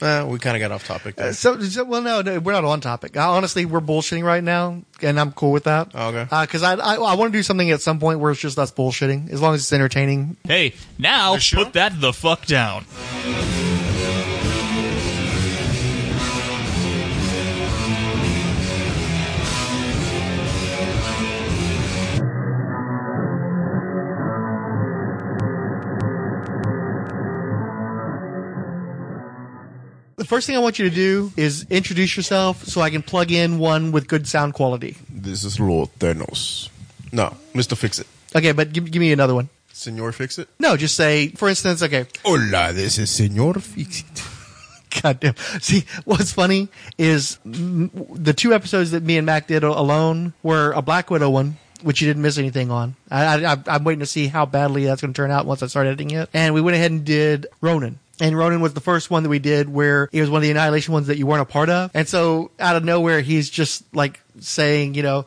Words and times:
Uh, 0.00 0.26
we 0.28 0.38
kind 0.38 0.56
of 0.56 0.60
got 0.60 0.70
off 0.70 0.86
topic 0.86 1.16
there. 1.16 1.32
So, 1.32 1.60
so 1.60 1.84
well, 1.84 2.00
no, 2.02 2.22
no, 2.22 2.38
we're 2.38 2.52
not 2.52 2.64
on 2.64 2.80
topic. 2.80 3.16
Uh, 3.16 3.30
honestly, 3.30 3.64
we're 3.64 3.80
bullshitting 3.80 4.22
right 4.22 4.44
now, 4.44 4.82
and 5.02 5.18
I'm 5.18 5.32
cool 5.32 5.50
with 5.50 5.64
that. 5.64 5.90
Oh, 5.94 6.08
okay. 6.08 6.24
Because 6.42 6.62
I, 6.62 6.74
I, 6.74 6.94
I 6.94 7.14
want 7.14 7.32
to 7.32 7.38
do 7.38 7.42
something 7.42 7.70
at 7.70 7.80
some 7.80 7.98
point 7.98 8.20
where 8.20 8.30
it's 8.30 8.40
just 8.40 8.58
us 8.58 8.70
bullshitting, 8.70 9.30
as 9.30 9.40
long 9.42 9.54
as 9.54 9.60
it's 9.62 9.72
entertaining. 9.72 10.36
Hey, 10.44 10.74
now 10.98 11.36
The 11.36 11.52
put 11.56 11.72
that 11.72 12.00
the 12.00 12.12
fuck 12.12 12.46
down. 12.46 12.84
First 30.28 30.46
thing 30.46 30.56
I 30.56 30.58
want 30.58 30.78
you 30.78 30.90
to 30.90 30.94
do 30.94 31.32
is 31.38 31.64
introduce 31.70 32.14
yourself, 32.14 32.62
so 32.64 32.82
I 32.82 32.90
can 32.90 33.00
plug 33.00 33.32
in 33.32 33.58
one 33.58 33.92
with 33.92 34.08
good 34.08 34.28
sound 34.28 34.52
quality. 34.52 34.94
This 35.08 35.42
is 35.42 35.58
Lord 35.58 35.88
Thanos. 35.98 36.68
No, 37.10 37.34
Mr. 37.54 37.74
Fix 37.74 37.98
It. 37.98 38.06
Okay, 38.36 38.52
but 38.52 38.74
give, 38.74 38.90
give 38.90 39.00
me 39.00 39.10
another 39.10 39.34
one. 39.34 39.48
Senor 39.72 40.12
Fix 40.12 40.38
It. 40.38 40.50
No, 40.58 40.76
just 40.76 40.96
say, 40.96 41.28
for 41.28 41.48
instance, 41.48 41.82
okay, 41.82 42.04
Hola, 42.26 42.74
this 42.74 42.98
is 42.98 43.08
Senor 43.08 43.54
Fix 43.54 44.00
It. 44.02 44.22
Goddamn. 45.02 45.34
See, 45.62 45.86
what's 46.04 46.30
funny 46.34 46.68
is 46.98 47.38
the 47.46 48.34
two 48.36 48.52
episodes 48.52 48.90
that 48.90 49.02
me 49.02 49.16
and 49.16 49.24
Mac 49.24 49.46
did 49.46 49.64
alone 49.64 50.34
were 50.42 50.72
a 50.72 50.82
Black 50.82 51.08
Widow 51.08 51.30
one, 51.30 51.56
which 51.80 52.02
you 52.02 52.06
didn't 52.06 52.20
miss 52.20 52.36
anything 52.36 52.70
on. 52.70 52.96
I, 53.10 53.46
I, 53.46 53.56
I'm 53.66 53.82
waiting 53.82 54.00
to 54.00 54.06
see 54.06 54.26
how 54.26 54.44
badly 54.44 54.84
that's 54.84 55.00
going 55.00 55.14
to 55.14 55.16
turn 55.16 55.30
out 55.30 55.46
once 55.46 55.62
I 55.62 55.68
start 55.68 55.86
editing 55.86 56.10
it. 56.10 56.28
And 56.34 56.52
we 56.52 56.60
went 56.60 56.74
ahead 56.74 56.90
and 56.90 57.02
did 57.02 57.46
Ronan. 57.62 57.98
And 58.20 58.36
Ronan 58.36 58.60
was 58.60 58.74
the 58.74 58.80
first 58.80 59.10
one 59.10 59.22
that 59.22 59.28
we 59.28 59.38
did 59.38 59.68
where 59.68 60.08
it 60.12 60.20
was 60.20 60.28
one 60.30 60.38
of 60.38 60.42
the 60.42 60.50
Annihilation 60.50 60.92
ones 60.92 61.06
that 61.06 61.18
you 61.18 61.26
weren't 61.26 61.42
a 61.42 61.44
part 61.44 61.70
of. 61.70 61.90
And 61.94 62.08
so 62.08 62.50
out 62.58 62.76
of 62.76 62.84
nowhere, 62.84 63.20
he's 63.20 63.48
just 63.48 63.84
like 63.94 64.20
saying, 64.40 64.94
you 64.94 65.02
know, 65.02 65.26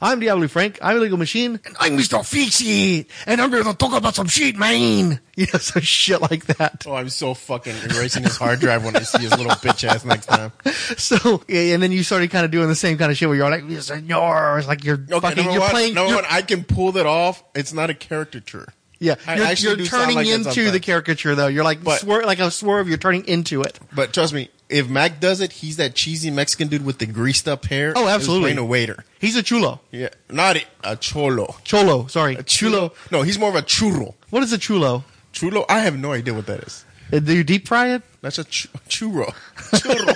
I'm 0.00 0.18
Diablo 0.20 0.48
Frank, 0.48 0.78
I'm 0.82 0.96
a 0.96 1.00
legal 1.00 1.18
machine, 1.18 1.60
and 1.64 1.76
I'm 1.78 1.96
Mr. 1.96 2.24
Fix 2.26 2.60
It, 2.64 3.06
and 3.26 3.40
I'm 3.40 3.50
going 3.50 3.64
to 3.64 3.74
talk 3.74 3.94
about 3.96 4.14
some 4.14 4.26
shit, 4.26 4.56
man. 4.56 5.20
You 5.40 5.46
know, 5.54 5.58
some 5.58 5.80
shit 5.80 6.20
like 6.20 6.44
that. 6.46 6.84
Oh, 6.86 6.92
I'm 6.94 7.08
so 7.08 7.32
fucking 7.32 7.74
erasing 7.90 8.24
his 8.24 8.36
hard 8.36 8.60
drive 8.60 8.84
when 8.84 8.94
I 8.94 9.00
see 9.00 9.22
his 9.22 9.30
little 9.30 9.52
bitch 9.52 9.88
ass 9.88 10.04
next 10.04 10.26
time. 10.26 10.52
So, 10.98 11.42
and 11.48 11.82
then 11.82 11.92
you 11.92 12.02
started 12.02 12.30
kind 12.30 12.44
of 12.44 12.50
doing 12.50 12.68
the 12.68 12.74
same 12.74 12.98
kind 12.98 13.10
of 13.10 13.16
shit 13.16 13.26
where 13.28 13.38
you're 13.38 13.48
like, 13.50 13.64
senor, 13.80 14.58
it's 14.58 14.68
like 14.68 14.84
you're 14.84 14.96
Okay, 14.98 15.18
fucking, 15.20 15.44
you're 15.50 15.60
one, 15.60 15.70
playing, 15.70 15.94
number 15.94 16.10
you're- 16.10 16.22
one, 16.22 16.30
I 16.30 16.42
can 16.42 16.64
pull 16.64 16.92
that 16.92 17.06
off. 17.06 17.42
It's 17.54 17.72
not 17.72 17.88
a 17.88 17.94
caricature. 17.94 18.68
Yeah, 19.00 19.16
I 19.26 19.52
you're, 19.52 19.76
you're 19.76 19.86
turning 19.86 20.16
like 20.16 20.26
into 20.28 20.70
the 20.70 20.78
caricature 20.78 21.34
though. 21.34 21.48
You're 21.48 21.64
like, 21.64 21.82
But- 21.82 22.04
like 22.04 22.38
a 22.38 22.50
swerve, 22.50 22.88
you're 22.88 22.98
turning 22.98 23.26
into 23.26 23.62
it. 23.62 23.78
But 23.92 24.12
trust 24.12 24.32
me, 24.32 24.50
if 24.68 24.88
Mac 24.88 25.18
does 25.18 25.40
it, 25.40 25.50
he's 25.52 25.78
that 25.78 25.94
cheesy 25.96 26.30
Mexican 26.30 26.68
dude 26.68 26.84
with 26.84 26.98
the 26.98 27.06
greased 27.06 27.48
up 27.48 27.64
hair. 27.64 27.92
Oh, 27.96 28.06
absolutely. 28.06 28.44
playing 28.44 28.58
a 28.58 28.64
waiter. 28.64 29.04
He's 29.18 29.34
a 29.36 29.42
chulo. 29.42 29.80
Yeah, 29.90 30.10
not 30.28 30.56
a, 30.58 30.64
a 30.84 30.96
cholo. 30.96 31.56
Cholo, 31.64 32.06
sorry. 32.06 32.36
A 32.36 32.42
chulo. 32.44 32.92
No, 33.10 33.22
he's 33.22 33.38
more 33.38 33.48
of 33.48 33.56
a 33.56 33.62
churro. 33.62 34.14
What 34.30 34.42
is 34.44 34.52
a 34.52 34.58
chulo? 34.58 35.04
Chulo? 35.32 35.64
I 35.68 35.80
have 35.80 35.98
no 35.98 36.12
idea 36.12 36.34
what 36.34 36.46
that 36.46 36.60
is. 36.60 36.84
Uh, 37.12 37.18
Do 37.18 37.34
you 37.34 37.42
deep 37.42 37.66
fry 37.66 37.94
it? 37.94 38.02
That's 38.20 38.38
a 38.38 38.44
ch- 38.44 38.68
churro. 38.88 39.32
Churro. 39.56 40.14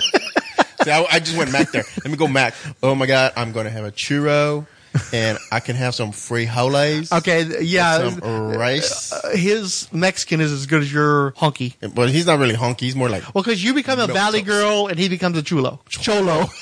See, 0.83 0.91
I, 0.91 1.03
I 1.11 1.19
just 1.19 1.35
went 1.37 1.51
Mac 1.51 1.71
there. 1.71 1.83
Let 2.03 2.11
me 2.11 2.15
go 2.17 2.27
Mac. 2.27 2.53
Oh 2.83 2.93
my 2.95 3.07
God, 3.07 3.33
I'm 3.35 3.51
going 3.51 3.65
to 3.65 3.71
have 3.71 3.83
a 3.85 3.91
churro 3.91 4.67
and 5.13 5.37
I 5.51 5.59
can 5.59 5.75
have 5.75 5.93
some 5.95 6.11
frijoles. 6.11 7.11
Okay, 7.11 7.61
yeah. 7.63 8.09
Some 8.09 8.19
rice. 8.57 9.11
Uh, 9.11 9.29
his 9.35 9.87
Mexican 9.93 10.41
is 10.41 10.51
as 10.51 10.65
good 10.65 10.81
as 10.81 10.91
your 10.93 11.31
honky. 11.33 11.73
but 11.93 12.09
he's 12.09 12.25
not 12.25 12.39
really 12.39 12.55
honky. 12.55 12.81
He's 12.81 12.95
more 12.95 13.09
like, 13.09 13.23
Well, 13.33 13.43
because 13.43 13.63
you 13.63 13.73
become 13.73 13.99
a 13.99 14.07
valley 14.07 14.39
toast. 14.39 14.47
girl 14.49 14.87
and 14.87 14.97
he 14.99 15.09
becomes 15.09 15.37
a 15.37 15.43
chulo. 15.43 15.81
Cholo. 15.89 16.45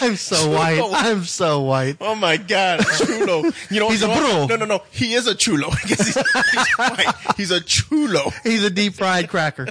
I'm 0.00 0.16
so 0.16 0.50
white. 0.50 0.80
I'm 0.92 1.24
so 1.24 1.60
white. 1.62 1.96
oh 2.00 2.14
my 2.14 2.36
God, 2.36 2.84
chulo. 2.98 3.44
You 3.70 3.80
know, 3.80 3.88
He's 3.90 4.02
you 4.02 4.10
a 4.10 4.14
know 4.14 4.46
bro. 4.46 4.46
No, 4.46 4.56
no, 4.56 4.64
no. 4.66 4.82
He 4.90 5.14
is 5.14 5.26
a 5.26 5.34
chulo. 5.34 5.70
He's, 5.86 6.14
he's 6.14 6.68
white. 6.76 7.14
He's 7.36 7.50
a 7.50 7.60
chulo. 7.60 8.30
He's 8.42 8.62
a 8.64 8.70
deep 8.70 8.94
fried 8.94 9.28
cracker. 9.28 9.68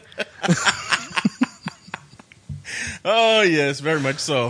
Oh, 3.05 3.41
yes, 3.41 3.79
very 3.79 3.99
much 4.01 4.19
so. 4.19 4.49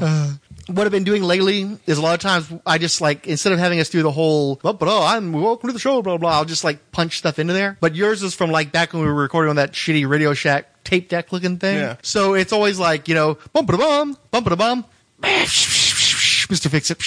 What 0.67 0.85
I've 0.85 0.91
been 0.91 1.03
doing 1.05 1.23
lately 1.23 1.78
is 1.85 1.97
a 1.97 2.01
lot 2.01 2.13
of 2.13 2.19
times 2.19 2.51
I 2.66 2.78
just 2.78 3.00
like 3.01 3.25
instead 3.28 3.53
of 3.53 3.59
having 3.59 3.79
us 3.79 3.89
do 3.89 4.03
the 4.03 4.11
whole 4.11 4.55
but 4.55 4.78
oh 4.81 5.03
I'm 5.05 5.31
welcome 5.31 5.69
to 5.69 5.73
the 5.73 5.79
show 5.79 6.01
blah 6.01 6.17
blah 6.17 6.31
I'll 6.31 6.45
just 6.45 6.63
like 6.63 6.91
punch 6.91 7.17
stuff 7.17 7.39
into 7.39 7.53
there. 7.53 7.78
But 7.79 7.95
yours 7.95 8.22
is 8.23 8.33
from 8.35 8.51
like 8.51 8.72
back 8.72 8.94
when 8.94 9.01
we 9.01 9.07
were 9.07 9.13
recording 9.16 9.50
on 9.50 9.56
that 9.57 9.72
shitty 9.73 10.07
Radio 10.07 10.33
Shack 10.33 10.83
tape 10.83 11.09
deck 11.09 11.31
looking 11.31 11.57
thing. 11.57 11.77
Yeah. 11.77 11.95
So 12.03 12.33
it's 12.33 12.51
always 12.53 12.79
like 12.79 13.07
you 13.07 13.16
know 13.16 13.38
bump 13.53 13.69
a 13.69 13.77
bum 13.77 14.17
bump 14.31 14.47
a 14.47 14.56
bum. 14.56 14.85
Mr. 15.22 16.69
Fix 16.72 16.91
It. 16.91 17.01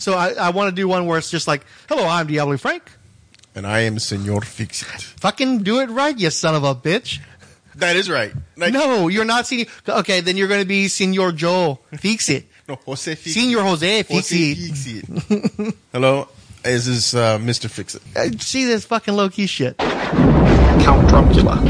So 0.00 0.14
I, 0.14 0.32
I 0.32 0.50
want 0.50 0.70
to 0.70 0.74
do 0.74 0.88
one 0.88 1.06
where 1.06 1.18
it's 1.18 1.30
just 1.30 1.46
like, 1.46 1.64
hello, 1.88 2.06
I'm 2.06 2.26
Diablo 2.26 2.56
Frank. 2.56 2.82
and 3.54 3.66
I 3.66 3.80
am 3.80 3.98
Senor 3.98 4.40
Fix 4.42 4.82
It. 4.82 5.02
Fucking 5.20 5.62
do 5.62 5.80
it 5.80 5.90
right, 5.90 6.16
you 6.18 6.30
son 6.30 6.54
of 6.54 6.64
a 6.64 6.74
bitch. 6.74 7.20
That 7.76 7.96
is 7.96 8.08
right. 8.08 8.32
Like, 8.56 8.72
No, 8.72 9.08
you're 9.08 9.24
not 9.24 9.46
senior. 9.46 9.66
Okay, 9.88 10.20
then 10.20 10.36
you're 10.36 10.48
going 10.48 10.60
to 10.62 10.66
be 10.66 10.86
Senor 10.88 11.32
Joe. 11.32 11.80
Fix 11.98 12.28
it. 12.28 12.46
No, 12.68 12.76
Jose 12.86 13.14
Fix 13.14 13.34
Senior 13.34 13.60
Jose. 13.62 14.02
Fix 14.04 14.30
Jose 14.30 14.36
it. 14.36 14.56
Fix 14.56 14.86
It. 14.86 15.74
Hello, 15.92 16.28
this 16.62 16.86
is 16.86 17.14
uh, 17.14 17.38
Mr. 17.38 17.68
Fix 17.70 17.94
It. 17.94 18.02
Uh, 18.16 18.30
See 18.38 18.64
this 18.64 18.84
fucking 18.84 19.14
low 19.14 19.28
key 19.28 19.46
shit. 19.46 19.76
Count 19.78 21.08
Dracula. 21.08 21.60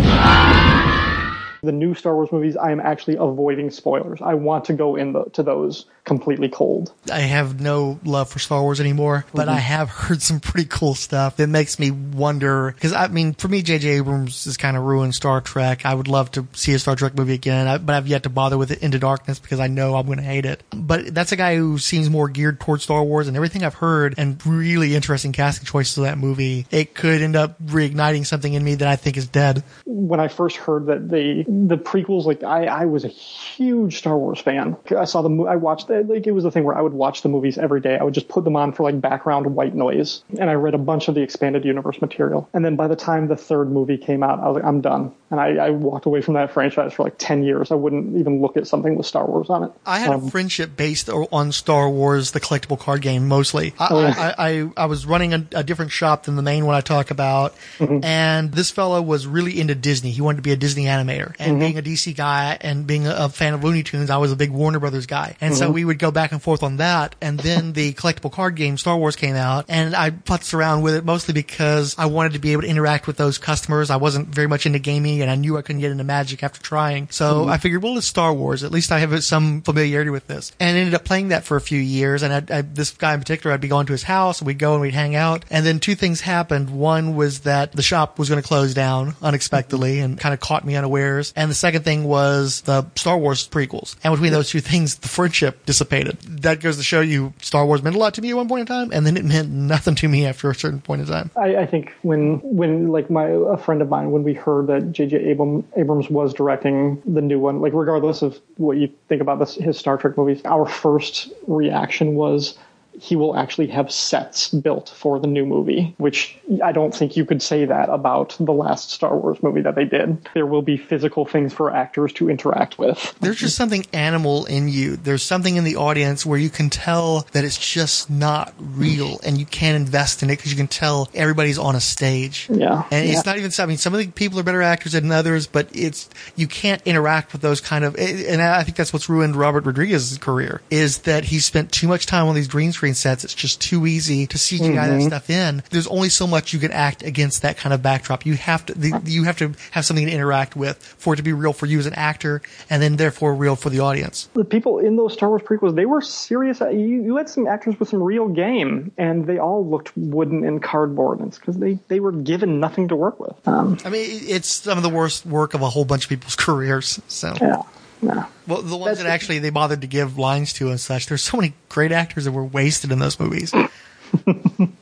The 1.65 1.73
new 1.73 1.95
Star 1.95 2.15
Wars 2.15 2.31
movies, 2.31 2.57
I 2.57 2.73
am 2.73 2.81
actually 2.81 3.17
avoiding 3.17 3.71
spoilers. 3.71 4.21
I 4.23 4.35
want 4.35 4.67
to 4.67 4.75
go 4.75 4.97
in 4.97 5.13
the, 5.13 5.25
to 5.33 5.43
those 5.43 5.87
completely 6.05 6.49
cold. 6.49 6.93
I 7.11 7.21
have 7.21 7.61
no 7.61 7.99
love 8.05 8.29
for 8.29 8.39
Star 8.39 8.61
Wars 8.63 8.81
anymore, 8.81 9.25
but 9.33 9.49
I 9.49 9.53
mm-hmm. 9.53 9.61
have 9.61 9.91
heard 10.05 10.23
some 10.23 10.41
pretty 10.41 10.69
cool 10.69 10.95
stuff 10.95 11.37
that 11.37 11.49
makes 11.49 11.79
me 11.79 11.91
wonder. 11.91 12.73
Because 12.73 12.93
I 12.93 13.09
mean, 13.09 13.35
for 13.35 13.49
me, 13.49 13.63
J.J. 13.63 13.89
Abrams 13.89 14.45
has 14.45 14.57
kind 14.57 14.77
of 14.77 14.83
ruined 14.83 15.15
Star 15.15 15.41
Trek. 15.41 15.87
I 15.87 15.95
would 15.95 16.09
love 16.09 16.31
to 16.33 16.47
see 16.53 16.75
a 16.75 16.79
Star 16.79 16.97
Trek 16.97 17.15
movie 17.15 17.35
again, 17.35 17.85
but 17.85 17.95
I've 17.95 18.07
yet 18.07 18.25
to 18.25 18.29
bother 18.29 18.59
with 18.59 18.71
it 18.71 18.83
Into 18.83 18.99
Darkness 18.99 19.39
because 19.39 19.61
I 19.61 19.69
know 19.69 19.95
I'm 19.95 20.07
going 20.07 20.19
to 20.19 20.25
hate 20.25 20.45
it. 20.45 20.63
But 20.71 21.15
that's 21.15 21.33
a 21.33 21.37
guy 21.37 21.57
who 21.57 21.79
seems 21.79 22.11
more 22.11 22.29
geared 22.29 22.61
towards 22.61 22.83
Star 22.83 23.03
Wars, 23.03 23.27
and 23.27 23.37
everything 23.37 23.65
I've 23.65 23.75
heard 23.75 24.15
and 24.19 24.45
really 24.47 24.95
interesting 24.95 25.33
casting 25.33 25.65
choices 25.65 25.97
of 25.99 26.05
that 26.05 26.19
movie, 26.19 26.67
it 26.71 26.95
could 26.95 27.23
end 27.23 27.37
up 27.37 27.61
reigniting 27.65 28.27
something 28.27 28.53
in 28.53 28.63
me 28.63 28.75
that 28.77 28.89
I 28.89 28.97
think 28.97 29.17
is 29.17 29.27
dead. 29.27 29.65
when 29.87 30.21
I 30.21 30.29
first 30.29 30.57
heard 30.57 30.87
that 30.87 31.09
the 31.09 31.45
the 31.69 31.77
prequels, 31.77 32.25
like 32.25 32.43
I, 32.43 32.67
I 32.67 32.85
was 32.87 33.05
a 33.05 33.09
huge 33.09 33.99
Star 33.99 34.17
Wars 34.19 34.41
fan. 34.41 34.77
I 34.97 35.05
saw 35.05 35.23
the 35.23 35.31
I 35.45 35.57
watched 35.57 35.89
it, 35.91 36.09
like 36.09 36.27
it 36.27 36.33
was 36.33 36.45
the 36.45 36.51
thing 36.51 36.65
where 36.65 36.77
I 36.77 36.81
would 36.83 36.93
watch 36.93 37.23
the 37.23 37.29
movies 37.29 37.59
every 37.59 37.81
day. 37.81 37.97
I 37.99 38.03
would 38.03 38.15
just 38.15 38.29
put 38.29 38.45
them 38.45 38.57
on 38.57 38.73
for 38.73 38.83
like 38.83 39.01
background 39.01 39.47
white 39.55 39.75
noise, 39.75 40.23
and 40.39 40.51
I 40.51 40.55
read 40.55 40.75
a 40.75 40.79
bunch 40.79 41.09
of 41.09 41.15
the 41.15 41.23
expanded 41.23 41.65
universe 41.65 42.01
material. 42.01 42.49
And 42.53 42.65
then 42.65 42.77
by 42.77 42.89
the 42.89 42.97
time 42.97 43.29
the 43.29 43.37
third 43.37 43.71
movie 43.71 43.99
came 43.99 44.23
out, 44.23 44.41
I 44.41 44.49
was 44.49 44.57
like, 44.57 44.65
I'm 44.65 44.81
done, 44.81 45.13
and 45.31 45.41
I, 45.41 45.57
I 45.57 45.71
walked 45.71 46.07
away 46.07 46.21
from 46.23 46.35
that 46.35 46.53
franchise 46.53 46.93
for 46.93 47.05
like 47.05 47.17
ten 47.19 47.43
years. 47.43 47.71
I 47.71 47.77
wouldn't 47.77 48.17
even 48.17 48.41
look 48.41 48.57
at 48.57 48.67
something 48.67 48.97
with 48.97 49.07
Star 49.07 49.27
Wars 49.27 49.49
on 49.51 49.65
it. 49.65 49.73
I 49.87 49.99
had 50.01 50.11
Um, 50.11 50.27
a 50.27 50.31
friendship 50.31 50.77
based 50.77 51.09
on 51.09 51.53
Star 51.53 51.89
Wars, 51.89 52.33
the 52.33 52.41
collectible 52.41 52.79
card 52.79 53.03
game, 53.03 53.29
mostly. 53.29 53.75
I, 53.79 53.89
Oh, 53.91 54.01
yeah. 54.01 54.35
I, 54.39 54.51
I, 54.63 54.71
I 54.77 54.87
was 54.87 55.07
running 55.07 55.35
a, 55.35 55.47
a 55.53 55.63
different 55.63 55.93
shop 55.93 56.25
than 56.25 56.37
the 56.37 56.43
main 56.43 56.67
one 56.67 56.75
I 56.75 56.81
talk 56.81 57.11
about, 57.11 57.55
Mm-hmm. 57.79 58.05
and 58.05 58.53
this 58.53 58.71
fellow 58.71 59.01
was 59.03 59.27
really 59.27 59.61
into 59.61 59.75
Disney. 59.75 60.11
He 60.11 60.21
wanted 60.21 60.37
to 60.37 60.43
be 60.43 60.53
a 60.53 60.57
Disney 60.57 60.85
animator, 60.85 61.35
and 61.45 61.53
Mm-hmm. 61.53 61.61
being 61.61 61.79
a 61.79 61.83
DC 61.83 62.17
guy 62.17 62.57
and 62.61 62.87
being 62.87 63.07
a, 63.07 63.29
fan 63.29 63.55
of 63.55 63.63
Looney 63.65 63.83
Tunes, 63.83 64.11
I 64.11 64.17
was 64.19 64.33
a 64.33 64.37
big 64.37 64.51
Warner 64.51 64.79
Brothers 64.81 65.07
guy, 65.07 65.37
and 65.41 65.53
Mm-hmm. 65.55 65.59
so 65.59 65.71
we 65.71 65.85
would 65.85 65.99
go 65.99 66.11
back 66.11 66.33
and 66.33 66.43
forth 66.43 66.63
on 66.63 66.79
that. 66.79 67.15
And 67.21 67.39
then 67.39 67.73
the 67.73 67.93
collectible 67.95 68.33
card 68.33 68.57
game 68.57 68.77
Star 68.79 68.97
Wars 68.97 69.17
came 69.17 69.37
out, 69.37 69.67
and 69.69 69.95
I 69.95 70.11
putzed 70.11 70.55
around 70.55 70.83
with 70.83 70.95
it 70.95 71.05
mostly 71.05 71.35
because 71.35 71.95
I 71.99 72.07
wanted 72.07 72.33
to 72.35 72.39
be 72.39 72.53
able 72.53 72.63
to 72.63 72.69
interact 72.69 73.07
with 73.07 73.17
those 73.17 73.39
customers. 73.39 73.91
I 73.91 73.97
wasn't 73.97 74.29
very 74.29 74.47
much 74.49 74.67
into 74.67 74.79
gaming, 74.79 75.23
and 75.23 75.31
I 75.31 75.35
knew 75.37 75.57
I 75.59 75.63
couldn't 75.63 75.81
get 75.81 75.91
into 75.91 76.05
Magic 76.05 76.43
after 76.43 76.61
trying. 76.63 77.09
So 77.11 77.25
Mm-hmm. 77.43 77.51
I 77.51 77.59
figured, 77.59 77.83
well, 77.83 77.97
it's 77.99 78.07
Star 78.07 78.33
Wars. 78.33 78.63
At 78.65 78.71
least 78.73 78.91
I 78.93 78.99
have 79.01 79.23
some 79.25 79.63
familiarity 79.63 80.11
with 80.11 80.27
this. 80.27 80.53
And 80.61 80.77
ended 80.77 80.95
up 80.95 81.05
playing 81.05 81.29
that 81.29 81.45
for 81.45 81.57
a 81.57 81.61
few 81.61 81.79
years. 81.81 82.23
And 82.23 82.33
I, 82.51 82.59
I, 82.59 82.61
this 82.63 82.91
guy 82.93 83.13
in 83.15 83.21
particular, 83.21 83.53
I'd 83.55 83.61
be 83.61 83.69
going 83.69 83.87
to 83.87 83.93
his 83.93 84.03
house, 84.05 84.41
and 84.41 84.47
we'd 84.47 84.59
go 84.59 84.73
and 84.73 84.81
we'd 84.81 84.95
hang 84.95 85.15
out. 85.15 85.45
And 85.51 85.65
then 85.67 85.81
two 85.81 85.95
things 85.95 86.21
happened. 86.21 86.71
One 86.71 87.17
was 87.17 87.41
that 87.41 87.73
the 87.73 87.83
shop 87.83 88.19
was 88.19 88.29
going 88.29 88.41
to 88.41 88.47
close 88.47 88.73
down 88.75 89.15
unexpectedly 89.23 90.01
and 90.01 90.19
kind 90.19 90.33
of 90.33 90.41
caught 90.41 90.65
me 90.65 90.77
unawares. 90.77 91.33
And 91.37 91.51
the 91.51 91.55
second 91.55 91.83
thing 91.83 92.05
was 92.05 92.63
the 92.63 92.87
Star 92.95 93.19
Wars 93.19 93.49
prequels. 93.49 93.97
And 94.05 94.13
between 94.15 94.33
those 94.33 94.51
two 94.51 94.61
things, 94.61 94.97
the 94.97 95.09
friendship 95.09 95.67
dissipated. 95.67 96.21
That 96.43 96.61
goes 96.61 96.77
to 96.77 96.83
show 96.83 97.01
you 97.01 97.33
Star 97.41 97.67
Wars 97.67 97.83
meant 97.83 97.97
a 97.97 97.99
lot 97.99 98.15
to 98.15 98.23
me 98.23 98.31
at 98.31 98.37
one 98.37 98.49
point 98.49 98.61
in 98.61 98.67
time, 98.67 98.91
and 98.93 99.07
then 99.07 99.17
it 99.17 99.25
meant 99.25 99.51
nothing 99.51 99.95
to 99.97 100.09
me 100.09 100.27
after 100.27 100.51
a 100.51 100.55
certain 100.55 100.81
point 100.81 101.01
in 101.01 101.07
time. 101.07 101.31
I, 101.37 101.57
I 101.57 101.67
think 101.67 101.93
when 102.03 102.41
when 102.43 102.89
like 102.89 103.11
my 103.11 103.27
a 103.27 103.57
friend 103.57 103.83
of 103.83 103.89
mine 103.89 104.11
when 104.11 104.23
we 104.23 104.35
heard 104.35 104.69
that 104.69 104.93
J.J. 104.93 105.33
Abram, 105.33 105.65
Abrams 105.77 106.09
was 106.09 106.33
directing 106.35 107.03
the 107.05 107.21
new 107.21 107.39
one, 107.39 107.61
like 107.61 107.73
regardless 107.73 108.23
of 108.23 108.41
what 108.57 108.77
you 108.77 108.91
think 109.09 109.21
about 109.21 109.39
this, 109.39 109.55
his 109.55 109.79
Star 109.79 109.97
Trek 109.97 110.17
movies, 110.17 110.41
our 110.45 110.67
first 110.67 111.33
reaction 111.47 112.15
was 112.15 112.57
he 113.01 113.17
will 113.17 113.37
actually 113.37 113.67
have 113.69 113.91
sets 113.91 114.49
built 114.51 114.93
for 114.97 115.19
the 115.19 115.27
new 115.27 115.45
movie, 115.45 115.95
which 115.99 116.39
I 116.63 116.73
don't 116.73 116.95
think 116.95 117.17
you 117.17 117.25
could 117.25 117.43
say 117.43 117.65
that 117.65 117.89
about 117.89 118.37
the 118.39 118.53
last 118.53 118.91
Star 118.91 119.17
Wars 119.17 119.43
movie 119.43 119.63
that 119.63 119.75
they 119.75 119.85
did. 119.85 120.29
There 120.35 120.47
will 120.47 120.63
be 120.63 120.77
physical 120.77 121.27
things 121.27 121.53
for 121.53 121.75
actors 121.75 122.13
to 122.15 122.31
interact 122.31 122.79
with. 122.79 123.15
There's 123.21 123.39
just 123.39 123.57
something 123.57 123.85
animal 123.93 124.45
in 124.45 124.69
you. 124.69 124.97
There's 124.97 125.23
something 125.23 125.57
in 125.57 125.65
the 125.65 125.77
audience 125.77 126.25
where 126.25 126.39
you 126.39 126.51
can 126.51 126.71
tell 126.71 127.27
that 127.33 127.45
it's 127.45 127.59
just 127.59 128.11
not 128.11 128.55
real 128.59 129.19
and 129.25 129.39
you 129.39 129.47
can't 129.47 129.77
invest 129.77 130.23
in 130.23 130.31
it 130.31 130.37
because 130.37 130.53
you 130.53 130.57
can 130.57 130.69
tell 130.69 131.09
everybody's 131.15 131.59
on 131.59 131.75
a 131.75 131.81
stage. 131.81 132.49
Yeah. 132.51 132.85
And 132.91 133.09
Yeah. 133.09 133.17
it's 133.17 133.27
not 133.27 133.39
even, 133.39 133.51
I 133.59 133.67
mean, 133.67 133.79
some 133.79 133.93
of 133.95 133.99
the 134.01 134.07
people 134.07 134.39
are 134.39 134.45
better 134.45 134.63
actors 134.63 134.93
than 134.93 135.11
others, 135.11 135.47
but 135.47 135.69
it's, 135.73 136.09
you 136.37 136.47
can't 136.47 136.81
interact 136.85 137.33
with 137.33 137.43
those 137.43 137.61
kind 137.61 137.85
of, 137.85 137.97
and 137.97 138.41
I 138.41 138.63
think 138.63 138.77
that's 138.77 138.93
what's 138.93 139.09
ruined 139.09 139.35
Robert 139.37 139.65
Rodriguez's 139.67 140.19
career 140.19 140.61
is 140.71 140.99
that 140.99 141.25
he 141.25 141.41
spent 141.41 141.73
too 141.73 141.89
much 141.89 142.07
time 142.07 142.27
on 142.27 142.35
these 142.35 142.49
green 142.49 142.71
screen 142.73 142.84
sets. 142.93 143.25
It's 143.25 143.35
just 143.35 143.61
too 143.63 143.87
easy 143.87 144.27
to 144.27 144.37
CGI 144.37 144.75
that 144.75 145.03
stuff 145.03 145.31
in. 145.31 145.63
There's 145.71 145.87
only 145.87 146.11
so 146.11 146.27
much 146.27 146.53
you 146.53 146.59
can 146.59 146.73
act 146.73 147.03
against 147.03 147.41
that 147.43 147.57
kind 147.57 147.73
of 147.73 147.83
backdrop. 147.83 148.27
You 148.27 148.35
have 148.35 148.67
to, 148.67 148.75
the, 148.75 149.01
you 149.07 149.25
have 149.25 149.39
to 149.39 149.53
have 149.71 149.87
something 149.87 150.07
to 150.07 150.13
interact 150.13 150.57
with 150.57 150.77
for 150.77 151.15
it 151.15 151.17
to 151.17 151.23
be 151.23 151.33
real 151.33 151.55
for 151.55 151.65
you 151.65 151.79
as 151.79 151.87
an 151.87 151.95
actor 151.95 152.43
and 152.69 152.83
then 152.83 152.97
therefore 152.97 153.35
real 153.35 153.57
for 153.57 153.71
the 153.71 153.81
audience. 153.81 154.29
the 154.35 154.45
people 154.45 154.79
in 154.79 154.97
those 154.97 155.15
Star 155.15 155.31
Wars 155.31 155.43
prequels, 155.43 155.75
they 155.75 155.87
were 155.87 156.03
serious. 156.03 156.61
You, 156.61 156.77
you 156.77 157.17
had 157.17 157.29
some 157.29 157.47
actors 157.47 157.79
with 157.79 157.89
some 157.89 158.03
real 158.03 158.29
game, 158.29 158.93
and 158.99 159.27
they 159.27 159.39
all 159.39 159.67
looked 159.67 159.97
wooden 159.97 160.45
and 160.45 160.63
cardboard. 160.63 161.21
It's 161.21 161.39
because 161.39 161.57
they, 161.57 161.79
they 161.89 162.01
were 162.01 162.13
given 162.13 162.61
nothing 162.61 162.89
to 162.89 162.97
work 162.97 163.21
with. 163.21 163.37
Um, 163.47 163.79
I 163.85 163.91
mean, 163.91 164.07
it's 164.29 164.49
some 164.49 164.77
of 164.77 164.83
the 164.83 164.91
worst 164.91 165.25
work 165.25 165.55
of 165.55 165.63
a 165.63 165.71
whole 165.71 165.85
bunch 165.85 166.05
of 166.05 166.09
people's 166.09 166.37
careers. 166.37 167.01
So, 167.09 167.35
yeah. 167.41 167.63
Yeah. 168.03 168.27
well, 168.47 168.63
the 168.63 168.77
ones 168.77 168.99
That's- 168.99 168.99
that 168.99 169.07
actually 169.07 169.39
they 169.39 169.51
bothered 169.51 169.81
to 169.81 169.87
give 169.87 170.19
lines 170.19 170.53
to 170.55 170.71
and 170.71 170.79
such. 170.81 171.07
There's 171.07 171.23
so 171.23 171.37
many 171.39 171.55
great 171.69 171.93
actors 171.93 172.25
that 172.25 172.33
were 172.33 172.45
wasted 172.45 172.93
in 172.93 172.99
those 172.99 173.19
movies. 173.19 173.53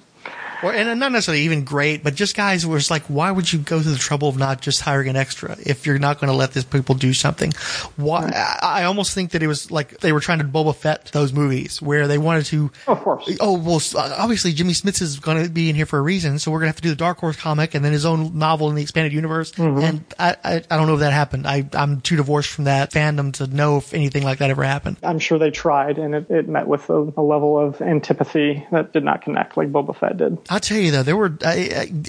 Or, 0.63 0.73
and 0.73 1.01
not 1.01 1.13
necessarily 1.13 1.45
even 1.45 1.65
great, 1.65 2.03
but 2.03 2.15
just 2.15 2.37
guys 2.37 2.67
was 2.67 2.91
like, 2.91 3.03
why 3.05 3.31
would 3.31 3.53
you 3.53 3.59
go 3.59 3.83
to 3.83 3.89
the 3.89 3.99
trouble 3.99 4.29
of 4.29 4.37
not 4.37 4.61
just 4.61 4.81
hiring 4.81 5.09
an 5.09 5.17
extra 5.17 5.57
if 5.65 5.87
you're 5.87 5.99
not 5.99 6.21
going 6.21 6.31
to 6.31 6.37
let 6.37 6.53
these 6.53 6.65
people 6.65 6.95
do 6.95 7.13
something? 7.13 7.53
Why? 7.97 8.31
I, 8.35 8.83
I 8.83 8.85
almost 8.85 9.15
think 9.15 9.33
that 9.33 9.43
it 9.43 9.47
was 9.47 9.71
like 9.71 9.99
they 9.99 10.13
were 10.13 10.21
trying 10.21 10.39
to 10.39 10.45
Boba 10.45 10.75
Fett 10.75 11.07
those 11.07 11.33
movies 11.33 11.83
where 11.83 12.07
they 12.07 12.19
wanted 12.19 12.47
to. 12.47 12.71
Oh, 12.87 12.93
of 12.93 13.01
course. 13.01 13.37
Oh 13.41 13.59
well, 13.59 13.81
uh, 13.97 14.15
obviously 14.19 14.53
Jimmy 14.53 14.73
Smits 14.73 15.03
is 15.03 15.19
going 15.19 15.43
to 15.43 15.51
be 15.51 15.69
in 15.69 15.77
here 15.77 15.87
for 15.87 15.99
a 15.99 16.03
reason, 16.03 16.39
so 16.39 16.51
we're 16.51 16.59
going 16.59 16.67
to 16.67 16.75
have 16.75 16.77
to 16.77 16.83
do 16.83 16.91
the 16.91 16.97
Dark 16.97 17.19
Horse 17.19 17.37
comic 17.37 17.75
and 17.75 17.85
then 17.85 17.93
his 17.93 18.05
own 18.05 18.39
novel 18.39 18.69
in 18.69 18.77
the 18.77 18.83
expanded 18.83 19.13
universe. 19.13 19.53
Mm-hmm. 19.53 19.83
And 19.83 20.05
I, 20.19 20.37
I, 20.45 20.55
I 20.71 20.77
don't 20.77 20.87
know 20.87 20.95
if 20.95 21.01
that 21.01 21.13
happened. 21.13 21.47
I, 21.47 21.69
I'm 21.73 22.01
too 22.01 22.17
divorced 22.17 22.51
from 22.51 22.65
that 22.65 22.91
fandom 22.93 23.33
to 23.35 23.47
know 23.47 23.79
if 23.79 23.95
anything 23.95 24.23
like 24.23 24.39
that 24.39 24.51
ever 24.51 24.63
happened. 24.63 24.99
I'm 25.03 25.19
sure 25.19 25.39
they 25.39 25.51
tried, 25.51 25.99
and 25.99 26.15
it, 26.15 26.31
it 26.31 26.49
met 26.49 26.67
with 26.67 26.89
a, 26.91 27.13
a 27.17 27.23
level 27.23 27.59
of 27.59 27.81
antipathy 27.83 28.67
that 28.71 28.93
did 28.93 29.05
not 29.05 29.23
connect 29.23 29.57
like 29.57 29.73
Boba 29.73 29.97
Fett 29.97 30.17
did. 30.17 30.39
I'll 30.53 30.61
tell 30.61 30.77
you 30.77 30.91
though, 30.91 31.03
there 31.03 31.17
were, 31.17 31.33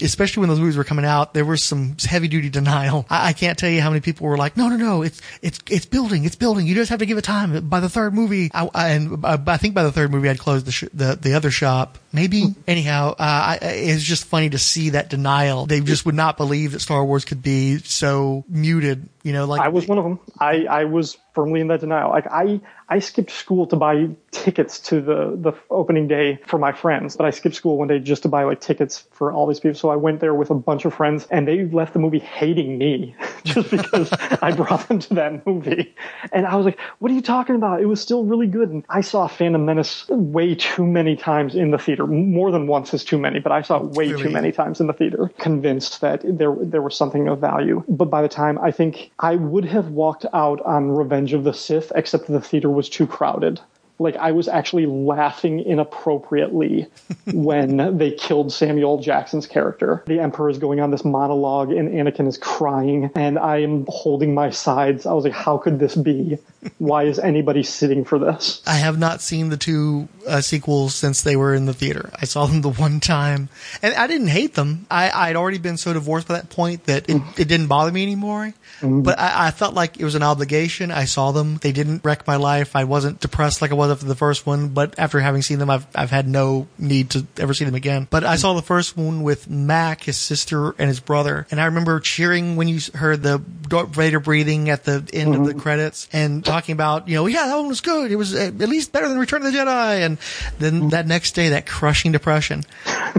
especially 0.01 0.42
when 0.42 0.50
those 0.50 0.60
movies 0.60 0.75
were 0.75 0.84
coming 0.84 1.06
out, 1.06 1.34
there 1.34 1.45
was 1.45 1.63
some 1.63 1.95
heavy 1.98 2.28
duty 2.28 2.50
denial. 2.50 3.06
I, 3.10 3.31
can't 3.31 3.57
tell 3.57 3.69
you 3.69 3.80
how 3.80 3.90
many 3.90 4.01
people 4.01 4.28
were 4.28 4.36
like, 4.36 4.57
no, 4.57 4.68
no, 4.68 4.75
no, 4.75 5.01
it's, 5.01 5.22
it's, 5.42 5.60
it's 5.69 5.86
building, 5.86 6.25
it's 6.25 6.36
building. 6.36 6.68
You 6.68 6.75
just 6.75 6.90
have 6.90 7.00
to 7.00 7.06
give 7.06 7.18
it 7.18 7.24
time. 7.24 7.69
By 7.69 7.80
the 7.80 7.88
third 7.88 8.13
movie, 8.13 8.51
I, 8.54 8.69
I, 8.75 8.90
and 8.90 9.25
I, 9.25 9.42
I 9.48 9.56
think 9.56 9.74
by 9.74 9.84
the 9.84 9.94
third 9.94 10.12
movie, 10.12 10.30
I'd 10.30 10.40
closed 10.40 10.66
the, 10.66 10.74
sh- 10.74 10.84
the, 10.94 11.16
the 11.16 11.36
other 11.36 11.51
shop. 11.51 11.98
Maybe. 12.13 12.56
Anyhow, 12.68 13.15
uh, 13.18 13.57
it's 13.62 14.04
just 14.04 14.25
funny 14.25 14.51
to 14.51 14.60
see 14.60 14.92
that 14.92 15.10
denial. 15.10 15.65
They 15.65 15.81
just 15.81 16.06
would 16.06 16.13
not 16.13 16.38
believe 16.38 16.74
that 16.74 16.80
Star 16.80 17.04
Wars 17.04 17.25
could 17.25 17.42
be 17.42 17.80
so 17.80 18.45
muted, 18.48 19.10
you 19.24 19.33
know, 19.33 19.45
like. 19.45 19.62
I 19.62 19.69
was 19.69 19.88
one 19.88 19.98
of 19.98 20.04
them. 20.04 20.19
I, 20.39 20.65
I 20.65 20.86
was 20.86 21.18
firmly 21.33 21.62
in 21.62 21.68
that 21.68 21.80
denial. 21.80 22.10
Like 22.10 22.27
I, 22.31 22.62
I 22.88 23.00
skipped 23.00 23.31
school 23.31 23.65
to 23.68 23.75
buy 23.75 24.10
tickets 24.31 24.80
to 24.80 25.01
the, 25.01 25.36
the 25.36 25.54
opening 25.69 26.07
day 26.07 26.39
for 26.45 26.60
my 26.60 26.71
friends, 26.71 27.18
but 27.18 27.25
I 27.25 27.31
skipped 27.31 27.56
school 27.56 27.77
one 27.77 27.88
day 27.88 28.00
just 28.00 28.24
to 28.24 28.30
buy 28.30 28.44
like 28.44 28.62
tickets 28.62 29.06
for 29.12 29.31
all 29.31 29.48
these 29.48 29.59
people. 29.59 29.77
So 29.77 29.89
I 29.89 29.95
went 29.95 30.19
there 30.19 30.33
with 30.33 30.51
a 30.51 30.56
bunch 30.56 30.86
of 30.86 30.94
friends 30.94 31.27
and 31.31 31.48
they 31.48 31.66
left 31.66 31.94
the 31.94 32.00
movie 32.00 32.19
hating 32.19 32.77
me 32.77 33.16
just 33.44 33.71
because 33.71 34.12
I 34.42 34.51
brought 34.51 34.88
them 34.88 35.00
to 35.00 35.13
that 35.16 35.45
movie. 35.45 35.95
And 36.31 36.45
I 36.45 36.56
was 36.56 36.66
like, 36.66 36.80
what 37.00 37.12
are 37.12 37.16
you 37.16 37.21
talking 37.21 37.56
about? 37.56 37.81
It 37.81 37.86
was 37.86 38.00
still 38.00 38.25
really 38.25 38.48
good. 38.48 38.69
And 38.69 38.86
I 38.89 39.01
saw 39.01 39.27
Phantom 39.27 39.66
Menace 39.66 40.07
way 40.09 40.56
too 40.56 40.86
many 40.86 41.16
times 41.16 41.56
in 41.56 41.71
the 41.71 41.77
theater. 41.77 42.03
More 42.08 42.52
than 42.52 42.68
once 42.68 42.94
is 42.94 43.04
too 43.04 43.18
many, 43.18 43.40
but 43.40 43.52
I 43.52 43.62
saw 43.62 43.78
it 43.78 43.92
way 43.92 44.08
Really? 44.10 44.24
too 44.24 44.30
many 44.30 44.52
times 44.52 44.80
in 44.82 44.88
the 44.88 44.94
theater, 44.94 45.32
convinced 45.38 46.02
that 46.02 46.22
there 46.24 46.56
there 46.60 46.82
was 46.82 46.96
something 46.96 47.28
of 47.28 47.40
value. 47.40 47.84
But 47.88 48.10
by 48.10 48.22
the 48.22 48.30
time 48.30 48.58
I 48.60 48.72
think 48.72 49.12
I 49.20 49.36
would 49.36 49.66
have 49.66 49.90
walked 49.92 50.26
out 50.34 50.62
on 50.62 50.92
Revenge 50.92 51.34
of 51.34 51.44
the 51.44 51.54
Sith, 51.54 51.92
except 51.96 52.28
the 52.28 52.42
theater 52.42 52.70
was 52.70 52.90
too 52.90 53.08
crowded. 53.08 53.60
Like 54.00 54.16
I 54.16 54.31
was 54.31 54.48
actually 54.48 54.86
laughing 54.86 55.60
inappropriately 55.60 56.88
when 57.34 57.98
they 57.98 58.12
killed 58.12 58.51
Samuel 58.51 59.00
Jackson's 59.00 59.48
character. 59.48 60.04
The 60.07 60.19
Emperor 60.19 60.50
is 60.50 60.57
going 60.57 60.80
on 60.80 60.92
this 60.92 61.06
monologue 61.06 61.72
and 61.72 61.90
Anakin 61.90 62.28
is 62.28 62.38
crying 62.38 63.12
and 63.16 63.38
I 63.38 63.57
am 63.57 63.86
holding 63.88 64.34
my 64.34 64.50
sides. 64.50 65.06
I 65.06 65.13
was 65.13 65.24
like, 65.24 65.34
how 65.34 65.57
could 65.57 65.80
this 65.80 65.95
be? 65.95 66.38
Why 66.78 67.04
is 67.04 67.19
anybody 67.19 67.63
sitting 67.63 68.06
for 68.06 68.18
this? 68.18 68.62
I 68.66 68.75
have 68.75 68.98
not 68.98 69.22
seen 69.22 69.50
the 69.50 69.57
two 69.57 70.07
uh, 70.28 70.42
sequels 70.42 70.95
since 70.95 71.22
they 71.22 71.36
were 71.36 71.54
in 71.54 71.66
the 71.66 71.74
theater. 71.74 72.10
I 72.19 72.25
saw 72.25 72.45
them 72.45 72.62
the 72.62 72.69
one 72.69 73.00
time, 73.00 73.50
and 73.81 73.94
I 73.95 74.07
didn't 74.07 74.28
hate 74.28 74.56
them. 74.56 74.88
I, 74.90 75.12
I'd 75.12 75.36
already 75.36 75.57
been 75.57 75.78
so 75.78 75.94
divorced 75.94 76.28
by 76.28 76.36
that 76.36 76.50
point 76.50 76.86
that 76.86 77.10
it, 77.10 77.22
it 77.38 77.48
didn't 77.48 77.68
bother 77.68 77.92
me 77.92 78.04
anymore. 78.04 78.54
But 78.81 79.19
I, 79.19 79.48
I 79.48 79.51
felt 79.51 79.74
like 79.74 80.00
it 80.00 80.06
was 80.06 80.16
an 80.16 80.24
obligation. 80.24 80.92
I 80.92 81.06
saw 81.06 81.31
them; 81.31 81.57
they 81.57 81.72
didn't 81.72 82.04
wreck 82.04 82.28
my 82.28 82.36
life. 82.38 82.75
I 82.75 82.84
wasn't 82.86 83.19
depressed 83.19 83.62
like 83.62 83.72
I 83.72 83.75
was 83.75 83.82
after 83.91 84.06
the 84.06 84.15
first 84.15 84.45
one. 84.45 84.69
But 84.69 84.97
after 84.97 85.19
having 85.19 85.41
seen 85.41 85.59
them, 85.59 85.69
I've 85.69 85.88
I've 85.95 86.12
had 86.12 86.27
no 86.27 86.68
need 86.77 87.12
to 87.12 87.25
ever 87.38 87.53
see 87.53 87.65
them 87.65 87.75
again. 87.75 88.07
But 88.09 88.24
I 88.24 88.35
saw 88.35 88.53
the 88.53 88.62
first 88.62 88.97
one 88.97 89.24
with 89.24 89.50
Mac, 89.50 90.03
his 90.03 90.18
sister, 90.18 90.71
and 90.77 90.88
his 90.88 91.00
brother, 91.00 91.47
and 91.51 91.59
I 91.59 91.65
remember 91.65 92.00
cheering 92.00 92.56
when 92.56 92.68
you 92.68 92.80
heard 92.94 93.24
the 93.24 93.41
Darth 93.68 93.89
Vader 93.89 94.19
breathing 94.19 94.69
at 94.69 94.83
the 94.83 95.07
end 95.13 95.35
of 95.35 95.45
the 95.45 95.53
credits 95.53 96.07
and 96.13 96.44
talking 96.44 96.74
about, 96.74 97.07
you 97.07 97.15
know, 97.15 97.25
yeah, 97.25 97.47
that 97.47 97.56
one 97.56 97.68
was 97.68 97.81
good. 97.81 98.12
It 98.12 98.15
was 98.15 98.35
uh, 98.35 98.51
at 98.59 98.69
least 98.69 98.91
better 98.91 99.07
than 99.07 99.18
Return 99.18 99.45
of 99.45 99.51
the 99.51 99.57
Jedi. 99.57 100.06
And 100.06 100.18
then 100.59 100.89
that 100.89 101.07
next 101.07 101.33
day, 101.33 101.50
that 101.50 101.65
crushing 101.65 102.12
depression, 102.12 102.63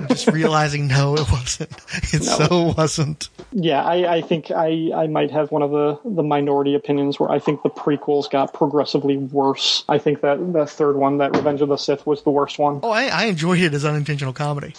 just 0.08 0.28
realizing, 0.28 0.86
no, 0.88 1.14
it 1.16 1.30
wasn't. 1.30 1.72
It 2.12 2.22
so 2.22 2.74
wasn't. 2.76 3.28
Yeah, 3.52 3.82
I, 3.82 4.16
I 4.16 4.20
think 4.22 4.50
I, 4.50 4.90
I 4.94 5.06
might 5.06 5.30
have 5.30 5.50
one 5.50 5.62
of 5.62 5.70
the, 5.70 5.98
the 6.04 6.22
minority 6.22 6.74
opinions 6.74 7.18
where 7.18 7.30
I 7.30 7.38
think 7.38 7.62
the 7.62 7.70
prequels 7.70 8.30
got 8.30 8.52
progressively 8.52 9.16
worse. 9.16 9.84
I 9.88 9.98
think 9.98 10.20
that 10.20 10.38
the 10.54 10.66
third 10.66 10.96
one, 10.96 11.18
that 11.18 11.36
Revenge 11.36 11.60
of 11.60 11.68
the 11.68 11.76
Sith, 11.76 12.06
was 12.06 12.22
the 12.22 12.30
worst 12.30 12.58
one. 12.58 12.80
Oh, 12.82 12.90
I, 12.90 13.06
I 13.06 13.24
enjoyed 13.26 13.60
it 13.60 13.74
as 13.74 13.84
unintentional 13.84 14.32
comedy. 14.32 14.74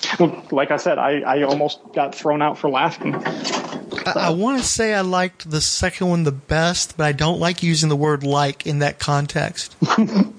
Like 0.52 0.72
I 0.72 0.78
said, 0.78 0.98
I, 0.98 1.20
I 1.20 1.44
almost 1.44 1.80
got 1.94 2.16
thrown 2.16 2.42
out 2.42 2.58
for 2.58 2.70
laughing. 2.70 3.14
I, 4.06 4.28
I 4.28 4.30
want 4.32 4.60
to 4.60 4.68
say 4.68 4.94
I 4.94 5.02
liked 5.02 5.50
the 5.50 5.62
second 5.62 6.08
one 6.10 6.24
the 6.24 6.32
best, 6.32 6.98
but 6.98 7.06
I 7.06 7.12
don't 7.12 7.40
like 7.40 7.64
using 7.64 7.90
the 7.90 7.96
word 7.96 8.24
like 8.24 8.66
in 8.68 8.80
that 8.80 9.00
context. 9.00 9.76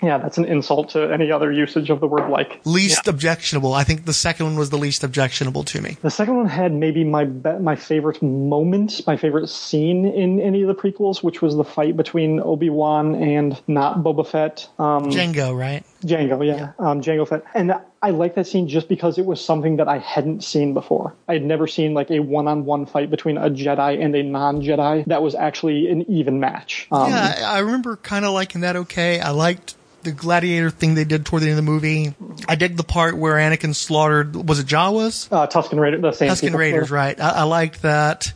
Yeah, 0.03 0.19
that's 0.19 0.39
an 0.39 0.45
insult 0.45 0.91
to 0.91 1.13
any 1.13 1.33
other 1.33 1.51
usage 1.51 1.91
of 1.91 1.99
the 1.99 2.07
word 2.07 2.31
like. 2.31 2.61
Least 2.65 3.09
objectionable. 3.09 3.73
I 3.75 3.83
think 3.83 4.05
the 4.05 4.13
second 4.13 4.47
one 4.47 4.55
was 4.57 4.71
the 4.71 4.79
least 4.79 5.03
objectionable 5.03 5.65
to 5.65 5.81
me. 5.81 5.97
The 6.03 6.11
second 6.11 6.37
one 6.37 6.47
had 6.47 6.73
maybe 6.73 7.03
my 7.03 7.25
be- 7.25 7.59
my 7.59 7.75
favorite 7.75 8.23
moment, 8.23 9.05
my 9.07 9.17
favorite 9.17 9.49
scene 9.49 10.05
in 10.07 10.41
any 10.41 10.63
of 10.63 10.69
the 10.69 10.75
prequels, 10.77 11.25
which 11.25 11.43
was 11.43 11.57
the 11.57 11.65
fight 11.65 11.97
between 11.97 12.39
Obi 12.41 12.71
Wan 12.71 13.17
and 13.17 13.61
not 13.67 13.99
Boba 14.05 14.25
Fett. 14.27 14.69
Um, 14.79 15.07
Jango, 15.07 15.59
right? 15.59 15.83
Jango, 16.05 16.47
yeah, 16.47 16.73
Um, 16.79 17.01
Jango 17.01 17.27
Fett, 17.27 17.43
and 17.55 17.75
I 18.07 18.11
like 18.11 18.37
that 18.37 18.47
scene 18.47 18.69
just 18.69 18.89
because 18.89 19.19
it 19.19 19.27
was 19.27 19.45
something 19.45 19.79
that 19.79 19.89
I 19.89 19.99
hadn't 19.99 20.45
seen 20.45 20.75
before. 20.75 21.13
I 21.27 21.33
had 21.33 21.43
never 21.43 21.67
seen 21.67 21.93
like 21.93 22.09
a 22.13 22.21
one-on-one 22.21 22.87
fight 22.87 23.11
between 23.11 23.37
a 23.37 23.51
Jedi 23.51 24.01
and 24.01 24.15
a 24.15 24.23
non-Jedi 24.23 25.07
that 25.07 25.25
was 25.25 25.35
actually 25.35 25.91
an 25.91 26.09
even 26.09 26.39
match. 26.39 26.87
Um, 26.93 27.11
Yeah, 27.11 27.35
I, 27.45 27.59
remember 27.59 27.97
kind 27.97 28.25
of 28.25 28.33
liking 28.33 28.61
that 28.61 28.77
okay. 28.77 29.19
I 29.19 29.31
liked 29.31 29.75
the 30.05 30.13
gladiator 30.13 30.71
thing 30.71 30.95
they 30.95 31.03
did 31.03 31.27
toward 31.27 31.43
the 31.43 31.47
end 31.47 31.59
of 31.59 31.65
the 31.65 31.69
movie. 31.69 32.15
I 32.49 32.55
dig 32.55 32.77
the 32.77 32.85
part 32.85 33.17
where 33.17 33.35
Anakin 33.35 33.75
slaughtered, 33.75 34.37
was 34.37 34.61
it 34.61 34.69
Jawas? 34.69 35.27
uh, 35.33 35.49
Tusken 35.49 35.81
Raider, 35.81 35.99
the 35.99 36.13
same 36.13 36.31
Tusken. 36.31 36.55
Raiders, 36.55 36.93
right. 36.93 37.21
I, 37.21 37.31
I 37.31 37.43
liked 37.43 37.83
that. 37.83 38.33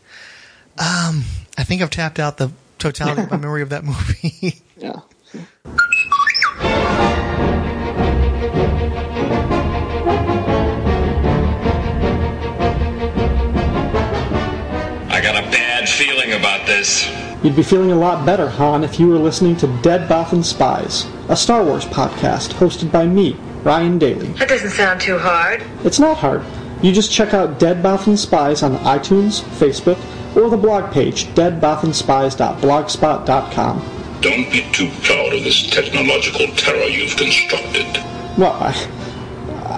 Um, 0.79 1.23
I 1.57 1.63
think 1.63 1.81
I've 1.81 1.91
tapped 1.91 2.19
out 2.19 2.39
the 2.39 2.51
totality 2.81 3.23
of 3.23 3.31
my 3.31 3.37
memory 3.39 3.63
of 3.63 3.69
that 3.69 3.85
movie. 3.85 4.61
Yeah. 4.77 5.03
this. 16.71 17.11
You'd 17.43 17.57
be 17.57 17.63
feeling 17.63 17.91
a 17.91 17.97
lot 17.97 18.25
better, 18.25 18.49
Han, 18.49 18.85
if 18.85 18.99
you 19.01 19.09
were 19.09 19.19
listening 19.19 19.57
to 19.59 19.67
Dead 19.83 20.09
Bothan 20.09 20.43
Spies, 20.45 21.07
a 21.29 21.37
Star 21.37 21.63
Wars 21.65 21.85
podcast 21.85 22.53
hosted 22.55 22.91
by 22.93 23.05
me, 23.07 23.33
Ryan 23.63 23.99
Daly. 23.99 24.29
That 24.35 24.49
doesn't 24.49 24.71
sound 24.71 25.01
too 25.01 25.19
hard. 25.19 25.65
It's 25.85 25.99
not 25.99 26.19
hard. 26.19 26.45
You 26.83 26.93
just 26.93 27.11
check 27.13 27.35
out 27.35 27.59
Dead 27.59 27.83
Bothan 27.83 28.17
Spies 28.17 28.63
on 28.63 28.77
iTunes, 28.79 29.41
Facebook, 29.59 29.99
or 30.37 30.49
the 30.49 30.57
blog 30.57 30.93
page 30.93 31.25
deadbothanspies.blogspot.com. 31.35 33.97
Don't 34.21 34.53
be 34.53 34.61
too 34.73 34.91
proud 35.03 35.33
of 35.33 35.43
this 35.45 35.69
technological 35.71 36.47
terror 36.57 36.85
you've 36.85 37.17
constructed. 37.17 37.87
Well, 38.39 38.53
I, 38.53 38.75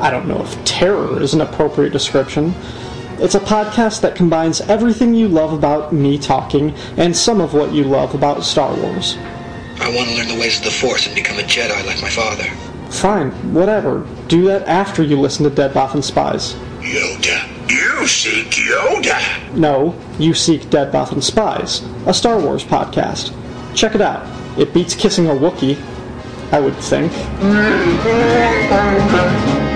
I 0.00 0.10
don't 0.10 0.26
know 0.28 0.42
if 0.42 0.62
terror 0.64 1.22
is 1.22 1.32
an 1.32 1.40
appropriate 1.40 1.92
description. 1.92 2.52
It's 3.22 3.36
a 3.36 3.40
podcast 3.40 4.00
that 4.00 4.16
combines 4.16 4.60
everything 4.62 5.14
you 5.14 5.28
love 5.28 5.52
about 5.52 5.92
me 5.92 6.18
talking 6.18 6.74
and 6.96 7.16
some 7.16 7.40
of 7.40 7.54
what 7.54 7.72
you 7.72 7.84
love 7.84 8.16
about 8.16 8.42
Star 8.42 8.74
Wars. 8.74 9.16
I 9.78 9.94
want 9.94 10.08
to 10.08 10.16
learn 10.16 10.26
the 10.26 10.40
ways 10.40 10.58
of 10.58 10.64
the 10.64 10.72
Force 10.72 11.06
and 11.06 11.14
become 11.14 11.38
a 11.38 11.42
Jedi 11.42 11.86
like 11.86 12.02
my 12.02 12.10
father. 12.10 12.50
Fine, 12.90 13.30
whatever. 13.54 14.04
Do 14.26 14.42
that 14.46 14.66
after 14.66 15.04
you 15.04 15.20
listen 15.20 15.44
to 15.44 15.54
Dead 15.54 15.72
Bothan 15.72 16.02
Spies. 16.02 16.54
Yoda. 16.80 17.48
You 17.70 18.08
seek 18.08 18.48
Yoda. 18.48 19.54
No, 19.54 19.96
you 20.18 20.34
seek 20.34 20.68
Dead 20.68 20.92
Bothan 20.92 21.22
Spies, 21.22 21.80
a 22.08 22.12
Star 22.12 22.40
Wars 22.40 22.64
podcast. 22.64 23.32
Check 23.76 23.94
it 23.94 24.00
out. 24.00 24.26
It 24.58 24.74
beats 24.74 24.96
kissing 24.96 25.28
a 25.28 25.30
Wookiee, 25.30 25.80
I 26.50 26.58
would 26.58 26.74
think. 26.78 27.12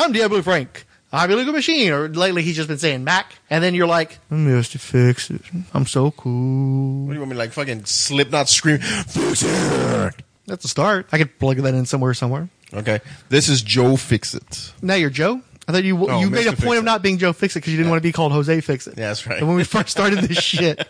I'm 0.00 0.12
Diablo 0.12 0.40
Frank. 0.40 0.86
I'm 1.12 1.30
a 1.30 1.36
legal 1.36 1.52
machine. 1.52 1.92
Or 1.92 2.08
lately 2.08 2.40
he's 2.42 2.56
just 2.56 2.68
been 2.68 2.78
saying 2.78 3.04
Mac. 3.04 3.34
And 3.50 3.62
then 3.62 3.74
you're 3.74 3.86
like, 3.86 4.18
Mr. 4.30 4.80
Fix 4.80 5.28
It. 5.30 5.42
I'm 5.74 5.84
so 5.84 6.10
cool. 6.12 7.04
What 7.04 7.08
do 7.12 7.14
you 7.14 7.20
want 7.20 7.30
me 7.30 7.34
to, 7.34 7.38
like 7.38 7.52
fucking 7.52 7.84
Slipknot 7.84 8.48
scream? 8.48 8.78
Fix 8.78 9.42
it. 9.42 10.14
That's 10.46 10.64
a 10.64 10.68
start. 10.68 11.06
I 11.12 11.18
could 11.18 11.38
plug 11.38 11.58
that 11.58 11.74
in 11.74 11.84
somewhere, 11.84 12.14
somewhere. 12.14 12.48
Okay, 12.72 13.00
this 13.28 13.48
is 13.50 13.60
Joe 13.60 13.96
Fixit. 13.96 14.72
Now 14.80 14.94
you're 14.94 15.10
Joe. 15.10 15.42
I 15.68 15.72
thought 15.72 15.84
you 15.84 16.08
Oh, 16.08 16.20
you 16.20 16.30
made 16.30 16.46
a 16.46 16.56
point 16.56 16.78
of 16.78 16.84
not 16.84 17.02
being 17.02 17.18
Joe 17.18 17.34
Fix 17.34 17.54
It 17.54 17.58
because 17.60 17.72
you 17.72 17.76
didn't 17.76 17.90
want 17.90 18.00
to 18.00 18.08
be 18.08 18.12
called 18.12 18.32
Jose 18.32 18.60
Fix 18.62 18.86
It. 18.86 18.96
Yeah, 18.96 19.08
that's 19.08 19.26
right. 19.26 19.42
when 19.42 19.54
we 19.54 19.64
first 19.64 19.90
started 19.90 20.20
this 20.20 20.38
shit. 20.42 20.88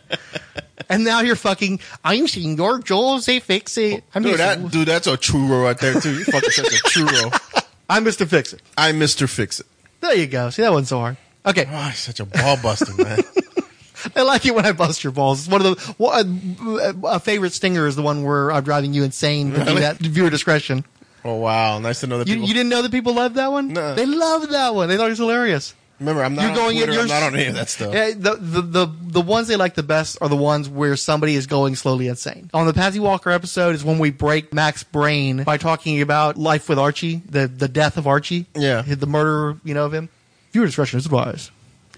And 0.88 1.02
now 1.04 1.20
you're 1.20 1.36
fucking. 1.36 1.80
I'm 2.04 2.28
seeing 2.28 2.56
your 2.56 2.80
Jose 2.86 3.40
Fix 3.40 3.76
It. 3.76 4.04
I'm 4.14 4.22
Dude, 4.22 4.38
that, 4.38 4.70
dude, 4.70 4.86
that's 4.86 5.08
a 5.08 5.16
churro 5.16 5.64
right 5.64 5.78
there 5.78 6.00
too. 6.00 6.16
You 6.18 6.24
fucking 6.24 6.50
such 6.50 6.66
a 6.66 6.82
churro. 6.88 7.56
I'm 7.90 8.04
Mr. 8.04 8.26
Fix 8.26 8.52
It. 8.54 8.62
I'm 8.78 8.98
Mr. 9.00 9.28
Fixit. 9.28 9.66
There 10.00 10.14
you 10.14 10.26
go. 10.28 10.48
See 10.50 10.62
that 10.62 10.70
wasn't 10.72 10.88
so 10.88 10.98
hard. 11.00 11.16
Okay, 11.44 11.66
Oh, 11.68 11.88
he's 11.88 11.98
such 11.98 12.20
a 12.20 12.24
ball 12.24 12.56
busting 12.62 12.96
man. 12.96 13.18
I 14.16 14.22
like 14.22 14.46
it 14.46 14.54
when 14.54 14.64
I 14.64 14.72
bust 14.72 15.02
your 15.04 15.12
balls. 15.12 15.40
It's 15.40 15.48
one 15.48 15.60
of 15.64 15.76
the 15.76 15.94
one, 15.98 16.96
a 17.04 17.18
favorite 17.20 17.52
stinger 17.52 17.86
is 17.86 17.96
the 17.96 18.02
one 18.02 18.22
where 18.22 18.50
I'm 18.52 18.62
driving 18.64 18.94
you 18.94 19.02
insane. 19.04 19.50
But 19.52 19.66
do 19.66 19.74
that 19.80 19.96
viewer 19.98 20.30
discretion. 20.30 20.84
oh 21.24 21.34
wow, 21.34 21.78
nice 21.80 22.00
to 22.00 22.06
know 22.06 22.18
that 22.18 22.28
You, 22.28 22.34
people. 22.36 22.48
you 22.48 22.54
didn't 22.54 22.70
know 22.70 22.80
that 22.82 22.92
people 22.92 23.12
loved 23.14 23.34
that 23.34 23.50
one? 23.52 23.68
No. 23.74 23.94
They 23.94 24.06
loved 24.06 24.50
that 24.52 24.74
one. 24.74 24.88
They 24.88 24.96
thought 24.96 25.06
it 25.08 25.10
was 25.10 25.18
hilarious. 25.18 25.74
Remember, 26.00 26.24
I'm 26.24 26.34
not 26.34 26.42
You're 26.42 26.50
on 26.50 26.56
going 26.56 26.76
in. 26.78 26.82
Twitter. 26.84 26.92
You're 26.94 27.02
I'm 27.02 27.08
not 27.08 27.22
on 27.22 27.34
any 27.36 27.46
of 27.46 27.54
that 27.54 27.68
stuff. 27.68 27.92
Yeah, 27.94 28.10
the, 28.16 28.36
the 28.40 28.62
the 28.62 28.86
the 29.02 29.20
ones 29.20 29.48
they 29.48 29.56
like 29.56 29.74
the 29.74 29.82
best 29.82 30.16
are 30.22 30.28
the 30.30 30.36
ones 30.36 30.68
where 30.68 30.96
somebody 30.96 31.34
is 31.34 31.46
going 31.46 31.76
slowly 31.76 32.08
insane. 32.08 32.50
On 32.54 32.66
the 32.66 32.72
Patsy 32.72 32.98
Walker 33.00 33.30
episode 33.30 33.74
is 33.74 33.84
when 33.84 33.98
we 33.98 34.10
break 34.10 34.52
Mac's 34.54 34.82
brain 34.82 35.44
by 35.44 35.58
talking 35.58 36.00
about 36.00 36.36
life 36.38 36.68
with 36.68 36.78
Archie, 36.78 37.16
the 37.28 37.46
the 37.46 37.68
death 37.68 37.96
of 37.98 38.06
Archie. 38.06 38.46
Yeah. 38.54 38.80
the 38.82 39.06
murder, 39.06 39.58
you 39.62 39.74
know, 39.74 39.84
of 39.84 39.92
him. 39.94 40.08
Viewer 40.52 40.66
discretion 40.66 40.98
is 40.98 41.04
advised. 41.06 41.50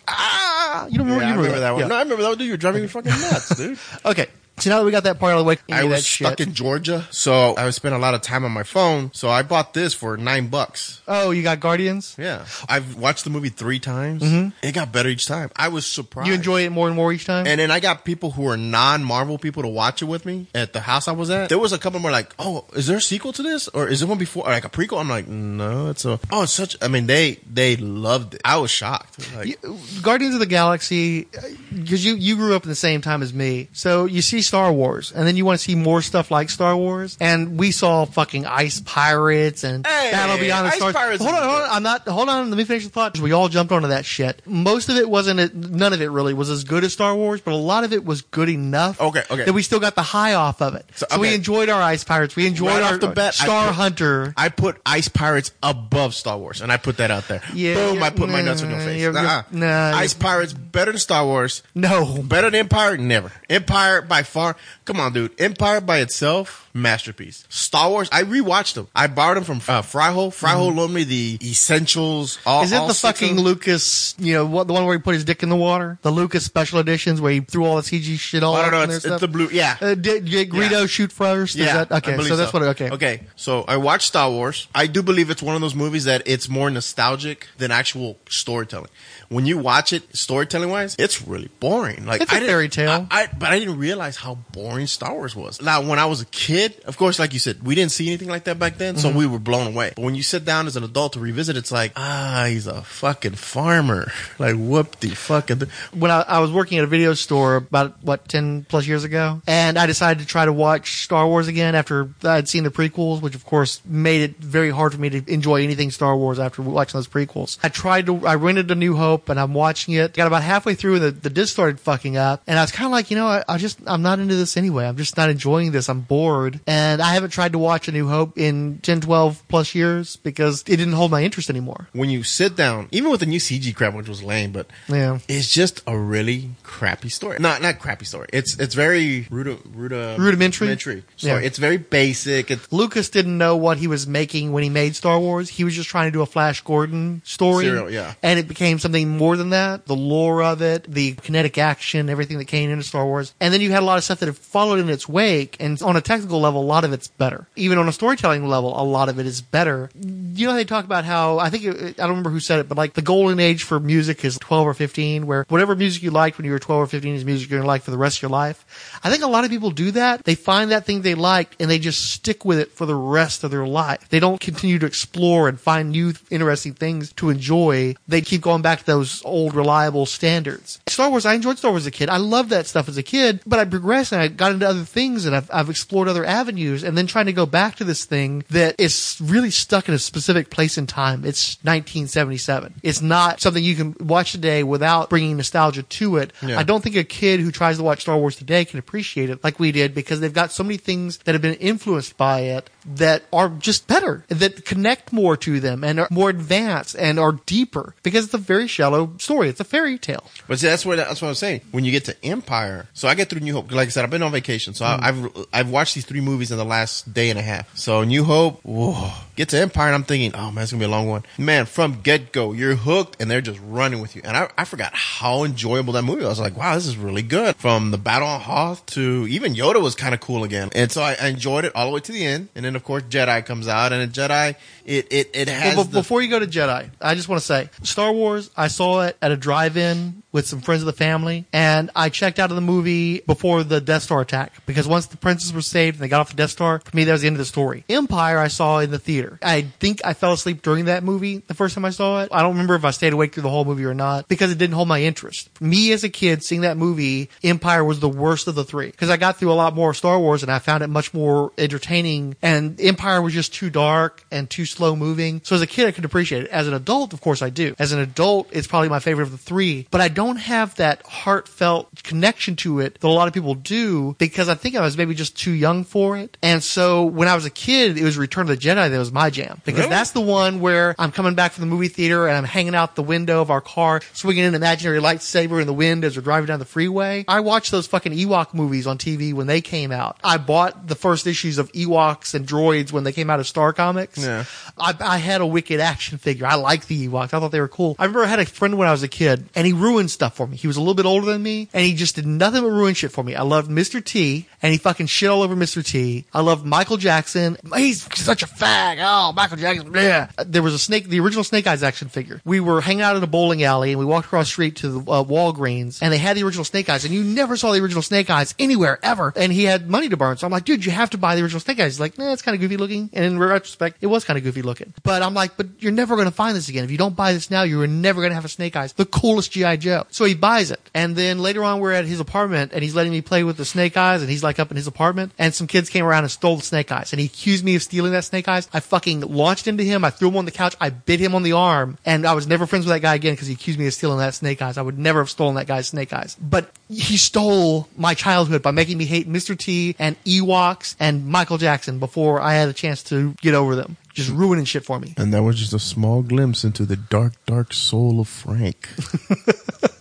Ah, 0.08 0.86
you 0.88 0.98
don't 0.98 1.06
Yeah, 1.08 1.14
remember, 1.14 1.24
I 1.24 1.28
you 1.28 1.36
remember 1.36 1.60
that 1.60 1.70
one. 1.70 1.80
Yeah. 1.82 1.86
No, 1.86 1.94
I 1.94 2.02
remember 2.02 2.22
that 2.24 2.28
one. 2.30 2.38
Dude, 2.38 2.48
you're 2.48 2.56
driving 2.56 2.82
me 2.82 2.88
fucking 2.88 3.10
nuts, 3.12 3.56
dude. 3.56 3.78
Okay, 4.04 4.26
so 4.58 4.70
now 4.70 4.78
that 4.78 4.84
we 4.84 4.90
got 4.92 5.04
that 5.04 5.18
part 5.18 5.32
out 5.32 5.38
of 5.38 5.44
the 5.44 5.48
way, 5.48 5.56
I 5.70 5.84
was 5.84 6.06
stuck 6.06 6.38
shit. 6.38 6.46
in 6.48 6.54
Georgia, 6.54 7.06
so 7.10 7.54
I 7.54 7.64
was 7.64 7.76
spending 7.76 7.98
a 7.98 8.02
lot 8.02 8.14
of 8.14 8.20
time 8.22 8.44
on 8.44 8.52
my 8.52 8.62
phone. 8.62 9.10
So 9.14 9.28
I 9.30 9.42
bought 9.42 9.74
this 9.74 9.94
for 9.94 10.16
nine 10.16 10.48
bucks. 10.48 11.00
Oh, 11.08 11.30
you 11.30 11.42
got 11.42 11.60
Guardians. 11.60 12.14
Yeah, 12.18 12.44
I've 12.68 12.96
watched 12.96 13.24
the 13.24 13.30
movie 13.30 13.48
three 13.48 13.78
times. 13.80 14.22
It 14.62 14.72
got 14.72 14.92
better 14.92 15.08
each 15.08 15.26
time. 15.26 15.50
I 15.56 15.68
was 15.68 15.86
surprised. 15.86 16.26
Mm-hmm. 16.26 16.32
You 16.32 16.34
enjoy 16.34 16.64
it 16.64 16.70
more 16.70 16.86
and 16.86 16.96
more 16.96 17.12
each 17.12 17.24
time. 17.24 17.46
And 17.46 17.58
then 17.58 17.70
I 17.70 17.80
got 17.80 18.04
people 18.04 18.30
who 18.32 18.46
are 18.48 18.56
non-Marvel 18.56 19.38
people 19.38 19.62
to 19.62 19.68
watch 19.68 20.02
it 20.02 20.06
with 20.06 20.24
me 20.26 20.46
at 20.54 20.72
the 20.72 20.80
house 20.80 21.08
I 21.08 21.12
was 21.12 21.30
at. 21.30 21.48
There 21.48 21.58
was 21.58 21.72
a 21.72 21.78
couple 21.78 21.98
more 22.00 22.10
like, 22.10 22.32
"Oh, 22.38 22.64
is 22.74 22.86
there 22.86 22.98
a 22.98 23.00
sequel 23.00 23.32
to 23.32 23.42
this, 23.42 23.68
or 23.68 23.88
is 23.88 24.02
it 24.02 24.06
one 24.08 24.18
before, 24.18 24.46
or 24.46 24.50
like 24.50 24.64
a 24.64 24.68
prequel?" 24.70 25.00
I'm 25.00 25.08
like, 25.08 25.26
"No, 25.28 25.88
it's 25.90 26.04
a." 26.04 26.20
Oh, 26.30 26.42
it's 26.42 26.52
such. 26.52 26.76
I 26.82 26.88
mean, 26.88 27.06
they 27.06 27.38
they 27.50 27.76
loved 27.76 28.34
it. 28.34 28.42
I 28.44 28.58
was 28.58 28.70
shocked. 28.70 29.18
Like, 29.34 29.48
You- 29.48 29.78
Guardians 30.02 30.34
of 30.34 30.40
the 30.40 30.46
Galaxy, 30.46 31.26
because 31.74 32.04
you 32.04 32.14
you 32.16 32.36
grew 32.36 32.54
up 32.54 32.64
in 32.64 32.68
the 32.68 32.74
same 32.74 33.00
time 33.00 33.22
as 33.22 33.32
me, 33.32 33.68
so 33.72 34.04
you 34.04 34.20
see 34.22 34.41
Star 34.42 34.72
Wars, 34.72 35.12
and 35.12 35.26
then 35.26 35.36
you 35.36 35.44
want 35.44 35.58
to 35.58 35.64
see 35.64 35.74
more 35.74 36.02
stuff 36.02 36.30
like 36.30 36.50
Star 36.50 36.76
Wars, 36.76 37.16
and 37.20 37.58
we 37.58 37.70
saw 37.70 38.04
fucking 38.04 38.46
Ice 38.46 38.80
Pirates 38.84 39.64
and 39.64 39.86
Hey, 39.86 40.10
Battle 40.12 40.38
Beyond 40.38 40.66
the 40.66 40.70
Ice 40.70 40.76
Stars. 40.76 40.94
Pirates 40.94 41.22
hold 41.22 41.34
on, 41.34 41.42
hold 41.42 41.62
on. 41.62 41.68
I'm 41.70 41.82
not. 41.82 42.06
Hold 42.08 42.28
on, 42.28 42.50
let 42.50 42.56
me 42.56 42.64
finish 42.64 42.84
the 42.84 42.90
thought. 42.90 43.18
We 43.18 43.32
all 43.32 43.48
jumped 43.48 43.72
onto 43.72 43.88
that 43.88 44.04
shit. 44.04 44.42
Most 44.46 44.88
of 44.88 44.96
it 44.96 45.08
wasn't. 45.08 45.54
None 45.54 45.92
of 45.92 46.02
it 46.02 46.08
really 46.10 46.34
was 46.34 46.50
as 46.50 46.64
good 46.64 46.84
as 46.84 46.92
Star 46.92 47.14
Wars, 47.14 47.40
but 47.40 47.52
a 47.52 47.56
lot 47.56 47.84
of 47.84 47.92
it 47.92 48.04
was 48.04 48.22
good 48.22 48.48
enough. 48.48 49.00
Okay, 49.00 49.22
okay. 49.30 49.44
That 49.44 49.52
we 49.52 49.62
still 49.62 49.80
got 49.80 49.94
the 49.94 50.02
high 50.02 50.34
off 50.34 50.60
of 50.60 50.74
it. 50.74 50.84
So, 50.94 51.06
So, 51.10 51.18
we 51.18 51.34
enjoyed 51.34 51.68
our 51.68 51.80
Ice 51.80 52.04
Pirates. 52.04 52.36
We 52.36 52.46
enjoyed 52.46 52.68
Right 52.70 52.82
our 52.82 52.94
off 52.94 53.00
the 53.00 53.08
bat, 53.08 53.36
I 53.40 53.44
Star 53.44 53.66
put- 53.68 53.74
Hunter. 53.76 54.34
I 54.36 54.48
put 54.48 54.80
Ice 54.84 55.08
Pirates 55.08 55.52
above 55.62 56.14
Star 56.14 56.38
Wars, 56.38 56.60
and 56.60 56.70
I 56.72 56.76
put 56.76 56.96
that 56.98 57.10
out 57.10 57.28
there. 57.28 57.42
Yeah, 57.54 57.74
Boom! 57.74 58.02
I 58.02 58.10
put 58.10 58.28
my 58.28 58.42
nuts 58.42 58.62
on 58.62 58.70
your 58.70 58.80
face. 58.80 59.00
you're- 59.00 59.12
Nuh-uh. 59.12 59.42
nah, 59.52 59.92
Ice 59.96 60.14
Pirates 60.14 60.52
better 60.52 60.92
than 60.92 60.98
Star 60.98 61.24
Wars. 61.24 61.62
No, 61.74 62.20
Better 62.22 62.50
than 62.50 62.60
Empire? 62.60 62.96
Never. 62.96 63.30
Empire 63.50 64.02
by 64.02 64.22
far. 64.32 64.56
Come 64.84 64.98
on, 64.98 65.12
dude. 65.12 65.38
Empire 65.40 65.80
by 65.80 65.98
itself, 66.00 66.68
masterpiece. 66.74 67.44
Star 67.48 67.88
Wars. 67.90 68.08
I 68.10 68.22
rewatched 68.24 68.74
them. 68.74 68.88
I 68.94 69.06
borrowed 69.06 69.36
them 69.36 69.44
from 69.44 69.58
uh, 69.58 69.82
Fryhole. 69.82 70.30
Fryhole 70.30 70.74
loaned 70.74 70.94
me 70.94 71.04
the 71.04 71.38
essentials. 71.42 72.38
All, 72.46 72.62
Mm-hmm. 72.62 72.64
Is 72.64 72.72
it 72.72 72.86
the 72.88 72.94
fucking. 72.94 73.36
Lucas, 73.40 74.14
you 74.18 74.34
know, 74.34 74.46
what, 74.46 74.66
the 74.66 74.72
one 74.72 74.84
where 74.86 74.96
he 74.96 75.02
put 75.02 75.14
his 75.14 75.24
dick 75.24 75.42
in 75.42 75.48
the 75.48 75.56
water? 75.56 75.98
The 76.02 76.10
Lucas 76.10 76.44
special 76.44 76.78
editions 76.78 77.20
where 77.20 77.32
he 77.32 77.40
threw 77.40 77.64
all 77.64 77.76
the 77.76 77.82
CG 77.82 78.18
shit 78.18 78.42
all 78.42 78.54
I 78.54 78.62
don't 78.62 78.72
know. 78.88 78.94
It's, 78.94 79.04
it's 79.04 79.20
the 79.20 79.28
blue. 79.28 79.48
Yeah. 79.50 79.76
Uh, 79.80 79.94
did, 79.94 80.24
did 80.26 80.50
Greedo 80.50 80.70
Yeah. 80.82 80.86
shoot 80.86 81.10
first? 81.12 81.54
Is 81.56 81.62
Yeah, 81.66 81.84
that- 81.84 81.92
okay, 82.06 82.16
so 82.22 82.36
that's 82.36 82.52
what. 82.52 82.62
Okay, 82.62 82.90
Okay, 82.90 83.20
so 83.36 83.62
I 83.66 83.76
watched 83.78 84.06
Star 84.08 84.30
Wars. 84.30 84.68
I 84.74 84.86
do 84.86 85.02
believe 85.02 85.28
it's 85.30 85.42
one 85.42 85.54
of 85.54 85.60
those 85.60 85.74
movies 85.74 86.04
that 86.04 86.22
it's 86.26 86.48
more 86.48 86.70
nostalgic 86.70 87.48
than 87.58 87.70
actual 87.70 88.18
storytelling. 88.28 88.90
When 89.32 89.46
you 89.46 89.58
watch 89.58 89.92
it, 89.92 90.14
storytelling 90.14 90.68
wise, 90.70 90.94
it's 90.98 91.26
really 91.26 91.48
boring. 91.58 92.04
Like 92.06 92.20
It's 92.22 92.32
a 92.32 92.40
fairy 92.40 92.68
tale. 92.68 93.06
I, 93.10 93.22
I, 93.22 93.26
but 93.26 93.50
I 93.50 93.58
didn't 93.58 93.78
realize 93.78 94.16
how 94.16 94.34
boring 94.52 94.86
Star 94.86 95.14
Wars 95.14 95.34
was. 95.34 95.60
Now, 95.62 95.80
when 95.82 95.98
I 95.98 96.04
was 96.06 96.20
a 96.20 96.26
kid, 96.26 96.80
of 96.84 96.96
course, 96.96 97.18
like 97.18 97.32
you 97.32 97.38
said, 97.38 97.62
we 97.64 97.74
didn't 97.74 97.92
see 97.92 98.08
anything 98.08 98.28
like 98.28 98.44
that 98.44 98.58
back 98.58 98.76
then, 98.78 98.94
Mm-hmm. 98.94 99.10
so 99.12 99.16
we 99.16 99.26
were 99.26 99.38
blown 99.38 99.66
away. 99.68 99.92
But 99.96 100.04
when 100.04 100.14
you 100.14 100.22
sit 100.22 100.44
down 100.44 100.66
as 100.66 100.76
an 100.76 100.84
adult 100.84 101.14
to 101.14 101.20
revisit, 101.20 101.56
it's 101.56 101.72
like, 101.72 101.92
ah, 101.96 102.44
he's 102.48 102.66
a 102.66 102.82
fucking 102.82 103.34
farmer. 103.36 104.12
Like, 104.38 104.56
whoop 104.56 104.98
the 105.00 105.08
fucking. 105.10 105.62
when 105.92 106.10
I, 106.10 106.22
I 106.22 106.38
was 106.40 106.50
working 106.50 106.78
at 106.78 106.84
a 106.84 106.86
video 106.88 107.14
store 107.14 107.56
about 107.56 108.02
what 108.02 108.28
ten 108.28 108.64
plus 108.68 108.86
years 108.86 109.04
ago, 109.04 109.40
and 109.46 109.78
I 109.78 109.86
decided 109.86 110.20
to 110.20 110.26
try 110.26 110.44
to 110.44 110.52
watch 110.52 111.04
Star 111.04 111.26
Wars 111.26 111.46
again 111.48 111.74
after 111.74 112.10
I'd 112.24 112.48
seen 112.48 112.64
the 112.64 112.70
prequels, 112.70 113.22
which 113.22 113.34
of 113.36 113.44
course 113.44 113.80
made 113.84 114.22
it 114.22 114.36
very 114.38 114.70
hard 114.70 114.92
for 114.94 115.00
me 115.00 115.10
to 115.10 115.32
enjoy 115.32 115.62
anything 115.62 115.90
Star 115.92 116.16
Wars 116.16 116.38
after 116.40 116.60
watching 116.62 116.98
those 116.98 117.06
prequels. 117.08 117.58
I 117.62 117.68
tried 117.68 118.06
to, 118.06 118.26
I 118.26 118.34
rented 118.34 118.70
A 118.70 118.74
New 118.74 118.96
Hope, 118.96 119.21
and 119.28 119.38
I'm 119.40 119.54
watching 119.54 119.94
it. 119.94 120.14
Got 120.14 120.26
about 120.26 120.42
halfway 120.42 120.74
through, 120.74 120.96
and 120.96 121.04
the, 121.04 121.10
the 121.10 121.30
disc 121.30 121.52
started 121.52 121.80
fucking 121.80 122.16
up, 122.16 122.42
and 122.46 122.58
I 122.58 122.62
was 122.62 122.72
kind 122.72 122.86
of 122.86 122.92
like, 122.92 123.10
you 123.10 123.16
know, 123.16 123.26
I, 123.26 123.44
I 123.48 123.58
just 123.58 123.78
I'm 123.86 124.02
not 124.02 124.18
into 124.18 124.34
this 124.34 124.56
anyway. 124.56 124.86
I'm 124.86 124.96
just 124.96 125.16
not 125.16 125.30
enjoying 125.30 125.72
this. 125.72 125.88
I'm 125.88 126.00
bored, 126.00 126.60
and 126.66 127.00
I 127.02 127.14
haven't 127.14 127.30
tried 127.30 127.52
to 127.52 127.58
watch 127.58 127.88
A 127.88 127.92
New 127.92 128.08
Hope 128.08 128.38
in 128.38 128.78
10, 128.82 129.00
12 129.02 129.42
plus 129.48 129.74
years 129.74 130.16
because 130.16 130.62
it 130.62 130.76
didn't 130.76 130.94
hold 130.94 131.10
my 131.10 131.22
interest 131.22 131.50
anymore. 131.50 131.88
When 131.92 132.10
you 132.10 132.22
sit 132.22 132.56
down, 132.56 132.88
even 132.90 133.10
with 133.10 133.20
the 133.20 133.26
new 133.26 133.38
CG 133.38 133.74
crap, 133.74 133.94
which 133.94 134.08
was 134.08 134.22
lame, 134.22 134.52
but 134.52 134.66
Yeah. 134.88 135.18
it's 135.28 135.52
just 135.52 135.82
a 135.86 135.96
really 135.98 136.50
crappy 136.62 137.08
story. 137.08 137.38
Not 137.40 137.62
not 137.62 137.78
crappy 137.78 138.04
story. 138.04 138.28
It's 138.32 138.58
it's 138.58 138.74
very 138.74 139.26
Rudimentary? 139.30 140.18
rudimentary. 140.18 141.04
Story. 141.16 141.32
Yeah. 141.32 141.38
It's 141.46 141.58
very 141.58 141.76
basic. 141.76 142.50
It's 142.50 142.72
Lucas 142.72 143.08
didn't 143.10 143.38
know 143.38 143.56
what 143.56 143.78
he 143.78 143.86
was 143.86 144.06
making 144.06 144.52
when 144.52 144.62
he 144.62 144.68
made 144.70 144.96
Star 144.96 145.18
Wars. 145.18 145.48
He 145.48 145.64
was 145.64 145.74
just 145.74 145.88
trying 145.88 146.06
to 146.08 146.10
do 146.12 146.22
a 146.22 146.26
Flash 146.26 146.60
Gordon 146.62 147.22
story. 147.24 147.64
Serial, 147.64 147.90
yeah. 147.90 148.14
And 148.22 148.38
it 148.38 148.48
became 148.48 148.78
something 148.78 149.11
more 149.12 149.36
than 149.36 149.50
that. 149.50 149.86
The 149.86 149.96
lore 149.96 150.42
of 150.42 150.62
it, 150.62 150.84
the 150.84 151.12
kinetic 151.14 151.58
action, 151.58 152.08
everything 152.08 152.38
that 152.38 152.46
came 152.46 152.70
into 152.70 152.84
Star 152.84 153.04
Wars. 153.04 153.34
And 153.40 153.52
then 153.52 153.60
you 153.60 153.70
had 153.70 153.82
a 153.82 153.86
lot 153.86 153.98
of 153.98 154.04
stuff 154.04 154.20
that 154.20 154.32
followed 154.34 154.78
in 154.78 154.88
its 154.88 155.08
wake. 155.08 155.56
And 155.60 155.80
on 155.82 155.96
a 155.96 156.00
technical 156.00 156.40
level, 156.40 156.62
a 156.62 156.64
lot 156.64 156.84
of 156.84 156.92
it's 156.92 157.08
better. 157.08 157.46
Even 157.56 157.78
on 157.78 157.88
a 157.88 157.92
storytelling 157.92 158.46
level, 158.48 158.78
a 158.80 158.84
lot 158.84 159.08
of 159.08 159.18
it 159.18 159.26
is 159.26 159.40
better. 159.40 159.90
You 159.94 160.46
know, 160.46 160.54
they 160.54 160.64
talk 160.64 160.84
about 160.84 161.04
how, 161.04 161.38
I 161.38 161.50
think, 161.50 161.64
it, 161.64 161.98
I 161.98 162.02
don't 162.02 162.10
remember 162.10 162.30
who 162.30 162.40
said 162.40 162.60
it, 162.60 162.68
but 162.68 162.78
like 162.78 162.94
the 162.94 163.02
golden 163.02 163.40
age 163.40 163.62
for 163.62 163.78
music 163.80 164.24
is 164.24 164.38
12 164.38 164.66
or 164.66 164.74
15, 164.74 165.26
where 165.26 165.44
whatever 165.48 165.76
music 165.76 166.02
you 166.02 166.10
liked 166.10 166.38
when 166.38 166.44
you 166.44 166.52
were 166.52 166.58
12 166.58 166.82
or 166.82 166.86
15 166.86 167.14
is 167.14 167.24
music 167.24 167.50
you're 167.50 167.58
going 167.58 167.64
to 167.64 167.68
like 167.68 167.82
for 167.82 167.90
the 167.90 167.98
rest 167.98 168.18
of 168.18 168.22
your 168.22 168.30
life. 168.30 169.00
I 169.04 169.10
think 169.10 169.22
a 169.22 169.26
lot 169.26 169.44
of 169.44 169.50
people 169.50 169.70
do 169.70 169.90
that. 169.92 170.24
They 170.24 170.34
find 170.34 170.70
that 170.70 170.84
thing 170.84 171.02
they 171.02 171.14
liked 171.14 171.56
and 171.60 171.70
they 171.70 171.78
just 171.78 172.12
stick 172.12 172.44
with 172.44 172.58
it 172.58 172.72
for 172.72 172.86
the 172.86 172.94
rest 172.94 173.44
of 173.44 173.50
their 173.50 173.66
life. 173.66 174.08
They 174.08 174.20
don't 174.20 174.40
continue 174.40 174.78
to 174.78 174.86
explore 174.86 175.48
and 175.48 175.60
find 175.60 175.90
new 175.90 176.14
interesting 176.30 176.74
things 176.74 177.12
to 177.14 177.30
enjoy. 177.30 177.94
They 178.08 178.20
keep 178.20 178.40
going 178.40 178.62
back 178.62 178.80
to 178.80 178.86
those 178.92 179.24
old 179.24 179.54
reliable 179.54 180.06
standards. 180.06 180.78
Star 180.86 181.10
Wars, 181.10 181.24
I 181.24 181.34
enjoyed 181.34 181.58
Star 181.58 181.70
Wars 181.70 181.84
as 181.84 181.86
a 181.86 181.90
kid. 181.90 182.08
I 182.10 182.18
loved 182.18 182.50
that 182.50 182.66
stuff 182.66 182.88
as 182.88 182.98
a 182.98 183.02
kid, 183.02 183.40
but 183.46 183.58
I 183.58 183.64
progressed 183.64 184.12
and 184.12 184.20
I 184.20 184.28
got 184.28 184.52
into 184.52 184.68
other 184.68 184.84
things 184.84 185.24
and 185.24 185.34
I've, 185.34 185.50
I've 185.52 185.70
explored 185.70 186.08
other 186.08 186.24
avenues 186.24 186.82
and 186.82 186.96
then 186.96 187.06
trying 187.06 187.26
to 187.26 187.32
go 187.32 187.46
back 187.46 187.76
to 187.76 187.84
this 187.84 188.04
thing 188.04 188.44
that 188.50 188.78
is 188.78 189.18
really 189.22 189.50
stuck 189.50 189.88
in 189.88 189.94
a 189.94 189.98
specific 189.98 190.50
place 190.50 190.76
in 190.76 190.86
time. 190.86 191.24
It's 191.24 191.56
1977. 191.62 192.74
It's 192.82 193.00
not 193.00 193.40
something 193.40 193.64
you 193.64 193.74
can 193.74 193.96
watch 194.00 194.32
today 194.32 194.62
without 194.62 195.08
bringing 195.08 195.36
nostalgia 195.36 195.82
to 195.82 196.16
it. 196.18 196.32
Yeah. 196.42 196.58
I 196.58 196.62
don't 196.62 196.82
think 196.82 196.96
a 196.96 197.04
kid 197.04 197.40
who 197.40 197.50
tries 197.50 197.78
to 197.78 197.82
watch 197.82 198.02
Star 198.02 198.18
Wars 198.18 198.36
today 198.36 198.64
can 198.64 198.78
appreciate 198.78 199.30
it 199.30 199.42
like 199.42 199.58
we 199.58 199.72
did 199.72 199.94
because 199.94 200.20
they've 200.20 200.32
got 200.32 200.52
so 200.52 200.62
many 200.62 200.76
things 200.76 201.18
that 201.18 201.34
have 201.34 201.42
been 201.42 201.54
influenced 201.54 202.16
by 202.18 202.40
it 202.40 202.68
that 202.84 203.22
are 203.32 203.48
just 203.48 203.86
better, 203.86 204.24
that 204.28 204.64
connect 204.64 205.12
more 205.12 205.36
to 205.38 205.60
them 205.60 205.82
and 205.82 206.00
are 206.00 206.08
more 206.10 206.28
advanced 206.28 206.96
and 206.98 207.18
are 207.18 207.32
deeper 207.46 207.94
because 208.02 208.26
it's 208.26 208.34
a 208.34 208.38
very 208.38 208.66
shallow 208.82 209.12
story. 209.18 209.48
It's 209.48 209.60
a 209.60 209.64
fairy 209.64 209.98
tale. 209.98 210.24
But 210.48 210.58
see, 210.58 210.66
that's 210.66 210.84
what 210.84 210.96
that's 210.96 211.22
what 211.22 211.28
I'm 211.28 211.34
saying. 211.34 211.60
When 211.70 211.84
you 211.84 211.92
get 211.92 212.04
to 212.06 212.24
Empire, 212.24 212.88
so 212.94 213.08
I 213.08 213.14
get 213.14 213.30
through 213.30 213.40
New 213.40 213.52
Hope. 213.52 213.70
Like 213.70 213.88
I 213.88 213.90
said, 213.90 214.04
I've 214.04 214.10
been 214.10 214.22
on 214.22 214.32
vacation, 214.32 214.74
so 214.74 214.84
I, 214.84 214.96
mm. 214.96 215.02
I've 215.02 215.46
I've 215.52 215.70
watched 215.70 215.94
these 215.94 216.04
three 216.04 216.20
movies 216.20 216.50
in 216.50 216.58
the 216.58 216.64
last 216.64 217.12
day 217.12 217.30
and 217.30 217.38
a 217.38 217.42
half. 217.42 217.74
So 217.76 218.02
New 218.04 218.24
Hope, 218.24 218.60
whoa, 218.64 219.12
get 219.36 219.48
to 219.50 219.58
Empire, 219.60 219.86
and 219.88 219.94
I'm 219.94 220.04
thinking, 220.04 220.34
oh 220.38 220.50
man, 220.50 220.62
it's 220.62 220.72
gonna 220.72 220.80
be 220.80 220.86
a 220.86 220.88
long 220.90 221.08
one. 221.08 221.24
Man, 221.38 221.66
from 221.66 222.00
get 222.02 222.32
go, 222.32 222.52
you're 222.52 222.74
hooked, 222.74 223.20
and 223.20 223.30
they're 223.30 223.40
just 223.40 223.60
running 223.66 224.00
with 224.00 224.14
you. 224.16 224.22
And 224.24 224.36
I, 224.36 224.50
I 224.58 224.64
forgot 224.64 224.92
how 224.94 225.44
enjoyable 225.44 225.92
that 225.94 226.02
movie. 226.02 226.18
was. 226.24 226.26
I 226.26 226.28
was 226.28 226.40
like, 226.40 226.56
wow, 226.56 226.74
this 226.74 226.86
is 226.86 226.96
really 226.96 227.22
good. 227.22 227.56
From 227.56 227.90
the 227.90 227.98
battle 227.98 228.28
on 228.28 228.40
Hoth 228.40 228.84
to 228.86 229.26
even 229.28 229.54
Yoda 229.54 229.80
was 229.82 229.94
kind 229.94 230.14
of 230.14 230.20
cool 230.20 230.44
again. 230.44 230.70
And 230.74 230.90
so 230.92 231.02
I, 231.02 231.16
I 231.20 231.28
enjoyed 231.28 231.64
it 231.64 231.72
all 231.74 231.86
the 231.86 231.92
way 231.92 232.00
to 232.00 232.12
the 232.12 232.24
end. 232.24 232.48
And 232.54 232.64
then 232.64 232.76
of 232.76 232.84
course 232.84 233.02
Jedi 233.04 233.44
comes 233.44 233.68
out, 233.68 233.92
and 233.92 234.02
a 234.02 234.06
Jedi, 234.06 234.54
it 234.84 235.06
it 235.10 235.30
it 235.34 235.48
has 235.48 235.76
Well, 235.76 235.84
be- 235.84 235.92
the- 235.92 235.98
before 236.00 236.22
you 236.22 236.28
go 236.28 236.38
to 236.38 236.46
Jedi, 236.46 236.90
I 237.00 237.14
just 237.14 237.28
want 237.28 237.40
to 237.40 237.46
say 237.46 237.70
Star 237.82 238.12
Wars, 238.12 238.50
I 238.56 238.68
saw 238.68 239.02
it 239.02 239.16
at 239.22 239.30
a 239.32 239.36
drive 239.36 239.76
in 239.76 240.21
with 240.32 240.46
some 240.46 240.60
friends 240.60 240.82
of 240.82 240.86
the 240.86 240.92
family, 240.92 241.44
and 241.52 241.90
I 241.94 242.08
checked 242.08 242.38
out 242.38 242.50
of 242.50 242.56
the 242.56 242.62
movie 242.62 243.20
before 243.20 243.62
the 243.62 243.80
Death 243.80 244.02
Star 244.02 244.20
attack 244.22 244.54
because 244.66 244.88
once 244.88 245.06
the 245.06 245.16
princes 245.16 245.52
were 245.52 245.60
saved 245.60 245.96
and 245.96 246.02
they 246.02 246.08
got 246.08 246.20
off 246.20 246.30
the 246.30 246.36
Death 246.36 246.50
Star, 246.50 246.80
for 246.80 246.96
me, 246.96 247.04
that 247.04 247.12
was 247.12 247.20
the 247.20 247.26
end 247.26 247.34
of 247.34 247.38
the 247.38 247.44
story. 247.44 247.84
Empire, 247.88 248.38
I 248.38 248.48
saw 248.48 248.78
in 248.78 248.90
the 248.90 248.98
theater. 248.98 249.38
I 249.42 249.62
think 249.62 250.00
I 250.04 250.14
fell 250.14 250.32
asleep 250.32 250.62
during 250.62 250.86
that 250.86 251.04
movie 251.04 251.38
the 251.46 251.54
first 251.54 251.74
time 251.74 251.84
I 251.84 251.90
saw 251.90 252.22
it. 252.22 252.30
I 252.32 252.40
don't 252.40 252.52
remember 252.52 252.74
if 252.74 252.84
I 252.84 252.90
stayed 252.90 253.12
awake 253.12 253.34
through 253.34 253.42
the 253.42 253.50
whole 253.50 253.64
movie 253.64 253.84
or 253.84 253.94
not 253.94 254.28
because 254.28 254.50
it 254.50 254.58
didn't 254.58 254.74
hold 254.74 254.88
my 254.88 255.02
interest. 255.02 255.50
Me 255.60 255.92
as 255.92 256.04
a 256.04 256.08
kid 256.08 256.42
seeing 256.42 256.62
that 256.62 256.76
movie, 256.76 257.28
Empire 257.44 257.84
was 257.84 258.00
the 258.00 258.08
worst 258.08 258.48
of 258.48 258.54
the 258.54 258.64
three 258.64 258.86
because 258.86 259.10
I 259.10 259.16
got 259.16 259.36
through 259.36 259.52
a 259.52 259.54
lot 259.54 259.74
more 259.74 259.92
Star 259.92 260.18
Wars 260.18 260.42
and 260.42 260.50
I 260.50 260.58
found 260.58 260.82
it 260.82 260.88
much 260.88 261.12
more 261.12 261.52
entertaining 261.58 262.36
and 262.42 262.80
Empire 262.80 263.20
was 263.20 263.34
just 263.34 263.52
too 263.54 263.70
dark 263.70 264.24
and 264.30 264.48
too 264.48 264.64
slow 264.64 264.96
moving. 264.96 265.40
So 265.44 265.56
as 265.56 265.62
a 265.62 265.66
kid, 265.66 265.86
I 265.86 265.90
could 265.90 266.04
appreciate 266.04 266.44
it. 266.44 266.50
As 266.50 266.68
an 266.68 266.74
adult, 266.74 267.12
of 267.12 267.20
course 267.20 267.42
I 267.42 267.50
do. 267.50 267.74
As 267.78 267.92
an 267.92 267.98
adult, 267.98 268.48
it's 268.50 268.66
probably 268.66 268.88
my 268.88 269.00
favorite 269.00 269.24
of 269.24 269.32
the 269.32 269.38
three, 269.38 269.86
but 269.90 270.00
I 270.00 270.08
don't 270.08 270.21
have 270.36 270.74
that 270.76 271.02
heartfelt 271.06 272.02
connection 272.02 272.56
to 272.56 272.80
it 272.80 273.00
that 273.00 273.06
a 273.06 273.08
lot 273.08 273.28
of 273.28 273.34
people 273.34 273.54
do 273.54 274.14
because 274.18 274.48
I 274.48 274.54
think 274.54 274.74
I 274.76 274.80
was 274.80 274.96
maybe 274.96 275.14
just 275.14 275.36
too 275.36 275.52
young 275.52 275.84
for 275.84 276.16
it. 276.16 276.36
And 276.42 276.62
so 276.62 277.04
when 277.04 277.28
I 277.28 277.34
was 277.34 277.44
a 277.44 277.50
kid, 277.50 277.96
it 277.98 278.04
was 278.04 278.16
Return 278.18 278.42
of 278.42 278.48
the 278.48 278.56
Jedi 278.56 278.90
that 278.90 278.98
was 278.98 279.12
my 279.12 279.30
jam 279.30 279.60
because 279.64 279.80
Really? 279.80 279.90
that's 279.90 280.10
the 280.12 280.20
one 280.20 280.60
where 280.60 280.94
I'm 280.98 281.12
coming 281.12 281.34
back 281.34 281.52
from 281.52 281.62
the 281.62 281.66
movie 281.74 281.88
theater 281.88 282.26
and 282.28 282.36
I'm 282.36 282.44
hanging 282.44 282.74
out 282.74 282.94
the 282.94 283.02
window 283.02 283.40
of 283.40 283.50
our 283.50 283.60
car, 283.60 284.00
swinging 284.12 284.44
an 284.44 284.54
imaginary 284.54 285.00
lightsaber 285.00 285.60
in 285.60 285.66
the 285.66 285.72
wind 285.72 286.04
as 286.04 286.16
we're 286.16 286.22
driving 286.22 286.46
down 286.46 286.58
the 286.58 286.64
freeway. 286.64 287.24
I 287.28 287.40
watched 287.40 287.70
those 287.70 287.86
fucking 287.86 288.12
Ewok 288.12 288.54
movies 288.54 288.86
on 288.86 288.98
TV 288.98 289.32
when 289.32 289.46
they 289.46 289.60
came 289.60 289.90
out. 289.92 290.18
I 290.22 290.36
bought 290.38 290.86
the 290.88 290.94
first 290.94 291.26
issues 291.26 291.58
of 291.58 291.70
Ewoks 291.72 292.34
and 292.34 292.46
droids 292.46 292.92
when 292.92 293.04
they 293.04 293.12
came 293.12 293.30
out 293.30 293.40
of 293.40 293.46
Star 293.48 293.72
Comics. 293.72 294.18
Yeah. 294.18 294.44
I, 294.78 294.94
I 295.00 295.18
had 295.18 295.40
a 295.40 295.46
Wicket 295.46 295.80
action 295.80 296.18
figure. 296.18 296.46
I 296.46 296.54
liked 296.54 296.88
the 296.88 297.08
Ewoks. 297.08 297.24
I 297.24 297.26
thought 297.40 297.52
they 297.52 297.60
were 297.60 297.68
cool. 297.68 297.96
I 297.98 298.04
remember 298.04 298.24
I 298.24 298.28
had 298.28 298.38
a 298.38 298.46
friend 298.46 298.78
when 298.78 298.88
I 298.88 298.92
was 298.92 299.02
a 299.02 299.08
kid 299.08 299.48
and 299.54 299.66
he 299.66 299.72
ruined 299.72 300.10
stuff 300.12 300.36
for 300.36 300.46
me. 300.46 300.56
He 300.56 300.66
was 300.66 300.76
a 300.76 300.80
little 300.80 300.94
bit 300.94 301.06
older 301.06 301.26
than 301.26 301.42
me 301.42 301.68
and 301.72 301.84
he 301.84 301.94
just 301.94 302.16
did 302.16 302.26
nothing 302.26 302.62
but 302.62 302.70
ruin 302.70 302.94
shit 302.94 303.12
for 303.12 303.24
me. 303.24 303.34
I 303.34 303.42
loved 303.42 303.70
Mr. 303.70 304.04
T 304.04 304.46
and 304.62 304.72
he 304.72 304.78
fucking 304.78 305.06
shit 305.06 305.28
all 305.28 305.42
over 305.42 305.56
Mr. 305.56 305.84
T. 305.84 306.24
I 306.32 306.40
love 306.40 306.64
Michael 306.64 306.96
Jackson. 306.96 307.56
He's 307.76 308.02
such 308.16 308.42
a 308.42 308.46
fag. 308.46 308.98
Oh, 309.00 309.32
Michael 309.32 309.56
Jackson. 309.56 309.92
Yeah. 309.92 310.30
There 310.46 310.62
was 310.62 310.74
a 310.74 310.78
snake, 310.78 311.08
the 311.08 311.20
original 311.20 311.44
Snake 311.44 311.66
Eyes 311.66 311.82
action 311.82 312.08
figure. 312.08 312.40
We 312.44 312.60
were 312.60 312.80
hanging 312.80 313.02
out 313.02 313.16
at 313.16 313.22
a 313.22 313.26
bowling 313.26 313.62
alley 313.64 313.90
and 313.90 313.98
we 313.98 314.04
walked 314.04 314.26
across 314.26 314.46
the 314.46 314.52
street 314.52 314.76
to 314.76 314.88
the 314.88 315.10
uh, 315.10 315.24
Walgreens 315.24 315.98
and 316.00 316.12
they 316.12 316.18
had 316.18 316.36
the 316.36 316.44
original 316.44 316.64
Snake 316.64 316.88
Eyes 316.88 317.04
and 317.04 317.12
you 317.12 317.24
never 317.24 317.56
saw 317.56 317.72
the 317.72 317.80
original 317.80 318.02
Snake 318.02 318.30
Eyes 318.30 318.54
anywhere 318.58 318.98
ever. 319.02 319.32
And 319.36 319.52
he 319.52 319.64
had 319.64 319.90
money 319.90 320.08
to 320.08 320.16
burn. 320.16 320.36
So 320.36 320.46
I'm 320.46 320.52
like, 320.52 320.64
dude, 320.64 320.84
you 320.84 320.92
have 320.92 321.10
to 321.10 321.18
buy 321.18 321.34
the 321.34 321.42
original 321.42 321.60
Snake 321.60 321.80
Eyes. 321.80 321.94
He's 321.94 322.00
like, 322.00 322.18
nah, 322.18 322.32
it's 322.32 322.42
kind 322.42 322.54
of 322.54 322.60
goofy 322.60 322.76
looking. 322.76 323.10
And 323.12 323.24
in 323.24 323.38
retrospect, 323.38 323.98
it 324.00 324.06
was 324.06 324.24
kind 324.24 324.38
of 324.38 324.44
goofy 324.44 324.62
looking. 324.62 324.94
But 325.02 325.22
I'm 325.22 325.34
like, 325.34 325.56
but 325.56 325.66
you're 325.80 325.92
never 325.92 326.14
going 326.14 326.28
to 326.28 326.34
find 326.34 326.56
this 326.56 326.68
again. 326.68 326.84
If 326.84 326.90
you 326.90 326.98
don't 326.98 327.16
buy 327.16 327.32
this 327.32 327.50
now, 327.50 327.62
you're 327.62 327.86
never 327.86 328.20
going 328.20 328.30
to 328.30 328.36
have 328.36 328.44
a 328.44 328.48
Snake 328.48 328.76
Eyes. 328.76 328.92
The 328.92 329.06
coolest 329.06 329.52
G.I. 329.52 329.76
Joe. 329.76 330.06
So 330.10 330.24
he 330.24 330.34
buys 330.34 330.70
it. 330.70 330.80
And 330.94 331.16
then 331.16 331.38
later 331.40 331.64
on, 331.64 331.80
we're 331.80 331.92
at 331.92 332.04
his 332.04 332.20
apartment 332.20 332.72
and 332.72 332.82
he's 332.82 332.94
letting 332.94 333.12
me 333.12 333.20
play 333.20 333.44
with 333.44 333.56
the 333.56 333.64
Snake 333.64 333.96
Eyes 333.96 334.20
and 334.20 334.30
he's 334.30 334.42
like 334.42 334.51
up 334.58 334.70
in 334.70 334.76
his 334.76 334.86
apartment 334.86 335.32
and 335.38 335.54
some 335.54 335.66
kids 335.66 335.88
came 335.88 336.04
around 336.04 336.24
and 336.24 336.30
stole 336.30 336.56
the 336.56 336.62
Snake 336.62 336.90
Eyes 336.92 337.12
and 337.12 337.20
he 337.20 337.26
accused 337.26 337.64
me 337.64 337.74
of 337.76 337.82
stealing 337.82 338.12
that 338.12 338.24
Snake 338.24 338.48
Eyes. 338.48 338.68
I 338.72 338.80
fucking 338.80 339.20
launched 339.20 339.68
into 339.68 339.84
him. 339.84 340.04
I 340.04 340.10
threw 340.10 340.28
him 340.28 340.36
on 340.36 340.44
the 340.44 340.50
couch. 340.50 340.76
I 340.80 340.90
bit 340.90 341.20
him 341.20 341.34
on 341.34 341.42
the 341.42 341.52
arm 341.52 341.98
and 342.04 342.26
I 342.26 342.34
was 342.34 342.46
never 342.46 342.66
friends 342.66 342.86
with 342.86 342.94
that 342.94 343.00
guy 343.00 343.14
again 343.14 343.34
because 343.34 343.48
he 343.48 343.54
accused 343.54 343.78
me 343.78 343.86
of 343.86 343.94
stealing 343.94 344.18
that 344.18 344.34
Snake 344.34 344.62
Eyes. 344.62 344.78
I 344.78 344.82
would 344.82 344.98
never 344.98 345.20
have 345.20 345.30
stolen 345.30 345.54
that 345.56 345.66
guy's 345.66 345.88
Snake 345.88 346.12
Eyes. 346.12 346.36
But 346.40 346.70
he 346.88 347.16
stole 347.16 347.88
my 347.96 348.14
childhood 348.14 348.62
by 348.62 348.70
making 348.70 348.98
me 348.98 349.04
hate 349.04 349.28
Mr. 349.28 349.56
T 349.56 349.96
and 349.98 350.22
Ewoks 350.24 350.96
and 350.98 351.26
Michael 351.26 351.58
Jackson 351.58 351.98
before 351.98 352.40
I 352.40 352.54
had 352.54 352.68
a 352.68 352.72
chance 352.72 353.02
to 353.04 353.34
get 353.40 353.54
over 353.54 353.74
them. 353.74 353.96
Just 354.14 354.30
ruining 354.30 354.64
shit 354.64 354.84
for 354.84 355.00
me. 355.00 355.14
And 355.16 355.32
that 355.32 355.42
was 355.42 355.58
just 355.58 355.72
a 355.72 355.78
small 355.78 356.22
glimpse 356.22 356.64
into 356.64 356.84
the 356.84 356.96
dark, 356.96 357.32
dark 357.46 357.72
soul 357.72 358.20
of 358.20 358.28
Frank. 358.28 358.88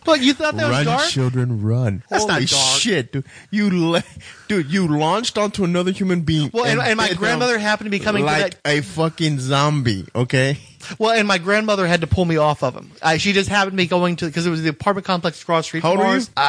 But 0.03 0.21
you 0.21 0.33
thought 0.33 0.55
that 0.55 0.67
was 0.67 0.77
run, 0.77 0.85
dark? 0.85 1.09
children, 1.09 1.61
run! 1.61 2.03
That's 2.09 2.23
Holy 2.23 2.41
not 2.41 2.49
dark. 2.49 2.79
shit, 2.79 3.11
dude! 3.13 3.25
You, 3.51 3.91
le- 3.91 4.03
dude, 4.47 4.71
you 4.71 4.87
launched 4.87 5.37
onto 5.37 5.63
another 5.63 5.91
human 5.91 6.21
being. 6.21 6.49
Well, 6.51 6.65
and, 6.65 6.81
and 6.81 6.97
my 6.97 7.13
grandmother 7.13 7.59
happened 7.59 7.85
to 7.85 7.91
be 7.91 7.99
coming 7.99 8.23
to 8.23 8.25
like 8.25 8.61
that. 8.63 8.69
a 8.69 8.81
fucking 8.81 9.39
zombie. 9.39 10.07
Okay, 10.15 10.57
Well, 10.99 11.11
and 11.11 11.27
my 11.27 11.37
grandmother 11.37 11.87
had 11.87 12.01
to 12.01 12.07
pull 12.07 12.25
me 12.25 12.37
off 12.37 12.63
of 12.63 12.75
him. 12.75 12.91
Uh, 13.01 13.17
she 13.17 13.33
just 13.33 13.49
happened 13.49 13.73
to 13.73 13.77
be 13.77 13.87
going 13.87 14.15
to 14.17 14.25
because 14.25 14.45
it 14.45 14.49
was 14.49 14.61
the 14.63 14.69
apartment 14.69 15.05
complex 15.05 15.41
across 15.41 15.65
the 15.65 15.67
street. 15.67 15.83
How 15.83 15.91
from 15.91 15.99
old 16.01 16.07
are 16.07 16.11
ours. 16.13 16.27
you? 16.27 16.33
Uh, 16.37 16.41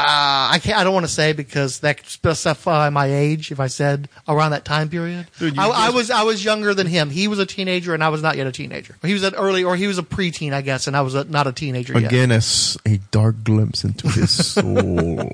I 0.52 0.60
can't. 0.62 0.78
I 0.78 0.84
don't 0.84 0.94
want 0.94 1.06
to 1.06 1.12
say 1.12 1.32
because 1.32 1.80
that 1.80 1.98
could 1.98 2.06
specify 2.06 2.90
my 2.90 3.06
age. 3.06 3.52
If 3.52 3.60
I 3.60 3.66
said 3.66 4.08
around 4.28 4.52
that 4.52 4.64
time 4.64 4.88
period, 4.88 5.26
Dude, 5.38 5.58
I, 5.58 5.68
I 5.68 5.90
was 5.90 6.10
I 6.10 6.22
was 6.22 6.44
younger 6.44 6.74
than 6.74 6.86
him. 6.86 7.10
He 7.10 7.28
was 7.28 7.38
a 7.38 7.46
teenager, 7.46 7.94
and 7.94 8.02
I 8.02 8.08
was 8.08 8.22
not 8.22 8.36
yet 8.36 8.46
a 8.46 8.52
teenager. 8.52 8.96
He 9.02 9.12
was 9.12 9.22
an 9.22 9.34
early, 9.34 9.64
or 9.64 9.76
he 9.76 9.86
was 9.86 9.98
a 9.98 10.02
preteen, 10.02 10.52
I 10.52 10.62
guess, 10.62 10.86
and 10.86 10.96
I 10.96 11.00
was 11.02 11.14
a, 11.14 11.24
not 11.24 11.46
a 11.46 11.52
teenager 11.52 11.94
yet. 11.98 12.10
again, 12.10 12.32
s- 12.32 12.76
a 12.86 12.98
dark 13.10 13.42
glimpse 13.44 13.84
into 13.84 14.08
his 14.08 14.30
soul. 14.52 15.32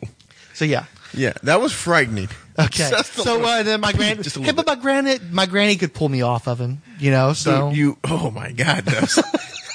So 0.54 0.64
yeah. 0.64 0.84
Yeah, 1.14 1.32
that 1.42 1.60
was 1.60 1.72
frightening. 1.72 2.28
Okay. 2.60 2.88
Just 2.90 3.16
a 3.18 3.22
So 3.22 3.34
little- 3.34 3.46
uh, 3.48 3.62
then 3.62 3.80
my 3.80 3.92
grand, 3.92 4.24
Just 4.24 4.34
a 4.36 4.40
hey, 4.40 4.46
little 4.46 4.64
but 4.64 4.66
my 4.66 4.82
granny, 4.82 5.20
my 5.30 5.46
granny 5.46 5.76
could 5.76 5.94
pull 5.94 6.08
me 6.08 6.22
off 6.22 6.48
of 6.48 6.58
him. 6.60 6.82
You 6.98 7.12
know. 7.12 7.32
So 7.32 7.70
you, 7.70 7.98
oh 8.02 8.32
my 8.32 8.50
god, 8.50 8.84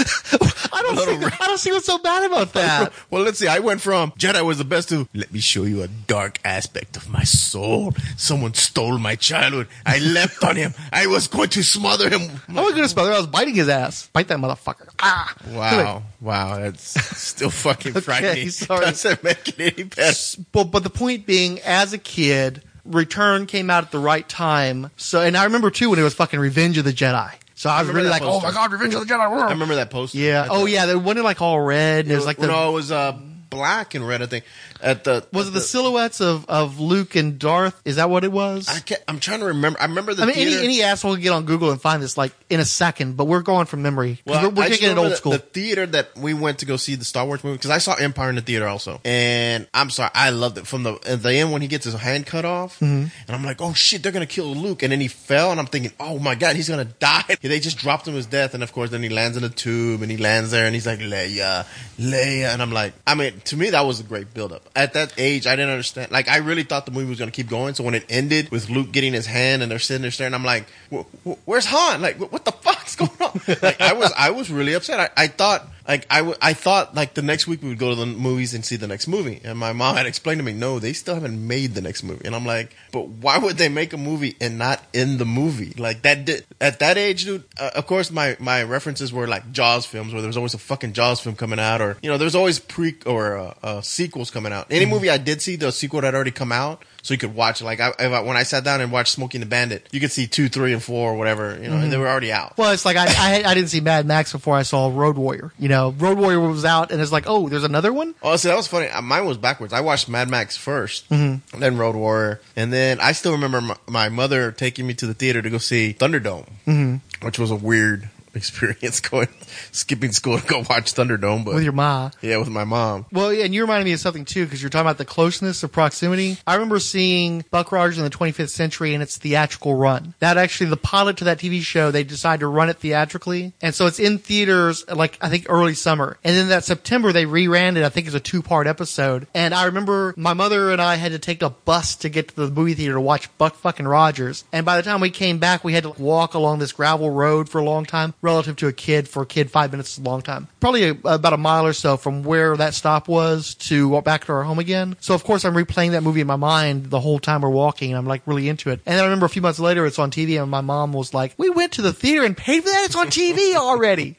I 0.72 0.82
don't 0.82 0.96
see. 0.98 1.26
I 1.40 1.46
don't 1.46 1.58
see 1.58 1.72
what's 1.72 1.86
so 1.86 1.98
bad 1.98 2.24
about 2.24 2.52
that. 2.54 2.92
well, 3.10 3.22
let's 3.22 3.38
see. 3.38 3.48
I 3.48 3.58
went 3.58 3.80
from 3.80 4.12
Jedi 4.12 4.44
was 4.44 4.58
the 4.58 4.64
best 4.64 4.88
to 4.90 5.08
let 5.14 5.32
me 5.32 5.40
show 5.40 5.64
you 5.64 5.82
a 5.82 5.88
dark 5.88 6.38
aspect 6.44 6.96
of 6.96 7.08
my 7.10 7.22
soul. 7.24 7.94
Someone 8.16 8.54
stole 8.54 8.98
my 8.98 9.14
childhood. 9.16 9.68
I 9.84 9.98
leapt 9.98 10.42
on 10.44 10.56
him. 10.56 10.74
I 10.92 11.06
was 11.06 11.28
going 11.28 11.48
to 11.50 11.62
smother 11.62 12.08
him. 12.08 12.22
I 12.48 12.54
wasn't 12.54 12.76
gonna 12.76 12.88
spell 12.88 13.06
it. 13.06 13.12
I 13.12 13.18
was 13.18 13.26
biting 13.26 13.54
his 13.54 13.68
ass. 13.68 14.08
Bite 14.12 14.28
that 14.28 14.38
motherfucker. 14.38 14.88
Ah. 14.98 15.34
Wow, 15.50 16.02
wow, 16.20 16.58
that's 16.58 17.18
still 17.18 17.50
fucking 17.50 17.92
frightening. 18.00 18.50
sorry. 18.50 18.86
Doesn't 18.86 19.22
make 19.24 19.48
it 19.48 19.60
any 19.78 19.82
better. 19.84 20.42
But 20.52 20.64
but 20.64 20.82
the 20.82 20.90
point 20.90 21.26
being, 21.26 21.60
as 21.60 21.92
a 21.92 21.98
kid, 21.98 22.62
Return 22.84 23.46
came 23.46 23.70
out 23.70 23.84
at 23.84 23.90
the 23.90 23.98
right 23.98 24.28
time. 24.28 24.90
So, 24.96 25.20
and 25.20 25.36
I 25.36 25.44
remember 25.44 25.70
too 25.70 25.90
when 25.90 25.98
it 25.98 26.02
was 26.02 26.14
fucking 26.14 26.38
Revenge 26.40 26.78
of 26.78 26.84
the 26.84 26.92
Jedi. 26.92 27.32
So 27.60 27.68
I 27.68 27.82
was 27.82 27.90
really 27.90 28.04
that 28.04 28.22
like, 28.22 28.22
oh 28.22 28.40
my 28.40 28.52
god, 28.52 28.72
Revenge 28.72 28.94
of 28.94 29.06
the 29.06 29.14
Jedi. 29.14 29.20
I 29.20 29.50
remember 29.50 29.74
that 29.74 29.90
poster. 29.90 30.16
Yeah. 30.16 30.48
Oh 30.48 30.64
yeah. 30.64 30.86
They 30.86 30.96
wanted 30.96 31.24
like 31.24 31.42
all 31.42 31.60
red. 31.60 32.06
And 32.06 32.12
it 32.12 32.14
was 32.14 32.24
like 32.24 32.38
the 32.38 32.46
no, 32.46 32.70
it 32.70 32.72
was 32.72 32.90
uh, 32.90 33.12
black 33.50 33.94
and 33.94 34.08
red. 34.08 34.22
I 34.22 34.26
think 34.26 34.46
at 34.82 35.04
the 35.04 35.26
was 35.32 35.46
it 35.46 35.50
at 35.50 35.54
the 35.54 35.60
silhouettes 35.60 36.20
of 36.20 36.44
of 36.48 36.80
Luke 36.80 37.14
and 37.16 37.38
Darth? 37.38 37.80
Is 37.84 37.96
that 37.96 38.10
what 38.10 38.24
it 38.24 38.32
was? 38.32 38.68
I 38.68 38.80
can't, 38.80 39.02
I'm 39.08 39.20
trying 39.20 39.40
to 39.40 39.46
remember. 39.46 39.80
I 39.80 39.84
remember 39.86 40.14
the 40.14 40.22
I 40.22 40.26
mean, 40.26 40.36
any, 40.36 40.50
theater. 40.50 40.64
any 40.64 40.82
asshole 40.82 41.14
can 41.14 41.22
get 41.22 41.32
on 41.32 41.44
Google 41.46 41.70
and 41.70 41.80
find 41.80 42.02
this 42.02 42.16
like 42.18 42.32
in 42.48 42.60
a 42.60 42.64
second, 42.64 43.16
but 43.16 43.24
we're 43.26 43.42
going 43.42 43.66
from 43.66 43.82
memory. 43.82 44.20
Well, 44.26 44.42
we're, 44.44 44.48
we're 44.50 44.62
I 44.64 44.68
kicking 44.68 44.90
it 44.90 44.98
old 44.98 45.12
the, 45.12 45.16
school. 45.16 45.32
The 45.32 45.38
theater 45.38 45.86
that 45.86 46.16
we 46.16 46.34
went 46.34 46.58
to 46.60 46.66
go 46.66 46.76
see 46.76 46.94
the 46.94 47.04
Star 47.04 47.26
Wars 47.26 47.42
movie 47.44 47.56
because 47.56 47.70
I 47.70 47.78
saw 47.78 47.94
Empire 47.94 48.28
in 48.30 48.36
the 48.36 48.42
theater 48.42 48.66
also, 48.68 49.00
and 49.04 49.66
I'm 49.74 49.90
sorry, 49.90 50.10
I 50.14 50.30
loved 50.30 50.58
it 50.58 50.66
from 50.66 50.82
the 50.82 50.94
at 51.06 51.22
the 51.22 51.32
end 51.34 51.52
when 51.52 51.62
he 51.62 51.68
gets 51.68 51.84
his 51.84 51.94
hand 51.94 52.26
cut 52.26 52.44
off, 52.44 52.78
Mm-hmm. 52.80 53.06
and 53.26 53.30
I'm 53.36 53.44
like, 53.44 53.60
oh 53.60 53.72
shit, 53.74 54.02
they're 54.02 54.12
gonna 54.12 54.26
kill 54.26 54.46
Luke, 54.54 54.82
and 54.82 54.92
then 54.92 55.00
he 55.00 55.08
fell, 55.08 55.50
and 55.50 55.60
I'm 55.60 55.66
thinking, 55.66 55.92
oh 56.00 56.18
my 56.18 56.34
god, 56.34 56.56
he's 56.56 56.68
gonna 56.68 56.84
die. 56.98 57.24
They 57.42 57.60
just 57.60 57.78
dropped 57.78 58.06
him 58.08 58.14
his 58.14 58.26
death, 58.26 58.54
and 58.54 58.62
of 58.62 58.72
course, 58.72 58.90
then 58.90 59.02
he 59.02 59.08
lands 59.08 59.36
in 59.36 59.44
a 59.44 59.48
tube, 59.48 60.02
and 60.02 60.10
he 60.10 60.16
lands 60.16 60.50
there, 60.50 60.66
and 60.66 60.74
he's 60.74 60.86
like 60.86 61.00
Leia, 61.00 61.66
Leia, 61.98 62.52
and 62.52 62.62
I'm 62.62 62.72
like, 62.72 62.92
I 63.06 63.14
mean, 63.14 63.40
to 63.46 63.56
me 63.56 63.70
that 63.70 63.82
was 63.82 64.00
a 64.00 64.04
great 64.04 64.32
build 64.34 64.52
up. 64.52 64.62
At 64.76 64.92
that 64.92 65.12
age, 65.18 65.46
I 65.48 65.56
didn't 65.56 65.70
understand. 65.70 66.12
Like, 66.12 66.28
I 66.28 66.36
really 66.38 66.62
thought 66.62 66.86
the 66.86 66.92
movie 66.92 67.10
was 67.10 67.18
gonna 67.18 67.30
keep 67.32 67.48
going, 67.48 67.74
so 67.74 67.82
when 67.82 67.94
it 67.94 68.04
ended 68.08 68.50
with 68.50 68.70
Luke 68.70 68.92
getting 68.92 69.12
his 69.12 69.26
hand, 69.26 69.62
and 69.62 69.70
they're 69.70 69.78
sitting 69.80 70.02
there 70.02 70.10
staring, 70.12 70.32
I'm 70.32 70.44
like, 70.44 70.66
"Wh- 70.92 71.02
wh- 71.26 71.48
where's 71.48 71.66
Han? 71.66 72.00
Like, 72.00 72.16
wh- 72.18 72.32
what 72.32 72.44
the 72.44 72.52
fuck's 72.52 72.94
going 72.96 73.10
on? 73.20 73.40
like, 73.62 73.80
I 73.80 73.94
was, 73.94 74.12
I 74.16 74.30
was 74.30 74.50
really 74.50 74.74
upset. 74.74 75.00
I, 75.16 75.24
I 75.24 75.26
thought, 75.26 75.66
like, 75.90 76.06
I, 76.08 76.18
w- 76.18 76.36
I 76.40 76.52
thought, 76.52 76.94
like, 76.94 77.14
the 77.14 77.22
next 77.22 77.48
week 77.48 77.62
we 77.62 77.68
would 77.70 77.78
go 77.78 77.90
to 77.90 77.96
the 77.96 78.06
movies 78.06 78.54
and 78.54 78.64
see 78.64 78.76
the 78.76 78.86
next 78.86 79.08
movie. 79.08 79.40
And 79.42 79.58
my 79.58 79.72
mom 79.72 79.96
had 79.96 80.06
explained 80.06 80.38
to 80.38 80.44
me, 80.44 80.52
no, 80.52 80.78
they 80.78 80.92
still 80.92 81.14
haven't 81.14 81.44
made 81.48 81.74
the 81.74 81.80
next 81.80 82.04
movie. 82.04 82.24
And 82.24 82.34
I'm 82.36 82.46
like, 82.46 82.76
but 82.92 83.08
why 83.08 83.38
would 83.38 83.56
they 83.56 83.68
make 83.68 83.92
a 83.92 83.96
movie 83.96 84.36
and 84.40 84.56
not 84.56 84.80
in 84.92 85.18
the 85.18 85.24
movie? 85.24 85.74
Like, 85.76 86.02
that 86.02 86.24
did, 86.24 86.46
at 86.60 86.78
that 86.78 86.96
age, 86.96 87.24
dude, 87.24 87.42
uh, 87.58 87.72
of 87.74 87.88
course, 87.88 88.12
my, 88.12 88.36
my 88.38 88.62
references 88.62 89.12
were 89.12 89.26
like 89.26 89.50
Jaws 89.50 89.84
films 89.84 90.12
where 90.12 90.22
there 90.22 90.28
was 90.28 90.36
always 90.36 90.54
a 90.54 90.58
fucking 90.58 90.92
Jaws 90.92 91.18
film 91.18 91.34
coming 91.34 91.58
out 91.58 91.80
or, 91.80 91.96
you 92.02 92.08
know, 92.08 92.18
there's 92.18 92.36
always 92.36 92.60
pre 92.60 92.94
or, 93.04 93.36
uh, 93.36 93.54
uh, 93.64 93.80
sequels 93.80 94.30
coming 94.30 94.52
out. 94.52 94.68
Any 94.70 94.86
movie 94.86 95.10
I 95.10 95.18
did 95.18 95.42
see, 95.42 95.56
the 95.56 95.72
sequel 95.72 96.02
had 96.02 96.14
already 96.14 96.30
come 96.30 96.52
out. 96.52 96.84
So 97.02 97.14
you 97.14 97.18
could 97.18 97.34
watch, 97.34 97.62
like, 97.62 97.80
I, 97.80 97.88
if 97.98 98.12
I, 98.12 98.20
when 98.20 98.36
I 98.36 98.42
sat 98.42 98.64
down 98.64 98.80
and 98.80 98.92
watched 98.92 99.12
Smokey 99.12 99.38
and 99.38 99.42
the 99.42 99.48
Bandit, 99.48 99.88
you 99.90 100.00
could 100.00 100.12
see 100.12 100.26
two, 100.26 100.48
three, 100.48 100.72
and 100.72 100.82
four, 100.82 101.12
or 101.12 101.16
whatever, 101.16 101.58
you 101.60 101.68
know, 101.68 101.76
and 101.76 101.92
they 101.92 101.96
were 101.96 102.08
already 102.08 102.32
out. 102.32 102.56
Well, 102.56 102.72
it's 102.72 102.84
like 102.84 102.96
I, 102.96 103.06
I 103.08 103.42
I 103.44 103.54
didn't 103.54 103.70
see 103.70 103.80
Mad 103.80 104.06
Max 104.06 104.32
before 104.32 104.56
I 104.56 104.62
saw 104.62 104.90
Road 104.92 105.16
Warrior. 105.16 105.52
You 105.58 105.68
know, 105.68 105.90
Road 105.90 106.18
Warrior 106.18 106.40
was 106.40 106.64
out, 106.64 106.90
and 106.90 107.00
it's 107.00 107.12
like, 107.12 107.24
oh, 107.26 107.48
there's 107.48 107.64
another 107.64 107.92
one. 107.92 108.14
Oh, 108.22 108.36
see, 108.36 108.48
that 108.48 108.56
was 108.56 108.66
funny. 108.66 108.88
Uh, 108.88 109.02
Mine 109.02 109.24
was 109.24 109.38
backwards. 109.38 109.72
I 109.72 109.80
watched 109.80 110.08
Mad 110.08 110.28
Max 110.28 110.58
1st 110.58 111.40
then 111.58 111.76
Road 111.76 111.96
Warrior, 111.96 112.40
and 112.56 112.72
then 112.72 113.00
I 113.00 113.12
still 113.12 113.32
remember 113.32 113.60
my, 113.60 113.76
my 113.86 114.08
mother 114.08 114.52
taking 114.52 114.86
me 114.86 114.94
to 114.94 115.06
the 115.06 115.14
theater 115.14 115.42
to 115.42 115.50
go 115.50 115.58
see 115.58 115.94
Thunderdome, 115.98 116.48
mm-hmm. 116.66 116.96
which 117.24 117.38
was 117.38 117.50
a 117.50 117.56
weird 117.56 118.08
experience 118.34 119.00
going 119.00 119.28
skipping 119.72 120.12
school 120.12 120.38
to 120.38 120.46
go 120.46 120.58
watch 120.58 120.94
Thunderdome, 120.94 121.44
but 121.44 121.54
With 121.54 121.64
your 121.64 121.72
ma. 121.72 122.10
yeah, 122.22 122.38
with 122.38 122.48
my 122.48 122.64
mom. 122.64 123.06
Well, 123.12 123.32
yeah, 123.32 123.44
and 123.44 123.54
you 123.54 123.62
reminded 123.62 123.84
me 123.84 123.92
of 123.92 124.00
something 124.00 124.24
too, 124.24 124.44
because 124.44 124.62
you're 124.62 124.70
talking 124.70 124.86
about 124.86 124.98
the 124.98 125.04
closeness 125.04 125.62
of 125.62 125.72
proximity. 125.72 126.38
I 126.46 126.54
remember 126.54 126.78
seeing 126.78 127.44
Buck 127.50 127.72
Rogers 127.72 127.98
in 127.98 128.04
the 128.04 128.10
25th 128.10 128.50
century 128.50 128.94
and 128.94 129.02
its 129.02 129.16
theatrical 129.18 129.74
run. 129.74 130.14
That 130.20 130.36
actually, 130.38 130.70
the 130.70 130.76
pilot 130.76 131.16
to 131.18 131.24
that 131.24 131.38
TV 131.38 131.60
show, 131.62 131.90
they 131.90 132.04
decided 132.04 132.40
to 132.40 132.46
run 132.46 132.68
it 132.68 132.78
theatrically. 132.78 133.52
And 133.60 133.74
so 133.74 133.86
it's 133.86 133.98
in 133.98 134.18
theaters, 134.18 134.84
like, 134.88 135.18
I 135.20 135.28
think 135.28 135.46
early 135.48 135.74
summer. 135.74 136.16
And 136.24 136.36
then 136.36 136.48
that 136.48 136.64
September, 136.64 137.12
they 137.12 137.24
reran 137.26 137.76
it, 137.76 137.84
I 137.84 137.88
think 137.88 138.06
it's 138.06 138.16
a 138.16 138.20
two 138.20 138.42
part 138.42 138.66
episode. 138.66 139.26
And 139.34 139.54
I 139.54 139.64
remember 139.64 140.14
my 140.16 140.34
mother 140.34 140.70
and 140.70 140.80
I 140.80 140.96
had 140.96 141.12
to 141.12 141.18
take 141.18 141.42
a 141.42 141.50
bus 141.50 141.96
to 141.96 142.08
get 142.08 142.28
to 142.28 142.36
the 142.36 142.50
movie 142.50 142.74
theater 142.74 142.94
to 142.94 143.00
watch 143.00 143.28
Buck 143.38 143.54
fucking 143.54 143.86
Rogers. 143.86 144.44
And 144.52 144.66
by 144.66 144.76
the 144.76 144.82
time 144.82 145.00
we 145.00 145.10
came 145.10 145.38
back, 145.38 145.64
we 145.64 145.72
had 145.72 145.84
to 145.84 145.90
walk 145.90 146.34
along 146.34 146.58
this 146.58 146.72
gravel 146.72 147.10
road 147.10 147.48
for 147.48 147.58
a 147.58 147.64
long 147.64 147.84
time, 147.84 148.14
relative 148.22 148.56
to 148.56 148.66
a 148.68 148.72
kid. 148.72 149.08
For 149.08 149.22
a 149.22 149.26
kid, 149.26 149.50
five 149.50 149.70
minutes 149.70 149.92
is 149.92 149.98
a 149.98 150.02
long 150.02 150.22
time. 150.22 150.48
Probably 150.60 150.88
a, 150.88 150.90
about 151.04 151.32
a 151.32 151.36
mile 151.36 151.66
or 151.66 151.72
so 151.72 151.96
from 151.96 152.22
where 152.22 152.56
that 152.56 152.74
stop 152.74 153.08
was 153.08 153.54
to 153.56 153.88
walk 153.88 154.04
back 154.04 154.24
to 154.26 154.32
our 154.32 154.42
home 154.42 154.58
again. 154.58 154.96
So 155.00 155.14
of 155.14 155.24
course 155.24 155.44
I'm 155.44 155.54
replaying 155.54 155.92
that 155.92 156.02
movie 156.02 156.20
in 156.20 156.26
my 156.26 156.36
mind 156.36 156.90
the 156.90 157.00
whole 157.00 157.18
time 157.18 157.42
we're 157.42 157.50
walking 157.50 157.90
and 157.90 157.98
I'm 157.98 158.06
like 158.06 158.22
really 158.26 158.48
into 158.48 158.70
it. 158.70 158.80
And 158.86 158.94
then 158.96 159.00
I 159.00 159.06
remember 159.06 159.26
a 159.26 159.30
few 159.30 159.42
months 159.42 159.58
later 159.58 159.86
it's 159.86 159.98
on 159.98 160.10
TV 160.10 160.40
and 160.40 160.50
my 160.50 160.60
mom 160.60 160.92
was 160.92 161.14
like, 161.14 161.34
we 161.38 161.50
went 161.50 161.72
to 161.72 161.82
the 161.82 161.92
theater 161.92 162.24
and 162.24 162.36
paid 162.36 162.62
for 162.62 162.68
that. 162.68 162.84
It's 162.86 162.96
on 162.96 163.08
TV 163.08 163.54
already. 163.54 164.16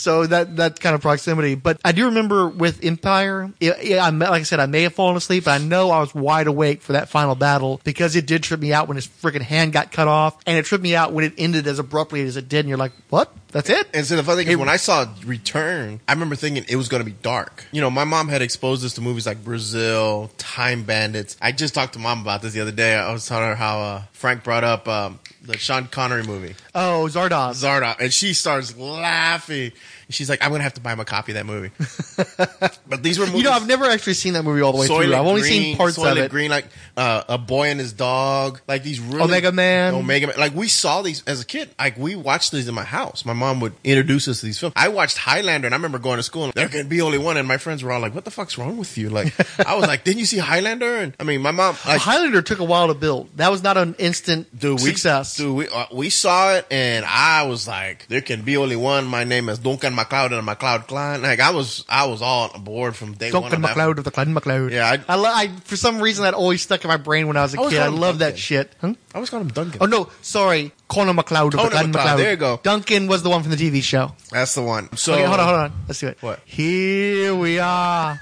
So 0.00 0.24
that 0.26 0.56
that 0.56 0.80
kind 0.80 0.94
of 0.94 1.02
proximity, 1.02 1.56
but 1.56 1.78
I 1.84 1.92
do 1.92 2.06
remember 2.06 2.48
with 2.48 2.82
Empire. 2.82 3.52
It, 3.60 3.84
yeah, 3.84 4.06
I, 4.06 4.08
like 4.08 4.40
I 4.40 4.42
said, 4.44 4.58
I 4.58 4.64
may 4.64 4.84
have 4.84 4.94
fallen 4.94 5.14
asleep, 5.14 5.44
but 5.44 5.60
I 5.60 5.62
know 5.62 5.90
I 5.90 6.00
was 6.00 6.14
wide 6.14 6.46
awake 6.46 6.80
for 6.80 6.94
that 6.94 7.10
final 7.10 7.34
battle 7.34 7.82
because 7.84 8.16
it 8.16 8.26
did 8.26 8.42
trip 8.42 8.60
me 8.60 8.72
out 8.72 8.88
when 8.88 8.96
his 8.96 9.06
freaking 9.06 9.42
hand 9.42 9.74
got 9.74 9.92
cut 9.92 10.08
off, 10.08 10.38
and 10.46 10.56
it 10.56 10.64
tripped 10.64 10.82
me 10.82 10.96
out 10.96 11.12
when 11.12 11.26
it 11.26 11.34
ended 11.36 11.66
as 11.66 11.78
abruptly 11.78 12.22
as 12.22 12.38
it 12.38 12.48
did. 12.48 12.60
And 12.60 12.70
you're 12.70 12.78
like, 12.78 12.92
"What? 13.10 13.30
That's 13.52 13.68
it?" 13.68 13.88
And 13.92 14.06
so 14.06 14.16
the 14.16 14.22
funny 14.22 14.44
thing 14.44 14.52
is, 14.52 14.56
when 14.56 14.70
I 14.70 14.78
saw 14.78 15.04
Return, 15.26 16.00
I 16.08 16.14
remember 16.14 16.34
thinking 16.34 16.64
it 16.66 16.76
was 16.76 16.88
going 16.88 17.04
to 17.04 17.10
be 17.10 17.16
dark. 17.20 17.66
You 17.70 17.82
know, 17.82 17.90
my 17.90 18.04
mom 18.04 18.28
had 18.28 18.40
exposed 18.40 18.82
us 18.86 18.94
to 18.94 19.02
movies 19.02 19.26
like 19.26 19.44
Brazil, 19.44 20.30
Time 20.38 20.84
Bandits. 20.84 21.36
I 21.42 21.52
just 21.52 21.74
talked 21.74 21.92
to 21.92 21.98
mom 21.98 22.22
about 22.22 22.40
this 22.40 22.54
the 22.54 22.62
other 22.62 22.72
day. 22.72 22.94
I 22.94 23.12
was 23.12 23.26
telling 23.26 23.48
her 23.48 23.54
how 23.54 23.80
uh, 23.80 24.02
Frank 24.12 24.44
brought 24.44 24.64
up 24.64 24.88
um, 24.88 25.18
the 25.50 25.58
Sean 25.58 25.86
Connery 25.86 26.22
movie. 26.22 26.54
Oh, 26.74 27.08
Zardoz. 27.10 27.62
Zardoz, 27.62 27.96
and 28.00 28.12
she 28.12 28.34
starts 28.34 28.76
laughing. 28.76 29.72
She's 30.10 30.28
like, 30.28 30.44
"I'm 30.44 30.50
gonna 30.50 30.64
have 30.64 30.74
to 30.74 30.80
buy 30.80 30.92
him 30.92 31.00
a 31.00 31.04
copy 31.04 31.32
of 31.32 31.36
that 31.36 31.46
movie." 31.46 31.70
but 32.88 33.02
these 33.02 33.18
were 33.18 33.26
movies. 33.26 33.38
you 33.38 33.44
know, 33.44 33.52
I've 33.52 33.68
never 33.68 33.84
actually 33.84 34.14
seen 34.14 34.32
that 34.32 34.42
movie 34.42 34.60
all 34.60 34.72
the 34.72 34.78
way 34.78 34.86
through. 34.86 35.14
I've 35.14 35.26
only 35.26 35.42
seen 35.42 35.76
parts 35.76 35.98
of 35.98 36.16
it. 36.16 36.30
Green, 36.30 36.50
like 36.50 36.66
uh, 36.96 37.22
a 37.28 37.38
boy 37.38 37.68
and 37.68 37.78
his 37.78 37.92
dog, 37.92 38.60
like 38.66 38.82
these 38.82 38.98
really 38.98 39.22
Omega 39.22 39.52
Man. 39.52 39.94
Omega 39.94 40.26
Man. 40.26 40.36
Like 40.36 40.54
we 40.54 40.66
saw 40.66 41.02
these 41.02 41.22
as 41.28 41.40
a 41.40 41.44
kid. 41.44 41.70
Like 41.78 41.96
we 41.96 42.16
watched 42.16 42.50
these 42.50 42.66
in 42.66 42.74
my 42.74 42.82
house. 42.82 43.24
My 43.24 43.32
mom 43.34 43.60
would 43.60 43.74
introduce 43.84 44.26
us 44.26 44.40
to 44.40 44.46
these 44.46 44.58
films. 44.58 44.72
I 44.76 44.88
watched 44.88 45.16
Highlander, 45.16 45.66
and 45.66 45.74
I 45.74 45.76
remember 45.78 46.00
going 46.00 46.16
to 46.16 46.24
school. 46.24 46.44
and 46.44 46.52
There 46.54 46.68
can 46.68 46.88
be 46.88 47.00
only 47.00 47.18
one, 47.18 47.36
and 47.36 47.46
my 47.46 47.58
friends 47.58 47.84
were 47.84 47.92
all 47.92 48.00
like, 48.00 48.14
"What 48.14 48.24
the 48.24 48.32
fuck's 48.32 48.58
wrong 48.58 48.78
with 48.78 48.98
you?" 48.98 49.10
Like 49.10 49.32
I 49.66 49.76
was 49.76 49.86
like, 49.86 50.02
"Didn't 50.02 50.18
you 50.18 50.26
see 50.26 50.38
Highlander?" 50.38 50.96
And 50.96 51.14
I 51.20 51.24
mean, 51.24 51.40
my 51.40 51.52
mom. 51.52 51.76
Like, 51.86 52.00
Highlander 52.00 52.42
took 52.42 52.58
a 52.58 52.64
while 52.64 52.88
to 52.88 52.94
build. 52.94 53.30
That 53.36 53.52
was 53.52 53.62
not 53.62 53.76
an 53.76 53.94
instant 53.98 54.58
Dude, 54.58 54.80
success. 54.80 55.36
Dude, 55.40 55.56
we, 55.56 55.68
uh, 55.68 55.86
we 55.92 56.10
saw 56.10 56.54
it, 56.54 56.66
and 56.70 57.04
I 57.04 57.42
was 57.44 57.66
like, 57.66 58.06
"There 58.08 58.20
can 58.20 58.42
be 58.42 58.56
only 58.56 58.76
one." 58.76 59.06
My 59.06 59.24
name 59.24 59.48
is 59.48 59.58
Duncan 59.58 59.94
MacLeod, 59.94 60.32
and 60.32 60.44
MacLeod 60.46 60.86
Clan. 60.86 61.22
Like 61.22 61.40
I 61.40 61.50
was, 61.50 61.84
I 61.88 62.06
was 62.06 62.22
all 62.22 62.50
on 62.54 62.62
board 62.62 62.94
from 62.96 63.14
day 63.14 63.32
one. 63.32 63.42
Duncan 63.42 63.64
of. 63.64 63.70
MacLeod 63.70 63.98
of 63.98 64.04
the 64.04 64.10
Clan 64.10 64.32
MacLeod. 64.34 64.72
Yeah, 64.72 64.90
I- 65.08 65.12
I, 65.12 65.16
lo- 65.16 65.32
I 65.32 65.48
for 65.64 65.76
some 65.76 66.00
reason 66.00 66.24
that 66.24 66.34
always 66.34 66.62
stuck 66.62 66.84
in 66.84 66.88
my 66.88 66.96
brain 66.96 67.26
when 67.26 67.36
I 67.36 67.42
was 67.42 67.54
a 67.54 67.56
I 67.56 67.58
always 67.60 67.74
kid. 67.74 67.82
I 67.82 67.88
love 67.88 68.18
that 68.20 68.38
shit. 68.38 68.72
Huh? 68.80 68.94
I 69.12 69.18
always 69.18 69.30
called 69.30 69.42
him 69.42 69.48
Duncan. 69.48 69.78
Oh 69.82 69.86
no, 69.86 70.08
sorry, 70.22 70.72
Connor 70.88 71.14
MacLeod 71.14 71.46
of 71.46 71.50
the 71.52 71.56
Connor 71.58 71.70
Clan 71.70 71.86
MacLeod, 71.86 72.04
MacLeod. 72.04 72.18
there 72.20 72.30
you 72.32 72.36
go. 72.36 72.60
Duncan 72.62 73.06
was 73.08 73.22
the 73.22 73.30
one 73.30 73.42
from 73.42 73.50
the 73.50 73.56
TV 73.56 73.82
show. 73.82 74.12
That's 74.30 74.54
the 74.54 74.62
one. 74.62 74.94
So 74.96 75.14
okay, 75.14 75.24
hold 75.24 75.40
on, 75.40 75.46
hold 75.46 75.60
on. 75.60 75.72
Let's 75.88 76.00
do 76.00 76.08
it. 76.08 76.18
What? 76.20 76.40
Here 76.44 77.34
we 77.34 77.58
are. 77.58 78.20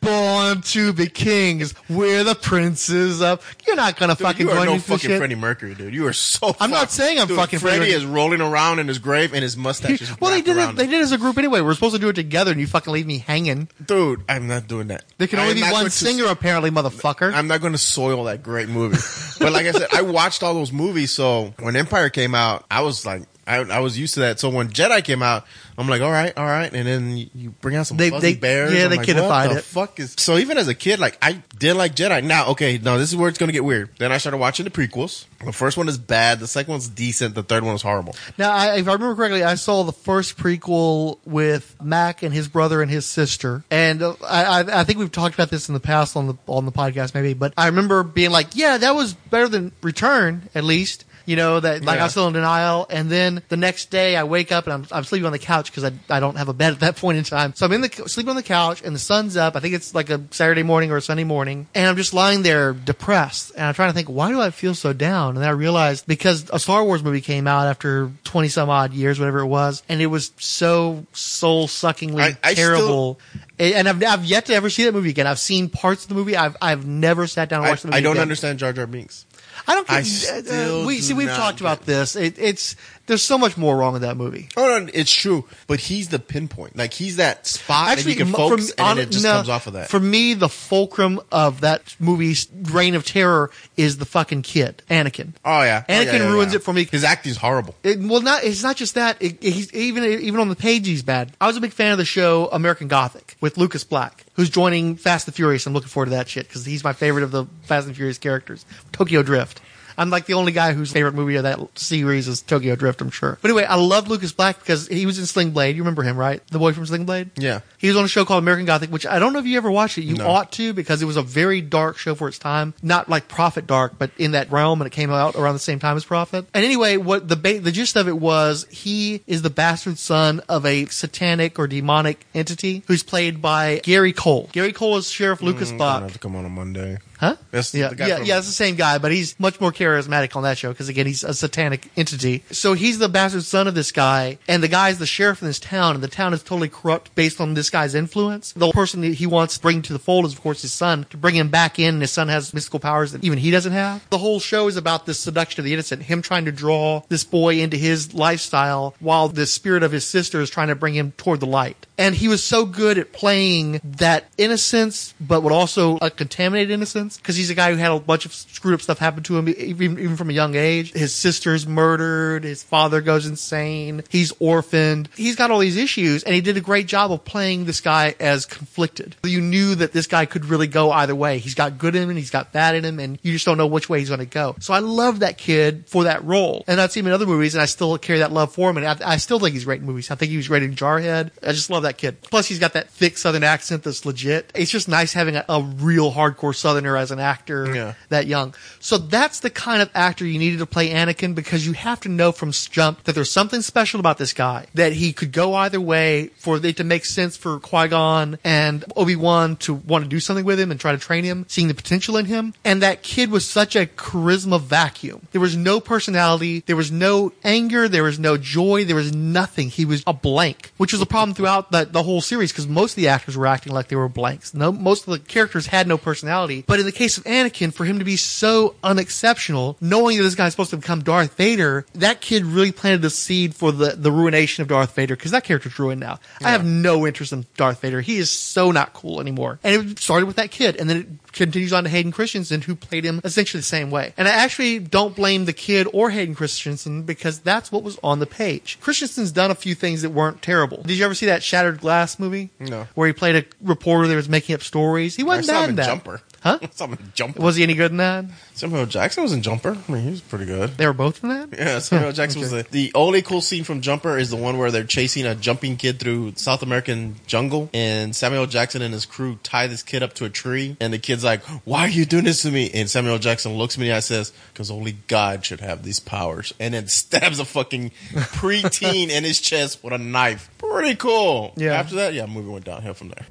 Born 0.00 0.60
to 0.62 0.92
be 0.92 1.06
kings, 1.08 1.74
we're 1.88 2.24
the 2.24 2.34
princes 2.34 3.22
of. 3.22 3.44
You're 3.66 3.76
not 3.76 3.96
gonna 3.96 4.14
Dude, 4.14 4.26
fucking 4.26 4.46
you 4.46 4.52
are 4.52 4.64
no 4.64 4.78
fucking 4.78 5.10
shit. 5.10 5.18
Freddie 5.18 5.34
Mercury, 5.34 5.74
dude. 5.74 5.94
You 5.94 6.06
are 6.06 6.12
so. 6.12 6.54
I'm 6.60 6.70
not 6.70 6.90
saying 6.90 7.18
I'm 7.18 7.26
Dude, 7.28 7.36
fucking 7.36 7.58
Freddie 7.58 7.78
Freddie 7.78 7.92
Mercury. 7.92 8.04
is 8.04 8.06
rolling 8.06 8.40
around 8.40 8.78
in 8.78 8.88
his 8.88 8.98
grave, 8.98 9.32
and 9.34 9.42
his 9.42 9.56
mustache 9.56 10.02
is. 10.02 10.20
well, 10.20 10.30
they 10.30 10.40
did 10.42 10.56
it. 10.56 10.60
around 10.60 10.76
They 10.76 10.86
did 10.86 10.94
it 11.00 11.02
as 11.02 11.12
a 11.12 11.18
group 11.18 11.38
anyway. 11.38 11.60
We're 11.60 11.74
supposed 11.74 11.94
to 11.94 12.00
do 12.00 12.08
it 12.08 12.14
together, 12.14 12.50
and 12.52 12.60
you 12.60 12.66
fucking 12.66 12.92
leave 12.92 13.06
me 13.06 13.18
hanging. 13.18 13.68
Dude, 13.84 14.22
I'm 14.28 14.46
not 14.46 14.68
doing 14.68 14.88
that. 14.88 15.04
There 15.18 15.28
can 15.28 15.38
only 15.38 15.54
be 15.54 15.62
one 15.62 15.70
going 15.72 15.84
to- 15.86 15.90
singer, 15.90 16.26
apparently, 16.26 16.70
motherfucker. 16.70 17.32
I'm 17.32 17.46
not 17.48 17.60
going 17.60 17.72
to 17.72 17.78
soil 17.78 18.24
that 18.24 18.42
great 18.42 18.68
movie. 18.68 18.98
but 19.38 19.52
like 19.52 19.66
I 19.66 19.72
said, 19.72 19.88
I 19.94 20.02
watched 20.02 20.42
all 20.42 20.54
those 20.54 20.72
movies. 20.72 21.10
So 21.12 21.54
when 21.60 21.76
Empire 21.76 22.08
came 22.10 22.34
out, 22.34 22.64
I 22.70 22.82
was 22.82 23.04
like, 23.06 23.22
I, 23.48 23.56
I 23.76 23.80
was 23.80 23.98
used 23.98 24.14
to 24.14 24.20
that. 24.20 24.38
So 24.38 24.50
when 24.50 24.68
Jedi 24.68 25.02
came 25.02 25.22
out, 25.22 25.46
I'm 25.76 25.88
like, 25.88 26.02
all 26.02 26.10
right, 26.10 26.36
all 26.36 26.44
right. 26.46 26.72
And 26.72 26.86
then 26.86 27.16
you, 27.34 27.50
bring 27.60 27.76
out 27.76 27.86
some 27.86 27.96
They- 27.96 28.10
fuzzy 28.10 28.32
they- 28.34 28.38
bears. 28.38 28.72
yeah, 28.74 28.84
I'm 28.84 28.90
they 28.90 28.96
like, 28.96 29.08
what 29.08 29.48
the 29.52 29.58
it. 29.58 29.64
fuck 29.64 29.98
is? 30.00 30.14
So 30.18 30.36
even 30.36 30.58
as 30.58 30.68
a 30.68 30.74
kid, 30.74 30.98
like 30.98 31.16
I 31.22 31.42
did 31.58 31.74
like 31.74 31.94
Jedi. 31.94 32.22
Now, 32.24 32.48
okay, 32.48 32.78
no, 32.78 32.98
this 32.98 33.08
is 33.10 33.16
where 33.16 33.28
it's 33.28 33.38
going 33.38 33.48
to 33.48 33.52
get 33.52 33.64
weird. 33.64 33.90
Then 33.98 34.12
I 34.12 34.18
started 34.18 34.38
watching 34.38 34.64
the 34.64 34.70
prequels. 34.70 35.24
The 35.44 35.52
first 35.52 35.76
one 35.76 35.88
is 35.88 35.98
bad. 35.98 36.40
The 36.40 36.48
second 36.48 36.72
one's 36.72 36.88
decent. 36.88 37.34
The 37.36 37.44
third 37.44 37.62
one 37.62 37.74
is 37.76 37.82
horrible. 37.82 38.16
Now, 38.36 38.50
I, 38.52 38.76
if 38.78 38.88
I 38.88 38.92
remember 38.94 39.14
correctly, 39.14 39.44
I 39.44 39.54
saw 39.54 39.84
the 39.84 39.92
first 39.92 40.36
prequel 40.36 41.18
with 41.24 41.76
Mac 41.80 42.22
and 42.24 42.34
his 42.34 42.48
brother 42.48 42.82
and 42.82 42.90
his 42.90 43.06
sister, 43.06 43.62
and 43.70 44.02
uh, 44.02 44.14
I, 44.26 44.44
I, 44.62 44.80
I 44.80 44.84
think 44.84 44.98
we've 44.98 45.12
talked 45.12 45.34
about 45.34 45.48
this 45.50 45.68
in 45.68 45.74
the 45.74 45.80
past 45.80 46.16
on 46.16 46.26
the 46.26 46.34
on 46.48 46.64
the 46.66 46.72
podcast, 46.72 47.14
maybe. 47.14 47.34
But 47.34 47.54
I 47.56 47.66
remember 47.66 48.02
being 48.02 48.30
like, 48.32 48.48
"Yeah, 48.56 48.78
that 48.78 48.94
was 48.96 49.14
better 49.14 49.48
than 49.48 49.70
Return, 49.82 50.48
at 50.56 50.64
least." 50.64 51.04
You 51.28 51.36
know 51.36 51.60
that 51.60 51.84
like 51.84 51.96
I 51.96 51.98
Yeah. 51.98 52.02
was 52.04 52.12
still 52.12 52.26
in 52.26 52.32
denial, 52.32 52.86
and 52.88 53.10
then 53.10 53.42
the 53.50 53.56
next 53.58 53.90
day 53.90 54.16
I 54.16 54.24
wake 54.24 54.50
up 54.50 54.64
and 54.66 54.72
I'm, 54.72 54.86
I'm 54.90 55.04
sleeping 55.04 55.26
on 55.26 55.32
the 55.32 55.38
couch 55.38 55.70
because 55.70 55.84
I, 55.84 55.92
I 56.08 56.20
don't 56.20 56.36
have 56.38 56.48
a 56.48 56.54
bed 56.54 56.72
at 56.72 56.80
that 56.80 56.96
point 57.02 57.18
in 57.18 57.24
time. 57.24 57.52
So 57.54 57.66
I'm 57.66 57.72
in 57.72 57.82
the 57.82 57.88
sleeping 58.08 58.30
on 58.30 58.36
the 58.36 58.42
couch 58.42 58.80
and 58.82 58.94
the 58.94 58.98
sun's 58.98 59.36
up. 59.36 59.54
I 59.54 59.60
think 59.60 59.74
it's 59.74 59.94
like 59.94 60.08
a 60.08 60.22
Saturday 60.30 60.62
morning 60.62 60.90
or 60.90 60.96
a 60.96 61.02
Sunday 61.02 61.24
morning, 61.24 61.66
and 61.74 61.86
I'm 61.86 61.96
just 61.96 62.14
lying 62.14 62.42
there 62.42 62.72
depressed, 62.72 63.52
and 63.56 63.64
I'm 63.66 63.74
trying 63.74 63.90
to 63.90 63.94
think 63.94 64.08
why 64.08 64.30
do 64.30 64.40
I 64.40 64.50
feel 64.50 64.74
so 64.74 64.92
down? 64.94 65.34
And 65.34 65.42
then 65.42 65.48
I 65.48 65.52
realized 65.52 66.06
because 66.06 66.48
a 66.50 66.58
Star 66.58 66.82
Wars 66.82 67.02
movie 67.04 67.20
came 67.20 67.46
out 67.46 67.66
after 67.66 68.10
20 68.24 68.48
some 68.48 68.70
odd 68.70 68.94
years, 68.94 69.18
whatever 69.20 69.40
it 69.40 69.46
was, 69.48 69.82
and 69.88 70.00
it 70.00 70.06
was 70.06 70.32
so 70.38 71.04
soul 71.12 71.68
suckingly 71.68 72.22
I- 72.22 72.38
I 72.42 72.54
still- 72.54 72.68
terrible. 72.76 73.20
and 73.58 73.86
I've, 73.86 74.02
I've 74.02 74.24
yet 74.24 74.46
to 74.46 74.54
ever 74.54 74.70
see 74.70 74.84
that 74.84 74.92
movie 74.94 75.10
again. 75.10 75.26
I've 75.26 75.38
seen 75.38 75.68
parts 75.68 76.04
of 76.04 76.08
the 76.08 76.14
movie. 76.14 76.36
I've 76.36 76.56
I've 76.62 76.86
never 76.86 77.26
sat 77.26 77.50
down 77.50 77.58
and 77.60 77.66
I, 77.66 77.70
watched 77.70 77.82
the 77.82 77.88
movie. 77.88 77.98
I 77.98 78.00
don't 78.00 78.12
again. 78.12 78.22
understand 78.22 78.58
Jar 78.60 78.72
Jar 78.72 78.86
Binks. 78.86 79.26
I 79.68 79.74
don't. 79.74 79.90
I 79.90 79.98
uh, 80.00 80.86
we 80.86 80.96
do 80.96 81.02
see. 81.02 81.14
We've 81.14 81.28
talked 81.28 81.60
about 81.60 81.84
this. 81.84 82.16
It, 82.16 82.38
it's 82.38 82.74
there's 83.08 83.22
so 83.22 83.36
much 83.36 83.56
more 83.56 83.76
wrong 83.76 83.92
with 83.94 84.02
that 84.02 84.16
movie. 84.16 84.48
Oh 84.56 84.78
no, 84.84 84.88
it's 84.94 85.12
true. 85.12 85.44
But 85.66 85.80
he's 85.80 86.08
the 86.08 86.18
pinpoint. 86.20 86.76
Like 86.76 86.92
he's 86.92 87.16
that 87.16 87.46
spot 87.46 87.96
that 87.96 88.06
you 88.06 88.14
can 88.14 88.28
focus, 88.32 88.72
from- 88.72 88.84
on- 88.84 88.96
then 88.98 89.08
it 89.08 89.10
just 89.10 89.24
no, 89.24 89.32
comes 89.32 89.48
off 89.48 89.66
of 89.66 89.72
that. 89.72 89.88
For 89.88 89.98
me, 89.98 90.34
the 90.34 90.48
fulcrum 90.48 91.20
of 91.32 91.62
that 91.62 91.96
movie's 91.98 92.46
reign 92.70 92.94
of 92.94 93.04
terror 93.04 93.50
is 93.76 93.98
the 93.98 94.04
fucking 94.04 94.42
kid, 94.42 94.82
Anakin. 94.88 95.32
oh 95.44 95.62
yeah, 95.62 95.84
Oh, 95.88 95.92
Anakin 95.92 96.04
yeah, 96.04 96.12
yeah, 96.12 96.30
ruins 96.32 96.52
yeah. 96.52 96.56
it 96.58 96.62
for 96.62 96.72
me. 96.72 96.84
His 96.84 97.02
acting's 97.02 97.36
horrible. 97.38 97.74
It, 97.82 97.98
well, 98.00 98.20
not 98.20 98.44
it's 98.44 98.62
not 98.62 98.76
just 98.76 98.94
that. 98.94 99.16
It, 99.20 99.42
he's 99.42 99.72
even 99.74 100.04
even 100.04 100.38
on 100.40 100.48
the 100.48 100.56
page 100.56 100.86
he's 100.86 101.02
bad. 101.02 101.32
I 101.40 101.46
was 101.48 101.56
a 101.56 101.60
big 101.60 101.72
fan 101.72 101.92
of 101.92 101.98
the 101.98 102.04
show 102.04 102.48
American 102.52 102.88
Gothic 102.88 103.36
with 103.40 103.56
Lucas 103.58 103.84
Black, 103.84 104.24
who's 104.34 104.50
joining 104.50 104.96
Fast 104.96 105.26
and 105.26 105.34
Furious. 105.34 105.66
I'm 105.66 105.72
looking 105.72 105.88
forward 105.88 106.06
to 106.06 106.10
that 106.10 106.28
shit 106.28 106.46
because 106.46 106.64
he's 106.64 106.84
my 106.84 106.92
favorite 106.92 107.22
of 107.24 107.30
the 107.30 107.46
Fast 107.62 107.86
and 107.86 107.96
Furious 107.96 108.18
characters. 108.18 108.66
Tokyo 108.92 109.22
Drift. 109.22 109.60
I'm 109.98 110.10
like 110.10 110.26
the 110.26 110.34
only 110.34 110.52
guy 110.52 110.72
whose 110.72 110.92
favorite 110.92 111.14
movie 111.14 111.36
of 111.36 111.42
that 111.42 111.58
series 111.78 112.28
is 112.28 112.40
Tokyo 112.40 112.76
Drift, 112.76 113.00
I'm 113.00 113.10
sure. 113.10 113.36
But 113.42 113.50
anyway, 113.50 113.64
I 113.64 113.74
love 113.74 114.08
Lucas 114.08 114.32
Black 114.32 114.58
because 114.60 114.86
he 114.88 115.04
was 115.06 115.18
in 115.18 115.26
Sling 115.26 115.50
Blade. 115.50 115.74
You 115.76 115.82
remember 115.82 116.02
him, 116.04 116.16
right? 116.16 116.40
The 116.48 116.58
boy 116.58 116.72
from 116.72 116.86
Sling 116.86 117.04
Blade? 117.04 117.30
Yeah. 117.36 117.60
He 117.78 117.88
was 117.88 117.96
on 117.96 118.04
a 118.04 118.08
show 118.08 118.24
called 118.24 118.42
American 118.42 118.64
Gothic, 118.64 118.90
which 118.90 119.04
I 119.06 119.18
don't 119.18 119.32
know 119.32 119.40
if 119.40 119.46
you 119.46 119.56
ever 119.56 119.70
watched 119.70 119.98
it. 119.98 120.02
You 120.04 120.14
No. 120.14 120.28
ought 120.28 120.52
to 120.52 120.72
because 120.72 121.02
it 121.02 121.06
was 121.06 121.16
a 121.16 121.22
very 121.22 121.60
dark 121.60 121.98
show 121.98 122.14
for 122.14 122.28
its 122.28 122.38
time. 122.38 122.74
Not 122.82 123.08
like 123.08 123.28
Profit 123.28 123.66
Dark, 123.66 123.94
but 123.98 124.10
in 124.18 124.30
that 124.32 124.50
realm, 124.52 124.80
and 124.80 124.86
it 124.86 124.90
came 124.90 125.10
out 125.10 125.34
around 125.34 125.54
the 125.54 125.58
same 125.58 125.80
time 125.80 125.96
as 125.96 126.04
Profit. 126.04 126.46
And 126.54 126.64
anyway, 126.64 126.96
what 126.96 127.28
the 127.28 127.36
ba- 127.36 127.58
the 127.60 127.72
gist 127.72 127.96
of 127.96 128.06
it 128.08 128.18
was, 128.18 128.66
he 128.70 129.22
is 129.26 129.42
the 129.42 129.50
bastard 129.50 129.98
son 129.98 130.40
of 130.48 130.64
a 130.64 130.86
satanic 130.86 131.58
or 131.58 131.66
demonic 131.66 132.24
entity 132.34 132.82
who's 132.86 133.02
played 133.02 133.42
by 133.42 133.80
Gary 133.82 134.12
Cole. 134.12 134.48
Gary 134.52 134.72
Cole 134.72 134.96
is 134.96 135.10
Sheriff 135.10 135.42
Lucas 135.42 135.68
mm, 135.72 135.78
Gonna 135.78 135.78
Buck. 135.78 136.02
have 136.02 136.12
to 136.12 136.18
come 136.20 136.36
on 136.36 136.44
a 136.44 136.48
Monday. 136.48 136.98
Huh? 137.18 137.34
That's 137.50 137.74
yeah, 137.74 137.90
yeah, 137.98 138.20
yeah. 138.20 138.38
It's 138.38 138.46
the 138.46 138.52
same 138.52 138.76
guy, 138.76 138.98
but 138.98 139.10
he's 139.10 139.38
much 139.40 139.60
more 139.60 139.72
charismatic 139.72 140.36
on 140.36 140.44
that 140.44 140.56
show 140.56 140.70
because 140.70 140.88
again, 140.88 141.06
he's 141.06 141.24
a 141.24 141.34
satanic 141.34 141.90
entity. 141.96 142.44
So 142.52 142.74
he's 142.74 143.00
the 143.00 143.08
bastard 143.08 143.42
son 143.42 143.66
of 143.66 143.74
this 143.74 143.90
guy, 143.90 144.38
and 144.46 144.62
the 144.62 144.68
guy's 144.68 145.00
the 145.00 145.06
sheriff 145.06 145.42
in 145.42 145.48
this 145.48 145.58
town, 145.58 145.96
and 145.96 146.04
the 146.04 146.08
town 146.08 146.32
is 146.32 146.44
totally 146.44 146.68
corrupt 146.68 147.12
based 147.16 147.40
on 147.40 147.54
this 147.54 147.70
guy's 147.70 147.96
influence. 147.96 148.52
The 148.52 148.70
person 148.70 149.00
that 149.00 149.14
he 149.14 149.26
wants 149.26 149.56
to 149.56 149.62
bring 149.62 149.82
to 149.82 149.92
the 149.92 149.98
fold 149.98 150.26
is, 150.26 150.32
of 150.32 150.40
course, 150.40 150.62
his 150.62 150.72
son 150.72 151.06
to 151.10 151.16
bring 151.16 151.34
him 151.34 151.48
back 151.48 151.78
in. 151.80 151.94
And 151.94 152.02
his 152.02 152.12
son 152.12 152.28
has 152.28 152.54
mystical 152.54 152.78
powers 152.78 153.10
that 153.12 153.24
even 153.24 153.38
he 153.38 153.50
doesn't 153.50 153.72
have. 153.72 154.08
The 154.10 154.18
whole 154.18 154.38
show 154.38 154.68
is 154.68 154.76
about 154.76 155.06
this 155.06 155.18
seduction 155.18 155.60
of 155.60 155.64
the 155.64 155.72
innocent, 155.72 156.02
him 156.02 156.22
trying 156.22 156.44
to 156.44 156.52
draw 156.52 157.02
this 157.08 157.24
boy 157.24 157.58
into 157.58 157.76
his 157.76 158.14
lifestyle, 158.14 158.94
while 159.00 159.28
the 159.28 159.46
spirit 159.46 159.82
of 159.82 159.90
his 159.90 160.04
sister 160.04 160.40
is 160.40 160.50
trying 160.50 160.68
to 160.68 160.76
bring 160.76 160.94
him 160.94 161.12
toward 161.16 161.40
the 161.40 161.46
light. 161.46 161.86
And 161.96 162.14
he 162.14 162.28
was 162.28 162.44
so 162.44 162.64
good 162.64 162.96
at 162.96 163.12
playing 163.12 163.80
that 163.82 164.26
innocence, 164.38 165.14
but 165.20 165.42
would 165.42 165.52
also 165.52 165.98
a 166.00 166.10
contaminated 166.10 166.70
innocence 166.70 167.07
because 167.16 167.36
he's 167.36 167.50
a 167.50 167.54
guy 167.54 167.70
who 167.70 167.76
had 167.76 167.90
a 167.90 167.98
bunch 167.98 168.26
of 168.26 168.34
screwed 168.34 168.74
up 168.74 168.80
stuff 168.80 168.98
happen 168.98 169.22
to 169.24 169.38
him 169.38 169.48
even, 169.48 169.98
even 169.98 170.16
from 170.16 170.30
a 170.30 170.32
young 170.32 170.54
age. 170.54 170.92
His 170.92 171.14
sister's 171.14 171.66
murdered. 171.66 172.44
His 172.44 172.62
father 172.62 173.00
goes 173.00 173.26
insane. 173.26 174.02
He's 174.08 174.32
orphaned. 174.38 175.08
He's 175.16 175.36
got 175.36 175.50
all 175.50 175.58
these 175.58 175.76
issues 175.76 176.22
and 176.24 176.34
he 176.34 176.40
did 176.40 176.56
a 176.56 176.60
great 176.60 176.86
job 176.86 177.12
of 177.12 177.24
playing 177.24 177.64
this 177.64 177.80
guy 177.80 178.14
as 178.20 178.46
conflicted. 178.46 179.16
You 179.24 179.40
knew 179.40 179.74
that 179.76 179.92
this 179.92 180.06
guy 180.06 180.26
could 180.26 180.44
really 180.44 180.66
go 180.66 180.90
either 180.90 181.14
way. 181.14 181.38
He's 181.38 181.54
got 181.54 181.78
good 181.78 181.94
in 181.94 182.02
him 182.02 182.10
and 182.10 182.18
he's 182.18 182.30
got 182.30 182.52
bad 182.52 182.74
in 182.74 182.84
him 182.84 182.98
and 182.98 183.18
you 183.22 183.32
just 183.32 183.46
don't 183.46 183.58
know 183.58 183.66
which 183.66 183.88
way 183.88 184.00
he's 184.00 184.08
going 184.08 184.20
to 184.20 184.26
go. 184.26 184.56
So 184.60 184.74
I 184.74 184.80
love 184.80 185.20
that 185.20 185.38
kid 185.38 185.84
for 185.86 186.04
that 186.04 186.24
role. 186.24 186.64
And 186.66 186.80
I've 186.80 186.92
seen 186.92 187.02
him 187.02 187.08
in 187.08 187.12
other 187.12 187.26
movies 187.26 187.54
and 187.54 187.62
I 187.62 187.66
still 187.66 187.96
carry 187.98 188.20
that 188.20 188.32
love 188.32 188.52
for 188.52 188.70
him. 188.70 188.76
And 188.76 188.86
I, 188.86 188.96
I 189.04 189.16
still 189.16 189.38
think 189.38 189.54
he's 189.54 189.64
great 189.64 189.80
in 189.80 189.86
movies. 189.86 190.10
I 190.10 190.14
think 190.14 190.30
he 190.30 190.36
was 190.36 190.48
great 190.48 190.62
in 190.62 190.74
Jarhead. 190.74 191.30
I 191.42 191.52
just 191.52 191.70
love 191.70 191.84
that 191.84 191.98
kid. 191.98 192.22
Plus 192.22 192.46
he's 192.46 192.58
got 192.58 192.72
that 192.74 192.90
thick 192.90 193.16
southern 193.18 193.44
accent 193.44 193.82
that's 193.84 194.04
legit. 194.04 194.50
It's 194.54 194.70
just 194.70 194.88
nice 194.88 195.12
having 195.12 195.36
a, 195.36 195.44
a 195.48 195.62
real 195.62 196.12
hardcore 196.12 196.54
southerner 196.54 196.96
as 196.98 197.10
an 197.10 197.18
actor 197.20 197.74
Yeah. 197.74 197.94
that 198.08 198.26
young. 198.26 198.54
So 198.80 198.98
that's 198.98 199.40
the 199.40 199.50
kind 199.50 199.82
of 199.82 199.90
actor 199.94 200.24
you 200.26 200.38
needed 200.38 200.58
to 200.58 200.66
play 200.66 200.90
Anakin 200.90 201.34
because 201.34 201.66
you 201.66 201.72
have 201.72 202.00
to 202.00 202.08
know 202.08 202.32
from 202.32 202.52
jump 202.52 203.04
that 203.04 203.14
there's 203.14 203.30
something 203.30 203.62
special 203.62 204.00
about 204.00 204.18
this 204.18 204.32
guy 204.32 204.66
that 204.74 204.92
he 204.92 205.12
could 205.12 205.32
go 205.32 205.54
either 205.54 205.80
way 205.80 206.30
for 206.38 206.56
it 206.64 206.76
to 206.76 206.84
make 206.84 207.04
sense 207.04 207.36
for 207.36 207.58
Qui 207.60 207.88
Gon 207.88 208.38
and 208.44 208.84
Obi 208.96 209.16
Wan 209.16 209.56
to 209.56 209.74
want 209.74 210.04
to 210.04 210.08
do 210.08 210.20
something 210.20 210.44
with 210.44 210.58
him 210.58 210.70
and 210.70 210.78
try 210.80 210.92
to 210.92 210.98
train 210.98 211.24
him, 211.24 211.44
seeing 211.48 211.68
the 211.68 211.74
potential 211.74 212.16
in 212.16 212.26
him. 212.26 212.54
And 212.64 212.82
that 212.82 213.02
kid 213.02 213.30
was 213.30 213.46
such 213.46 213.76
a 213.76 213.86
charisma 213.86 214.60
vacuum. 214.60 215.26
There 215.32 215.40
was 215.40 215.56
no 215.56 215.80
personality, 215.80 216.62
there 216.66 216.76
was 216.76 216.90
no 216.90 217.32
anger, 217.44 217.88
there 217.88 218.02
was 218.02 218.18
no 218.18 218.36
joy, 218.36 218.84
there 218.84 218.96
was 218.96 219.14
nothing. 219.14 219.68
He 219.70 219.84
was 219.84 220.02
a 220.06 220.12
blank, 220.12 220.72
which 220.76 220.92
was 220.92 221.00
a 221.02 221.06
problem 221.06 221.34
throughout 221.34 221.70
the, 221.70 221.84
the 221.84 222.02
whole 222.02 222.20
series 222.20 222.52
because 222.52 222.66
most 222.66 222.92
of 222.92 222.96
the 222.96 223.08
actors 223.08 223.36
were 223.36 223.46
acting 223.46 223.72
like 223.72 223.88
they 223.88 223.96
were 223.96 224.08
blanks. 224.08 224.54
No, 224.54 224.72
most 224.72 225.06
of 225.06 225.12
the 225.12 225.18
characters 225.18 225.66
had 225.68 225.86
no 225.86 225.98
personality. 225.98 226.64
But 226.66 226.80
in 226.80 226.86
the 226.88 226.98
case 226.98 227.18
of 227.18 227.24
Anakin, 227.24 227.72
for 227.72 227.84
him 227.84 227.98
to 227.98 228.04
be 228.04 228.16
so 228.16 228.74
unexceptional, 228.82 229.76
knowing 229.80 230.16
that 230.16 230.24
this 230.24 230.34
guy's 230.34 230.52
supposed 230.52 230.70
to 230.70 230.76
become 230.76 231.02
Darth 231.02 231.36
Vader, 231.36 231.86
that 231.94 232.20
kid 232.20 232.44
really 232.44 232.72
planted 232.72 233.02
the 233.02 233.10
seed 233.10 233.54
for 233.54 233.72
the, 233.72 233.90
the 233.90 234.10
ruination 234.10 234.62
of 234.62 234.68
Darth 234.68 234.94
Vader 234.94 235.16
because 235.16 235.30
that 235.32 235.44
character's 235.44 235.78
ruined 235.78 236.00
now. 236.00 236.18
I 236.42 236.50
have 236.50 236.64
no 236.64 237.06
interest 237.06 237.32
in 237.32 237.46
Darth 237.56 237.80
Vader. 237.80 238.00
He 238.00 238.16
is 238.16 238.30
so 238.30 238.70
not 238.70 238.92
cool 238.92 239.20
anymore. 239.20 239.58
And 239.62 239.92
it 239.92 239.98
started 239.98 240.26
with 240.26 240.36
that 240.36 240.50
kid, 240.50 240.76
and 240.76 240.88
then 240.88 240.96
it 240.96 241.32
continues 241.32 241.72
on 241.72 241.84
to 241.84 241.90
Hayden 241.90 242.12
Christensen, 242.12 242.62
who 242.62 242.74
played 242.74 243.04
him 243.04 243.20
essentially 243.24 243.60
the 243.60 243.66
same 243.66 243.90
way. 243.90 244.12
And 244.16 244.26
I 244.26 244.32
actually 244.32 244.78
don't 244.78 245.14
blame 245.14 245.44
the 245.44 245.52
kid 245.52 245.86
or 245.92 246.10
Hayden 246.10 246.34
Christensen 246.34 247.02
because 247.02 247.40
that's 247.40 247.70
what 247.70 247.82
was 247.82 247.98
on 248.02 248.18
the 248.18 248.26
page. 248.26 248.78
Christensen's 248.80 249.32
done 249.32 249.50
a 249.50 249.54
few 249.54 249.74
things 249.74 250.02
that 250.02 250.10
weren't 250.10 250.42
terrible. 250.42 250.82
Did 250.82 250.98
you 250.98 251.04
ever 251.04 251.14
see 251.14 251.26
that 251.26 251.42
Shattered 251.42 251.80
Glass 251.80 252.18
movie? 252.18 252.50
No. 252.58 252.88
Where 252.94 253.06
he 253.06 253.12
played 253.12 253.36
a 253.36 253.44
reporter 253.62 254.08
that 254.08 254.16
was 254.16 254.28
making 254.28 254.54
up 254.54 254.62
stories. 254.62 255.16
He 255.16 255.22
wasn't 255.22 255.46
saw 255.46 255.60
bad 255.60 255.68
in 255.70 255.76
that. 255.76 255.86
Jumper. 255.86 256.22
Huh? 256.48 256.58
I 256.62 256.68
saw 256.70 256.86
him 256.86 256.94
in 256.94 257.12
Jumper. 257.14 257.42
Was 257.42 257.56
he 257.56 257.62
any 257.62 257.74
good 257.74 257.90
in 257.90 257.98
that? 257.98 258.24
Samuel 258.54 258.86
Jackson 258.86 259.22
was 259.22 259.32
in 259.32 259.42
Jumper. 259.42 259.76
I 259.88 259.92
mean, 259.92 260.02
he 260.02 260.10
was 260.10 260.20
pretty 260.20 260.46
good. 260.46 260.70
They 260.76 260.86
were 260.86 260.92
both 260.92 261.22
in 261.22 261.28
that? 261.28 261.56
Yeah, 261.56 261.78
Samuel 261.78 262.12
Jackson 262.12 262.40
was 262.40 262.50
the, 262.50 262.66
the 262.70 262.90
only 262.94 263.22
cool 263.22 263.40
scene 263.40 263.64
from 263.64 263.80
Jumper 263.80 264.16
is 264.18 264.30
the 264.30 264.36
one 264.36 264.58
where 264.58 264.70
they're 264.70 264.84
chasing 264.84 265.26
a 265.26 265.34
jumping 265.34 265.76
kid 265.76 265.98
through 265.98 266.32
South 266.36 266.62
American 266.62 267.16
jungle, 267.26 267.68
and 267.74 268.16
Samuel 268.16 268.46
Jackson 268.46 268.82
and 268.82 268.92
his 268.94 269.06
crew 269.06 269.38
tie 269.42 269.66
this 269.66 269.82
kid 269.82 270.02
up 270.02 270.14
to 270.14 270.24
a 270.24 270.30
tree, 270.30 270.76
and 270.80 270.92
the 270.92 270.98
kid's 270.98 271.24
like, 271.24 271.42
"Why 271.64 271.82
are 271.82 271.88
you 271.88 272.04
doing 272.04 272.24
this 272.24 272.42
to 272.42 272.50
me?" 272.50 272.70
And 272.72 272.88
Samuel 272.88 273.18
Jackson 273.18 273.56
looks 273.56 273.74
at 273.74 273.80
me 273.80 273.86
in 273.86 273.90
the 273.90 273.94
eye 273.94 273.96
and 273.96 274.04
says, 274.04 274.32
"Because 274.52 274.70
only 274.70 274.96
God 275.06 275.44
should 275.44 275.60
have 275.60 275.82
these 275.82 276.00
powers," 276.00 276.52
and 276.58 276.74
then 276.74 276.88
stabs 276.98 277.38
a 277.38 277.44
fucking 277.44 277.90
preteen 278.12 279.10
in 279.10 279.24
his 279.24 279.40
chest 279.40 279.84
with 279.84 279.92
a 279.92 279.98
knife. 279.98 280.50
Pretty 280.58 280.96
cool. 280.96 281.52
Yeah. 281.56 281.74
After 281.74 281.96
that, 281.96 282.14
yeah, 282.14 282.26
movie 282.26 282.48
went 282.48 282.64
downhill 282.64 282.94
from 282.94 283.10
there. 283.10 283.26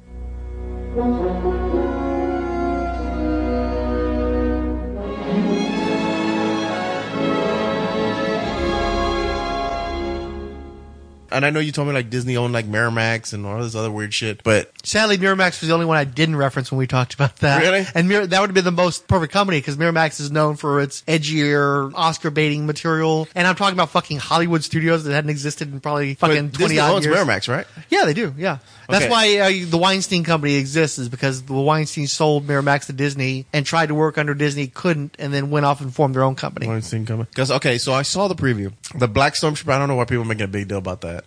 And 11.30 11.44
I 11.44 11.50
know 11.50 11.60
you 11.60 11.72
told 11.72 11.88
me 11.88 11.94
like 11.94 12.10
Disney 12.10 12.36
owned 12.36 12.52
like 12.52 12.66
Miramax 12.66 13.32
and 13.32 13.44
all 13.44 13.62
this 13.62 13.74
other 13.74 13.90
weird 13.90 14.14
shit, 14.14 14.42
but 14.42 14.70
Sadly, 14.84 15.18
Miramax 15.18 15.60
was 15.60 15.68
the 15.68 15.74
only 15.74 15.86
one 15.86 15.96
I 15.96 16.04
didn't 16.04 16.36
reference 16.36 16.70
when 16.70 16.78
we 16.78 16.86
talked 16.86 17.14
about 17.14 17.36
that. 17.38 17.60
Really? 17.62 17.86
And 17.94 18.08
Mir- 18.08 18.26
that 18.26 18.40
would 18.40 18.50
have 18.50 18.54
been 18.54 18.64
the 18.64 18.70
most 18.70 19.06
perfect 19.08 19.32
company 19.32 19.58
because 19.58 19.76
Miramax 19.76 20.20
is 20.20 20.30
known 20.30 20.56
for 20.56 20.80
its 20.80 21.02
edgier, 21.02 21.92
Oscar 21.94 22.30
baiting 22.30 22.66
material. 22.66 23.28
And 23.34 23.46
I'm 23.46 23.54
talking 23.56 23.74
about 23.74 23.90
fucking 23.90 24.18
Hollywood 24.18 24.64
studios 24.64 25.04
that 25.04 25.12
hadn't 25.12 25.30
existed 25.30 25.72
in 25.72 25.80
probably 25.80 26.14
but 26.14 26.28
fucking 26.28 26.50
20 26.52 26.56
Disney 26.56 26.78
odd 26.78 26.94
owns 26.94 27.04
years. 27.04 27.16
Miramax, 27.16 27.48
right? 27.48 27.66
Yeah, 27.90 28.04
they 28.04 28.14
do. 28.14 28.34
Yeah. 28.36 28.58
That's 28.88 29.04
Okay. 29.04 29.10
why 29.10 29.38
uh, 29.64 29.66
the 29.68 29.76
Weinstein 29.76 30.24
Company 30.24 30.54
exists 30.54 30.98
is 30.98 31.08
because 31.10 31.42
the 31.42 31.52
Weinstein 31.52 32.06
sold 32.06 32.46
Miramax 32.46 32.86
to 32.86 32.92
Disney 32.94 33.44
and 33.52 33.66
tried 33.66 33.86
to 33.88 33.94
work 33.94 34.16
under 34.16 34.32
Disney, 34.34 34.66
couldn't, 34.66 35.14
and 35.18 35.32
then 35.32 35.50
went 35.50 35.66
off 35.66 35.82
and 35.82 35.94
formed 35.94 36.14
their 36.14 36.22
own 36.24 36.34
company. 36.34 36.66
Weinstein 36.66 37.04
coming. 37.04 37.26
Because 37.28 37.50
okay, 37.50 37.76
so 37.76 37.92
I 37.92 38.00
saw 38.02 38.28
the 38.28 38.34
preview, 38.34 38.72
the 38.96 39.06
Black 39.06 39.34
Stormtrooper. 39.34 39.72
I 39.72 39.78
don't 39.78 39.88
know 39.88 39.96
why 39.96 40.04
people 40.06 40.22
are 40.22 40.26
making 40.26 40.44
a 40.44 40.48
big 40.48 40.68
deal 40.68 40.78
about 40.78 41.02
that. 41.02 41.24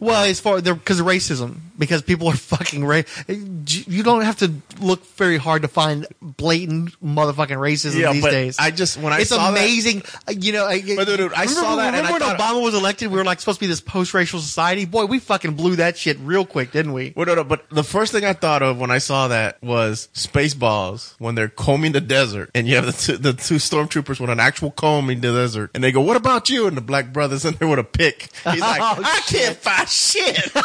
Well, 0.00 0.24
as 0.24 0.40
far 0.40 0.60
because 0.60 1.00
of 1.00 1.06
racism, 1.06 1.56
because 1.78 2.02
people 2.02 2.28
are 2.28 2.36
fucking 2.36 2.84
ra- 2.84 3.02
You 3.28 4.02
don't 4.02 4.22
have 4.22 4.38
to 4.38 4.52
look 4.80 5.04
very 5.16 5.36
hard 5.36 5.62
to 5.62 5.68
find 5.68 6.06
blatant 6.20 7.00
motherfucking 7.04 7.56
racism 7.58 8.00
Yeah, 8.00 8.12
these 8.12 8.22
but 8.22 8.30
days. 8.30 8.56
I 8.58 8.70
just- 8.70 8.96
when 8.98 9.12
I 9.12 9.20
it's 9.20 9.30
saw 9.30 9.36
that- 9.38 9.58
amazing. 9.58 10.02
uh, 10.28 10.32
You 10.32 10.52
know, 10.52 10.66
I, 10.66 10.80
But 10.96 11.06
dude, 11.06 11.20
I 11.20 11.42
remember, 11.42 11.48
saw 11.48 11.76
that 11.76 11.94
and 11.94 11.96
Remember 11.96 12.12
when 12.12 12.36
thought- 12.36 12.38
Obama 12.38 12.62
was 12.62 12.74
elected? 12.74 13.10
We 13.10 13.18
were 13.18 13.24
like 13.24 13.40
supposed 13.40 13.58
to 13.58 13.64
be 13.64 13.66
this 13.68 13.80
post-racial 13.80 14.40
society. 14.40 14.84
Boy, 14.84 15.04
we 15.06 15.18
fucking 15.18 15.54
blew 15.54 15.76
that 15.76 15.96
shit 15.96 16.18
real 16.20 16.44
quick, 16.46 16.72
didn't 16.72 16.92
we? 16.92 17.12
Well, 17.16 17.26
no, 17.26 17.34
no, 17.36 17.44
but 17.44 17.68
the 17.70 17.84
first 17.84 18.12
thing 18.12 18.24
I 18.24 18.32
thought 18.32 18.62
of 18.62 18.78
when 18.78 18.90
I 18.90 18.98
saw 18.98 19.28
that 19.28 19.62
was 19.62 20.08
Spaceballs 20.14 21.14
when 21.18 21.34
they're 21.34 21.48
combing 21.48 21.92
the 21.92 22.00
desert, 22.00 22.50
and 22.54 22.66
you 22.68 22.76
have 22.76 22.86
the 22.86 22.92
two, 22.92 23.16
the 23.16 23.32
two 23.32 23.56
stormtroopers 23.56 24.20
with 24.20 24.30
an 24.30 24.40
actual 24.40 24.70
comb 24.70 25.10
in 25.10 25.20
the 25.20 25.32
desert, 25.32 25.70
and 25.74 25.82
they 25.82 25.92
go, 25.92 26.00
"What 26.00 26.16
about 26.16 26.48
you?" 26.48 26.66
And 26.66 26.76
the 26.76 26.80
black 26.80 27.12
brothers 27.12 27.44
in 27.44 27.54
there 27.54 27.68
with 27.68 27.78
a 27.78 27.84
pick. 27.84 28.28
He's 28.44 28.60
like, 28.60 28.80
Oh, 28.82 29.02
"I 29.04 29.20
can't 29.26 29.57
shit." 29.88 30.38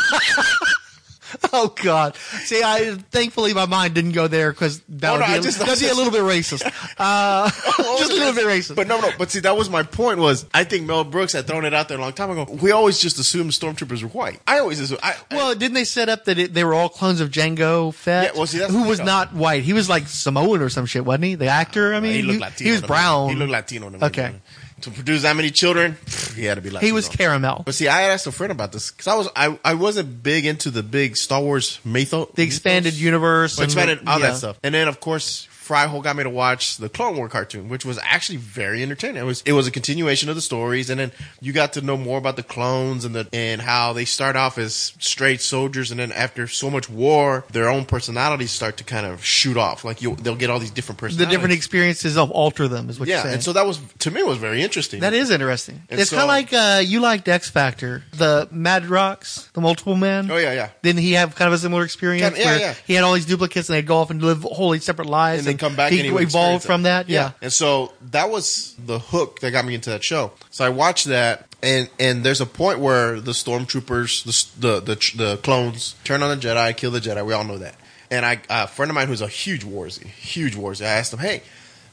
Oh 1.51 1.73
God! 1.81 2.15
See, 2.43 2.61
I 2.63 2.93
thankfully 3.09 3.55
my 3.55 3.65
mind 3.65 3.95
didn't 3.95 4.11
go 4.11 4.27
there 4.27 4.51
because 4.51 4.81
that 4.87 5.09
Oh, 5.09 5.13
would 5.13 5.19
no, 5.21 5.25
be, 5.25 5.31
I 5.33 5.35
a, 5.37 5.41
just- 5.41 5.57
that'd 5.57 5.79
be 5.79 5.87
a 5.87 5.93
little 5.95 6.11
bit 6.11 6.21
racist. 6.21 6.63
Uh, 6.95 7.49
just 7.97 8.11
a 8.11 8.15
little 8.15 8.33
bit 8.35 8.45
racist. 8.45 8.75
But 8.75 8.87
no, 8.87 8.99
no. 8.99 9.09
But 9.17 9.31
see, 9.31 9.39
that 9.39 9.57
was 9.57 9.67
my 9.67 9.81
point. 9.81 10.19
Was 10.19 10.45
I 10.53 10.63
think 10.63 10.85
Mel 10.85 11.03
Brooks 11.03 11.33
had 11.33 11.47
thrown 11.47 11.65
it 11.65 11.73
out 11.73 11.89
there 11.89 11.97
a 11.97 12.01
long 12.01 12.13
time 12.13 12.29
ago. 12.29 12.45
We 12.61 12.69
always 12.69 12.99
just 12.99 13.17
assumed 13.17 13.49
stormtroopers 13.49 14.03
were 14.03 14.09
white. 14.09 14.41
I 14.45 14.59
always 14.59 14.79
assume. 14.79 14.99
I, 15.01 15.15
Well, 15.31 15.55
didn't 15.55 15.73
they 15.73 15.85
set 15.85 16.07
up 16.07 16.25
that 16.25 16.37
it, 16.37 16.53
they 16.53 16.63
were 16.63 16.75
all 16.75 16.87
clones 16.89 17.19
of 17.19 17.31
Jango 17.31 17.91
Fett? 17.95 18.25
Yeah, 18.25 18.31
well, 18.37 18.45
see, 18.45 18.59
who 18.59 18.83
was 18.87 18.99
not 18.99 19.33
white. 19.33 19.63
He 19.63 19.73
was 19.73 19.89
like 19.89 20.07
Samoan 20.07 20.61
or 20.61 20.69
some 20.69 20.85
shit, 20.85 21.03
wasn't 21.03 21.23
he? 21.23 21.33
The 21.35 21.47
actor. 21.47 21.95
I 21.95 21.99
mean, 21.99 22.13
he 22.13 22.21
looked 22.21 22.35
he, 22.35 22.41
Latino. 22.41 22.67
he 22.67 22.71
was 22.73 22.81
brown. 22.83 23.29
He 23.29 23.35
looked 23.35 23.51
Latino. 23.51 23.91
Okay. 24.03 24.35
To 24.83 24.91
produce 24.91 25.21
that 25.21 25.35
many 25.35 25.49
children, 25.49 25.95
he 26.35 26.43
had 26.45 26.55
to 26.55 26.61
be 26.61 26.69
like 26.69 26.83
He 26.83 26.91
was 26.91 27.07
caramel. 27.07 27.63
But 27.65 27.73
see, 27.73 27.87
I 27.87 28.01
asked 28.13 28.27
a 28.27 28.31
friend 28.31 28.51
about 28.51 28.71
this 28.71 28.91
because 28.91 29.07
I 29.07 29.15
was 29.15 29.29
I, 29.35 29.57
I 29.63 29.73
wasn't 29.75 30.21
big 30.21 30.45
into 30.45 30.71
the 30.71 30.83
big 30.83 31.15
Star 31.15 31.41
Wars 31.41 31.79
mythos, 31.85 32.29
The 32.35 32.43
expanded 32.43 32.93
universe, 32.93 33.57
Well, 33.57 33.63
expanded 33.65 33.99
all 34.07 34.19
yeah. 34.19 34.31
that 34.31 34.37
stuff, 34.37 34.59
and 34.61 34.75
then 34.75 34.87
of 34.89 34.99
course 34.99 35.47
Fry 35.63 35.85
Hole 35.87 36.01
got 36.01 36.17
me 36.17 36.23
to 36.23 36.29
watch 36.29 36.75
the 36.75 36.89
Clone 36.89 37.15
War 37.15 37.29
cartoon, 37.29 37.69
which 37.69 37.85
was 37.85 37.97
actually 38.03 38.37
very 38.37 38.83
entertaining. 38.83 39.21
It 39.21 39.25
was 39.25 39.41
it 39.45 39.53
was 39.53 39.65
a 39.65 39.71
continuation 39.71 40.27
of 40.27 40.35
the 40.35 40.41
stories, 40.41 40.89
and 40.89 40.99
then 40.99 41.11
you 41.39 41.53
got 41.53 41.71
to 41.73 41.81
know 41.81 41.95
more 41.95 42.17
about 42.17 42.35
the 42.35 42.43
clones 42.43 43.05
and 43.05 43.15
the 43.15 43.27
and 43.31 43.61
how 43.61 43.93
they 43.93 44.03
start 44.03 44.35
off 44.35 44.57
as 44.57 44.91
straight 44.99 45.39
soldiers, 45.39 45.89
and 45.89 45.99
then 45.99 46.11
after 46.11 46.47
so 46.47 46.69
much 46.69 46.89
war, 46.89 47.45
their 47.51 47.69
own 47.69 47.85
personalities 47.85 48.51
start 48.51 48.75
to 48.77 48.83
kind 48.83 49.05
of 49.05 49.23
shoot 49.23 49.55
off. 49.55 49.85
Like 49.85 50.01
you, 50.01 50.15
they'll 50.17 50.35
get 50.35 50.49
all 50.49 50.59
these 50.59 50.69
different 50.71 50.99
personalities. 50.99 51.27
The 51.27 51.31
different 51.31 51.53
experiences 51.53 52.17
of 52.17 52.29
alter 52.31 52.67
them 52.67 52.89
is 52.89 52.99
what 52.99 53.07
you're 53.07 53.17
yeah, 53.17 53.23
saying. 53.23 53.35
and 53.35 53.43
so 53.43 53.53
that 53.53 53.65
was 53.65 53.79
to 53.99 54.11
me 54.11 54.21
was 54.21 54.37
very 54.39 54.61
interesting. 54.61 54.99
that 54.99 55.13
is 55.13 55.29
interesting. 55.29 55.81
And 55.89 55.99
it's 56.01 56.09
so- 56.09 56.17
kind 56.17 56.23
of 56.23 56.27
like 56.27 56.53
uh, 56.53 56.81
you 56.81 56.99
liked 56.99 57.29
X 57.29 57.49
Factor, 57.49 58.03
the 58.11 58.49
Madrox, 58.53 59.51
the 59.53 59.61
Multiple 59.61 59.95
Man. 59.95 60.29
Oh, 60.29 60.37
yeah, 60.37 60.53
yeah. 60.53 60.69
Didn't 60.81 61.01
he 61.01 61.13
have 61.13 61.35
kind 61.35 61.47
of 61.47 61.53
a 61.53 61.57
similar 61.57 61.83
experience 61.85 62.23
Kinda- 62.35 62.39
yeah, 62.39 62.45
where 62.51 62.59
yeah. 62.59 62.73
he 62.85 62.93
had 62.95 63.03
all 63.05 63.13
these 63.13 63.25
duplicates 63.25 63.69
and 63.69 63.77
they'd 63.77 63.87
go 63.87 63.97
off 63.97 64.09
and 64.09 64.21
live 64.21 64.43
wholly 64.43 64.79
separate 64.79 65.07
lives 65.07 65.47
and 65.53 65.59
come 65.59 65.75
back 65.75 65.91
He, 65.91 65.99
and 65.99 66.17
he 66.17 66.23
evolved 66.23 66.65
from 66.65 66.83
that. 66.83 67.09
Yeah. 67.09 67.31
And 67.41 67.51
so 67.51 67.93
that 68.11 68.29
was 68.29 68.75
the 68.85 68.99
hook 68.99 69.39
that 69.39 69.51
got 69.51 69.65
me 69.65 69.75
into 69.75 69.89
that 69.89 70.03
show. 70.03 70.31
So 70.51 70.65
I 70.65 70.69
watched 70.69 71.05
that 71.05 71.47
and 71.63 71.89
and 71.97 72.23
there's 72.23 72.41
a 72.41 72.45
point 72.45 72.79
where 72.79 73.19
the 73.19 73.31
stormtroopers, 73.31 74.23
the 74.59 74.81
the 74.81 74.95
the, 74.95 75.11
the 75.15 75.37
clones 75.37 75.95
turn 76.03 76.21
on 76.21 76.37
the 76.37 76.45
Jedi, 76.45 76.75
kill 76.75 76.91
the 76.91 76.99
Jedi. 76.99 77.25
We 77.25 77.33
all 77.33 77.45
know 77.45 77.57
that. 77.57 77.75
And 78.11 78.25
I 78.25 78.41
a 78.49 78.67
friend 78.67 78.91
of 78.91 78.95
mine 78.95 79.07
who's 79.07 79.21
a 79.21 79.27
huge 79.27 79.63
warzy, 79.63 80.05
huge 80.05 80.55
warzy. 80.55 80.81
I 80.81 80.89
asked 80.89 81.13
him, 81.13 81.19
"Hey, 81.19 81.41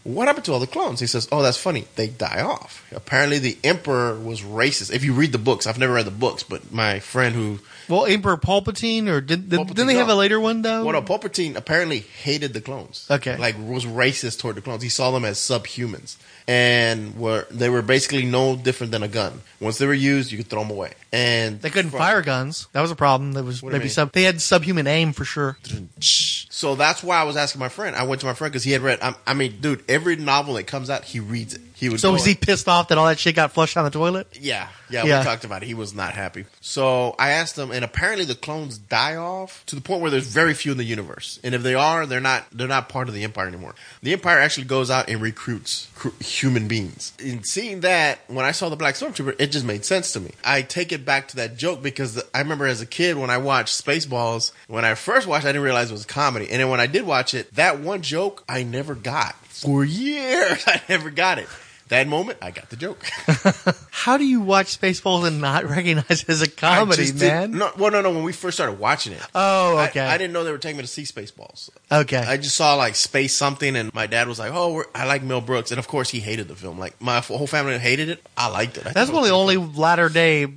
what 0.02 0.26
happened 0.26 0.44
to 0.46 0.52
all 0.52 0.58
the 0.58 0.66
clones?" 0.66 0.98
He 0.98 1.06
says, 1.06 1.28
"Oh, 1.30 1.40
that's 1.40 1.56
funny. 1.56 1.86
They 1.94 2.08
die 2.08 2.42
off. 2.42 2.84
Apparently, 2.92 3.38
the 3.38 3.56
Emperor 3.62 4.18
was 4.18 4.42
racist. 4.42 4.92
If 4.92 5.04
you 5.04 5.14
read 5.14 5.30
the 5.30 5.38
books, 5.38 5.68
I've 5.68 5.78
never 5.78 5.94
read 5.94 6.06
the 6.06 6.10
books, 6.10 6.42
but 6.42 6.72
my 6.72 6.98
friend 6.98 7.34
who 7.34 7.60
Well, 7.90 8.06
Emperor 8.06 8.36
Palpatine, 8.36 9.08
or 9.08 9.20
did, 9.20 9.50
did, 9.50 9.66
didn't 9.66 9.86
they 9.88 9.94
have 9.94 10.08
no. 10.08 10.14
a 10.14 10.16
later 10.16 10.38
one 10.38 10.62
though? 10.62 10.84
Well, 10.84 10.92
no, 10.92 11.02
Palpatine 11.02 11.56
apparently 11.56 11.98
hated 11.98 12.52
the 12.54 12.60
clones. 12.60 13.06
Okay. 13.10 13.36
like 13.36 13.56
was 13.58 13.84
racist 13.84 14.38
toward 14.38 14.54
the 14.54 14.60
clones. 14.60 14.82
He 14.82 14.88
saw 14.88 15.10
them 15.10 15.24
as 15.24 15.38
subhumans, 15.38 16.16
and 16.46 17.16
were 17.16 17.46
they 17.50 17.68
were 17.68 17.82
basically 17.82 18.24
no 18.24 18.56
different 18.56 18.92
than 18.92 19.02
a 19.02 19.08
gun. 19.08 19.42
Once 19.60 19.78
they 19.78 19.86
were 19.86 19.92
used, 19.92 20.30
you 20.30 20.38
could 20.38 20.48
throw 20.48 20.62
them 20.62 20.70
away. 20.70 20.92
And 21.12 21.60
They 21.60 21.70
couldn't 21.70 21.90
from- 21.90 21.98
fire 21.98 22.22
guns. 22.22 22.68
That 22.72 22.80
was 22.80 22.90
a 22.90 22.96
problem. 22.96 23.32
That 23.32 23.44
was 23.44 23.62
What 23.62 23.70
do 23.70 23.76
you 23.76 23.80
maybe 23.80 23.88
sub. 23.88 24.12
They 24.12 24.22
had 24.22 24.40
subhuman 24.40 24.86
aim 24.86 25.12
for 25.12 25.24
sure. 25.24 25.58
So 26.00 26.74
that's 26.74 27.02
why 27.02 27.18
I 27.18 27.24
was 27.24 27.36
asking 27.36 27.58
my 27.58 27.68
friend. 27.68 27.96
I 27.96 28.04
went 28.04 28.20
to 28.20 28.26
my 28.26 28.34
friend 28.34 28.52
because 28.52 28.64
he 28.64 28.72
had 28.72 28.82
read. 28.82 28.98
I, 29.02 29.14
I 29.26 29.34
mean, 29.34 29.60
dude, 29.60 29.82
every 29.88 30.16
novel 30.16 30.54
that 30.54 30.64
comes 30.64 30.90
out, 30.90 31.04
he 31.04 31.18
reads 31.18 31.54
it. 31.54 31.60
He 31.80 31.88
would. 31.88 31.98
So 31.98 32.10
go 32.10 32.12
was 32.12 32.24
he 32.26 32.34
pissed 32.34 32.68
off 32.68 32.88
that 32.88 32.98
all 32.98 33.06
that 33.06 33.18
shit 33.18 33.34
got 33.34 33.52
flushed 33.52 33.74
down 33.74 33.84
the 33.84 33.90
toilet? 33.90 34.28
Yeah, 34.38 34.68
yeah, 34.90 35.04
Yeah. 35.04 35.18
we 35.20 35.24
talked 35.24 35.44
about 35.44 35.62
it. 35.62 35.66
He 35.66 35.72
was 35.72 35.94
not 35.94 36.12
happy. 36.12 36.44
So 36.60 37.14
I 37.18 37.30
asked 37.30 37.56
him, 37.58 37.70
and 37.70 37.82
apparently 37.84 38.26
the 38.26 38.34
clones 38.34 38.76
die 38.76 39.16
off 39.16 39.64
to 39.66 39.74
the 39.76 39.80
point 39.80 40.02
where 40.02 40.10
there's 40.10 40.26
very 40.26 40.52
few 40.52 40.72
in 40.72 40.78
the 40.78 40.84
universe, 40.84 41.40
and 41.42 41.54
if 41.54 41.62
they 41.62 41.74
are, 41.74 42.04
they're 42.04 42.20
not 42.20 42.44
they're 42.52 42.68
not 42.68 42.90
part 42.90 43.08
of 43.08 43.14
the 43.14 43.24
Empire 43.24 43.46
anymore. 43.46 43.74
The 44.02 44.12
Empire 44.12 44.38
actually 44.38 44.64
goes 44.64 44.90
out 44.90 45.08
and 45.08 45.22
recruits 45.22 45.88
cr- 45.94 46.10
human 46.22 46.68
beings. 46.68 47.12
In 47.18 47.42
seeing 47.44 47.80
that, 47.80 48.18
when 48.28 48.44
I 48.44 48.52
saw 48.52 48.68
the 48.68 48.76
Black 48.76 48.94
Stormtrooper, 48.94 49.36
it 49.38 49.46
just 49.50 49.64
made 49.64 49.86
sense 49.86 50.12
to 50.12 50.20
me. 50.20 50.32
I 50.44 50.60
take 50.60 50.92
it 50.92 51.06
back 51.06 51.28
to 51.28 51.36
that 51.36 51.56
joke 51.56 51.82
because 51.82 52.14
the, 52.16 52.26
I 52.34 52.40
remember 52.40 52.66
as 52.66 52.82
a 52.82 52.86
kid 52.86 53.16
when 53.16 53.30
I 53.30 53.38
watched 53.38 53.82
Spaceballs. 53.82 54.52
When 54.68 54.84
I 54.84 54.94
first 54.94 55.26
watched, 55.26 55.46
I 55.46 55.48
didn't 55.48 55.62
realize 55.62 55.88
it 55.90 55.94
was 55.94 56.04
comedy, 56.04 56.50
and 56.50 56.60
then 56.60 56.68
when 56.68 56.80
I 56.80 56.86
did 56.86 57.06
watch 57.06 57.32
it, 57.32 57.54
that 57.54 57.80
one 57.80 58.02
joke 58.02 58.44
I 58.46 58.64
never 58.64 58.94
got 58.94 59.34
for 59.46 59.82
years. 59.82 60.62
I 60.66 60.82
never 60.88 61.08
got 61.10 61.38
it. 61.38 61.48
That 61.90 62.06
moment, 62.08 62.38
I 62.40 62.52
got 62.52 62.70
the 62.70 62.76
joke. 62.76 63.04
How 63.90 64.16
do 64.16 64.24
you 64.24 64.40
watch 64.40 64.80
Spaceballs 64.80 65.26
and 65.26 65.40
not 65.40 65.64
recognize 65.68 66.22
it 66.22 66.28
as 66.28 66.40
a 66.40 66.48
comedy, 66.48 67.12
man? 67.12 67.50
No, 67.50 67.70
well, 67.76 67.90
no, 67.90 68.00
no. 68.00 68.10
When 68.10 68.22
we 68.22 68.32
first 68.32 68.56
started 68.56 68.78
watching 68.78 69.12
it, 69.12 69.22
Oh, 69.34 69.76
I- 69.76 69.88
okay. 69.88 70.00
I, 70.00 70.16
didn't 70.16 70.32
know 70.32 70.44
they 70.44 70.52
were 70.52 70.58
taking 70.58 70.76
me 70.76 70.82
to 70.84 70.88
see 70.88 71.02
Spaceballs. 71.02 71.68
Okay. 71.90 72.16
I 72.16 72.36
just 72.36 72.54
saw 72.56 72.74
like 72.76 72.94
space 72.94 73.34
something, 73.34 73.74
and 73.74 73.92
my 73.92 74.06
dad 74.06 74.28
was 74.28 74.38
like, 74.38 74.52
"Oh, 74.54 74.72
we're, 74.72 74.84
I 74.94 75.06
like 75.06 75.24
Mel 75.24 75.40
Brooks," 75.40 75.72
and 75.72 75.78
of 75.80 75.88
course 75.88 76.10
he 76.10 76.20
hated 76.20 76.46
the 76.46 76.54
film. 76.54 76.78
Like 76.78 77.00
my 77.02 77.18
whole 77.20 77.48
family 77.48 77.76
hated 77.78 78.08
it. 78.08 78.24
I 78.36 78.46
liked 78.48 78.78
it. 78.78 78.86
I 78.86 78.92
That's 78.92 79.10
one 79.10 79.24
of 79.24 79.28
the 79.28 79.34
only 79.34 79.56
latter 79.56 80.08
day. 80.08 80.44
Uh, 80.44 80.50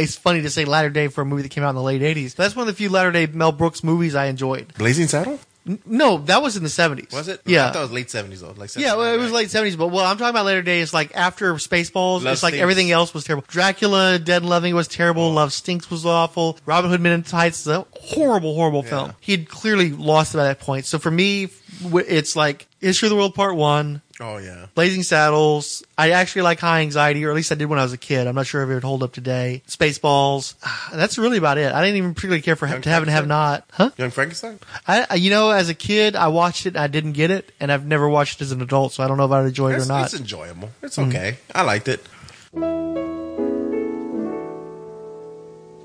it's 0.00 0.16
funny 0.16 0.42
to 0.42 0.50
say 0.50 0.64
latter 0.64 0.90
day 0.90 1.06
for 1.06 1.20
a 1.20 1.24
movie 1.24 1.42
that 1.42 1.50
came 1.50 1.62
out 1.62 1.70
in 1.70 1.76
the 1.76 1.82
late 1.82 2.02
'80s. 2.02 2.34
That's 2.34 2.56
one 2.56 2.66
of 2.68 2.74
the 2.74 2.76
few 2.76 2.90
latter 2.90 3.12
day 3.12 3.26
Mel 3.26 3.52
Brooks 3.52 3.84
movies 3.84 4.16
I 4.16 4.26
enjoyed. 4.26 4.74
Blazing 4.76 5.06
Saddle 5.06 5.38
No, 5.86 6.18
that 6.18 6.42
was 6.42 6.56
in 6.56 6.62
the 6.62 6.68
'70s. 6.68 7.12
was 7.12 7.28
it? 7.28 7.40
Yeah. 7.46 7.68
I 7.68 7.72
thought 7.72 7.78
it 7.78 7.82
was 7.82 7.92
late 7.92 8.10
seventies 8.10 8.42
though. 8.42 8.52
Like 8.56 8.74
Yeah, 8.76 8.96
well, 8.96 9.14
it 9.14 9.18
was 9.18 9.28
79, 9.30 9.32
late 9.32 9.50
seventies, 9.50 9.76
but 9.76 9.88
well, 9.88 10.04
I'm 10.04 10.18
talking 10.18 10.30
about 10.30 10.44
later 10.44 10.60
days. 10.60 10.92
Like 10.92 11.16
after 11.16 11.54
Spaceballs, 11.54 12.22
Love 12.22 12.26
it's 12.34 12.42
like 12.42 12.50
Stinks. 12.52 12.62
everything 12.62 12.90
else 12.90 13.14
was 13.14 13.24
terrible. 13.24 13.46
Dracula, 13.48 14.18
Dead 14.18 14.42
and 14.42 14.50
Loving 14.50 14.74
was 14.74 14.88
terrible. 14.88 15.22
Oh. 15.22 15.30
Love 15.30 15.52
Stinks 15.54 15.90
was 15.90 16.04
awful. 16.04 16.58
Robin 16.66 16.90
Hood 16.90 17.00
Men 17.00 17.12
in 17.12 17.22
Tights 17.22 17.60
is 17.60 17.68
a 17.68 17.86
horrible, 17.92 18.54
horrible 18.54 18.82
film. 18.82 19.14
He 19.20 19.32
had 19.32 19.48
clearly 19.48 19.90
lost 19.90 20.34
by 20.34 20.44
that 20.44 20.60
point. 20.60 20.84
So 20.84 20.98
for 20.98 21.10
me, 21.10 21.48
it's 21.82 22.36
like 22.36 22.66
History 22.84 23.06
of 23.06 23.10
the 23.10 23.16
World 23.16 23.34
Part 23.34 23.56
One, 23.56 24.00
Oh 24.20 24.36
yeah. 24.36 24.66
Blazing 24.74 25.02
Saddles. 25.02 25.82
I 25.98 26.10
actually 26.10 26.42
like 26.42 26.60
High 26.60 26.82
Anxiety, 26.82 27.24
or 27.24 27.30
at 27.30 27.34
least 27.36 27.50
I 27.50 27.56
did 27.56 27.64
when 27.64 27.78
I 27.78 27.82
was 27.82 27.92
a 27.92 27.98
kid. 27.98 28.26
I'm 28.28 28.34
not 28.36 28.46
sure 28.46 28.62
if 28.62 28.68
it 28.70 28.74
would 28.74 28.84
hold 28.84 29.02
up 29.02 29.12
today. 29.12 29.62
Spaceballs. 29.66 30.54
That's 30.92 31.18
really 31.18 31.38
about 31.38 31.58
it. 31.58 31.72
I 31.72 31.80
didn't 31.82 31.96
even 31.96 32.14
particularly 32.14 32.42
care 32.42 32.54
for 32.56 32.66
Young 32.68 32.80
to 32.82 32.88
have 32.90 33.02
and 33.02 33.10
have 33.10 33.26
not. 33.26 33.64
Huh? 33.72 33.90
Young 33.96 34.10
Frankenstein. 34.10 34.58
I, 34.86 35.06
I- 35.10 35.14
you 35.16 35.30
know, 35.30 35.50
as 35.50 35.68
a 35.68 35.74
kid, 35.74 36.14
I 36.14 36.28
watched 36.28 36.66
it 36.66 36.70
and 36.76 36.78
I 36.78 36.86
didn't 36.86 37.12
get 37.12 37.30
it, 37.32 37.50
and 37.58 37.72
I've 37.72 37.86
never 37.86 38.08
watched 38.08 38.40
it 38.40 38.44
as 38.44 38.52
an 38.52 38.62
adult, 38.62 38.92
so 38.92 39.02
I 39.02 39.08
don't 39.08 39.16
know 39.16 39.24
if 39.24 39.30
I'd 39.32 39.46
enjoy 39.46 39.72
it 39.72 39.76
It's, 39.76 39.86
or 39.86 39.88
not. 39.88 40.04
it's 40.04 40.14
enjoyable. 40.14 40.70
It's 40.82 40.96
Mm-hmm. 40.96 41.08
okay. 41.10 41.36
I 41.54 41.62
liked 41.62 41.88
it. 41.88 42.04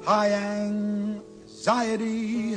High 0.06 0.32
anxiety. 1.56 2.56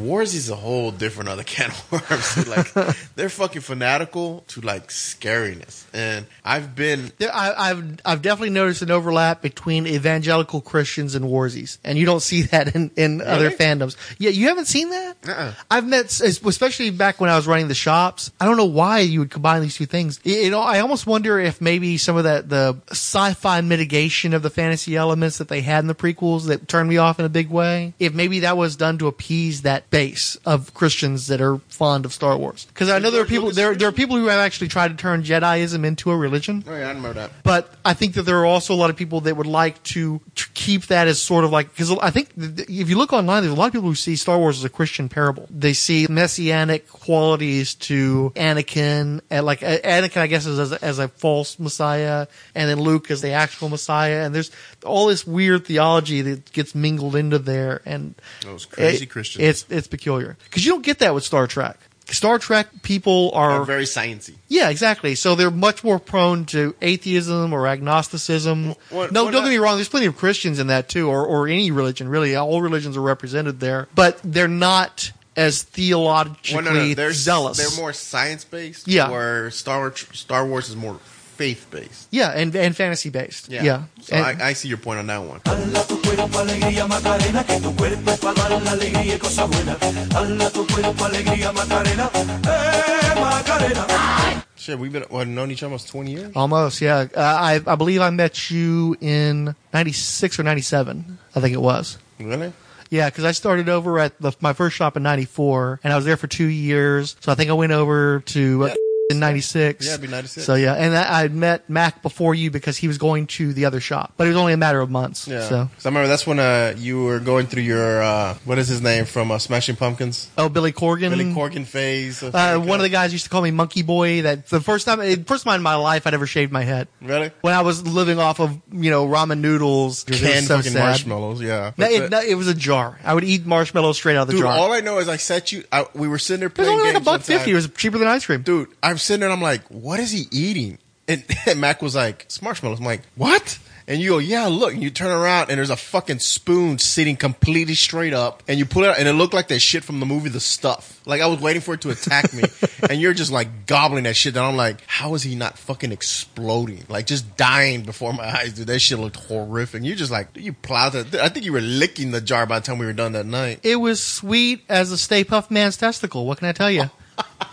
Wars 0.00 0.34
is 0.34 0.50
a 0.50 0.56
whole 0.56 0.90
different 0.90 1.28
other 1.28 1.42
can 1.42 1.70
of 1.70 1.92
worms. 1.92 2.48
like 2.76 2.96
they're 3.14 3.28
fucking 3.28 3.62
fanatical 3.62 4.44
to 4.48 4.60
like 4.60 4.88
scariness, 4.88 5.84
and 5.92 6.26
I've 6.44 6.74
been 6.74 7.12
There, 7.18 7.34
I, 7.34 7.70
I've 7.70 8.00
I've 8.04 8.22
definitely 8.22 8.50
noticed 8.50 8.82
an 8.82 8.90
overlap 8.90 9.42
between 9.42 9.86
evangelical 9.86 10.60
Christians 10.60 11.14
and 11.14 11.24
Warsies, 11.24 11.78
and 11.84 11.98
you 11.98 12.06
don't 12.06 12.20
see 12.20 12.42
that 12.50 12.74
in, 12.74 12.90
in 12.96 13.20
other 13.20 13.50
fandoms. 13.50 13.96
Yeah, 14.18 14.30
you 14.30 14.48
haven't 14.48 14.66
seen 14.66 14.90
that. 14.90 15.16
Uh-uh. 15.26 15.54
I've 15.70 15.86
met, 15.86 16.06
especially 16.20 16.90
back 16.90 17.20
when 17.20 17.30
I 17.30 17.36
was 17.36 17.46
running 17.46 17.68
the 17.68 17.74
shops. 17.74 18.30
I 18.40 18.46
don't 18.46 18.56
know 18.56 18.64
why 18.64 19.00
you 19.00 19.20
would 19.20 19.30
combine 19.30 19.62
these 19.62 19.76
two 19.76 19.86
things. 19.86 20.20
You 20.24 20.50
know, 20.50 20.60
I 20.60 20.80
almost 20.80 21.06
wonder 21.06 21.38
if 21.38 21.60
maybe 21.60 21.98
some 21.98 22.16
of 22.16 22.24
that 22.24 22.48
the 22.48 22.78
sci-fi 22.90 23.60
mitigation 23.60 24.34
of 24.34 24.42
the 24.42 24.50
fantasy 24.50 24.96
elements 24.96 25.38
that 25.38 25.48
they 25.48 25.60
had 25.60 25.80
in 25.80 25.86
the 25.86 25.94
prequels 25.94 26.46
that 26.46 26.68
turned 26.68 26.88
me 26.88 26.96
off 26.96 27.18
in 27.18 27.24
a 27.24 27.30
big 27.30 27.50
way. 27.50 27.94
If 27.98 28.14
maybe 28.14 28.40
that 28.40 28.56
was 28.56 28.76
done 28.76 28.98
to 28.98 29.06
appease 29.06 29.62
that 29.62 29.89
base 29.90 30.36
of 30.44 30.72
Christians 30.72 31.26
that 31.26 31.40
are 31.40 31.58
fond 31.68 32.04
of 32.04 32.12
Star 32.12 32.36
Wars, 32.36 32.64
because 32.66 32.88
I 32.88 32.98
know 33.00 33.10
there 33.10 33.22
are 33.22 33.24
people 33.26 33.44
Lucas 33.46 33.56
there 33.56 33.72
is 33.72 33.78
there 33.78 33.88
are 33.88 33.92
people 33.92 34.16
who 34.16 34.26
have 34.26 34.38
actually 34.38 34.68
tried 34.68 34.88
to 34.88 34.94
turn 34.96 35.22
Jediism 35.24 35.84
into 35.84 36.10
a 36.10 36.16
religion. 36.16 36.62
oh 36.66 36.70
yeah, 36.76 36.84
I 36.86 36.88
remember 36.88 37.12
that. 37.14 37.30
But 37.42 37.72
I 37.84 37.94
think 37.94 38.14
that 38.14 38.22
there 38.22 38.38
are 38.38 38.46
also 38.46 38.72
a 38.72 38.76
lot 38.76 38.90
of 38.90 38.96
people 38.96 39.20
that 39.22 39.36
would 39.36 39.46
like 39.48 39.82
to, 39.84 40.20
to 40.36 40.48
keep 40.54 40.86
that 40.86 41.08
as 41.08 41.20
sort 41.20 41.44
of 41.44 41.50
like 41.50 41.70
because 41.70 41.90
I 42.00 42.10
think 42.10 42.34
th- 42.34 42.56
th- 42.56 42.68
if 42.68 42.88
you 42.88 42.96
look 42.96 43.12
online, 43.12 43.42
there's 43.42 43.52
a 43.54 43.58
lot 43.58 43.66
of 43.66 43.72
people 43.72 43.88
who 43.88 43.94
see 43.96 44.14
Star 44.16 44.38
Wars 44.38 44.58
as 44.58 44.64
a 44.64 44.68
Christian 44.68 45.08
parable. 45.08 45.46
They 45.50 45.72
see 45.72 46.06
messianic 46.08 46.88
qualities 46.88 47.74
to 47.74 48.32
Anakin, 48.36 49.20
and 49.30 49.44
like 49.44 49.62
uh, 49.62 49.78
Anakin, 49.78 50.18
I 50.18 50.26
guess, 50.28 50.46
is 50.46 50.58
as 50.58 50.72
a, 50.72 50.84
as 50.84 50.98
a 50.98 51.08
false 51.08 51.58
Messiah, 51.58 52.26
and 52.54 52.70
then 52.70 52.80
Luke 52.80 53.10
as 53.10 53.20
the 53.22 53.32
actual 53.32 53.68
Messiah. 53.68 54.24
And 54.24 54.34
there's 54.34 54.50
all 54.84 55.06
this 55.06 55.26
weird 55.26 55.64
theology 55.66 56.22
that 56.22 56.52
gets 56.52 56.74
mingled 56.74 57.16
into 57.16 57.38
there, 57.38 57.82
and 57.84 58.14
Those 58.44 58.66
crazy 58.66 59.04
it- 59.04 59.10
Christians. 59.10 59.44
It's 59.44 59.66
it's 59.70 59.79
peculiar 59.86 60.36
because 60.44 60.64
you 60.64 60.72
don't 60.72 60.84
get 60.84 60.98
that 61.00 61.14
with 61.14 61.24
Star 61.24 61.46
Trek. 61.46 61.78
Star 62.06 62.40
Trek 62.40 62.66
people 62.82 63.30
are 63.34 63.52
Are 63.62 63.64
very 63.64 63.84
sciencey. 63.84 64.34
yeah, 64.48 64.68
exactly. 64.68 65.14
So 65.14 65.36
they're 65.36 65.50
much 65.50 65.84
more 65.84 66.00
prone 66.00 66.44
to 66.46 66.74
atheism 66.82 67.52
or 67.52 67.68
agnosticism. 67.68 68.74
What- 68.90 69.12
no, 69.12 69.24
what 69.24 69.30
don't 69.32 69.42
I- 69.42 69.46
get 69.46 69.50
me 69.50 69.58
wrong. 69.58 69.76
There's 69.76 69.88
plenty 69.88 70.06
of 70.06 70.16
Christians 70.16 70.58
in 70.58 70.66
that 70.68 70.88
too, 70.88 71.08
or, 71.08 71.24
or 71.24 71.46
any 71.46 71.70
religion 71.70 72.08
really. 72.08 72.34
All 72.34 72.62
religions 72.62 72.96
are 72.96 73.00
represented 73.00 73.60
there, 73.60 73.86
but 73.94 74.18
they're 74.24 74.48
not 74.48 75.12
as 75.36 75.62
theologically 75.62 76.56
Well, 76.56 76.64
no, 76.64 76.72
no, 76.88 76.94
they're 76.94 77.12
zealous. 77.12 77.56
They're 77.58 77.80
more 77.80 77.92
science 77.92 78.42
based. 78.44 78.88
Yeah. 78.88 79.08
Where 79.10 79.50
Star 79.52 79.94
Star 79.94 80.44
Wars 80.44 80.68
is 80.68 80.74
more 80.74 80.98
faith 81.40 81.62
based. 81.70 82.08
yeah, 82.12 82.36
and 82.40 82.54
and 82.54 82.76
fantasy 82.76 83.08
based. 83.10 83.48
Yeah. 83.48 83.64
Yeah, 83.64 83.82
So 84.02 84.14
And- 84.16 84.42
I, 84.42 84.50
I 84.50 84.52
see 84.54 84.68
your 84.68 84.76
point 84.78 84.98
on 85.00 85.06
that 85.06 85.22
one. 85.24 85.40
Hala 85.46 85.82
tu 85.88 85.96
cuerpo 86.04 86.38
alegría 86.44 86.86
Macarena, 86.86 87.42
que 87.44 87.60
tu 87.60 87.72
cuerpo 87.76 88.10
es 88.12 88.18
para 88.20 88.34
dar 88.48 88.62
la 88.62 88.72
alegría 88.72 89.14
y 89.14 89.18
cosa 89.18 89.46
buena. 89.46 89.74
Hala 90.14 90.50
tu 90.50 90.66
cuerpo 90.66 91.04
alegría 91.04 91.52
Macarena, 91.52 92.10
eh 92.14 93.20
Macarena. 93.20 94.44
Shit, 94.56 94.78
we've 94.78 94.92
been 94.92 95.04
what, 95.08 95.26
known 95.26 95.50
each 95.50 95.62
other 95.62 95.70
almost 95.72 95.88
twenty 95.88 96.12
years. 96.12 96.32
almost. 96.36 96.82
Yeah, 96.82 97.06
uh, 97.16 97.20
I 97.20 97.60
I 97.66 97.76
believe 97.76 98.02
I 98.02 98.10
met 98.10 98.50
you 98.50 98.94
in 99.00 99.54
'96 99.72 100.38
or 100.38 100.42
'97. 100.42 101.18
I 101.34 101.40
think 101.40 101.54
it 101.54 101.62
was. 101.62 101.96
Really? 102.18 102.52
Yeah, 102.90 103.08
because 103.08 103.24
I 103.24 103.32
started 103.32 103.68
over 103.70 103.98
at 103.98 104.20
the, 104.20 104.32
my 104.40 104.52
first 104.52 104.76
shop 104.76 104.96
in 104.98 105.02
'94, 105.02 105.80
and 105.82 105.92
I 105.92 105.96
was 105.96 106.04
there 106.04 106.18
for 106.18 106.26
two 106.26 106.48
years. 106.48 107.16
So 107.20 107.32
I 107.32 107.34
think 107.36 107.48
I 107.48 107.54
went 107.54 107.72
over 107.72 108.20
to 108.34 108.64
uh, 108.64 108.74
in 109.10 109.18
'96. 109.20 109.84
Yeah, 109.84 109.92
it'd 109.92 110.02
be 110.02 110.08
96. 110.08 110.46
So 110.46 110.54
yeah, 110.54 110.74
and 110.74 110.96
I 110.96 111.24
I 111.24 111.28
met 111.28 111.68
Mac 111.68 112.02
before 112.02 112.34
you 112.34 112.50
because 112.50 112.76
he 112.76 112.88
was 112.88 112.98
going 112.98 113.26
to 113.38 113.52
the 113.52 113.64
other 113.64 113.80
shop, 113.80 114.12
but 114.16 114.24
it 114.26 114.30
was 114.30 114.36
only 114.36 114.52
a 114.52 114.56
matter 114.56 114.80
of 114.80 114.90
months. 114.90 115.26
Yeah. 115.28 115.42
So 115.48 115.68
'Cause 115.74 115.86
I 115.86 115.88
remember 115.88 116.08
that's 116.08 116.26
when 116.26 116.38
uh, 116.38 116.74
you 116.78 117.04
were 117.04 117.18
going 117.20 117.46
through 117.46 117.62
your 117.62 118.02
uh, 118.02 118.34
what 118.44 118.58
is 118.58 118.68
his 118.68 118.80
name 118.80 119.04
from 119.04 119.30
uh, 119.30 119.38
Smashing 119.38 119.76
Pumpkins? 119.76 120.28
oh, 120.38 120.48
Billy 120.48 120.72
Corgan. 120.72 121.10
Billy 121.10 121.32
Corgan 121.32 121.64
phase. 121.66 122.22
Uh, 122.22 122.58
one 122.58 122.78
of 122.78 122.82
the 122.82 122.88
guys 122.88 123.12
used 123.12 123.24
to 123.24 123.30
call 123.30 123.42
me 123.42 123.50
Monkey 123.50 123.82
Boy. 123.82 124.22
That 124.22 124.46
the 124.48 124.60
first 124.60 124.86
time, 124.86 125.24
first 125.24 125.44
time 125.44 125.54
in 125.56 125.62
my 125.62 125.74
life 125.76 126.06
I'd 126.06 126.14
ever 126.14 126.26
shaved 126.26 126.52
my 126.52 126.62
head. 126.62 126.88
really 127.02 127.30
When 127.40 127.54
I 127.54 127.62
was 127.62 127.86
living 127.86 128.18
off 128.18 128.40
of 128.40 128.56
you 128.72 128.90
know 128.90 129.06
ramen 129.06 129.40
noodles, 129.40 130.04
It 130.04 130.10
was 130.10 130.20
canned 130.20 130.46
so 130.46 130.56
fucking 130.58 130.72
sad. 130.72 130.80
marshmallows. 130.84 131.40
Yeah. 131.42 131.72
No, 131.76 131.86
it, 131.86 132.10
no, 132.10 132.20
it 132.20 132.34
was 132.34 132.48
a 132.48 132.54
jar. 132.54 132.98
I 133.04 133.14
would 133.14 133.24
eat 133.24 133.46
marshmallows 133.46 133.96
straight 133.96 134.16
out 134.16 134.22
of 134.22 134.26
the 134.28 134.32
dude, 134.34 134.42
jar. 134.42 134.52
all 134.52 134.72
I 134.72 134.80
know 134.80 134.98
is 134.98 135.08
I 135.08 135.16
set 135.16 135.52
you. 135.52 135.64
I, 135.72 135.86
we 135.94 136.08
were 136.08 136.18
sitting 136.18 136.40
there 136.40 136.48
it 136.48 136.56
was 136.58 136.66
playing 136.66 136.72
only 136.80 136.84
like 136.84 136.90
a 136.90 136.98
games 136.98 137.04
buck 137.04 137.12
one 137.12 137.20
time. 137.20 137.26
fifty. 137.38 137.50
It 137.52 137.54
was 137.54 137.68
cheaper 137.70 137.98
than 137.98 138.08
ice 138.08 138.26
cream. 138.26 138.42
dude, 138.42 138.68
I'm 138.82 138.98
sitting 139.00 139.20
there 139.20 139.30
and 139.30 139.36
I'm 139.36 139.42
like, 139.42 139.62
what 139.68 140.00
is 140.00 140.10
he 140.10 140.26
eating? 140.30 140.78
And, 141.08 141.24
and 141.46 141.60
Mac 141.60 141.82
was 141.82 141.94
like, 141.94 142.24
it's 142.24 142.40
marshmallows. 142.40 142.78
I'm 142.78 142.84
like, 142.84 143.02
what? 143.16 143.58
And 143.90 144.00
you 144.00 144.10
go, 144.10 144.18
yeah, 144.18 144.46
look. 144.46 144.72
And 144.72 144.80
you 144.80 144.90
turn 144.90 145.10
around 145.10 145.50
and 145.50 145.58
there's 145.58 145.70
a 145.70 145.76
fucking 145.76 146.20
spoon 146.20 146.78
sitting 146.78 147.16
completely 147.16 147.74
straight 147.74 148.12
up. 148.12 148.44
And 148.46 148.56
you 148.56 148.64
pull 148.64 148.84
it 148.84 148.90
out 148.90 149.00
and 149.00 149.08
it 149.08 149.14
looked 149.14 149.34
like 149.34 149.48
that 149.48 149.58
shit 149.58 149.82
from 149.82 149.98
the 149.98 150.06
movie 150.06 150.28
The 150.28 150.38
Stuff. 150.38 151.00
Like 151.06 151.20
I 151.20 151.26
was 151.26 151.40
waiting 151.40 151.60
for 151.60 151.74
it 151.74 151.80
to 151.80 151.90
attack 151.90 152.32
me. 152.32 152.44
and 152.88 153.00
you're 153.00 153.14
just 153.14 153.32
like 153.32 153.66
gobbling 153.66 154.04
that 154.04 154.14
shit. 154.14 154.36
And 154.36 154.44
I'm 154.46 154.54
like, 154.54 154.86
how 154.86 155.14
is 155.14 155.24
he 155.24 155.34
not 155.34 155.58
fucking 155.58 155.90
exploding? 155.90 156.84
Like 156.88 157.06
just 157.06 157.36
dying 157.36 157.82
before 157.82 158.12
my 158.12 158.24
eyes, 158.24 158.52
dude. 158.52 158.68
That 158.68 158.78
shit 158.78 159.00
looked 159.00 159.16
horrific. 159.16 159.82
You 159.82 159.96
just 159.96 160.12
like, 160.12 160.28
you 160.36 160.52
plowed 160.52 160.94
it. 160.94 161.16
I 161.16 161.28
think 161.28 161.44
you 161.44 161.52
were 161.52 161.60
licking 161.60 162.12
the 162.12 162.20
jar 162.20 162.46
by 162.46 162.60
the 162.60 162.66
time 162.66 162.78
we 162.78 162.86
were 162.86 162.92
done 162.92 163.10
that 163.12 163.26
night. 163.26 163.58
It 163.64 163.76
was 163.76 164.00
sweet 164.00 164.62
as 164.68 164.92
a 164.92 164.98
Stay 164.98 165.24
Puft 165.24 165.50
Man's 165.50 165.76
testicle. 165.76 166.26
What 166.26 166.38
can 166.38 166.46
I 166.46 166.52
tell 166.52 166.70
you? 166.70 166.84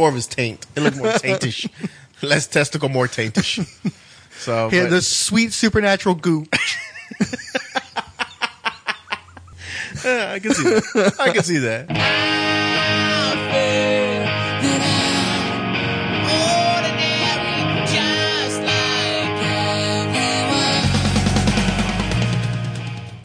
More 0.00 0.08
of 0.08 0.14
his 0.14 0.26
taint. 0.26 0.64
It 0.74 0.80
looked 0.80 0.96
more 0.96 1.08
taintish. 1.08 1.68
Less 2.22 2.46
testicle, 2.46 2.88
more 2.88 3.06
taintish. 3.06 3.62
So, 4.38 4.70
Yeah, 4.72 4.84
but- 4.84 4.90
the 4.92 5.02
sweet 5.02 5.52
supernatural 5.52 6.14
goo. 6.14 6.46
Yeah, 10.02 10.32
I 10.32 10.38
can 10.38 10.54
see 10.54 10.62
that. 10.70 11.16
I 11.20 11.32
can 11.34 11.42
see 11.42 11.58
that. 11.58 11.90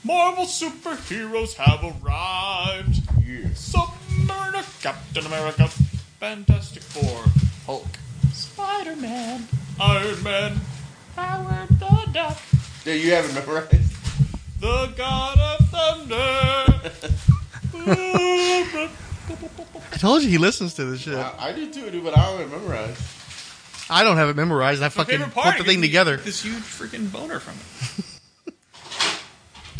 Marvel 0.04 0.46
superheroes 0.46 1.54
have 1.56 1.84
arrived. 1.84 3.02
Yes. 3.26 3.74
Submariner, 3.74 4.64
Captain 4.84 5.26
America, 5.26 5.68
Fantastic 6.26 6.82
Four, 6.82 7.24
Hulk, 7.68 7.86
Spider 8.34 8.96
Man, 8.96 9.48
Iron 9.80 10.24
Man, 10.24 10.60
Howard 11.16 11.70
the 11.78 12.10
Duck, 12.14 12.42
Yeah, 12.84 12.94
you 12.96 13.12
have 13.12 13.26
it 13.26 13.36
memorized. 13.36 13.94
the 14.60 14.92
God 14.98 15.38
of 15.38 15.70
Thunder. 15.70 16.82
I 19.94 19.98
told 20.00 20.24
you 20.24 20.30
he 20.30 20.40
listens 20.40 20.74
to 20.74 20.86
this 20.86 21.02
shit. 21.02 21.14
I, 21.14 21.32
I 21.38 21.52
do 21.52 21.72
too, 21.72 21.92
dude, 21.92 22.04
but 22.04 22.18
I 22.18 22.26
don't 22.26 22.40
have 22.40 22.52
it 22.52 22.60
memorized. 22.60 23.02
I 23.92 24.04
don't 24.04 24.18
have 24.18 24.30
it 24.30 24.36
memorized. 24.36 24.82
I 24.82 24.90
fucking 24.90 25.20
Favorite 25.20 25.32
put 25.32 25.60
the 25.60 25.64
thing 25.64 25.82
get 25.82 25.88
together. 25.88 26.18
This 26.18 26.42
huge 26.42 26.56
freaking 26.56 27.12
boner 27.12 27.40
from 27.40 27.54
it. 27.54 28.02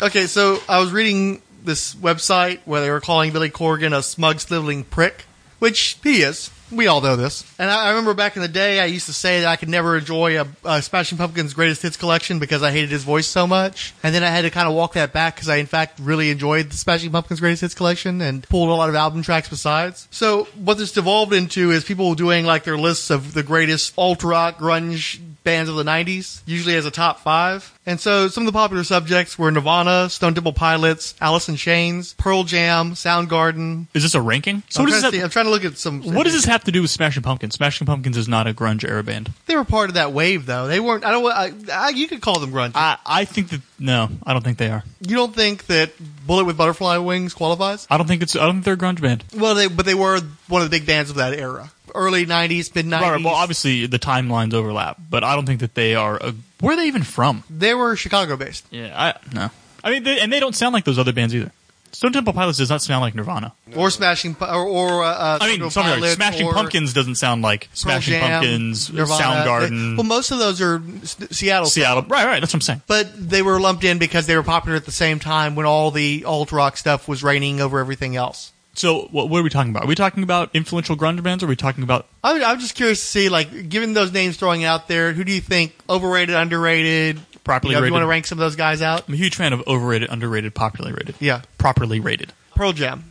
Okay, 0.00 0.26
so 0.28 0.58
I 0.68 0.78
was 0.78 0.92
reading 0.92 1.42
this 1.64 1.96
website 1.96 2.60
where 2.66 2.82
they 2.82 2.90
were 2.90 3.00
calling 3.00 3.32
Billy 3.32 3.50
Corgan 3.50 3.96
a 3.96 4.02
smug, 4.02 4.38
sniveling 4.38 4.84
prick, 4.84 5.25
which 5.58 5.98
he 6.02 6.22
is. 6.22 6.50
We 6.70 6.88
all 6.88 7.00
know 7.00 7.14
this. 7.14 7.44
And 7.60 7.70
I, 7.70 7.86
I 7.86 7.88
remember 7.90 8.12
back 8.12 8.34
in 8.34 8.42
the 8.42 8.48
day, 8.48 8.80
I 8.80 8.86
used 8.86 9.06
to 9.06 9.12
say 9.12 9.40
that 9.40 9.48
I 9.48 9.54
could 9.54 9.68
never 9.68 9.96
enjoy 9.96 10.40
a, 10.40 10.46
a 10.64 10.82
Smashing 10.82 11.16
Pumpkins 11.16 11.54
greatest 11.54 11.82
hits 11.82 11.96
collection 11.96 12.40
because 12.40 12.62
I 12.62 12.72
hated 12.72 12.90
his 12.90 13.04
voice 13.04 13.28
so 13.28 13.46
much. 13.46 13.94
And 14.02 14.12
then 14.12 14.24
I 14.24 14.30
had 14.30 14.42
to 14.42 14.50
kind 14.50 14.68
of 14.68 14.74
walk 14.74 14.94
that 14.94 15.12
back 15.12 15.36
because 15.36 15.48
I, 15.48 15.56
in 15.56 15.66
fact, 15.66 16.00
really 16.00 16.30
enjoyed 16.30 16.70
the 16.70 16.76
Smashing 16.76 17.12
Pumpkins 17.12 17.38
greatest 17.38 17.60
hits 17.60 17.74
collection 17.74 18.20
and 18.20 18.42
pulled 18.48 18.68
a 18.68 18.72
lot 18.72 18.88
of 18.88 18.96
album 18.96 19.22
tracks 19.22 19.48
besides. 19.48 20.08
So 20.10 20.44
what 20.56 20.76
this 20.76 20.90
devolved 20.90 21.32
into 21.32 21.70
is 21.70 21.84
people 21.84 22.16
doing 22.16 22.44
like 22.44 22.64
their 22.64 22.78
lists 22.78 23.10
of 23.10 23.32
the 23.32 23.44
greatest 23.44 23.94
alt 23.96 24.24
rock 24.24 24.58
grunge 24.58 25.20
bands 25.46 25.70
of 25.70 25.76
the 25.76 25.84
90s, 25.84 26.42
usually 26.44 26.74
as 26.74 26.84
a 26.84 26.90
top 26.90 27.20
five. 27.20 27.72
And 27.86 28.00
so 28.00 28.26
some 28.26 28.42
of 28.46 28.52
the 28.52 28.58
popular 28.58 28.82
subjects 28.82 29.38
were 29.38 29.48
Nirvana, 29.50 30.10
Stone 30.10 30.34
Temple 30.34 30.52
Pilots, 30.52 31.14
Alice 31.20 31.48
in 31.48 31.54
Chains, 31.54 32.14
Pearl 32.14 32.42
Jam, 32.42 32.92
Soundgarden. 32.94 33.86
Is 33.94 34.02
this 34.02 34.16
a 34.16 34.20
ranking? 34.20 34.64
So 34.68 34.80
I'm, 34.80 34.86
what 34.86 34.90
trying 34.90 35.02
does 35.02 35.02
to 35.02 35.02
that? 35.02 35.12
see- 35.16 35.22
I'm 35.22 35.30
trying 35.30 35.44
to 35.44 35.50
look 35.52 35.64
at 35.64 35.78
some. 35.78 36.02
What 36.02 36.24
does 36.24 36.32
this 36.34 36.44
have 36.46 36.64
to 36.64 36.72
do 36.72 36.82
with 36.82 36.90
Smashing 36.90 37.22
Pumpkins? 37.22 37.54
Smashing 37.54 37.86
Pumpkins 37.86 38.16
is 38.16 38.26
not 38.26 38.48
a 38.48 38.52
grunge 38.52 38.84
era 38.86 39.04
band. 39.04 39.32
They 39.46 39.54
were 39.54 39.64
part 39.64 39.88
of 39.88 39.94
that 39.94 40.12
wave, 40.12 40.46
though. 40.46 40.66
They 40.66 40.80
weren't. 40.80 41.04
I 41.04 41.12
don't. 41.12 41.24
I, 41.26 41.52
I, 41.72 41.88
you 41.90 42.08
could 42.08 42.20
call 42.20 42.40
them 42.40 42.50
grunge. 42.50 42.72
I, 42.74 42.98
I 43.06 43.24
think 43.24 43.50
that 43.50 43.60
no, 43.78 44.08
I 44.24 44.32
don't 44.32 44.42
think 44.42 44.58
they 44.58 44.70
are. 44.70 44.82
you 45.00 45.14
don't 45.14 45.34
think 45.34 45.66
that 45.66 45.92
Bullet 46.26 46.44
with 46.46 46.56
Butterfly 46.56 46.96
Wings 46.98 47.34
qualifies? 47.34 47.86
I 47.88 47.98
don't 47.98 48.08
think 48.08 48.22
it's. 48.22 48.34
I 48.34 48.40
don't 48.46 48.54
think 48.56 48.64
they're 48.64 48.74
a 48.74 48.76
grunge 48.76 49.00
band. 49.00 49.22
Well, 49.36 49.54
they 49.54 49.68
but 49.68 49.86
they 49.86 49.94
were 49.94 50.20
one 50.48 50.62
of 50.62 50.68
the 50.70 50.76
big 50.76 50.86
bands 50.88 51.10
of 51.10 51.16
that 51.16 51.34
era, 51.34 51.70
early 51.94 52.26
'90s, 52.26 52.74
mid 52.74 52.86
'90s. 52.86 53.00
Right, 53.00 53.22
well, 53.24 53.34
obviously 53.34 53.86
the 53.86 53.98
timelines 53.98 54.54
overlap, 54.54 54.98
but 55.10 55.24
I 55.24 55.34
don't 55.34 55.46
think 55.46 55.60
that 55.60 55.74
they 55.74 55.94
are. 55.94 56.16
A, 56.16 56.34
where 56.60 56.74
are 56.74 56.76
they 56.76 56.86
even 56.86 57.02
from? 57.02 57.44
they 57.50 57.74
were 57.74 57.96
Chicago 57.96 58.36
based. 58.36 58.64
Yeah, 58.70 58.92
I 58.94 59.14
no. 59.34 59.50
I 59.84 59.90
mean, 59.90 60.02
they, 60.02 60.18
and 60.20 60.32
they 60.32 60.40
don't 60.40 60.54
sound 60.56 60.72
like 60.74 60.84
those 60.84 60.98
other 60.98 61.12
bands 61.12 61.34
either. 61.34 61.52
Stone 61.92 62.12
Temple 62.12 62.34
Pilots 62.34 62.58
does 62.58 62.68
not 62.68 62.82
sound 62.82 63.00
like 63.00 63.14
Nirvana. 63.14 63.54
Or 63.74 63.88
Smashing, 63.88 64.34
Pu- 64.34 64.44
or, 64.44 64.66
or 64.66 65.02
uh, 65.04 65.08
uh, 65.08 65.38
I 65.40 65.56
mean, 65.56 65.70
sorry, 65.70 65.92
Pilots, 65.92 66.14
Smashing 66.16 66.46
or 66.46 66.52
Pumpkins 66.52 66.92
doesn't 66.92 67.14
sound 67.14 67.40
like 67.40 67.70
Smashing 67.72 68.14
Jam, 68.14 68.42
Pumpkins, 68.42 68.92
Nirvana. 68.92 69.22
Soundgarden, 69.24 69.70
They- 69.92 69.96
well, 69.96 70.04
most 70.04 70.30
of 70.30 70.38
those 70.38 70.60
are 70.60 70.82
S- 71.02 71.16
Seattle. 71.30 71.68
Seattle. 71.68 72.02
Right, 72.02 72.26
right. 72.26 72.40
That's 72.40 72.52
what 72.52 72.56
I'm 72.58 72.60
saying. 72.62 72.82
but 72.86 73.08
they 73.30 73.40
were 73.40 73.58
lumped 73.60 73.82
in 73.84 73.96
because 73.98 74.26
they 74.26 74.36
were 74.36 74.42
popular 74.42 74.76
at 74.76 74.84
the 74.84 74.92
same 74.92 75.20
time 75.20 75.54
when 75.54 75.64
all 75.64 75.90
the 75.90 76.24
alt 76.26 76.52
rock 76.52 76.76
stuff 76.76 77.08
was 77.08 77.22
reigning 77.22 77.62
over 77.62 77.78
everything 77.78 78.14
else. 78.14 78.52
So, 78.76 79.08
what, 79.10 79.28
what 79.30 79.40
are 79.40 79.42
we 79.42 79.50
talking 79.50 79.70
about? 79.70 79.84
Are 79.84 79.88
we 79.88 79.94
talking 79.94 80.22
about 80.22 80.50
influential 80.54 80.96
grunge 80.96 81.22
bands? 81.22 81.42
Or 81.42 81.46
are 81.46 81.48
we 81.48 81.56
talking 81.56 81.82
about? 81.82 82.06
I'm, 82.22 82.42
I'm 82.44 82.60
just 82.60 82.74
curious 82.74 83.00
to 83.00 83.06
see, 83.06 83.28
like, 83.28 83.68
given 83.68 83.94
those 83.94 84.12
names 84.12 84.36
throwing 84.36 84.64
out 84.64 84.86
there, 84.86 85.12
who 85.12 85.24
do 85.24 85.32
you 85.32 85.40
think 85.40 85.74
overrated, 85.88 86.34
underrated? 86.34 87.18
Properly 87.42 87.70
you 87.70 87.76
know, 87.76 87.80
rated. 87.80 87.88
you 87.88 87.92
want 87.94 88.02
to 88.02 88.08
rank 88.08 88.26
some 88.26 88.38
of 88.38 88.40
those 88.40 88.56
guys 88.56 88.82
out? 88.82 89.08
I'm 89.08 89.14
a 89.14 89.16
huge 89.16 89.36
fan 89.36 89.52
of 89.52 89.66
overrated, 89.66 90.10
underrated, 90.10 90.54
popularly 90.54 90.94
rated. 90.94 91.14
Yeah, 91.20 91.42
Properly 91.58 92.00
rated, 92.00 92.32
Pearl 92.54 92.72
Jam. 92.72 93.04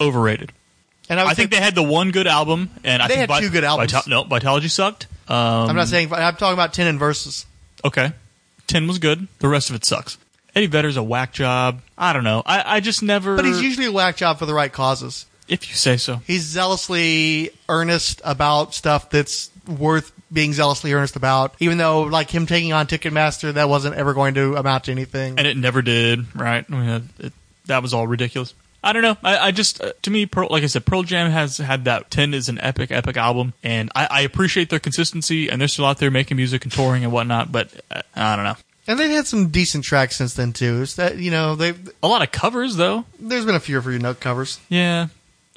overrated. 0.00 0.52
And 1.08 1.18
I, 1.18 1.30
I 1.30 1.34
think 1.34 1.50
they 1.50 1.56
had 1.60 1.74
the 1.74 1.82
one 1.82 2.12
good 2.12 2.28
album, 2.28 2.70
and 2.84 3.02
I 3.02 3.08
They 3.08 3.16
think 3.16 3.30
had 3.30 3.40
two 3.40 3.50
good 3.50 3.64
albums. 3.64 4.06
No, 4.06 4.24
Vitology 4.24 4.70
sucked. 4.70 5.08
Um, 5.28 5.70
I'm 5.70 5.76
not 5.76 5.88
saying. 5.88 6.12
I'm 6.12 6.36
talking 6.36 6.52
about 6.54 6.72
ten 6.72 6.86
and 6.86 6.98
verses. 7.00 7.46
Okay. 7.84 8.12
10 8.66 8.86
was 8.86 9.00
good. 9.00 9.26
The 9.40 9.48
rest 9.48 9.68
of 9.70 9.74
it 9.74 9.84
sucks. 9.84 10.16
Eddie 10.54 10.66
Vedder's 10.66 10.96
a 10.96 11.02
whack 11.02 11.32
job. 11.32 11.80
I 11.96 12.12
don't 12.12 12.24
know. 12.24 12.42
I, 12.44 12.76
I 12.76 12.80
just 12.80 13.02
never. 13.02 13.36
But 13.36 13.44
he's 13.44 13.62
usually 13.62 13.86
a 13.86 13.92
whack 13.92 14.16
job 14.16 14.38
for 14.38 14.46
the 14.46 14.54
right 14.54 14.72
causes. 14.72 15.26
If 15.48 15.68
you 15.68 15.74
say 15.74 15.96
so. 15.96 16.20
He's 16.26 16.42
zealously 16.42 17.50
earnest 17.68 18.20
about 18.24 18.72
stuff 18.72 19.10
that's 19.10 19.50
worth 19.66 20.12
being 20.32 20.52
zealously 20.52 20.92
earnest 20.92 21.16
about. 21.16 21.54
Even 21.58 21.78
though, 21.78 22.02
like 22.02 22.30
him 22.30 22.46
taking 22.46 22.72
on 22.72 22.86
Ticketmaster, 22.86 23.52
that 23.54 23.68
wasn't 23.68 23.96
ever 23.96 24.14
going 24.14 24.34
to 24.34 24.56
amount 24.56 24.84
to 24.84 24.92
anything. 24.92 25.38
And 25.38 25.46
it 25.46 25.56
never 25.56 25.82
did, 25.82 26.34
right? 26.36 26.64
I 26.68 26.72
mean, 26.72 27.08
it, 27.18 27.32
that 27.66 27.82
was 27.82 27.92
all 27.92 28.06
ridiculous. 28.06 28.54
I 28.82 28.92
don't 28.92 29.02
know. 29.02 29.16
I, 29.22 29.38
I 29.38 29.50
just, 29.50 29.82
uh, 29.82 29.92
to 30.02 30.10
me, 30.10 30.24
Pearl, 30.24 30.48
like 30.50 30.62
I 30.62 30.66
said, 30.66 30.86
Pearl 30.86 31.02
Jam 31.02 31.30
has 31.30 31.58
had 31.58 31.84
that. 31.84 32.10
10 32.10 32.32
is 32.32 32.48
an 32.48 32.58
epic, 32.60 32.90
epic 32.90 33.16
album. 33.16 33.52
And 33.62 33.90
I, 33.94 34.06
I 34.06 34.20
appreciate 34.22 34.70
their 34.70 34.78
consistency, 34.78 35.50
and 35.50 35.60
they're 35.60 35.68
still 35.68 35.84
out 35.84 35.98
there 35.98 36.10
making 36.10 36.36
music 36.38 36.64
and 36.64 36.72
touring 36.72 37.04
and 37.04 37.12
whatnot, 37.12 37.52
but 37.52 37.68
uh, 37.90 38.02
I 38.14 38.36
don't 38.36 38.44
know. 38.44 38.56
And 38.90 38.98
they've 38.98 39.08
had 39.08 39.28
some 39.28 39.50
decent 39.50 39.84
tracks 39.84 40.16
since 40.16 40.34
then 40.34 40.52
too. 40.52 40.82
It's 40.82 40.96
that 40.96 41.16
you 41.16 41.30
know 41.30 41.54
they 41.54 41.74
A 42.02 42.08
lot 42.08 42.22
of 42.22 42.32
covers, 42.32 42.74
though. 42.74 43.04
there's 43.20 43.46
been 43.46 43.54
a 43.54 43.60
few 43.60 43.80
for 43.80 43.92
your 43.92 44.00
note 44.00 44.18
covers. 44.18 44.58
Yeah. 44.68 45.06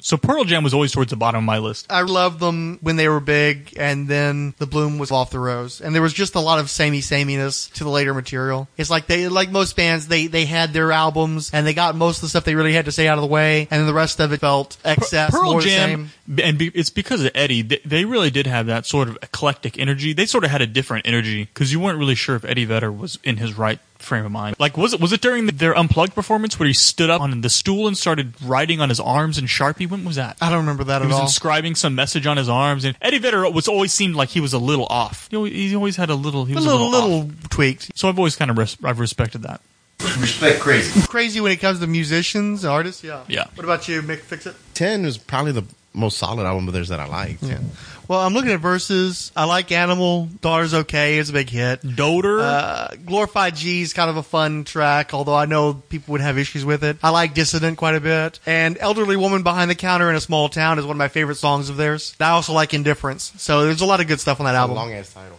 So 0.04 0.18
Pearl 0.18 0.44
Jam 0.44 0.62
was 0.62 0.74
always 0.74 0.92
towards 0.92 1.08
the 1.08 1.16
bottom 1.16 1.38
of 1.38 1.44
my 1.44 1.56
list. 1.56 1.86
I 1.88 2.02
loved 2.02 2.38
them 2.38 2.78
when 2.82 2.96
they 2.96 3.08
were 3.08 3.20
big, 3.20 3.72
and 3.78 4.06
then 4.06 4.52
the 4.58 4.66
bloom 4.66 4.98
was 4.98 5.10
off 5.10 5.30
the 5.30 5.38
rose, 5.38 5.80
and 5.80 5.94
there 5.94 6.02
was 6.02 6.12
just 6.12 6.34
a 6.34 6.40
lot 6.40 6.58
of 6.58 6.68
samey 6.68 7.00
sameness 7.00 7.68
to 7.68 7.84
the 7.84 7.90
later 7.90 8.12
material. 8.12 8.68
It's 8.76 8.90
like 8.90 9.06
they, 9.06 9.28
like 9.28 9.50
most 9.50 9.76
bands, 9.76 10.06
they 10.06 10.26
they 10.26 10.44
had 10.44 10.74
their 10.74 10.92
albums, 10.92 11.50
and 11.54 11.66
they 11.66 11.72
got 11.72 11.96
most 11.96 12.18
of 12.18 12.20
the 12.20 12.28
stuff 12.28 12.44
they 12.44 12.54
really 12.54 12.74
had 12.74 12.84
to 12.84 12.92
say 12.92 13.08
out 13.08 13.16
of 13.16 13.22
the 13.22 13.28
way, 13.28 13.62
and 13.70 13.80
then 13.80 13.86
the 13.86 13.94
rest 13.94 14.20
of 14.20 14.30
it 14.30 14.40
felt 14.40 14.76
excess, 14.84 15.30
Pearl 15.30 15.52
more 15.52 15.62
the 15.62 15.68
Jam, 15.68 16.10
same. 16.28 16.38
and 16.44 16.58
be, 16.58 16.70
it's 16.74 16.90
because 16.90 17.24
of 17.24 17.30
Eddie. 17.34 17.62
They, 17.62 17.80
they 17.86 18.04
really 18.04 18.30
did 18.30 18.46
have 18.46 18.66
that 18.66 18.84
sort 18.84 19.08
of 19.08 19.16
eclectic 19.22 19.78
energy. 19.78 20.12
They 20.12 20.26
sort 20.26 20.44
of 20.44 20.50
had 20.50 20.60
a 20.60 20.66
different 20.66 21.06
energy 21.06 21.46
because 21.46 21.72
you 21.72 21.80
weren't 21.80 21.98
really 21.98 22.14
sure 22.14 22.36
if 22.36 22.44
Eddie 22.44 22.66
Vedder 22.66 22.92
was 22.92 23.18
in 23.24 23.38
his 23.38 23.56
right 23.56 23.78
frame 24.04 24.24
of 24.24 24.32
mind. 24.32 24.56
Like, 24.58 24.76
was 24.76 24.92
it 24.94 25.00
was 25.00 25.12
it 25.12 25.20
during 25.20 25.46
their 25.46 25.76
unplugged 25.76 26.14
performance 26.14 26.58
where 26.58 26.66
he 26.66 26.72
stood 26.72 27.10
up 27.10 27.20
on 27.20 27.40
the 27.40 27.50
stool 27.50 27.86
and 27.86 27.96
started 27.96 28.34
writing 28.42 28.80
on 28.80 28.88
his 28.88 29.00
arms 29.00 29.38
in 29.38 29.46
Sharpie? 29.46 29.88
When 29.88 30.04
was 30.04 30.16
that? 30.16 30.36
I 30.40 30.50
don't 30.50 30.60
remember 30.60 30.84
that 30.84 31.02
He 31.02 31.08
at 31.08 31.10
was 31.10 31.20
inscribing 31.20 31.74
some 31.74 31.94
message 31.94 32.26
on 32.26 32.36
his 32.36 32.48
arms, 32.48 32.84
and 32.84 32.96
Eddie 33.00 33.18
Vedder 33.18 33.48
was 33.50 33.68
always 33.68 33.92
seemed 33.92 34.14
like 34.14 34.28
he 34.30 34.40
was 34.40 34.52
a 34.52 34.58
little 34.58 34.86
off. 34.86 35.28
He 35.30 35.36
always, 35.36 35.52
he 35.52 35.74
always 35.74 35.96
had 35.96 36.10
a 36.10 36.14
little. 36.14 36.44
He 36.44 36.52
a 36.52 36.56
was 36.56 36.66
little, 36.66 36.86
a 36.86 36.88
little, 36.88 37.10
little 37.20 37.30
tweaked. 37.50 37.96
So 37.96 38.08
I've 38.08 38.18
always 38.18 38.36
kind 38.36 38.50
of 38.50 38.58
res- 38.58 38.76
I've 38.84 39.00
respected 39.00 39.42
that. 39.42 39.60
Respect 40.18 40.60
crazy. 40.60 41.00
Crazy 41.06 41.40
when 41.40 41.52
it 41.52 41.60
comes 41.60 41.80
to 41.80 41.86
musicians, 41.86 42.64
artists. 42.64 43.02
Yeah. 43.02 43.22
Yeah. 43.28 43.44
What 43.54 43.64
about 43.64 43.88
you, 43.88 44.02
Mick? 44.02 44.18
Fix 44.20 44.46
it. 44.46 44.54
Ten 44.74 45.04
was 45.04 45.18
probably 45.18 45.52
the 45.52 45.64
most 45.94 46.18
solid 46.18 46.44
album 46.44 46.66
of 46.68 46.74
theirs 46.74 46.88
that 46.88 47.00
I 47.00 47.06
liked. 47.06 47.42
Yeah. 47.42 47.60
Well, 48.06 48.20
I'm 48.20 48.34
looking 48.34 48.50
at 48.50 48.60
verses. 48.60 49.32
I 49.34 49.44
like 49.44 49.72
Animal. 49.72 50.26
Daughter's 50.40 50.74
okay. 50.74 51.18
It's 51.18 51.30
a 51.30 51.32
big 51.32 51.48
hit. 51.48 51.80
Doter. 51.96 52.40
Uh, 52.40 52.94
Glorified 53.04 53.56
G 53.56 53.80
is 53.80 53.94
kind 53.94 54.10
of 54.10 54.16
a 54.18 54.22
fun 54.22 54.64
track, 54.64 55.14
although 55.14 55.34
I 55.34 55.46
know 55.46 55.74
people 55.74 56.12
would 56.12 56.20
have 56.20 56.36
issues 56.36 56.64
with 56.64 56.84
it. 56.84 56.98
I 57.02 57.08
like 57.10 57.32
Dissident 57.34 57.78
quite 57.78 57.94
a 57.94 58.00
bit. 58.00 58.40
And 58.44 58.76
Elderly 58.78 59.16
Woman 59.16 59.42
Behind 59.42 59.70
the 59.70 59.74
Counter 59.74 60.10
in 60.10 60.16
a 60.16 60.20
Small 60.20 60.50
Town 60.50 60.78
is 60.78 60.84
one 60.84 60.96
of 60.96 60.98
my 60.98 61.08
favorite 61.08 61.36
songs 61.36 61.70
of 61.70 61.76
theirs. 61.76 62.14
I 62.20 62.30
also 62.30 62.52
like 62.52 62.74
Indifference. 62.74 63.32
So 63.38 63.64
there's 63.64 63.80
a 63.80 63.86
lot 63.86 64.00
of 64.00 64.06
good 64.06 64.20
stuff 64.20 64.38
on 64.38 64.44
that 64.44 64.54
album. 64.54 64.76
Long 64.76 64.92
ass 64.92 65.12
title. 65.12 65.38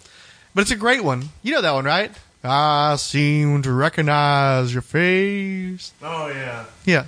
But 0.55 0.61
it's 0.61 0.71
a 0.71 0.75
great 0.75 1.03
one. 1.03 1.29
You 1.43 1.53
know 1.53 1.61
that 1.61 1.73
one, 1.73 1.85
right? 1.85 2.11
I 2.43 2.95
seem 2.97 3.61
to 3.63 3.71
recognize 3.71 4.73
your 4.73 4.81
face. 4.81 5.93
Oh 6.01 6.27
yeah. 6.27 6.65
Yeah. 6.85 7.05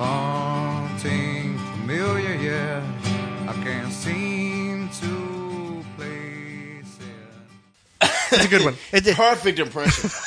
Something 0.00 0.49
it. 8.32 8.36
It's 8.36 8.44
a 8.44 8.48
good 8.48 8.64
one. 8.64 8.74
It, 8.92 9.06
it- 9.06 9.16
Perfect 9.16 9.58
impression. 9.58 10.10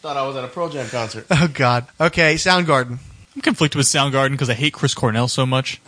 Thought 0.00 0.16
I 0.16 0.26
was 0.26 0.36
at 0.36 0.44
a 0.44 0.48
Pro 0.48 0.68
Jam 0.68 0.88
concert. 0.88 1.26
oh, 1.30 1.50
God. 1.52 1.86
Okay, 2.00 2.34
Soundgarden. 2.34 2.98
I'm 3.34 3.42
conflicted 3.42 3.76
with 3.78 3.86
Soundgarden 3.86 4.30
because 4.32 4.48
I 4.50 4.54
hate 4.54 4.72
Chris 4.72 4.94
Cornell 4.94 5.28
so 5.28 5.44
much. 5.44 5.80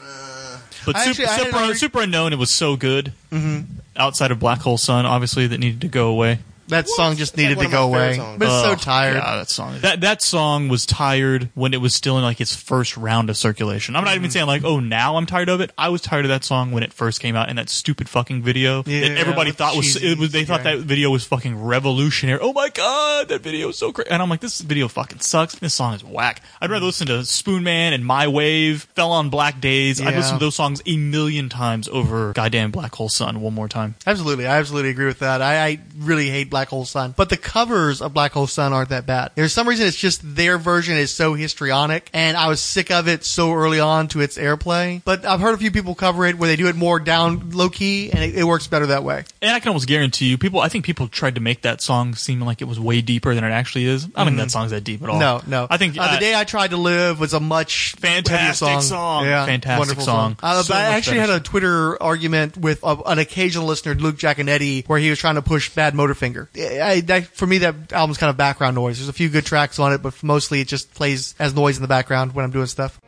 But 0.86 0.96
I 0.96 1.04
super, 1.12 1.28
actually- 1.28 1.44
super, 1.46 1.56
another- 1.58 1.74
super 1.74 2.00
Unknown, 2.02 2.32
it 2.32 2.38
was 2.38 2.50
so 2.50 2.76
good. 2.76 3.12
Mm-hmm. 3.30 3.72
Outside 3.96 4.30
of 4.30 4.38
Black 4.40 4.60
Hole 4.60 4.78
Sun, 4.78 5.06
obviously, 5.06 5.46
that 5.46 5.58
needed 5.58 5.80
to 5.82 5.88
go 5.88 6.08
away. 6.08 6.38
That 6.70 6.88
song 6.88 7.16
just 7.16 7.36
needed 7.36 7.56
one 7.56 7.66
to 7.66 7.72
go 7.72 7.84
away. 7.84 8.16
songs. 8.16 8.38
But 8.38 8.46
it's 8.48 8.62
so 8.62 8.74
tired. 8.74 9.16
Yeah, 9.16 9.36
that 9.36 9.48
song. 9.50 9.80
That 9.80 10.00
that 10.00 10.22
song 10.22 10.68
was 10.68 10.86
tired 10.86 11.50
when 11.54 11.74
it 11.74 11.80
was 11.80 11.94
still 11.94 12.16
in 12.16 12.24
like 12.24 12.40
its 12.40 12.54
first 12.54 12.96
round 12.96 13.28
of 13.30 13.36
circulation. 13.36 13.96
I'm 13.96 14.04
not 14.04 14.10
Mm-hmm. 14.10 14.16
even 14.20 14.30
saying 14.30 14.46
like, 14.46 14.64
oh, 14.64 14.80
now 14.80 15.16
I'm 15.16 15.26
tired 15.26 15.48
of 15.48 15.60
it. 15.60 15.70
I 15.78 15.88
was 15.90 16.00
tired 16.00 16.24
of 16.24 16.30
that 16.30 16.44
song 16.44 16.72
when 16.72 16.82
it 16.82 16.92
first 16.92 17.20
came 17.20 17.36
out 17.36 17.48
in 17.48 17.56
that 17.56 17.68
stupid 17.68 18.08
fucking 18.08 18.42
video 18.42 18.82
Yeah, 18.86 19.00
that 19.08 19.18
everybody 19.18 19.50
with 19.50 19.58
thought 19.58 19.76
was 19.76 19.96
it 20.02 20.18
was. 20.18 20.32
They 20.32 20.44
thought 20.44 20.64
guy. 20.64 20.76
that 20.76 20.82
video 20.84 21.10
was 21.10 21.24
fucking 21.24 21.62
revolutionary. 21.62 22.38
Oh 22.42 22.52
my 22.52 22.68
god, 22.70 23.28
that 23.28 23.40
video 23.42 23.68
is 23.68 23.78
so 23.78 23.92
great. 23.92 24.08
And 24.10 24.22
I'm 24.22 24.28
like, 24.28 24.40
this 24.40 24.60
video 24.60 24.88
fucking 24.88 25.20
sucks. 25.20 25.54
This 25.56 25.74
song 25.74 25.94
is 25.94 26.04
whack. 26.04 26.42
I'd 26.60 26.70
rather 26.70 26.86
listen 26.86 27.06
to 27.08 27.14
Spoonman 27.20 27.92
and 27.94 28.04
My 28.04 28.28
Wave, 28.28 28.82
Fell 28.94 29.12
on 29.12 29.30
Black 29.30 29.60
Days. 29.60 30.00
I'd 30.00 30.10
Yeah. 30.10 30.16
listen 30.16 30.34
to 30.38 30.44
those 30.44 30.54
songs 30.54 30.82
a 30.86 30.96
million 30.96 31.48
times 31.48 31.88
over 31.88 32.32
goddamn 32.32 32.70
Black 32.70 32.94
Hole 32.94 33.08
Sun 33.08 33.40
one 33.40 33.54
more 33.54 33.68
time. 33.68 33.94
Absolutely, 34.06 34.46
I 34.46 34.58
absolutely 34.58 34.90
agree 34.90 35.06
with 35.06 35.20
that. 35.20 35.40
I, 35.42 35.66
I 35.66 35.78
really 35.98 36.28
hate 36.30 36.50
Black 36.50 36.59
Hole 36.68 36.84
Sun, 36.84 37.14
but 37.16 37.28
the 37.30 37.36
covers 37.36 38.00
of 38.02 38.14
Black 38.14 38.32
Hole 38.32 38.46
Sun 38.46 38.72
aren't 38.72 38.90
that 38.90 39.06
bad. 39.06 39.32
There's 39.34 39.52
some 39.52 39.68
reason 39.68 39.86
it's 39.86 39.96
just 39.96 40.20
their 40.36 40.58
version 40.58 40.96
is 40.96 41.10
so 41.10 41.34
histrionic, 41.34 42.10
and 42.12 42.36
I 42.36 42.48
was 42.48 42.60
sick 42.60 42.90
of 42.90 43.08
it 43.08 43.24
so 43.24 43.52
early 43.52 43.80
on 43.80 44.08
to 44.08 44.20
its 44.20 44.38
airplay. 44.38 45.02
But 45.04 45.24
I've 45.24 45.40
heard 45.40 45.54
a 45.54 45.58
few 45.58 45.70
people 45.70 45.94
cover 45.94 46.26
it 46.26 46.36
where 46.38 46.48
they 46.48 46.56
do 46.56 46.68
it 46.68 46.76
more 46.76 47.00
down 47.00 47.50
low 47.50 47.68
key, 47.70 48.10
and 48.10 48.22
it, 48.22 48.34
it 48.36 48.44
works 48.44 48.66
better 48.66 48.86
that 48.86 49.04
way. 49.04 49.24
And 49.42 49.52
I 49.52 49.60
can 49.60 49.68
almost 49.68 49.86
guarantee 49.86 50.26
you, 50.26 50.38
people. 50.38 50.60
I 50.60 50.68
think 50.68 50.84
people 50.84 51.08
tried 51.08 51.36
to 51.36 51.40
make 51.40 51.62
that 51.62 51.80
song 51.80 52.14
seem 52.14 52.40
like 52.40 52.60
it 52.62 52.66
was 52.66 52.78
way 52.78 53.00
deeper 53.00 53.34
than 53.34 53.44
it 53.44 53.50
actually 53.50 53.84
is. 53.86 54.04
I 54.04 54.08
don't 54.24 54.26
think 54.28 54.38
that 54.38 54.50
song's 54.50 54.70
that 54.72 54.84
deep 54.84 55.02
at 55.02 55.08
all. 55.08 55.20
Mm-hmm. 55.20 55.50
No, 55.50 55.60
no. 55.62 55.66
I 55.70 55.76
think 55.76 55.98
uh, 55.98 56.02
uh, 56.02 56.14
the 56.14 56.20
day 56.20 56.34
I 56.34 56.44
tried 56.44 56.70
to 56.70 56.76
live 56.76 57.20
was 57.20 57.34
a 57.34 57.40
much 57.40 57.94
Fantastic 57.98 58.68
song. 58.68 58.80
song. 58.82 59.24
Yeah, 59.24 59.46
Fantastic 59.46 59.78
wonderful 59.78 60.04
song. 60.04 60.36
Uh, 60.42 60.62
So 60.62 60.72
but 60.74 60.78
I 60.78 60.96
actually 60.96 61.18
better 61.18 61.32
had 61.32 61.40
a 61.40 61.44
Twitter 61.44 62.02
argument 62.02 62.56
with 62.56 62.80
an 62.82 63.18
occasional 63.18 63.66
listener, 63.66 63.94
Luke 63.94 64.16
Giaconetti, 64.16 64.86
where 64.88 64.98
he 64.98 65.10
was 65.10 65.18
trying 65.18 65.36
to 65.36 65.42
push 65.42 65.70
Badmotorfinger. 65.70 66.39
I, 66.54 67.00
that, 67.06 67.26
for 67.26 67.46
me, 67.46 67.58
that 67.58 67.92
album's 67.92 68.18
kind 68.18 68.30
of 68.30 68.36
background 68.36 68.74
noise. 68.74 68.98
There's 68.98 69.08
a 69.08 69.12
few 69.12 69.28
good 69.28 69.46
tracks 69.46 69.78
on 69.78 69.92
it, 69.92 70.02
but 70.02 70.22
mostly 70.22 70.60
it 70.60 70.68
just 70.68 70.94
plays 70.94 71.34
as 71.38 71.54
noise 71.54 71.76
in 71.76 71.82
the 71.82 71.88
background 71.88 72.34
when 72.34 72.44
I'm 72.44 72.50
doing 72.50 72.66
stuff. 72.66 73.00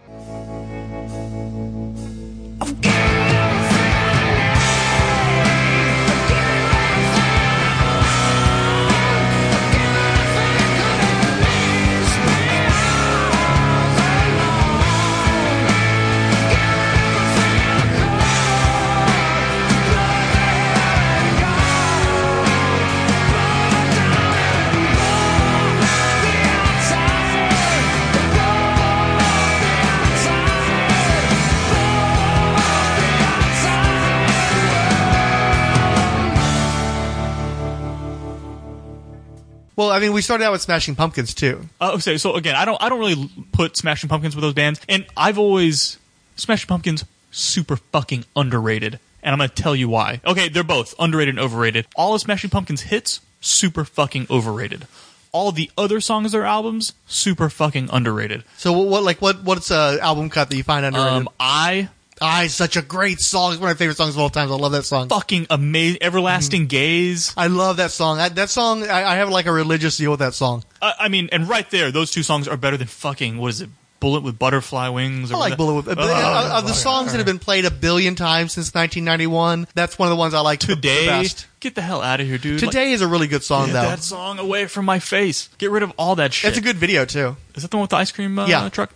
Well, 39.82 39.90
I 39.90 39.98
mean, 39.98 40.12
we 40.12 40.22
started 40.22 40.44
out 40.44 40.52
with 40.52 40.62
Smashing 40.62 40.94
Pumpkins 40.94 41.34
too. 41.34 41.68
Uh, 41.80 41.94
okay, 41.94 42.16
so 42.16 42.36
again, 42.36 42.54
I 42.54 42.64
don't 42.64 42.80
I 42.80 42.88
don't 42.88 43.00
really 43.00 43.28
put 43.50 43.76
Smashing 43.76 44.08
Pumpkins 44.08 44.36
with 44.36 44.42
those 44.44 44.54
bands, 44.54 44.80
and 44.88 45.04
I've 45.16 45.38
always 45.38 45.98
Smashing 46.36 46.68
Pumpkins 46.68 47.04
super 47.32 47.74
fucking 47.76 48.24
underrated, 48.36 49.00
and 49.24 49.32
I'm 49.32 49.38
gonna 49.38 49.48
tell 49.48 49.74
you 49.74 49.88
why. 49.88 50.20
Okay, 50.24 50.48
they're 50.48 50.62
both 50.62 50.94
underrated 51.00 51.34
and 51.34 51.44
overrated. 51.44 51.88
All 51.96 52.14
of 52.14 52.20
Smashing 52.20 52.50
Pumpkins 52.50 52.82
hits 52.82 53.22
super 53.40 53.84
fucking 53.84 54.28
overrated. 54.30 54.86
All 55.32 55.50
the 55.50 55.68
other 55.76 56.00
songs 56.00 56.26
of 56.26 56.32
their 56.32 56.44
albums 56.44 56.92
super 57.08 57.50
fucking 57.50 57.88
underrated. 57.92 58.44
So 58.58 58.72
what, 58.72 58.86
what 58.86 59.02
like 59.02 59.20
what 59.20 59.42
what's 59.42 59.72
a 59.72 59.98
album 60.00 60.30
cut 60.30 60.48
that 60.48 60.56
you 60.56 60.62
find 60.62 60.86
underrated? 60.86 61.12
Um, 61.12 61.28
I 61.40 61.88
Ah, 62.22 62.42
it's 62.44 62.54
such 62.54 62.76
a 62.76 62.82
great 62.82 63.20
song. 63.20 63.52
It's 63.52 63.60
one 63.60 63.70
of 63.70 63.74
my 63.76 63.78
favorite 63.78 63.96
songs 63.96 64.14
of 64.14 64.20
all 64.20 64.30
time. 64.30 64.50
I 64.50 64.54
love 64.54 64.72
that 64.72 64.84
song. 64.84 65.08
fucking 65.08 65.46
amazing, 65.50 65.98
Mm-hmm. 65.98 66.06
everlasting 66.06 66.66
gaze. 66.68 67.34
I 67.36 67.48
love 67.48 67.78
that 67.78 67.90
song. 67.90 68.18
I, 68.20 68.28
that 68.30 68.48
song, 68.50 68.84
I, 68.88 69.04
I 69.04 69.16
have 69.16 69.28
like 69.28 69.46
a 69.46 69.52
religious 69.52 69.96
deal 69.96 70.12
with 70.12 70.20
that 70.20 70.34
song. 70.34 70.62
I, 70.80 70.94
I 71.00 71.08
mean, 71.08 71.28
and 71.32 71.48
right 71.48 71.68
there, 71.70 71.90
those 71.90 72.10
two 72.12 72.22
songs 72.22 72.46
are 72.48 72.56
better 72.56 72.76
than 72.76 72.86
fucking 72.86 73.38
what 73.38 73.48
is 73.48 73.60
it? 73.60 73.70
Bullet 74.00 74.22
with 74.24 74.36
butterfly 74.36 74.88
wings. 74.88 75.30
Or 75.30 75.36
I 75.36 75.38
like 75.38 75.56
Bullet 75.56 75.74
with, 75.74 75.84
but 75.84 75.98
Oh, 75.98 76.02
uh, 76.02 76.58
of 76.58 76.66
the 76.66 76.72
songs 76.74 77.12
that 77.12 77.18
have 77.18 77.26
been 77.26 77.38
played 77.38 77.64
a 77.64 77.70
billion 77.70 78.16
times 78.16 78.52
since 78.52 78.74
1991. 78.74 79.68
That's 79.76 79.96
one 79.96 80.08
of 80.08 80.10
the 80.10 80.16
ones 80.16 80.34
I 80.34 80.40
like 80.40 80.58
the- 80.58 80.66
the 80.68 80.74
today. 80.74 81.06
best. 81.06 81.46
Get 81.60 81.76
the 81.76 81.82
hell 81.82 82.02
out 82.02 82.20
of 82.20 82.26
here, 82.26 82.36
dude! 82.38 82.58
Today 82.58 82.90
is 82.92 83.00
a 83.00 83.06
really 83.06 83.28
good 83.28 83.44
song 83.44 83.66
Get 83.66 83.74
though. 83.74 83.82
that 83.82 84.02
song 84.02 84.40
away 84.40 84.66
from 84.66 84.84
my 84.86 84.98
face. 84.98 85.48
Get 85.58 85.70
rid 85.70 85.84
of 85.84 85.92
all 85.96 86.16
that 86.16 86.32
shit. 86.32 86.48
It's 86.48 86.58
a 86.58 86.60
good 86.60 86.76
video 86.78 87.04
too. 87.04 87.36
Is 87.54 87.62
that 87.62 87.70
the 87.70 87.76
one 87.76 87.82
with 87.82 87.90
the 87.90 87.96
ice 87.96 88.10
cream 88.10 88.36
uh, 88.40 88.46
Yeah. 88.48 88.68
truck? 88.70 88.90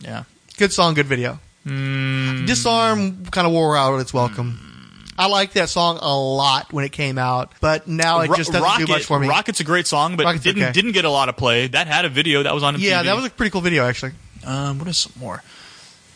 Yeah. 0.00 0.24
Good 0.56 0.72
song, 0.72 0.94
good 0.94 1.06
video. 1.06 1.38
Hmm. 1.68 2.46
Disarm 2.46 3.26
kind 3.26 3.46
of 3.46 3.52
wore 3.52 3.76
out 3.76 3.98
its 4.00 4.14
welcome. 4.14 4.64
I 5.18 5.26
liked 5.26 5.54
that 5.54 5.68
song 5.68 5.98
a 6.00 6.16
lot 6.16 6.72
when 6.72 6.84
it 6.84 6.92
came 6.92 7.18
out, 7.18 7.52
but 7.60 7.88
now 7.88 8.20
it 8.20 8.28
just 8.36 8.52
doesn't 8.52 8.62
Rocket, 8.62 8.86
do 8.86 8.92
much 8.92 9.04
for 9.04 9.18
me. 9.18 9.28
Rocket's 9.28 9.58
a 9.60 9.64
great 9.64 9.86
song, 9.86 10.16
but 10.16 10.24
Rocket's 10.24 10.44
didn't 10.44 10.62
okay. 10.62 10.72
didn't 10.72 10.92
get 10.92 11.04
a 11.04 11.10
lot 11.10 11.28
of 11.28 11.36
play. 11.36 11.66
That 11.66 11.88
had 11.88 12.04
a 12.04 12.08
video 12.08 12.44
that 12.44 12.54
was 12.54 12.62
on 12.62 12.76
MTV. 12.76 12.82
yeah, 12.82 13.02
that 13.02 13.16
was 13.16 13.24
a 13.24 13.30
pretty 13.30 13.50
cool 13.50 13.60
video 13.60 13.84
actually. 13.84 14.12
Um, 14.46 14.78
what 14.78 14.86
is 14.88 14.96
some 14.96 15.12
more? 15.18 15.42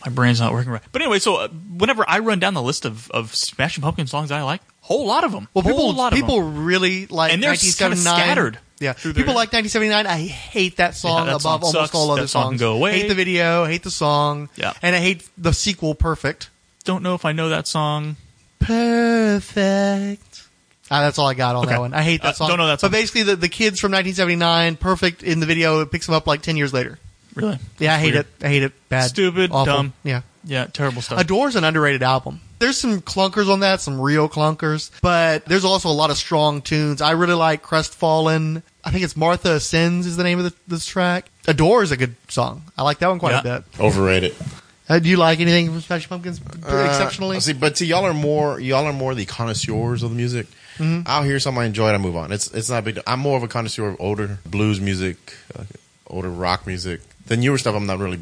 My 0.07 0.11
brain's 0.11 0.40
not 0.40 0.53
working 0.53 0.72
right. 0.72 0.82
But 0.90 1.03
anyway, 1.03 1.18
so 1.18 1.36
uh, 1.36 1.48
whenever 1.48 2.05
I 2.09 2.20
run 2.20 2.38
down 2.38 2.55
the 2.55 2.62
list 2.62 2.84
of, 2.84 3.11
of 3.11 3.34
Smashing 3.34 3.82
Pumpkin 3.82 4.07
songs 4.07 4.30
I 4.30 4.42
like, 4.42 4.62
whole 4.80 5.07
lot 5.07 5.24
of 5.24 5.32
them. 5.32 5.48
Well, 5.53 5.64
people 5.64 5.94
lot 5.94 6.12
of 6.12 6.16
people 6.16 6.40
them. 6.40 6.64
really 6.64 7.07
like 7.07 7.32
And 7.32 7.42
they're 7.42 7.55
kinda 7.55 7.96
scattered 7.96 8.59
Yeah, 8.82 8.92
people 8.94 9.12
their- 9.14 9.26
like 9.26 9.52
1979. 9.52 10.06
I 10.06 10.18
hate 10.26 10.76
that 10.78 10.94
song 10.96 11.26
that 11.26 11.32
above 11.32 11.42
song 11.42 11.52
almost 11.52 11.72
sucks. 11.72 11.94
all 11.94 12.10
other 12.10 12.22
That 12.22 12.28
song 12.28 12.42
songs. 12.42 12.50
can 12.60 12.66
go 12.66 12.72
away. 12.74 12.98
Hate 13.00 13.08
the 13.08 13.14
video, 13.14 13.64
hate 13.64 13.82
the 13.84 13.90
song. 13.90 14.48
Yeah. 14.56 14.72
and 14.82 14.94
I 14.94 14.98
hate 14.98 15.26
the 15.38 15.52
sequel. 15.54 15.94
Perfect. 15.94 16.50
Don't 16.84 17.02
know 17.02 17.14
if 17.14 17.24
I 17.24 17.32
know 17.32 17.48
that 17.50 17.66
song. 17.68 18.16
Perfect. 18.58 20.42
Ah, 20.90 21.00
that's 21.00 21.18
all 21.18 21.26
I 21.28 21.34
got 21.34 21.56
on 21.56 21.64
Okay. 21.64 21.72
that 21.74 21.80
one. 21.80 21.94
I 21.94 22.02
hate 22.02 22.22
that 22.22 22.30
Uh, 22.30 22.32
song. 22.34 22.48
don't 22.48 22.58
know 22.58 22.66
that 22.66 22.80
song. 22.80 22.90
But 22.90 22.96
basically, 22.98 23.22
the, 23.22 23.36
the 23.36 23.48
kids 23.48 23.80
from 23.80 23.92
1979, 23.92 24.76
Perfect 24.76 25.22
in 25.22 25.40
the 25.40 25.46
video, 25.46 25.80
it 25.80 25.90
picks 25.90 26.06
them 26.06 26.14
up 26.14 26.26
like 26.26 26.42
10 26.42 26.56
years 26.56 26.72
later. 26.72 26.98
Really? 27.34 27.58
Yeah, 27.78 27.94
I 27.94 27.98
hate 27.98 28.12
Weird. 28.12 28.26
it. 28.40 28.44
I 28.44 28.48
hate 28.48 28.62
it. 28.62 28.72
Bad. 28.90 29.08
Stupid, 29.08 29.50
Awful. 29.52 29.64
dumb. 29.64 29.92
Yeah. 30.04 30.20
Yeah, 30.45 30.66
terrible 30.66 31.03
stuff. 31.03 31.20
Adore's 31.20 31.57
an 31.57 31.64
underrated 31.64 32.03
album. 32.03 32.40
There's 32.59 32.78
some 32.78 33.01
clunkers 33.01 33.49
on 33.49 33.61
that, 33.61 33.80
some 33.80 34.01
real 34.01 34.28
clunkers, 34.28 34.90
but 35.01 35.45
there's 35.47 35.64
also 35.64 35.88
a 35.88 35.93
lot 35.93 36.11
of 36.11 36.16
strong 36.16 36.62
tunes. 36.62 37.01
I 37.01 37.12
really 37.12 37.34
like 37.34 37.62
Crestfallen. 37.62 38.62
I 38.84 38.90
think 38.90 39.05
it's 39.05 39.16
Martha 39.16 39.59
Sins 39.61 40.07
is 40.07 40.16
the 40.16 40.24
name 40.24 40.38
of 40.38 40.45
the, 40.45 40.55
this 40.68 40.86
track. 40.86 41.30
Adore 41.47 41.82
is 41.82 41.90
a 41.90 41.97
good 41.97 42.14
song. 42.28 42.62
I 42.76 42.82
like 42.82 42.99
that 42.99 43.09
one 43.09 43.18
quite 43.18 43.34
a 43.34 43.43
bit. 43.43 43.80
Overrated. 43.80 44.34
Uh, 44.88 44.99
do 44.99 45.09
you 45.09 45.16
like 45.16 45.40
anything 45.40 45.66
from 45.68 45.80
Smashing 45.80 46.09
Pumpkins 46.09 46.40
Uh, 46.40 46.86
exceptionally? 46.88 47.40
See, 47.40 47.53
but 47.53 47.78
see, 47.78 47.86
y'all 47.86 48.05
are 48.05 48.14
more 48.14 48.61
y'all 48.61 48.84
are 48.84 48.93
more 48.93 49.14
the 49.14 49.24
connoisseurs 49.26 50.03
of 50.03 50.11
the 50.11 50.16
music. 50.16 50.47
Mm-hmm. 50.78 51.03
I'll 51.07 51.22
hear 51.22 51.38
something 51.38 51.62
I 51.62 51.66
enjoy 51.66 51.90
it, 51.90 51.95
I 51.95 51.99
move 51.99 52.16
on. 52.16 52.32
It's 52.32 52.51
it's 52.53 52.68
not 52.68 52.78
a 52.78 52.82
big. 52.82 52.99
I'm 53.07 53.20
more 53.20 53.36
of 53.36 53.43
a 53.43 53.49
connoisseur 53.49 53.88
of 53.88 53.97
older 54.01 54.38
blues 54.45 54.80
music, 54.80 55.34
uh, 55.59 55.64
older 56.09 56.30
rock 56.30 56.66
music. 56.66 57.01
The 57.26 57.36
newer 57.36 57.59
stuff, 57.59 57.74
I'm 57.74 57.86
not 57.86 57.99
really. 57.99 58.20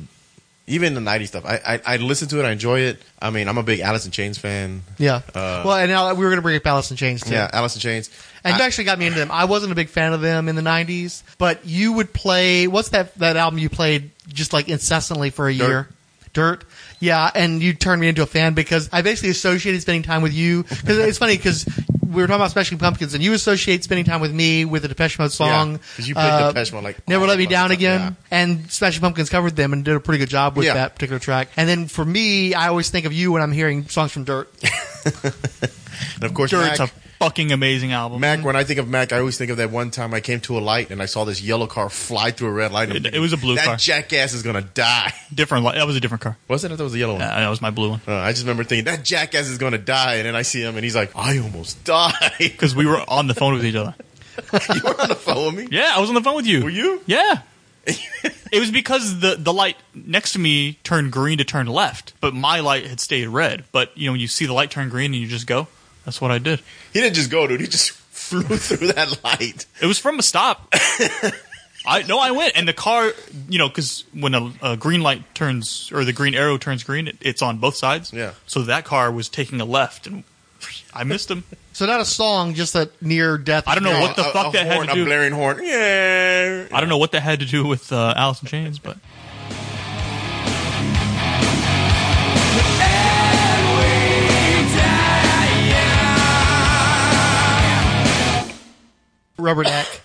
Even 0.71 0.95
the 0.95 1.01
'90s 1.01 1.27
stuff, 1.29 1.45
I, 1.45 1.61
I 1.67 1.81
I 1.95 1.97
listen 1.99 2.29
to 2.29 2.41
it, 2.41 2.45
I 2.45 2.53
enjoy 2.53 2.81
it. 2.81 2.99
I 3.21 3.31
mean, 3.31 3.49
I'm 3.49 3.59
a 3.59 3.63
big 3.63 3.81
Alice 3.81 4.07
in 4.07 4.13
Chains 4.13 4.39
fan. 4.39 4.83
yeah. 4.99 5.17
Uh, 5.35 5.63
well, 5.67 5.75
and 5.77 5.91
now 5.91 6.13
we 6.15 6.25
were 6.25 6.31
going 6.31 6.39
to 6.39 6.43
bring 6.43 6.57
up 6.57 6.67
Alice 6.67 6.91
in 6.91 6.97
Chains 6.97 7.23
too. 7.23 7.33
Yeah, 7.33 7.51
Alice 7.53 7.75
in 7.77 7.81
Chains. 7.81 8.11
And 8.43 8.57
you 8.57 8.63
actually 8.65 8.85
got 8.85 8.99
me 8.99 9.07
into 9.07 9.19
them. 9.19 9.31
I 9.31 9.45
wasn't 9.45 9.73
a 9.73 9.75
big 9.75 9.89
fan 9.91 10.13
of 10.15 10.21
them 10.23 10.49
in 10.49 10.57
the 10.57 10.63
'90s, 10.63 11.23
but 11.37 11.67
you 11.67 11.93
would 11.95 12.13
play. 12.13 12.67
What's 12.67 12.91
that 12.91 13.15
that 13.17 13.37
album 13.37 13.59
you 13.59 13.69
played 13.69 14.11
just 14.29 14.53
like 14.53 14.69
incessantly 14.69 15.31
for 15.31 15.49
a 15.49 15.55
Dirt. 15.55 15.69
year? 15.69 15.89
Dirt. 16.33 16.65
Yeah, 17.01 17.31
and 17.35 17.61
you 17.63 17.75
turned 17.75 18.01
me 18.01 18.09
into 18.09 18.23
a 18.23 18.27
fan 18.27 18.55
because 18.55 18.89
I 18.93 19.03
basically 19.03 19.31
associated 19.31 19.81
spending 19.83 20.03
time 20.03 20.23
with 20.23 20.33
you. 20.33 20.63
Because 20.63 20.99
it's 20.99 21.19
funny 21.19 21.37
because 21.37 21.67
we 22.11 22.21
were 22.23 22.27
talking 22.27 22.41
about 22.41 22.51
Smashing 22.51 22.79
Pumpkins, 22.79 23.15
and 23.15 23.23
you 23.23 23.33
associate 23.33 23.85
spending 23.85 24.05
time 24.05 24.21
with 24.21 24.33
me 24.33 24.65
with 24.65 24.83
the 24.83 24.89
Depeche 24.89 25.19
Mode 25.19 25.33
song. 25.33 25.73
Yeah, 25.73 25.79
'cause 25.97 26.09
you 26.09 26.15
played 26.15 26.27
uh, 26.31 26.49
Depeche 26.53 26.73
Mode, 26.73 26.85
like, 26.85 27.09
"Never 27.09 27.27
Let 27.27 27.39
Me 27.39 27.47
Down 27.47 27.71
Again," 27.71 28.01
time, 28.01 28.17
and 28.31 28.71
Smashing 28.71 29.01
Pumpkins 29.01 29.31
covered 29.31 29.55
them 29.57 29.73
and 29.73 29.85
did 29.85 29.95
a 29.95 30.01
pretty 30.01 30.19
good 30.19 30.29
job 30.31 30.57
with 30.57 30.67
Yeah. 30.67 30.75
that 30.75 30.95
particular 30.95 31.19
track. 31.21 31.49
And 31.57 31.69
then 31.69 31.87
for 31.87 32.05
me, 32.05 32.53
I 32.55 32.69
always 32.69 32.91
think 32.91 33.07
of 33.07 33.13
you 33.13 33.33
when 33.33 33.43
I'm 33.43 33.53
hearing 33.53 33.89
songs 33.89 34.13
from 34.13 34.25
Dirt. 34.25 34.49
And 36.17 36.25
of 36.25 36.35
course, 36.35 36.53
Mac, 36.53 36.79
a 36.79 36.91
fucking 37.21 37.53
amazing 37.53 37.93
album. 37.93 38.19
Mac. 38.21 38.43
When 38.45 38.57
I 38.57 38.65
think 38.65 38.81
of 38.81 38.89
Mac, 38.89 39.13
I 39.13 39.19
always 39.19 39.39
think 39.39 39.51
of 39.51 39.59
that 39.59 39.71
one 39.71 39.91
time 39.93 40.13
I 40.15 40.21
came 40.21 40.41
to 40.41 40.59
a 40.59 40.61
light 40.61 40.91
and 40.91 41.01
I 41.03 41.07
saw 41.07 41.25
this 41.25 41.41
yellow 41.43 41.67
car 41.67 41.89
fly 41.91 42.31
through 42.33 42.49
a 42.49 42.53
red 42.53 42.73
light. 42.73 42.91
It- 42.91 43.15
it 43.15 43.19
was 43.21 43.33
a 43.33 43.37
blue 43.37 43.55
that 43.57 43.65
car. 43.65 43.77
jackass 43.77 44.33
is 44.33 44.43
gonna 44.43 44.63
die. 44.63 45.13
different. 45.35 45.65
li- 45.65 45.75
That 45.75 45.87
was 45.87 45.97
a 45.97 46.01
different 46.01 46.23
car. 46.23 46.37
Was 46.49 46.65
it? 46.65 46.69
That 46.77 46.83
was 46.83 46.95
a 46.95 46.99
yellow 46.99 47.13
one. 47.15 47.23
Uh, 47.23 47.29
that 47.29 47.49
was 47.49 47.61
my 47.63 47.71
blue 47.71 47.91
one. 47.91 48.01
Uh, 48.09 48.15
I 48.17 48.33
just 48.33 48.43
remember 48.43 48.65
thinking 48.65 48.87
that 48.87 49.05
jackass 49.05 49.49
is 49.49 49.59
gonna 49.59 49.79
die, 49.79 50.17
and 50.17 50.27
then 50.27 50.35
I 50.35 50.43
see 50.43 50.63
him, 50.63 50.77
and 50.77 50.83
he's 50.85 50.97
like, 50.97 51.13
"I 51.15 51.39
almost 51.39 51.85
died." 51.85 52.13
Because 52.39 52.75
we 52.75 52.87
were 52.87 53.03
on 53.09 53.27
the 53.29 53.35
phone 53.35 53.53
with 53.55 53.65
each 53.65 53.75
other. 53.77 53.95
you 54.75 54.81
were 54.83 55.01
on 55.01 55.09
the 55.09 55.15
phone 55.15 55.55
with 55.55 55.71
me. 55.71 55.77
Yeah, 55.77 55.93
I 55.95 56.01
was 56.01 56.09
on 56.09 56.15
the 56.15 56.23
phone 56.23 56.37
with 56.37 56.47
you. 56.47 56.65
Were 56.65 56.71
you? 56.71 57.03
Yeah. 57.07 57.43
it 57.87 58.61
was 58.61 58.71
because 58.71 59.21
the 59.21 59.37
the 59.39 59.53
light 59.53 59.77
next 59.95 60.33
to 60.33 60.39
me 60.39 60.79
turned 60.85 61.13
green 61.13 61.39
to 61.39 61.45
turn 61.45 61.67
left, 61.67 62.13
but 62.21 62.35
my 62.35 62.61
light 62.61 62.87
had 62.87 63.01
stayed 63.01 63.27
red. 63.29 63.65
But 63.73 63.97
you 63.97 64.07
know, 64.07 64.13
when 64.13 64.21
you 64.21 64.29
see 64.29 64.47
the 64.47 64.53
light 64.53 64.71
turn 64.71 64.89
green 64.89 65.13
and 65.13 65.21
you 65.23 65.27
just 65.29 65.47
go. 65.47 65.67
That's 66.05 66.21
what 66.21 66.31
I 66.31 66.39
did. 66.39 66.61
He 66.93 67.01
didn't 67.01 67.15
just 67.17 67.31
go, 67.31 67.47
dude. 67.47 67.61
He 67.61 67.67
just 67.67 67.91
flew 68.11 68.43
through 68.43 68.89
that 68.93 69.23
light. 69.25 69.67
It 69.83 69.87
was 69.87 69.99
from 69.99 70.19
a 70.19 70.23
stop. 70.23 70.73
I 71.87 72.03
no, 72.03 72.19
I 72.19 72.31
went, 72.33 72.57
and 72.57 72.69
the 72.69 72.75
car, 72.75 73.11
you 73.49 73.59
know, 73.59 73.69
because 73.69 74.05
when 74.13 74.35
a, 74.35 74.53
a 74.63 74.77
green 74.77 75.01
light 75.01 75.35
turns 75.35 75.91
or 75.93 76.05
the 76.05 76.13
green 76.13 76.35
arrow 76.35 76.59
turns 76.59 76.85
green, 76.85 77.09
it, 77.09 77.17
it's 77.23 77.41
on 77.41 77.57
both 77.59 77.75
sides. 77.75 78.13
Yeah. 78.13 78.33
So 78.47 78.63
that 78.63 78.85
car 78.85 79.11
was 79.11 79.31
taking 79.31 79.61
a 79.63 79.65
left, 79.65 80.07
and 80.07 80.25
I 80.93 81.05
missed 81.05 81.31
him. 81.31 81.45
So 81.73 81.87
not 81.87 82.01
a 82.01 82.05
song, 82.05 82.53
just 82.53 82.75
a 82.75 82.91
near 83.01 83.39
death. 83.39 83.65
I 83.67 83.75
don't 83.75 83.85
know 83.85 83.91
Yeah, 83.93 84.03
what 84.03 84.17
the 84.17 84.29
a- 84.29 84.33
fuck 84.33 84.49
a 84.49 84.59
that 84.59 84.67
horn, 84.71 84.89
had 84.89 84.95
to 84.95 84.95
do. 84.95 85.01
A 85.01 85.05
do. 85.05 85.09
blaring 85.09 85.33
horn. 85.33 85.61
Yeah. 85.63 86.67
I 86.71 86.81
don't 86.81 86.91
know 86.91 86.99
what 86.99 87.13
that 87.13 87.23
had 87.23 87.41
to 87.41 87.47
do 87.47 87.67
with 87.67 87.91
uh, 87.93 88.13
Alice 88.15 88.43
in 88.43 88.49
Chains, 88.49 88.79
but 88.79 88.99
Rubberneck. 99.41 100.01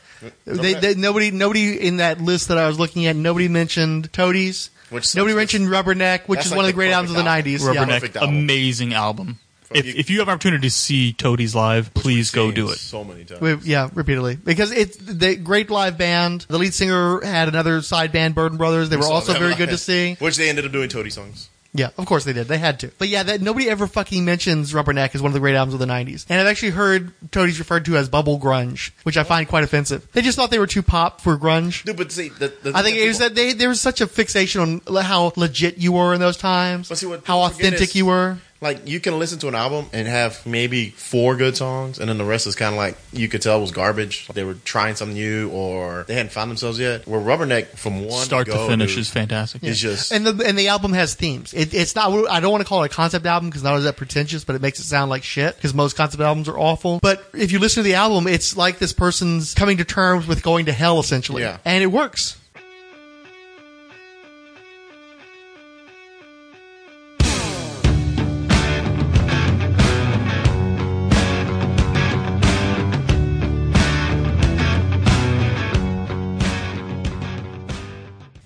they, 0.46 0.74
they, 0.74 0.96
nobody, 0.96 1.32
nobody 1.32 1.76
in 1.88 1.98
that 1.98 2.20
list 2.22 2.48
that 2.48 2.58
I 2.58 2.68
was 2.68 2.80
looking 2.80 3.06
at, 3.06 3.16
nobody 3.16 3.48
mentioned 3.48 4.12
Toadies. 4.14 4.70
Which 4.90 5.16
nobody 5.16 5.36
mentioned 5.36 5.68
Rubberneck, 5.68 6.28
which 6.28 6.38
That's 6.38 6.46
is 6.48 6.52
like 6.52 6.58
one 6.58 6.66
of 6.66 6.68
the 6.68 6.72
the 6.74 6.76
great 6.76 6.92
albums 6.92 7.12
of 7.12 7.18
the 7.18 7.24
perfect 7.24 7.48
'90s. 7.48 7.60
album. 7.60 7.74
Yeah. 7.76 7.82
Rubberneck, 7.86 8.00
Perfect 8.00 8.16
album. 8.18 8.36
amazing 8.38 8.94
album. 8.94 9.40
If, 9.74 9.86
you- 9.88 9.94
if 9.98 10.10
you 10.12 10.20
have 10.20 10.28
an 10.28 10.34
opportunity 10.36 10.68
to 10.68 10.72
see 10.72 11.12
Toadies 11.12 11.56
live, 11.56 11.92
please 11.96 12.30
go 12.30 12.52
do 12.52 12.70
it. 12.70 12.78
So 12.78 13.04
many 13.04 13.26
times. 13.26 13.42
We- 13.42 13.56
yeah, 13.64 13.90
repeatedly 13.96 14.36
because 14.36 14.72
it's 14.72 14.96
the 14.98 15.36
great 15.36 15.72
live 15.72 15.98
band. 15.98 16.46
The 16.48 16.60
lead 16.60 16.74
singer 16.76 17.20
had 17.26 17.48
another 17.48 17.82
side 17.82 18.12
band, 18.12 18.36
Burden 18.36 18.60
Brothers. 18.60 18.90
They 18.90 18.96
We 18.96 19.02
were 19.02 19.12
also 19.12 19.34
very 19.34 19.50
live. 19.50 19.58
good 19.58 19.70
to 19.70 19.78
see. 19.78 20.16
Which 20.20 20.38
they 20.38 20.50
ended 20.50 20.66
up 20.68 20.72
doing 20.72 20.88
Toady 20.88 21.10
songs. 21.10 21.50
Yeah, 21.78 21.90
of 21.98 22.06
course 22.06 22.24
they 22.24 22.32
did. 22.32 22.48
They 22.48 22.58
had 22.58 22.80
to. 22.80 22.92
But 22.98 23.10
yeah, 23.10 23.24
that 23.24 23.42
nobody 23.42 23.70
ever 23.70 23.86
fucking 23.86 24.24
mentions 24.24 24.72
Rubberneck 24.72 25.14
as 25.14 25.22
one 25.22 25.30
of 25.30 25.34
the 25.34 25.42
great 25.42 25.56
albums 25.56 25.74
of 25.74 25.80
the 25.82 25.86
'90s. 25.86 26.26
And 26.30 26.40
I've 26.40 26.48
actually 26.48 26.72
heard 26.72 27.12
Toadies 27.32 27.60
referred 27.60 27.84
to 27.86 27.98
as 27.98 28.08
bubble 28.08 28.40
grunge, 28.40 28.92
which 29.04 29.18
I 29.18 29.24
find 29.24 29.48
quite 29.48 29.64
offensive. 29.66 30.08
They 30.14 30.22
just 30.22 30.38
thought 30.38 30.52
they 30.52 30.60
were 30.60 30.68
too 30.68 30.84
pop 30.84 31.20
for 31.20 31.38
grunge. 31.38 31.84
Dude, 31.84 31.98
but 31.98 32.12
see, 32.12 32.30
the, 32.30 32.54
the 32.64 32.72
I 32.74 32.82
think 32.82 32.98
it 32.98 33.08
was 33.08 33.20
that 33.20 33.36
they 33.36 33.52
there 33.54 33.70
was 33.70 33.82
such 33.82 34.00
a 34.00 34.08
fixation 34.08 34.82
on 34.88 35.04
how 35.04 35.34
legit 35.36 35.78
you 35.78 35.92
were 35.92 36.14
in 36.14 36.20
those 36.22 36.38
times, 36.38 36.88
But 36.90 36.98
see, 36.98 37.08
what 37.08 37.26
how 37.26 37.36
people 37.44 37.50
forget 37.50 37.68
authentic 37.74 37.90
is- 37.90 37.96
you 37.96 38.06
were. 38.06 38.38
Like 38.66 38.88
you 38.88 39.00
can 39.00 39.18
listen 39.20 39.40
to 39.40 39.48
an 39.48 39.56
album 39.56 39.86
and 39.94 40.08
have 40.08 40.46
maybe 40.46 40.90
four 40.90 41.36
good 41.36 41.56
songs, 41.56 42.00
and 42.00 42.10
then 42.10 42.18
the 42.18 42.26
rest 42.26 42.48
is 42.48 42.56
kind 42.56 42.74
of 42.74 42.78
like 42.78 42.98
you 43.14 43.30
could 43.30 43.42
tell 43.42 43.62
was 43.62 43.72
garbage. 43.72 44.28
They 44.30 44.44
were 44.44 44.56
trying 44.56 44.96
something 44.96 45.16
new, 45.16 45.50
or 45.52 46.04
they 46.08 46.16
hadn't 46.16 46.32
found 46.32 46.50
themselves 46.50 46.80
yet. 46.80 47.08
Where 47.08 47.22
Rubberneck 47.22 47.68
from 47.78 48.06
one 48.06 48.26
Start 48.26 48.48
go, 48.48 48.54
to 48.54 48.68
finish 48.68 48.92
dude, 48.92 49.00
is 49.00 49.10
fantastic. 49.10 49.64
It's 49.64 49.80
just 49.80 50.12
And 50.12 50.26
the 50.26 50.46
and 50.46 50.58
the 50.58 50.68
album 50.68 50.94
has 50.94 51.16
themes. 51.16 51.54
It, 51.54 51.74
it's 51.74 51.96
not. 51.96 52.12
I 52.30 52.40
don't 52.40 52.52
want 52.52 52.64
to 52.64 52.68
call 52.68 52.84
it 52.84 52.92
a 52.92 52.96
concept 52.96 53.26
album 53.26 53.50
because 53.50 53.64
not 53.64 53.80
that 53.80 53.98
pretentious, 53.98 54.44
but 54.44 54.56
it 54.56 54.62
makes 54.62 54.80
it 54.80 54.84
sound 54.84 55.10
like 55.10 55.24
shit. 55.24 55.56
Because 55.56 55.74
most 55.74 55.96
concept 55.96 56.22
albums 56.22 56.50
are 56.50 56.58
awful. 56.58 57.00
But 57.02 57.24
if 57.34 57.52
you 57.52 57.60
listen 57.60 57.84
to 57.84 57.88
the 57.88 57.96
album, 57.96 58.28
it's 58.28 58.58
like 58.58 58.80
this 58.80 58.94
person's 58.94 59.54
coming 59.54 59.78
to 59.78 59.86
terms 59.86 60.28
with 60.28 60.42
going 60.44 60.66
to 60.66 60.74
hell, 60.74 61.00
essentially. 61.00 61.44
Yeah. 61.44 61.58
and 61.64 61.84
it 61.84 61.88
works. 61.88 62.38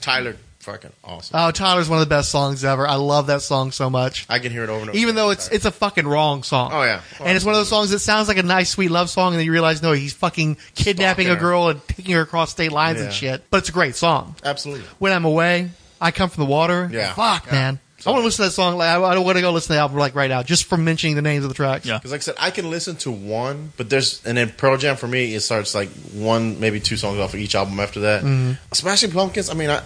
Tyler, 0.09 0.35
fucking 0.59 0.91
awesome. 1.03 1.39
Oh, 1.39 1.51
Tyler's 1.51 1.87
one 1.89 1.99
of 2.01 2.07
the 2.07 2.13
best 2.13 2.29
songs 2.29 2.63
ever. 2.63 2.87
I 2.87 2.95
love 2.95 3.27
that 3.27 3.41
song 3.41 3.71
so 3.71 3.89
much. 3.89 4.25
I 4.29 4.39
can 4.39 4.51
hear 4.51 4.63
it 4.63 4.69
over 4.69 4.81
and 4.81 4.89
over. 4.89 4.97
Even 4.99 5.15
though 5.15 5.29
it's 5.29 5.47
it's 5.49 5.65
a 5.65 5.71
fucking 5.71 6.07
wrong 6.07 6.43
song. 6.43 6.71
Oh, 6.73 6.83
yeah. 6.83 7.01
and 7.19 7.35
it's 7.35 7.45
one 7.45 7.53
of 7.53 7.59
those 7.59 7.69
songs 7.69 7.91
that 7.91 7.99
sounds 7.99 8.27
like 8.27 8.37
a 8.37 8.43
nice 8.43 8.69
sweet 8.71 8.89
love 8.91 9.09
song, 9.09 9.33
and 9.33 9.39
then 9.39 9.45
you 9.45 9.51
realize 9.51 9.81
no, 9.81 9.91
he's 9.91 10.13
fucking 10.13 10.57
kidnapping 10.75 11.25
Stalking 11.25 11.27
a 11.31 11.35
her. 11.35 11.39
girl 11.39 11.69
and 11.69 11.87
taking 11.87 12.15
her 12.15 12.21
across 12.21 12.51
state 12.51 12.71
lines 12.71 12.99
and 13.01 13.13
shit. 13.13 13.43
But 13.51 13.57
it's 13.57 13.69
a 13.69 13.73
great 13.73 13.95
song. 13.95 14.35
absolutely. 14.43 14.85
When 14.99 15.11
I'm 15.13 15.25
away, 15.25 15.69
I 16.01 16.11
come 16.11 16.29
from 16.29 16.45
the 16.45 16.49
water. 16.49 16.89
Yeah. 16.91 17.13
Fuck, 17.13 17.45
Yeah. 17.47 17.51
man. 17.51 17.79
I 18.05 18.11
want 18.11 18.21
to 18.21 18.25
listen 18.25 18.43
to 18.45 18.47
that 18.49 18.53
song. 18.53 18.77
Like, 18.77 18.87
I, 18.87 19.03
I 19.03 19.13
don't 19.13 19.25
want 19.25 19.35
to 19.35 19.41
go 19.41 19.51
listen 19.51 19.67
to 19.67 19.73
the 19.73 19.79
album 19.79 19.97
like 19.97 20.15
right 20.15 20.29
now, 20.29 20.41
just 20.41 20.63
from 20.63 20.85
mentioning 20.85 21.17
the 21.17 21.21
names 21.21 21.43
of 21.43 21.49
the 21.49 21.53
tracks. 21.53 21.85
Yeah. 21.85 21.97
Because 21.97 22.11
like 22.13 22.21
I 22.21 22.23
said, 22.23 22.35
I 22.39 22.49
can 22.49 22.69
listen 22.69 22.95
to 22.97 23.11
one, 23.11 23.73
but 23.75 23.89
there's 23.89 24.25
and 24.25 24.37
then 24.37 24.51
Pearl 24.55 24.77
Jam 24.77 24.95
for 24.95 25.05
me 25.07 25.35
it 25.35 25.41
starts 25.41 25.75
like 25.75 25.89
one 26.13 26.61
maybe 26.61 26.79
two 26.79 26.95
songs 26.95 27.19
off 27.19 27.33
of 27.33 27.41
each 27.41 27.55
album 27.55 27.77
after 27.81 27.99
that. 28.01 28.23
Mm-hmm. 28.23 28.53
Smashing 28.73 29.11
Pumpkins. 29.11 29.49
I 29.49 29.53
mean, 29.53 29.69
I 29.69 29.81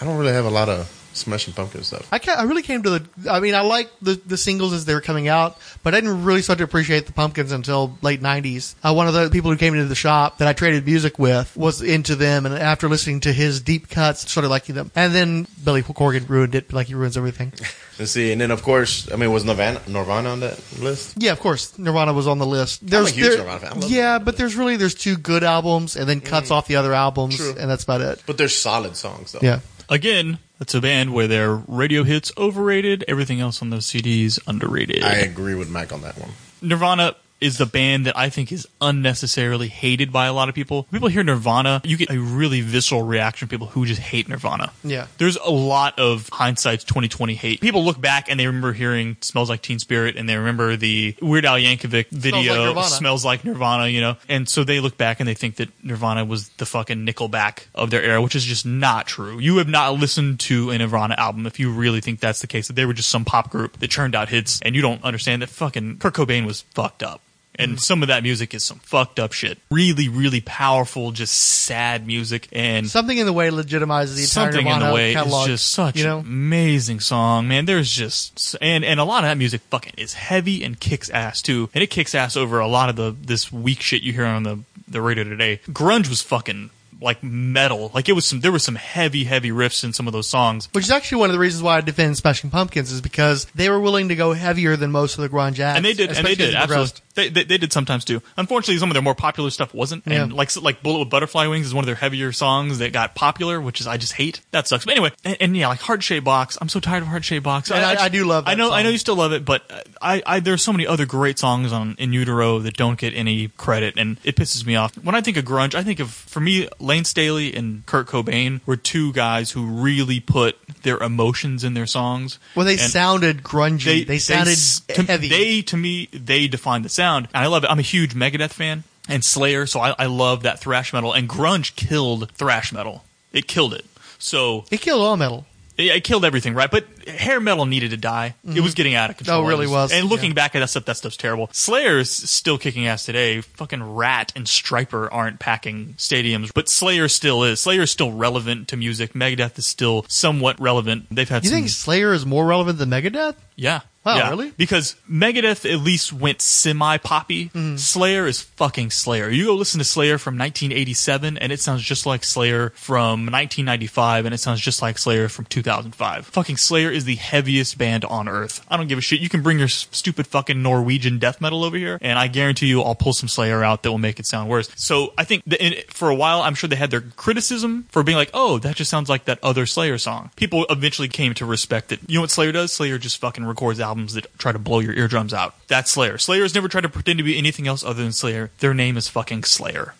I 0.00 0.04
don't 0.04 0.16
really 0.16 0.32
have 0.32 0.46
a 0.46 0.50
lot 0.50 0.68
of 0.68 0.96
Smashing 1.12 1.54
Pumpkins 1.54 1.88
stuff. 1.88 2.08
I, 2.12 2.20
ca 2.20 2.34
I 2.38 2.44
really 2.44 2.62
came 2.62 2.84
to 2.84 2.90
the. 2.90 3.30
I 3.30 3.40
mean, 3.40 3.54
I 3.54 3.62
like 3.62 3.90
the, 4.00 4.14
the 4.14 4.36
singles 4.36 4.72
as 4.72 4.84
they 4.84 4.94
were 4.94 5.00
coming 5.00 5.26
out, 5.26 5.58
but 5.82 5.92
I 5.92 6.00
didn't 6.00 6.24
really 6.24 6.40
start 6.40 6.58
to 6.58 6.64
appreciate 6.64 7.06
the 7.06 7.12
Pumpkins 7.12 7.50
until 7.50 7.98
late 8.00 8.22
'90s. 8.22 8.76
Uh, 8.82 8.94
one 8.94 9.08
of 9.08 9.14
the 9.14 9.28
people 9.28 9.50
who 9.50 9.56
came 9.56 9.74
into 9.74 9.86
the 9.86 9.96
shop 9.96 10.38
that 10.38 10.46
I 10.46 10.52
traded 10.52 10.86
music 10.86 11.18
with 11.18 11.56
was 11.56 11.82
into 11.82 12.14
them, 12.14 12.46
and 12.46 12.54
after 12.54 12.88
listening 12.88 13.20
to 13.20 13.32
his 13.32 13.60
deep 13.60 13.88
cuts, 13.88 14.30
started 14.30 14.48
liking 14.50 14.76
them. 14.76 14.92
And 14.94 15.12
then 15.12 15.48
Billy 15.64 15.82
Corgan 15.82 16.28
ruined 16.28 16.54
it, 16.54 16.72
like 16.72 16.86
he 16.86 16.94
ruins 16.94 17.16
everything. 17.16 17.52
Let's 17.98 18.12
see, 18.12 18.30
and 18.30 18.40
then 18.40 18.52
of 18.52 18.62
course, 18.62 19.10
I 19.12 19.16
mean, 19.16 19.32
was 19.32 19.44
Nirvana, 19.44 19.82
Nirvana 19.88 20.30
on 20.30 20.40
that 20.40 20.58
list? 20.78 21.14
yeah, 21.18 21.32
of 21.32 21.40
course, 21.40 21.76
Nirvana 21.76 22.12
was 22.12 22.28
on 22.28 22.38
the 22.38 22.46
list. 22.46 22.86
There's, 22.86 23.10
huge 23.10 23.30
there- 23.30 23.38
Nirvana 23.38 23.58
fan. 23.58 23.72
I 23.72 23.80
love 23.80 23.90
yeah, 23.90 24.18
but 24.20 24.36
there's 24.36 24.54
really 24.54 24.76
there's 24.76 24.94
two 24.94 25.16
good 25.16 25.42
albums, 25.42 25.96
and 25.96 26.08
then 26.08 26.20
cuts 26.20 26.52
off 26.52 26.68
the 26.68 26.76
other 26.76 26.94
albums, 26.94 27.36
True. 27.36 27.56
and 27.58 27.68
that's 27.68 27.82
about 27.82 28.00
it. 28.00 28.22
But 28.26 28.38
there's 28.38 28.56
solid 28.56 28.96
songs 28.96 29.32
though. 29.32 29.40
Yeah. 29.42 29.58
Again, 29.90 30.38
that's 30.60 30.72
a 30.72 30.80
band 30.80 31.12
where 31.12 31.26
their 31.26 31.52
radio 31.52 32.04
hits 32.04 32.30
overrated, 32.38 33.04
everything 33.08 33.40
else 33.40 33.60
on 33.60 33.70
those 33.70 33.86
CDs 33.86 34.38
underrated. 34.46 35.02
I 35.02 35.16
agree 35.16 35.54
with 35.54 35.68
Mac 35.68 35.92
on 35.92 36.02
that 36.02 36.16
one. 36.16 36.30
Nirvana 36.62 37.16
is 37.40 37.58
the 37.58 37.66
band 37.66 38.06
that 38.06 38.16
I 38.16 38.28
think 38.28 38.52
is 38.52 38.66
unnecessarily 38.80 39.68
hated 39.68 40.12
by 40.12 40.26
a 40.26 40.32
lot 40.32 40.48
of 40.48 40.54
people. 40.54 40.84
People 40.84 41.08
hear 41.08 41.22
Nirvana, 41.22 41.80
you 41.84 41.96
get 41.96 42.10
a 42.10 42.18
really 42.18 42.60
visceral 42.60 43.02
reaction 43.02 43.48
from 43.48 43.50
people 43.50 43.68
who 43.68 43.86
just 43.86 44.00
hate 44.00 44.28
Nirvana. 44.28 44.72
Yeah. 44.84 45.06
There's 45.18 45.36
a 45.36 45.50
lot 45.50 45.98
of 45.98 46.28
hindsight's 46.30 46.84
2020 46.84 47.34
hate. 47.34 47.60
People 47.60 47.84
look 47.84 48.00
back 48.00 48.30
and 48.30 48.38
they 48.38 48.46
remember 48.46 48.72
hearing 48.72 49.16
Smells 49.20 49.48
Like 49.48 49.62
Teen 49.62 49.78
Spirit 49.78 50.16
and 50.16 50.28
they 50.28 50.36
remember 50.36 50.76
the 50.76 51.16
Weird 51.20 51.44
Al 51.44 51.56
Yankovic 51.56 52.08
video 52.10 52.42
Smells 52.42 52.66
Nirvana. 52.66 52.86
Smells 52.88 53.24
Like 53.24 53.44
Nirvana, 53.44 53.88
you 53.88 54.00
know. 54.00 54.16
And 54.28 54.48
so 54.48 54.64
they 54.64 54.80
look 54.80 54.96
back 54.96 55.20
and 55.20 55.28
they 55.28 55.34
think 55.34 55.56
that 55.56 55.68
Nirvana 55.84 56.24
was 56.24 56.48
the 56.50 56.66
fucking 56.66 57.06
Nickelback 57.06 57.66
of 57.74 57.90
their 57.90 58.02
era, 58.02 58.20
which 58.20 58.34
is 58.34 58.44
just 58.44 58.66
not 58.66 59.06
true. 59.06 59.38
You 59.38 59.58
have 59.58 59.68
not 59.68 59.94
listened 59.94 60.40
to 60.40 60.70
a 60.70 60.78
Nirvana 60.78 61.14
album 61.16 61.46
if 61.46 61.58
you 61.58 61.72
really 61.72 62.00
think 62.00 62.20
that's 62.20 62.40
the 62.40 62.46
case 62.46 62.66
that 62.68 62.74
they 62.74 62.84
were 62.84 62.92
just 62.92 63.08
some 63.08 63.24
pop 63.24 63.50
group 63.50 63.78
that 63.78 63.88
churned 63.88 64.14
out 64.14 64.28
hits 64.28 64.60
and 64.62 64.74
you 64.74 64.82
don't 64.82 65.02
understand 65.02 65.42
that 65.42 65.48
fucking 65.48 65.98
Kurt 65.98 66.14
Cobain 66.14 66.46
was 66.46 66.62
fucked 66.62 67.02
up. 67.02 67.22
And 67.56 67.72
mm-hmm. 67.72 67.78
some 67.78 68.02
of 68.02 68.08
that 68.08 68.22
music 68.22 68.54
is 68.54 68.64
some 68.64 68.78
fucked 68.78 69.18
up 69.18 69.32
shit. 69.32 69.58
Really, 69.70 70.08
really 70.08 70.40
powerful, 70.40 71.10
just 71.10 71.34
sad 71.34 72.06
music. 72.06 72.48
And 72.52 72.88
Something 72.88 73.18
in 73.18 73.26
the 73.26 73.32
way 73.32 73.50
legitimizes 73.50 74.14
the 74.14 74.22
entire 74.22 74.26
something 74.26 74.64
Nirvana 74.64 74.84
in 74.84 74.88
the 74.90 74.94
way 74.94 75.12
catalog. 75.12 75.42
is 75.42 75.60
just 75.60 75.72
such 75.72 75.96
you 75.96 76.04
know. 76.04 76.18
an 76.20 76.26
amazing 76.26 77.00
song, 77.00 77.48
man. 77.48 77.66
There's 77.66 77.90
just 77.90 78.56
and 78.60 78.84
and 78.84 79.00
a 79.00 79.04
lot 79.04 79.24
of 79.24 79.30
that 79.30 79.36
music 79.36 79.60
fucking 79.70 79.94
is 79.96 80.14
heavy 80.14 80.64
and 80.64 80.78
kicks 80.78 81.10
ass 81.10 81.42
too, 81.42 81.68
and 81.74 81.82
it 81.82 81.88
kicks 81.88 82.14
ass 82.14 82.36
over 82.36 82.60
a 82.60 82.68
lot 82.68 82.88
of 82.88 82.96
the 82.96 83.14
this 83.20 83.52
weak 83.52 83.80
shit 83.80 84.02
you 84.02 84.12
hear 84.12 84.26
on 84.26 84.44
the 84.44 84.60
the 84.88 85.00
radio 85.00 85.24
today. 85.24 85.60
Grunge 85.68 86.08
was 86.08 86.22
fucking 86.22 86.70
like 87.00 87.22
metal, 87.22 87.90
like 87.94 88.08
it 88.08 88.12
was 88.12 88.26
some 88.26 88.40
there 88.40 88.52
was 88.52 88.62
some 88.62 88.74
heavy 88.74 89.24
heavy 89.24 89.50
riffs 89.50 89.84
in 89.84 89.92
some 89.92 90.06
of 90.06 90.12
those 90.12 90.28
songs. 90.28 90.68
Which 90.72 90.84
is 90.84 90.90
actually 90.90 91.20
one 91.20 91.30
of 91.30 91.34
the 91.34 91.38
reasons 91.38 91.62
why 91.62 91.78
I 91.78 91.80
defend 91.80 92.16
Smashing 92.16 92.50
Pumpkins 92.50 92.92
is 92.92 93.00
because 93.00 93.46
they 93.54 93.70
were 93.70 93.80
willing 93.80 94.08
to 94.08 94.16
go 94.16 94.32
heavier 94.32 94.76
than 94.76 94.90
most 94.90 95.16
of 95.16 95.22
the 95.22 95.28
grunge 95.28 95.58
acts. 95.58 95.76
And 95.76 95.84
they 95.84 95.94
did, 95.94 96.10
and 96.10 96.26
they 96.26 96.34
did, 96.34 96.54
absolutely. 96.54 97.00
They, 97.14 97.28
they 97.28 97.44
they 97.44 97.58
did 97.58 97.72
sometimes 97.72 98.04
too. 98.04 98.22
Unfortunately, 98.36 98.78
some 98.78 98.90
of 98.90 98.94
their 98.94 99.02
more 99.02 99.14
popular 99.14 99.50
stuff 99.50 99.74
wasn't. 99.74 100.04
And 100.06 100.30
Yeah. 100.30 100.36
like 100.36 100.54
like 100.62 100.82
Bullet 100.82 101.00
with 101.00 101.10
Butterfly 101.10 101.46
Wings 101.46 101.66
is 101.66 101.74
one 101.74 101.82
of 101.82 101.86
their 101.86 101.94
heavier 101.96 102.32
songs 102.32 102.78
that 102.78 102.92
got 102.92 103.14
popular, 103.14 103.60
which 103.60 103.80
is 103.80 103.86
I 103.86 103.96
just 103.96 104.12
hate. 104.12 104.40
That 104.52 104.68
sucks. 104.68 104.84
But 104.84 104.92
anyway, 104.92 105.10
and, 105.24 105.36
and 105.40 105.56
yeah, 105.56 105.68
like 105.68 105.80
Heart 105.80 106.02
Shaped 106.02 106.24
Box. 106.24 106.56
I'm 106.60 106.68
so 106.68 106.78
tired 106.80 107.02
of 107.02 107.08
Heart 107.08 107.24
Shaped 107.24 107.44
Box. 107.44 107.70
And 107.70 107.84
I- 107.84 108.04
I 108.04 108.08
do 108.08 108.24
love 108.24 108.44
I 108.46 108.54
know 108.54 108.72
I 108.72 108.82
know 108.82 108.88
you 108.90 108.98
still 108.98 109.16
love 109.16 109.32
it, 109.32 109.44
but 109.44 109.62
I, 110.00 110.22
I 110.26 110.40
there's 110.40 110.62
so 110.62 110.72
many 110.72 110.86
other 110.86 111.04
great 111.06 111.38
songs 111.38 111.72
on 111.72 111.96
In 111.98 112.12
Utero 112.12 112.58
that 112.60 112.76
don't 112.76 112.98
get 112.98 113.14
any 113.14 113.48
credit, 113.56 113.94
and 113.96 114.18
it 114.24 114.36
pisses 114.36 114.64
me 114.64 114.76
off. 114.76 114.94
When 114.96 115.14
I 115.14 115.20
think 115.20 115.36
of 115.36 115.44
grunge, 115.44 115.74
I 115.74 115.82
think 115.82 116.00
of 116.00 116.10
for 116.10 116.40
me 116.40 116.68
Layne 116.78 117.04
Staley 117.04 117.54
and 117.54 117.84
Kurt 117.86 118.06
Cobain 118.06 118.60
were 118.66 118.76
two 118.76 119.12
guys 119.12 119.50
who 119.50 119.66
really 119.66 120.20
put 120.20 120.56
their 120.82 120.98
emotions 120.98 121.64
in 121.64 121.74
their 121.74 121.86
songs. 121.86 122.38
Well, 122.54 122.64
they 122.66 122.72
And- 122.78 122.80
sounded 122.90 123.42
grungy. 123.42 124.06
They, 124.06 124.18
sounded 124.18 124.52
s- 124.52 124.80
to, 124.94 125.02
heavy. 125.02 125.28
They 125.28 125.62
to 125.62 125.76
me 125.76 126.08
they 126.12 126.48
defined 126.48 126.84
the 126.84 126.88
sound, 126.88 127.00
and 127.18 127.28
I 127.34 127.46
love 127.46 127.64
it. 127.64 127.70
I'm 127.70 127.78
a 127.78 127.82
huge 127.82 128.14
Megadeth 128.14 128.50
fan 128.50 128.84
and 129.08 129.24
Slayer, 129.24 129.66
so 129.66 129.80
I, 129.80 129.94
I 129.98 130.06
love 130.06 130.42
that 130.42 130.60
thrash 130.60 130.92
metal. 130.92 131.12
And 131.12 131.28
grunge 131.28 131.76
killed 131.76 132.30
thrash 132.32 132.72
metal. 132.72 133.04
It 133.32 133.46
killed 133.46 133.74
it. 133.74 133.84
So 134.18 134.64
it 134.70 134.80
killed 134.80 135.00
all 135.02 135.16
metal. 135.16 135.46
it, 135.78 135.86
it 135.86 136.04
killed 136.04 136.24
everything, 136.24 136.54
right? 136.54 136.70
But 136.70 136.86
hair 137.08 137.40
metal 137.40 137.64
needed 137.64 137.90
to 137.92 137.96
die. 137.96 138.34
It 138.44 138.48
mm-hmm. 138.48 138.62
was 138.62 138.74
getting 138.74 138.94
out 138.94 139.08
of 139.10 139.16
control. 139.16 139.40
Oh, 139.40 139.44
it 139.46 139.48
really 139.48 139.66
was, 139.66 139.92
And 139.92 140.06
looking 140.08 140.30
yeah. 140.30 140.34
back 140.34 140.54
at 140.54 140.60
that 140.60 140.68
stuff, 140.68 140.84
that 140.84 140.96
stuff's 140.98 141.16
terrible. 141.16 141.48
Slayer's 141.52 142.10
still 142.10 142.58
kicking 142.58 142.86
ass 142.86 143.04
today. 143.06 143.40
Fucking 143.40 143.94
Ratt 143.94 144.32
and 144.36 144.44
Stryper 144.46 145.08
aren't 145.10 145.38
packing 145.40 145.94
stadiums, 145.96 146.52
but 146.54 146.68
Slayer 146.68 147.08
still 147.08 147.42
is. 147.44 147.60
Slayer's 147.60 147.90
still 147.90 148.12
relevant 148.12 148.68
to 148.68 148.76
music. 148.76 149.14
Megadeth 149.14 149.58
is 149.58 149.66
still 149.66 150.04
somewhat 150.08 150.60
relevant. 150.60 151.06
They've 151.10 151.28
had 151.28 151.44
You 151.44 151.50
some 151.50 151.58
think 151.60 151.70
Slayer 151.70 152.12
is 152.12 152.26
more 152.26 152.46
relevant 152.46 152.78
than 152.78 152.90
Megadeth? 152.90 153.36
yeah. 153.56 153.80
Wow, 154.04 154.16
yeah. 154.16 154.30
really? 154.30 154.50
Because 154.56 154.96
Megadeth 155.10 155.70
at 155.70 155.80
least 155.80 156.12
went 156.12 156.40
semi 156.40 156.96
poppy. 156.96 157.46
Mm-hmm. 157.50 157.76
Slayer 157.76 158.26
is 158.26 158.40
fucking 158.40 158.90
Slayer. 158.90 159.28
You 159.28 159.46
go 159.46 159.54
listen 159.54 159.78
to 159.78 159.84
Slayer 159.84 160.16
from 160.16 160.38
1987 160.38 161.36
and 161.36 161.52
it 161.52 161.60
sounds 161.60 161.82
just 161.82 162.06
like 162.06 162.24
Slayer 162.24 162.70
from 162.70 163.26
1995 163.26 164.24
and 164.24 164.34
it 164.34 164.38
sounds 164.38 164.60
just 164.60 164.80
like 164.80 164.96
Slayer 164.96 165.28
from 165.28 165.44
2005. 165.46 166.26
Fucking 166.26 166.56
Slayer 166.56 166.90
is 166.90 167.04
the 167.04 167.16
heaviest 167.16 167.76
band 167.76 168.06
on 168.06 168.26
earth. 168.26 168.64
I 168.70 168.78
don't 168.78 168.86
give 168.86 168.96
a 168.96 169.02
shit. 169.02 169.20
You 169.20 169.28
can 169.28 169.42
bring 169.42 169.58
your 169.58 169.68
stupid 169.68 170.26
fucking 170.26 170.62
Norwegian 170.62 171.18
death 171.18 171.40
metal 171.42 171.62
over 171.62 171.76
here 171.76 171.98
and 172.00 172.18
I 172.18 172.28
guarantee 172.28 172.68
you 172.68 172.80
I'll 172.80 172.94
pull 172.94 173.12
some 173.12 173.28
Slayer 173.28 173.62
out 173.62 173.82
that 173.82 173.90
will 173.90 173.98
make 173.98 174.18
it 174.18 174.24
sound 174.26 174.48
worse. 174.48 174.70
So 174.76 175.12
I 175.18 175.24
think 175.24 175.42
in, 175.46 175.74
for 175.88 176.08
a 176.08 176.14
while 176.14 176.40
I'm 176.40 176.54
sure 176.54 176.68
they 176.68 176.76
had 176.76 176.90
their 176.90 177.02
criticism 177.02 177.86
for 177.90 178.02
being 178.02 178.16
like, 178.16 178.30
oh, 178.32 178.58
that 178.60 178.76
just 178.76 178.90
sounds 178.90 179.10
like 179.10 179.26
that 179.26 179.38
other 179.42 179.66
Slayer 179.66 179.98
song. 179.98 180.30
People 180.36 180.64
eventually 180.70 181.08
came 181.08 181.34
to 181.34 181.44
respect 181.44 181.92
it. 181.92 182.00
You 182.06 182.14
know 182.14 182.22
what 182.22 182.30
Slayer 182.30 182.52
does? 182.52 182.72
Slayer 182.72 182.96
just 182.96 183.18
fucking 183.18 183.44
records 183.44 183.78
albums 183.90 184.14
that 184.14 184.26
try 184.38 184.52
to 184.52 184.58
blow 184.58 184.78
your 184.78 184.94
eardrums 184.94 185.34
out. 185.34 185.52
That's 185.66 185.90
Slayer. 185.90 186.16
Slayer 186.16 186.42
has 186.42 186.54
never 186.54 186.68
tried 186.68 186.82
to 186.82 186.88
pretend 186.88 187.18
to 187.18 187.24
be 187.24 187.36
anything 187.36 187.66
else 187.66 187.82
other 187.82 188.02
than 188.02 188.12
Slayer. 188.12 188.52
Their 188.60 188.72
name 188.72 188.96
is 188.96 189.08
fucking 189.08 189.42
Slayer. 189.42 189.94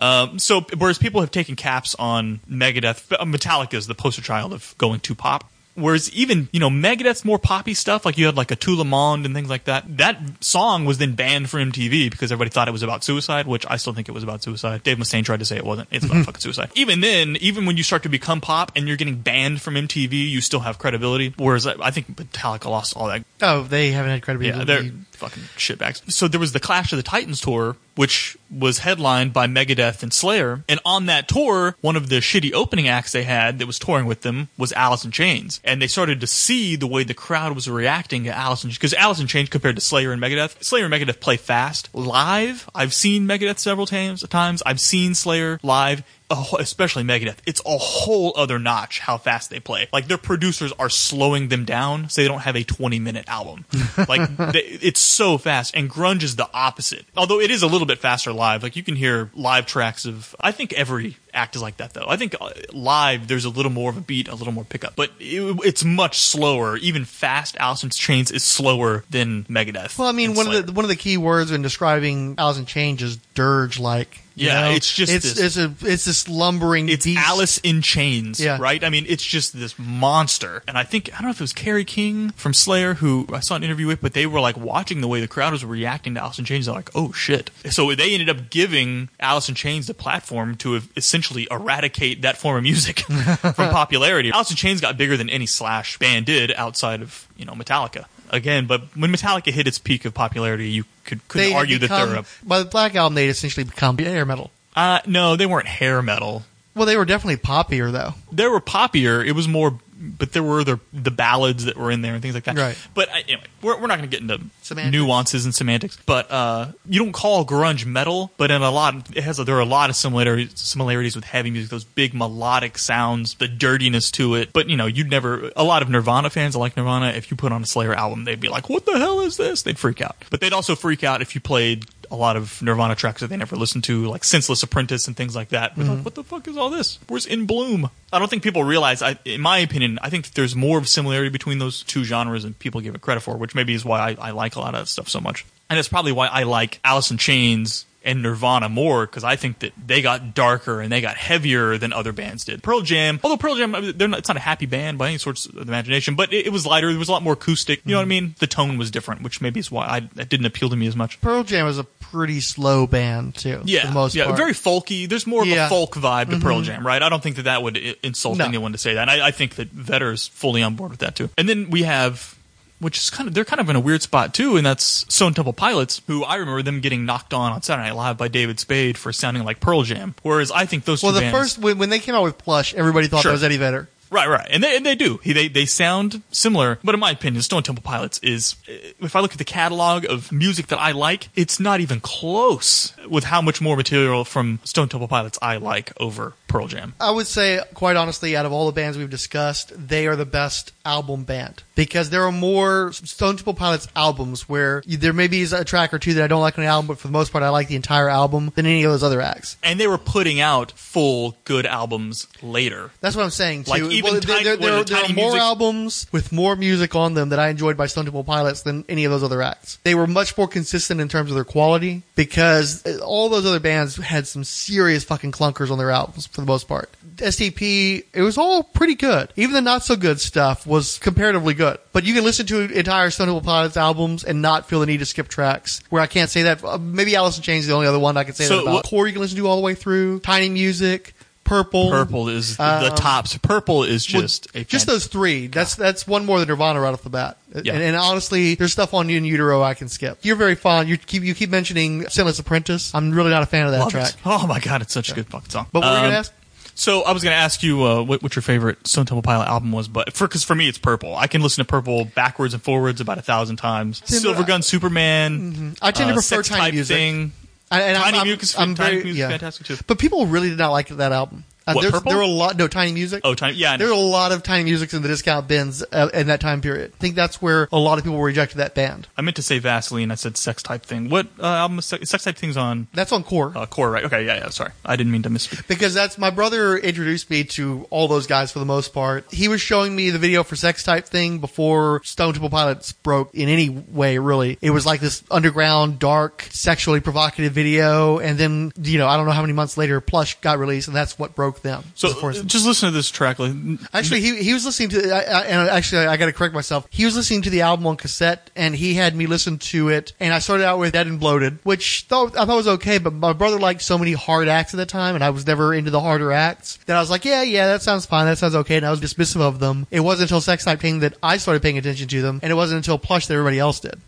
Um, 0.00 0.38
so 0.38 0.60
whereas 0.76 0.98
people 0.98 1.22
have 1.22 1.30
taken 1.30 1.56
caps 1.56 1.94
on 1.94 2.40
Megadeth, 2.46 3.08
Metallica 3.08 3.72
is 3.72 3.86
the 3.86 3.94
poster 3.94 4.20
child 4.20 4.52
of 4.52 4.74
going 4.76 5.00
too 5.00 5.14
pop. 5.14 5.50
Whereas 5.74 6.12
even 6.12 6.48
you 6.52 6.60
know 6.60 6.70
Megadeth's 6.70 7.24
more 7.24 7.38
poppy 7.38 7.74
stuff, 7.74 8.04
like 8.04 8.16
you 8.16 8.26
had 8.26 8.36
like 8.36 8.48
À 8.48 8.58
Tout 8.58 8.76
le 8.76 8.84
Monde 8.84 9.26
and 9.26 9.34
things 9.34 9.48
like 9.48 9.64
that. 9.64 9.84
That 9.98 10.20
song 10.40 10.84
was 10.84 10.98
then 10.98 11.14
banned 11.14 11.50
from 11.50 11.72
MTV 11.72 12.10
because 12.10 12.30
everybody 12.30 12.50
thought 12.50 12.68
it 12.68 12.72
was 12.72 12.82
about 12.82 13.02
suicide, 13.02 13.46
which 13.46 13.66
I 13.68 13.76
still 13.76 13.92
think 13.92 14.08
it 14.08 14.12
was 14.12 14.22
about 14.22 14.42
suicide. 14.42 14.82
Dave 14.82 14.98
Mustaine 14.98 15.24
tried 15.24 15.40
to 15.40 15.44
say 15.44 15.56
it 15.56 15.64
wasn't. 15.64 15.88
It's 15.90 16.04
about 16.04 16.14
mm-hmm. 16.14 16.22
fucking 16.24 16.40
suicide. 16.40 16.70
Even 16.74 17.00
then, 17.00 17.36
even 17.40 17.66
when 17.66 17.76
you 17.76 17.82
start 17.82 18.04
to 18.04 18.08
become 18.08 18.40
pop 18.40 18.72
and 18.76 18.86
you're 18.86 18.96
getting 18.96 19.16
banned 19.16 19.60
from 19.60 19.74
MTV, 19.74 20.12
you 20.12 20.40
still 20.40 20.60
have 20.60 20.78
credibility. 20.78 21.34
Whereas 21.36 21.66
I 21.66 21.74
I 21.80 21.90
think 21.90 22.14
Metallica 22.14 22.66
lost 22.66 22.96
all 22.96 23.08
that 23.08 23.24
Oh, 23.40 23.62
they 23.62 23.90
haven't 23.90 24.10
had 24.12 24.22
credibility. 24.22 24.58
yeah, 24.58 24.64
they're 24.64 24.90
fucking 25.12 25.42
shitbags. 25.56 26.10
So 26.10 26.28
there 26.28 26.40
was 26.40 26.52
the 26.52 26.60
Clash 26.60 26.92
of 26.92 26.96
the 26.96 27.02
Titans 27.02 27.40
tour, 27.40 27.76
which 27.96 28.36
was 28.50 28.78
headlined 28.78 29.32
by 29.32 29.46
Megadeth 29.46 30.02
and 30.02 30.12
Slayer. 30.12 30.64
And 30.68 30.80
on 30.84 31.06
that 31.06 31.28
tour, 31.28 31.76
one 31.80 31.96
of 31.96 32.08
the 32.08 32.16
shitty 32.16 32.52
opening 32.52 32.88
acts 32.88 33.12
they 33.12 33.24
had 33.24 33.58
that 33.58 33.66
was 33.66 33.78
touring 33.78 34.06
with 34.06 34.22
them 34.22 34.48
was 34.56 34.72
Alice 34.72 35.04
in 35.04 35.10
Chains. 35.10 35.60
And 35.64 35.80
they 35.80 35.86
started 35.86 36.20
to 36.20 36.26
see 36.26 36.76
the 36.76 36.86
way 36.86 37.04
the 37.04 37.14
crowd 37.14 37.54
was 37.54 37.68
reacting 37.68 38.24
to 38.24 38.36
Alice 38.36 38.64
in 38.64 38.70
Chains. 38.70 38.78
because 38.78 38.94
Alice 38.94 39.20
in 39.20 39.26
Chains 39.26 39.48
compared 39.48 39.76
to 39.76 39.80
Slayer 39.80 40.12
and 40.12 40.22
Megadeth, 40.22 40.62
Slayer 40.62 40.86
and 40.86 40.94
Megadeth 40.94 41.20
play 41.20 41.36
fast. 41.36 41.88
Live, 41.94 42.68
I've 42.74 42.94
seen 42.94 43.26
Megadeth 43.26 43.58
several 43.58 43.86
times. 43.86 44.26
times. 44.28 44.62
I've 44.66 44.80
seen 44.80 45.14
Slayer 45.14 45.58
live 45.62 46.02
whole- 46.34 46.58
especially 46.58 47.02
Megadeth, 47.04 47.36
it's 47.46 47.60
a 47.66 47.76
whole 47.78 48.32
other 48.36 48.58
notch 48.58 49.00
how 49.00 49.18
fast 49.18 49.50
they 49.50 49.60
play. 49.60 49.88
Like 49.92 50.08
their 50.08 50.18
producers 50.18 50.72
are 50.78 50.90
slowing 50.90 51.48
them 51.48 51.64
down 51.64 52.08
so 52.08 52.22
they 52.22 52.28
don't 52.28 52.40
have 52.40 52.56
a 52.56 52.64
20 52.64 52.98
minute 52.98 53.24
album. 53.28 53.64
Like 54.08 54.36
they, 54.36 54.60
it's 54.60 55.00
so 55.00 55.38
fast. 55.38 55.74
And 55.76 55.88
grunge 55.88 56.22
is 56.24 56.36
the 56.36 56.48
opposite. 56.52 57.06
Although 57.16 57.40
it 57.40 57.50
is 57.50 57.62
a 57.62 57.66
little 57.66 57.86
bit 57.86 57.98
faster 57.98 58.32
live. 58.32 58.62
Like 58.62 58.76
you 58.76 58.82
can 58.82 58.96
hear 58.96 59.30
live 59.34 59.66
tracks 59.66 60.04
of. 60.04 60.34
I 60.40 60.50
think 60.52 60.72
every 60.72 61.16
act 61.32 61.56
is 61.56 61.62
like 61.62 61.76
that 61.78 61.94
though. 61.94 62.04
I 62.08 62.16
think 62.16 62.34
uh, 62.40 62.50
live 62.72 63.28
there's 63.28 63.44
a 63.44 63.48
little 63.50 63.70
more 63.70 63.90
of 63.90 63.96
a 63.96 64.00
beat, 64.00 64.28
a 64.28 64.34
little 64.34 64.52
more 64.52 64.64
pickup, 64.64 64.94
but 64.96 65.10
it, 65.20 65.58
it's 65.64 65.84
much 65.84 66.18
slower. 66.18 66.76
Even 66.78 67.04
fast 67.04 67.56
Alice 67.58 67.82
in 67.84 67.90
Chains 67.90 68.30
is 68.30 68.42
slower 68.44 69.04
than 69.10 69.44
Megadeth. 69.44 69.96
Well, 69.98 70.08
I 70.08 70.12
mean, 70.12 70.34
one 70.34 70.46
Slayer. 70.46 70.58
of 70.60 70.66
the 70.66 70.72
one 70.72 70.84
of 70.84 70.88
the 70.88 70.96
key 70.96 71.16
words 71.16 71.50
when 71.52 71.62
describing 71.62 72.34
Alice 72.36 72.58
in 72.58 72.66
Chains 72.66 73.00
is 73.02 73.16
dirge 73.34 73.78
like. 73.78 74.22
Yeah, 74.36 74.70
it's 74.70 74.92
just 74.92 75.12
it's 75.12 75.34
this- 75.34 75.56
it's 75.56 75.56
a 75.56 75.72
it's 75.90 76.04
this 76.04 76.28
lumbering. 76.28 76.88
It's 76.88 77.04
beast. 77.04 77.20
Alice 77.20 77.58
in 77.58 77.82
Chains, 77.82 78.40
Yeah. 78.40 78.58
right? 78.60 78.82
I 78.82 78.90
mean, 78.90 79.06
it's 79.08 79.22
just 79.24 79.56
this 79.58 79.78
monster. 79.78 80.62
And 80.66 80.76
I 80.76 80.82
think 80.82 81.08
I 81.12 81.16
don't 81.18 81.24
know 81.26 81.30
if 81.30 81.36
it 81.40 81.42
was 81.44 81.52
Kerry 81.52 81.84
King 81.84 82.30
from 82.30 82.52
Slayer 82.52 82.94
who 82.94 83.26
I 83.32 83.40
saw 83.40 83.54
an 83.54 83.62
interview 83.62 83.86
with, 83.86 84.00
but 84.00 84.12
they 84.12 84.26
were 84.26 84.40
like 84.40 84.56
watching 84.56 85.00
the 85.00 85.08
way 85.08 85.20
the 85.20 85.28
crowd 85.28 85.52
was 85.52 85.64
reacting 85.64 86.14
to 86.14 86.20
Alice 86.20 86.38
in 86.38 86.44
Chains. 86.44 86.66
They're 86.66 86.74
like, 86.74 86.90
"Oh 86.94 87.12
shit!" 87.12 87.50
So 87.70 87.94
they 87.94 88.12
ended 88.12 88.28
up 88.28 88.50
giving 88.50 89.08
Alice 89.20 89.48
in 89.48 89.54
Chains 89.54 89.86
the 89.86 89.94
platform 89.94 90.56
to 90.56 90.80
essentially 90.96 91.46
eradicate 91.50 92.22
that 92.22 92.36
form 92.36 92.56
of 92.56 92.62
music 92.64 93.00
from 93.00 93.52
popularity. 93.70 94.30
Alice 94.32 94.50
in 94.50 94.56
Chains 94.56 94.80
got 94.80 94.96
bigger 94.96 95.16
than 95.16 95.30
any 95.30 95.46
Slash 95.46 95.98
band 95.98 96.26
did 96.26 96.52
outside 96.56 97.02
of 97.02 97.28
you 97.36 97.44
know 97.44 97.52
Metallica. 97.52 98.06
Again, 98.34 98.66
but 98.66 98.82
when 98.96 99.12
Metallica 99.12 99.52
hit 99.52 99.68
its 99.68 99.78
peak 99.78 100.04
of 100.04 100.12
popularity, 100.12 100.68
you 100.68 100.84
could 101.04 101.26
could 101.28 101.40
They 101.40 101.52
had 101.52 101.58
argue 101.58 101.78
that 101.78 101.88
they're 101.88 102.16
a 102.16 102.24
by 102.42 102.58
the 102.58 102.64
Black 102.64 102.96
Album. 102.96 103.14
They 103.14 103.28
essentially 103.28 103.62
become 103.64 103.96
hair 103.96 104.26
metal. 104.26 104.50
uh, 104.74 104.98
no, 105.06 105.36
they 105.36 105.46
weren't 105.46 105.68
hair 105.68 106.02
metal. 106.02 106.42
Well, 106.74 106.86
they 106.86 106.96
were 106.96 107.04
definitely 107.04 107.36
poppier 107.36 107.92
though. 107.92 108.14
they 108.32 108.48
were 108.48 108.60
poppier. 108.60 109.24
It 109.24 109.32
was 109.32 109.46
more, 109.46 109.78
but 109.96 110.32
there 110.32 110.42
were 110.42 110.64
the 110.64 110.80
the 110.92 111.10
ballads 111.10 111.64
that 111.64 111.76
were 111.76 111.90
in 111.90 112.02
there 112.02 112.14
and 112.14 112.22
things 112.22 112.34
like 112.34 112.44
that. 112.44 112.56
Right. 112.56 112.76
But 112.94 113.08
uh, 113.08 113.16
anyway, 113.28 113.44
we're, 113.62 113.80
we're 113.80 113.86
not 113.86 113.98
going 113.98 114.08
to 114.10 114.16
get 114.16 114.20
into 114.20 114.44
Semantics. 114.62 114.92
nuances 114.92 115.44
and 115.44 115.54
semantics. 115.54 115.96
But 116.04 116.30
uh, 116.30 116.72
you 116.88 117.00
don't 117.00 117.12
call 117.12 117.44
grunge 117.46 117.86
metal, 117.86 118.32
but 118.36 118.50
in 118.50 118.62
a 118.62 118.70
lot, 118.70 119.16
it 119.16 119.22
has 119.24 119.38
a, 119.38 119.44
there 119.44 119.56
are 119.56 119.60
a 119.60 119.64
lot 119.64 119.90
of 119.90 119.96
similarities 119.96 120.58
similarities 120.58 121.14
with 121.14 121.24
heavy 121.24 121.50
music. 121.50 121.70
Those 121.70 121.84
big 121.84 122.14
melodic 122.14 122.78
sounds, 122.78 123.34
the 123.34 123.48
dirtiness 123.48 124.10
to 124.12 124.34
it. 124.34 124.52
But 124.52 124.68
you 124.68 124.76
know, 124.76 124.86
you'd 124.86 125.10
never. 125.10 125.50
A 125.56 125.64
lot 125.64 125.82
of 125.82 125.88
Nirvana 125.88 126.30
fans 126.30 126.56
like 126.56 126.76
Nirvana. 126.76 127.08
If 127.08 127.30
you 127.30 127.36
put 127.36 127.52
on 127.52 127.62
a 127.62 127.66
Slayer 127.66 127.94
album, 127.94 128.24
they'd 128.24 128.40
be 128.40 128.48
like, 128.48 128.68
"What 128.68 128.86
the 128.86 128.98
hell 128.98 129.20
is 129.20 129.36
this?" 129.36 129.62
They'd 129.62 129.78
freak 129.78 130.00
out. 130.00 130.16
But 130.30 130.40
they'd 130.40 130.52
also 130.52 130.74
freak 130.74 131.04
out 131.04 131.22
if 131.22 131.34
you 131.34 131.40
played. 131.40 131.86
A 132.10 132.16
lot 132.16 132.36
of 132.36 132.60
Nirvana 132.62 132.94
tracks 132.94 133.20
that 133.20 133.28
they 133.28 133.36
never 133.36 133.56
listened 133.56 133.84
to, 133.84 134.06
like 134.06 134.22
"Scentless 134.22 134.62
Apprentice" 134.62 135.06
and 135.06 135.16
things 135.16 135.34
like 135.34 135.50
that. 135.50 135.74
They're 135.76 135.84
like, 135.84 135.94
mm-hmm. 135.94 136.02
what 136.04 136.14
the 136.14 136.24
fuck 136.24 136.46
is 136.48 136.56
all 136.56 136.70
this? 136.70 136.98
Where's 137.08 137.26
In 137.26 137.46
Bloom? 137.46 137.90
I 138.12 138.18
don't 138.18 138.28
think 138.28 138.42
people 138.42 138.64
realize. 138.64 139.02
I, 139.02 139.18
in 139.24 139.40
my 139.40 139.58
opinion, 139.58 139.98
I 140.02 140.10
think 140.10 140.32
there's 140.32 140.54
more 140.54 140.78
of 140.78 140.88
similarity 140.88 141.30
between 141.30 141.58
those 141.58 141.82
two 141.82 142.04
genres 142.04 142.44
than 142.44 142.54
people 142.54 142.80
give 142.80 142.94
it 142.94 143.00
credit 143.00 143.20
for, 143.20 143.36
which 143.36 143.54
maybe 143.54 143.74
is 143.74 143.84
why 143.84 144.10
I, 144.10 144.28
I 144.28 144.30
like 144.30 144.56
a 144.56 144.60
lot 144.60 144.74
of 144.74 144.82
that 144.82 144.88
stuff 144.88 145.08
so 145.08 145.20
much. 145.20 145.44
And 145.68 145.78
it's 145.78 145.88
probably 145.88 146.12
why 146.12 146.26
I 146.26 146.42
like 146.44 146.78
Alice 146.84 147.10
in 147.10 147.18
Chains 147.18 147.86
and 148.04 148.22
Nirvana 148.22 148.68
more 148.68 149.06
because 149.06 149.24
I 149.24 149.36
think 149.36 149.60
that 149.60 149.72
they 149.84 150.02
got 150.02 150.34
darker 150.34 150.80
and 150.80 150.92
they 150.92 151.00
got 151.00 151.16
heavier 151.16 151.78
than 151.78 151.92
other 151.92 152.12
bands 152.12 152.44
did. 152.44 152.62
Pearl 152.62 152.82
Jam, 152.82 153.18
although 153.24 153.36
Pearl 153.36 153.56
Jam, 153.56 153.72
they're 153.96 154.08
not, 154.08 154.20
it's 154.20 154.28
not 154.28 154.36
a 154.36 154.40
happy 154.40 154.66
band 154.66 154.98
by 154.98 155.08
any 155.08 155.18
sorts 155.18 155.46
of 155.46 155.56
imagination, 155.56 156.14
but 156.14 156.32
it, 156.32 156.46
it 156.46 156.50
was 156.50 156.66
lighter. 156.66 156.90
There 156.90 156.98
was 156.98 157.08
a 157.08 157.12
lot 157.12 157.22
more 157.22 157.32
acoustic. 157.32 157.80
You 157.84 157.92
know 157.92 157.98
what 157.98 158.02
I 158.02 158.04
hmm. 158.04 158.08
mean? 158.08 158.34
The 158.38 158.46
tone 158.46 158.78
was 158.78 158.90
different, 158.90 159.22
which 159.22 159.40
maybe 159.40 159.58
is 159.60 159.70
why 159.70 159.86
I, 159.86 160.00
that 160.14 160.28
didn't 160.28 160.46
appeal 160.46 160.68
to 160.68 160.76
me 160.76 160.86
as 160.86 160.94
much. 160.94 161.20
Pearl 161.20 161.42
Jam 161.44 161.64
was 161.64 161.78
a 161.78 161.84
pretty 161.84 162.40
slow 162.40 162.86
band 162.86 163.34
too. 163.34 163.62
Yeah, 163.64 163.90
most 163.90 164.14
yeah, 164.14 164.26
part. 164.26 164.36
very 164.36 164.52
folky. 164.52 165.08
There's 165.08 165.26
more 165.26 165.42
of 165.42 165.48
Yeah. 165.48 165.66
a 165.66 165.68
folk 165.68 165.94
vibe 165.94 166.30
to 166.30 166.38
Pearl 166.38 166.56
mm-hmm. 166.58 166.64
Jam, 166.64 166.86
right? 166.86 167.02
I 167.02 167.08
don't 167.08 167.22
think 167.22 167.36
that 167.36 167.42
that 167.44 167.62
would 167.62 167.76
insult 168.02 168.38
No. 168.38 168.44
anyone 168.44 168.72
to 168.72 168.78
say 168.78 168.94
that. 168.94 169.08
And 169.08 169.10
I, 169.10 169.28
I 169.28 169.30
think 169.30 169.56
that 169.56 169.70
Vedder's 169.70 170.28
fully 170.28 170.62
on 170.62 170.74
board 170.74 170.90
with 170.90 171.00
that 171.00 171.16
too. 171.16 171.30
And 171.36 171.48
then 171.48 171.70
we 171.70 171.82
have, 171.82 172.36
which 172.84 172.98
is 172.98 173.10
kind 173.10 173.26
of 173.28 173.34
they're 173.34 173.44
kind 173.44 173.60
of 173.60 173.68
in 173.68 173.76
a 173.76 173.80
weird 173.80 174.02
spot 174.02 174.34
too, 174.34 174.56
and 174.56 174.64
that's 174.64 175.04
Stone 175.12 175.34
Temple 175.34 175.52
Pilots, 175.54 176.02
who 176.06 176.22
I 176.22 176.36
remember 176.36 176.62
them 176.62 176.80
getting 176.80 177.04
knocked 177.04 177.34
on 177.34 177.52
on 177.52 177.62
Saturday 177.62 177.88
Night 177.88 177.96
Live 177.96 178.18
by 178.18 178.28
David 178.28 178.60
Spade 178.60 178.96
for 178.98 179.12
sounding 179.12 179.42
like 179.42 179.58
Pearl 179.60 179.82
Jam. 179.82 180.14
Whereas 180.22 180.52
I 180.52 180.66
think 180.66 180.84
those 180.84 181.02
well, 181.02 181.12
the 181.12 181.20
bands, 181.20 181.36
first 181.36 181.58
when, 181.58 181.78
when 181.78 181.90
they 181.90 181.98
came 181.98 182.14
out 182.14 182.22
with 182.22 182.38
Plush, 182.38 182.74
everybody 182.74 183.08
thought 183.08 183.22
Sure. 183.22 183.30
that 183.30 183.34
was 183.36 183.42
Eddie 183.42 183.56
Vedder. 183.56 183.88
Right, 184.10 184.28
right, 184.28 184.46
and 184.48 184.62
they 184.62 184.76
and 184.76 184.86
they 184.86 184.94
do. 184.94 185.18
He, 185.24 185.32
they 185.32 185.48
they 185.48 185.66
sound 185.66 186.22
similar, 186.30 186.78
but 186.84 186.94
in 186.94 187.00
my 187.00 187.10
opinion, 187.10 187.42
Stone 187.42 187.64
Temple 187.64 187.82
Pilots 187.82 188.18
is. 188.18 188.54
If 188.68 189.16
I 189.16 189.20
look 189.20 189.32
at 189.32 189.38
the 189.38 189.44
catalog 189.44 190.04
of 190.04 190.30
music 190.30 190.68
that 190.68 190.78
I 190.78 190.92
like, 190.92 191.30
it's 191.34 191.58
not 191.58 191.80
even 191.80 191.98
close 192.00 192.92
with 193.08 193.24
how 193.24 193.40
much 193.42 193.60
more 193.60 193.76
material 193.76 194.24
from 194.24 194.60
Stone 194.62 194.90
Temple 194.90 195.08
Pilots 195.08 195.36
I 195.42 195.56
like 195.56 195.92
over 195.98 196.34
Pearl 196.54 196.68
Jam. 196.68 196.94
I 197.00 197.10
would 197.10 197.26
say, 197.26 197.58
quite 197.74 197.96
honestly, 197.96 198.36
out 198.36 198.46
of 198.46 198.52
all 198.52 198.66
the 198.66 198.72
bands 198.72 198.96
we've 198.96 199.10
discussed, 199.10 199.72
they 199.76 200.06
are 200.06 200.14
the 200.14 200.24
best 200.24 200.70
album 200.84 201.24
band 201.24 201.64
because 201.74 202.10
there 202.10 202.22
are 202.22 202.30
more 202.30 202.92
Stone 202.92 203.36
Temple 203.38 203.54
Pilots 203.54 203.88
albums 203.96 204.48
where 204.48 204.80
there 204.86 205.12
maybe 205.12 205.40
is 205.40 205.52
a 205.52 205.64
track 205.64 205.92
or 205.92 205.98
two 205.98 206.14
that 206.14 206.22
I 206.22 206.26
don't 206.28 206.40
like 206.42 206.56
on 206.56 206.62
the 206.64 206.70
album, 206.70 206.86
but 206.86 206.98
for 206.98 207.08
the 207.08 207.12
most 207.12 207.32
part, 207.32 207.42
I 207.42 207.48
like 207.48 207.66
the 207.66 207.74
entire 207.74 208.08
album 208.08 208.52
than 208.54 208.66
any 208.66 208.84
of 208.84 208.92
those 208.92 209.02
other 209.02 209.20
acts. 209.20 209.56
And 209.64 209.80
they 209.80 209.88
were 209.88 209.98
putting 209.98 210.38
out 210.40 210.70
full 210.72 211.36
good 211.44 211.66
albums 211.66 212.28
later. 212.40 212.92
That's 213.00 213.16
what 213.16 213.24
I'm 213.24 213.30
saying. 213.30 213.64
Too. 213.64 213.70
Like, 213.72 213.82
even 213.82 214.12
Well, 214.12 214.20
Tiny- 214.20 214.44
there, 214.44 214.56
what, 214.56 214.60
there, 214.60 214.84
there 214.84 214.98
are 215.04 215.08
more 215.12 215.24
Music- 215.32 215.40
albums 215.40 216.06
with 216.12 216.30
more 216.30 216.54
music 216.54 216.94
on 216.94 217.14
them 217.14 217.30
that 217.30 217.40
I 217.40 217.48
enjoyed 217.48 217.76
by 217.76 217.86
Stone 217.86 218.04
Temple 218.04 218.22
Pilots 218.22 218.62
than 218.62 218.84
any 218.88 219.04
of 219.04 219.10
those 219.10 219.24
other 219.24 219.42
acts. 219.42 219.78
They 219.82 219.96
were 219.96 220.06
much 220.06 220.36
more 220.38 220.46
consistent 220.46 221.00
in 221.00 221.08
terms 221.08 221.30
of 221.30 221.34
their 221.34 221.44
quality 221.44 222.02
because 222.14 222.86
uh, 222.86 222.98
all 223.04 223.28
those 223.28 223.44
other 223.44 223.58
bands 223.58 223.96
had 223.96 224.28
some 224.28 224.44
serious 224.44 225.02
fucking 225.02 225.32
clunkers 225.32 225.70
on 225.72 225.78
their 225.78 225.90
albums 225.90 226.26
for 226.28 226.43
the 226.44 226.52
most 226.52 226.68
part. 226.68 226.90
STP, 227.16 228.04
it 228.12 228.22
was 228.22 228.36
all 228.38 228.62
pretty 228.62 228.94
good. 228.94 229.32
Even 229.36 229.54
the 229.54 229.60
not 229.60 229.84
so 229.84 229.96
good 229.96 230.20
stuff 230.20 230.66
was 230.66 230.98
comparatively 230.98 231.54
good. 231.54 231.78
But 231.92 232.04
you 232.04 232.14
can 232.14 232.24
listen 232.24 232.46
to 232.46 232.60
entire 232.72 233.10
Stone 233.10 233.28
Temple 233.28 233.40
Pilots 233.42 233.76
albums 233.76 234.24
and 234.24 234.42
not 234.42 234.68
feel 234.68 234.80
the 234.80 234.86
need 234.86 234.98
to 234.98 235.06
skip 235.06 235.28
tracks. 235.28 235.80
Where 235.90 236.02
I 236.02 236.06
can't 236.06 236.28
say 236.30 236.42
that. 236.42 236.64
uh, 236.64 236.78
Maybe 236.78 237.14
Alice 237.16 237.36
in 237.36 237.42
Chains 237.42 237.64
is 237.64 237.68
the 237.68 237.74
only 237.74 237.86
other 237.86 237.98
one 237.98 238.16
I 238.16 238.24
can 238.24 238.34
say 238.34 238.44
So 238.46 238.56
that 238.56 238.62
about. 238.62 238.74
what- 238.74 238.84
Core 238.86 239.06
you 239.06 239.12
can 239.12 239.22
listen 239.22 239.36
to 239.38 239.46
all 239.48 239.56
the 239.56 239.62
way 239.62 239.74
through. 239.74 240.20
Tiny 240.20 240.48
Music. 240.48 241.14
Purple. 241.44 241.90
Purple 241.90 242.28
is 242.28 242.56
the 242.56 242.88
Um, 242.90 242.94
tops. 242.96 243.36
Purple 243.38 243.84
is 243.84 244.10
well, 244.12 244.22
just 244.22 244.48
a 244.54 244.64
just 244.64 244.86
those 244.86 245.06
three. 245.06 245.46
That's 245.46 245.74
that's 245.74 246.06
one 246.06 246.24
more 246.26 246.38
than 246.40 246.48
Nirvana 246.48 246.80
right 246.80 246.92
off 246.92 247.02
the 247.02 247.10
bat. 247.10 247.36
Yeah. 247.62 247.74
And, 247.74 247.82
and 247.82 247.96
honestly, 247.96 248.54
there's 248.56 248.72
stuff 248.72 248.94
on 248.94 249.08
you 249.08 249.18
In 249.18 249.24
Utero 249.24 249.62
I 249.62 249.74
can 249.74 249.88
skip. 249.88 250.18
You're 250.22 250.36
very 250.36 250.54
fond. 250.54 250.88
You 250.88 250.96
keep 250.98 251.22
you 251.22 251.34
keep 251.34 251.50
mentioning 251.50 252.02
Scentless 252.04 252.38
Apprentice. 252.40 252.94
I'm 252.94 253.12
really 253.12 253.30
not 253.30 253.42
a 253.42 253.46
fan 253.46 253.66
of 253.66 253.72
that 253.72 253.80
Love 253.80 253.90
track. 253.92 254.10
it. 254.10 254.16
Oh 254.24 254.46
my 254.46 254.58
god, 254.60 254.82
it's 254.82 254.92
such 254.92 255.10
a 255.12 255.14
good 255.14 255.26
fucking 255.28 255.50
song. 255.50 255.66
But 255.72 255.80
what 255.80 255.88
were 255.90 255.92
you 255.92 255.98
Um, 255.98 256.04
gonna 256.06 256.16
ask? 256.18 256.32
So 256.76 257.02
I 257.02 257.12
was 257.12 257.22
going 257.22 257.32
to 257.32 257.38
ask 257.38 257.62
you 257.62 257.84
uh, 257.84 258.02
what, 258.02 258.20
what 258.20 258.34
your 258.34 258.42
favorite 258.42 258.84
Stone 258.84 259.06
Temple 259.06 259.22
Pilot 259.22 259.46
album 259.46 259.70
was, 259.70 259.86
but 259.86 260.12
for 260.12 260.26
because 260.26 260.42
for 260.42 260.56
me 260.56 260.66
it's 260.68 260.76
Purple. 260.76 261.14
I 261.14 261.28
can 261.28 261.40
listen 261.40 261.64
to 261.64 261.68
Purple 261.68 262.04
backwards 262.06 262.52
and 262.52 262.60
forwards 262.60 263.00
about 263.00 263.16
a 263.16 263.22
thousand 263.22 263.58
times. 263.58 264.02
Silver 264.06 264.42
I- 264.42 264.44
Gun 264.46 264.60
Superman. 264.62 265.76
I 265.80 265.92
tend 265.92 266.08
to 266.08 266.14
uh, 266.14 266.16
prefer 266.16 266.42
Type 266.42 266.74
Music. 266.74 266.96
Thing. 266.96 267.30
I, 267.74 267.80
and 267.82 267.98
Tiny 267.98 268.18
I'm, 268.18 268.26
Music, 268.26 268.58
I'm, 268.58 268.70
I'm 268.70 268.74
Tiny 268.74 268.90
very, 268.90 269.04
Music, 269.04 269.20
yeah. 269.20 269.28
fantastic 269.28 269.66
too. 269.66 269.76
But 269.86 269.98
people 269.98 270.26
really 270.26 270.48
did 270.50 270.58
not 270.58 270.70
like 270.72 270.88
that 270.88 271.12
album. 271.12 271.44
Uh, 271.66 271.72
What, 271.74 271.90
Purple? 271.90 272.10
There 272.10 272.18
were 272.18 272.24
a 272.24 272.26
lot. 272.26 272.56
No, 272.56 272.68
Tiny 272.68 272.92
Music. 272.92 273.22
Oh, 273.24 273.34
Tiny, 273.34 273.56
yeah, 273.56 273.76
There 273.76 273.86
were 273.88 273.92
a 273.94 273.96
lot 273.96 274.32
of 274.32 274.42
Tiny 274.42 274.64
Musics 274.64 274.92
in 274.92 275.02
the 275.02 275.08
discount 275.08 275.48
bins 275.48 275.82
uh, 275.92 276.10
in 276.12 276.26
that 276.26 276.40
time 276.40 276.60
period. 276.60 276.92
I 276.94 276.98
think 277.00 277.14
that's 277.14 277.40
where 277.40 277.68
a 277.72 277.78
lot 277.78 277.98
of 277.98 278.04
people 278.04 278.20
rejected 278.20 278.58
that 278.58 278.74
band. 278.74 279.08
I 279.16 279.22
meant 279.22 279.36
to 279.36 279.42
say 279.42 279.58
Vaseline. 279.58 280.10
I 280.10 280.14
said 280.16 280.36
Sex 280.36 280.62
Type 280.62 280.82
Thing. 280.84 281.08
What 281.08 281.26
uh, 281.40 281.46
album? 281.46 281.78
Is 281.78 281.86
Sex, 281.86 282.10
Sex 282.10 282.24
Type 282.24 282.36
Thing's 282.36 282.56
on 282.56 282.88
That's 282.92 283.12
on 283.12 283.22
Core. 283.24 283.52
uh, 283.56 283.66
Core, 283.66 283.90
right? 283.90 284.04
Okay, 284.04 284.26
yeah, 284.26 284.36
yeah. 284.36 284.48
Sorry, 284.50 284.72
I 284.84 284.96
didn't 284.96 285.12
mean 285.12 285.22
to 285.22 285.30
misspeak. 285.30 285.66
because 285.66 285.94
that's 285.94 286.18
my 286.18 286.30
brother 286.30 286.76
introduced 286.76 287.30
me 287.30 287.44
to 287.44 287.86
all 287.90 288.08
those 288.08 288.26
guys 288.26 288.52
for 288.52 288.58
the 288.58 288.64
most 288.66 288.92
part. 288.92 289.32
He 289.32 289.48
was 289.48 289.60
showing 289.60 289.96
me 289.96 290.10
the 290.10 290.18
video 290.18 290.42
for 290.44 290.56
Sex 290.56 290.82
Type 290.84 291.06
thing 291.06 291.38
before 291.38 292.02
Stone 292.04 292.34
Temple 292.34 292.50
Pilots 292.50 292.92
broke 292.92 293.34
in 293.34 293.48
any 293.48 293.70
way, 293.70 294.18
really. 294.18 294.58
It 294.60 294.70
was 294.70 294.84
like 294.84 295.00
this 295.00 295.22
underground, 295.30 295.98
dark, 295.98 296.46
sexually 296.50 297.00
provocative 297.00 297.52
video, 297.52 298.18
and 298.18 298.36
then, 298.38 298.72
you 298.82 298.98
know, 298.98 299.06
I 299.08 299.16
don't 299.16 299.26
know 299.26 299.32
how 299.32 299.40
many 299.42 299.52
months 299.54 299.76
later, 299.78 300.00
Plush 300.00 300.38
got 300.40 300.58
released, 300.58 300.88
and 300.88 300.96
that's 300.96 301.18
what 301.18 301.34
broke 301.34 301.53
them. 301.62 301.84
So 301.94 302.10
Of 302.10 302.16
course. 302.16 302.40
uh, 302.40 302.44
just 302.44 302.66
listen 302.66 302.88
to 302.88 302.94
this 302.94 303.10
track. 303.10 303.38
Like, 303.38 303.52
Actually, 303.92 304.20
he, 304.20 304.42
he 304.42 304.52
was 304.54 304.64
listening 304.64 304.88
to, 304.90 305.10
I, 305.12 305.18
I, 305.20 305.40
and 305.44 305.68
actually, 305.70 306.06
I 306.06 306.16
got 306.16 306.26
to 306.26 306.32
correct 306.32 306.54
myself. 306.54 306.86
He 306.90 307.04
was 307.04 307.16
listening 307.16 307.42
to 307.42 307.50
the 307.50 307.62
album 307.62 307.86
on 307.86 307.96
cassette, 307.96 308.50
and 308.56 308.74
he 308.74 308.94
had 308.94 309.14
me 309.16 309.26
listen 309.26 309.58
to 309.58 309.88
it. 309.88 310.12
And 310.20 310.32
I 310.34 310.38
started 310.38 310.64
out 310.64 310.78
with 310.78 310.92
Dead 310.92 311.06
and 311.06 311.18
Bloated, 311.20 311.58
which 311.64 312.06
thought, 312.08 312.36
I 312.36 312.44
thought 312.44 312.56
was 312.56 312.68
okay, 312.68 312.98
but 312.98 313.12
my 313.12 313.32
brother 313.32 313.58
liked 313.58 313.82
so 313.82 313.98
many 313.98 314.12
hard 314.12 314.48
acts 314.48 314.74
at 314.74 314.76
the 314.78 314.86
time, 314.86 315.14
and 315.14 315.24
I 315.24 315.30
was 315.30 315.46
never 315.46 315.74
into 315.74 315.90
the 315.90 316.00
harder 316.00 316.32
acts, 316.32 316.78
that 316.86 316.96
I 316.96 317.00
was 317.00 317.10
like, 317.10 317.24
yeah, 317.24 317.42
yeah, 317.42 317.66
that 317.68 317.82
sounds 317.82 318.06
fine, 318.06 318.26
that 318.26 318.38
sounds 318.38 318.54
okay, 318.54 318.76
and 318.76 318.86
I 318.86 318.90
was 318.90 319.00
dismissive 319.00 319.40
of 319.40 319.58
them. 319.60 319.86
It 319.90 320.00
wasn't 320.00 320.30
until 320.30 320.40
Sex 320.40 320.64
Type 320.64 320.80
Thing 320.80 321.00
that 321.00 321.14
I 321.22 321.36
started 321.36 321.62
paying 321.62 321.78
attention 321.78 322.08
to 322.08 322.22
them, 322.22 322.40
and 322.42 322.50
it 322.50 322.54
wasn't 322.54 322.78
until 322.78 322.98
Plush 322.98 323.26
that 323.26 323.34
everybody 323.34 323.58
else 323.58 323.80
did. 323.80 324.00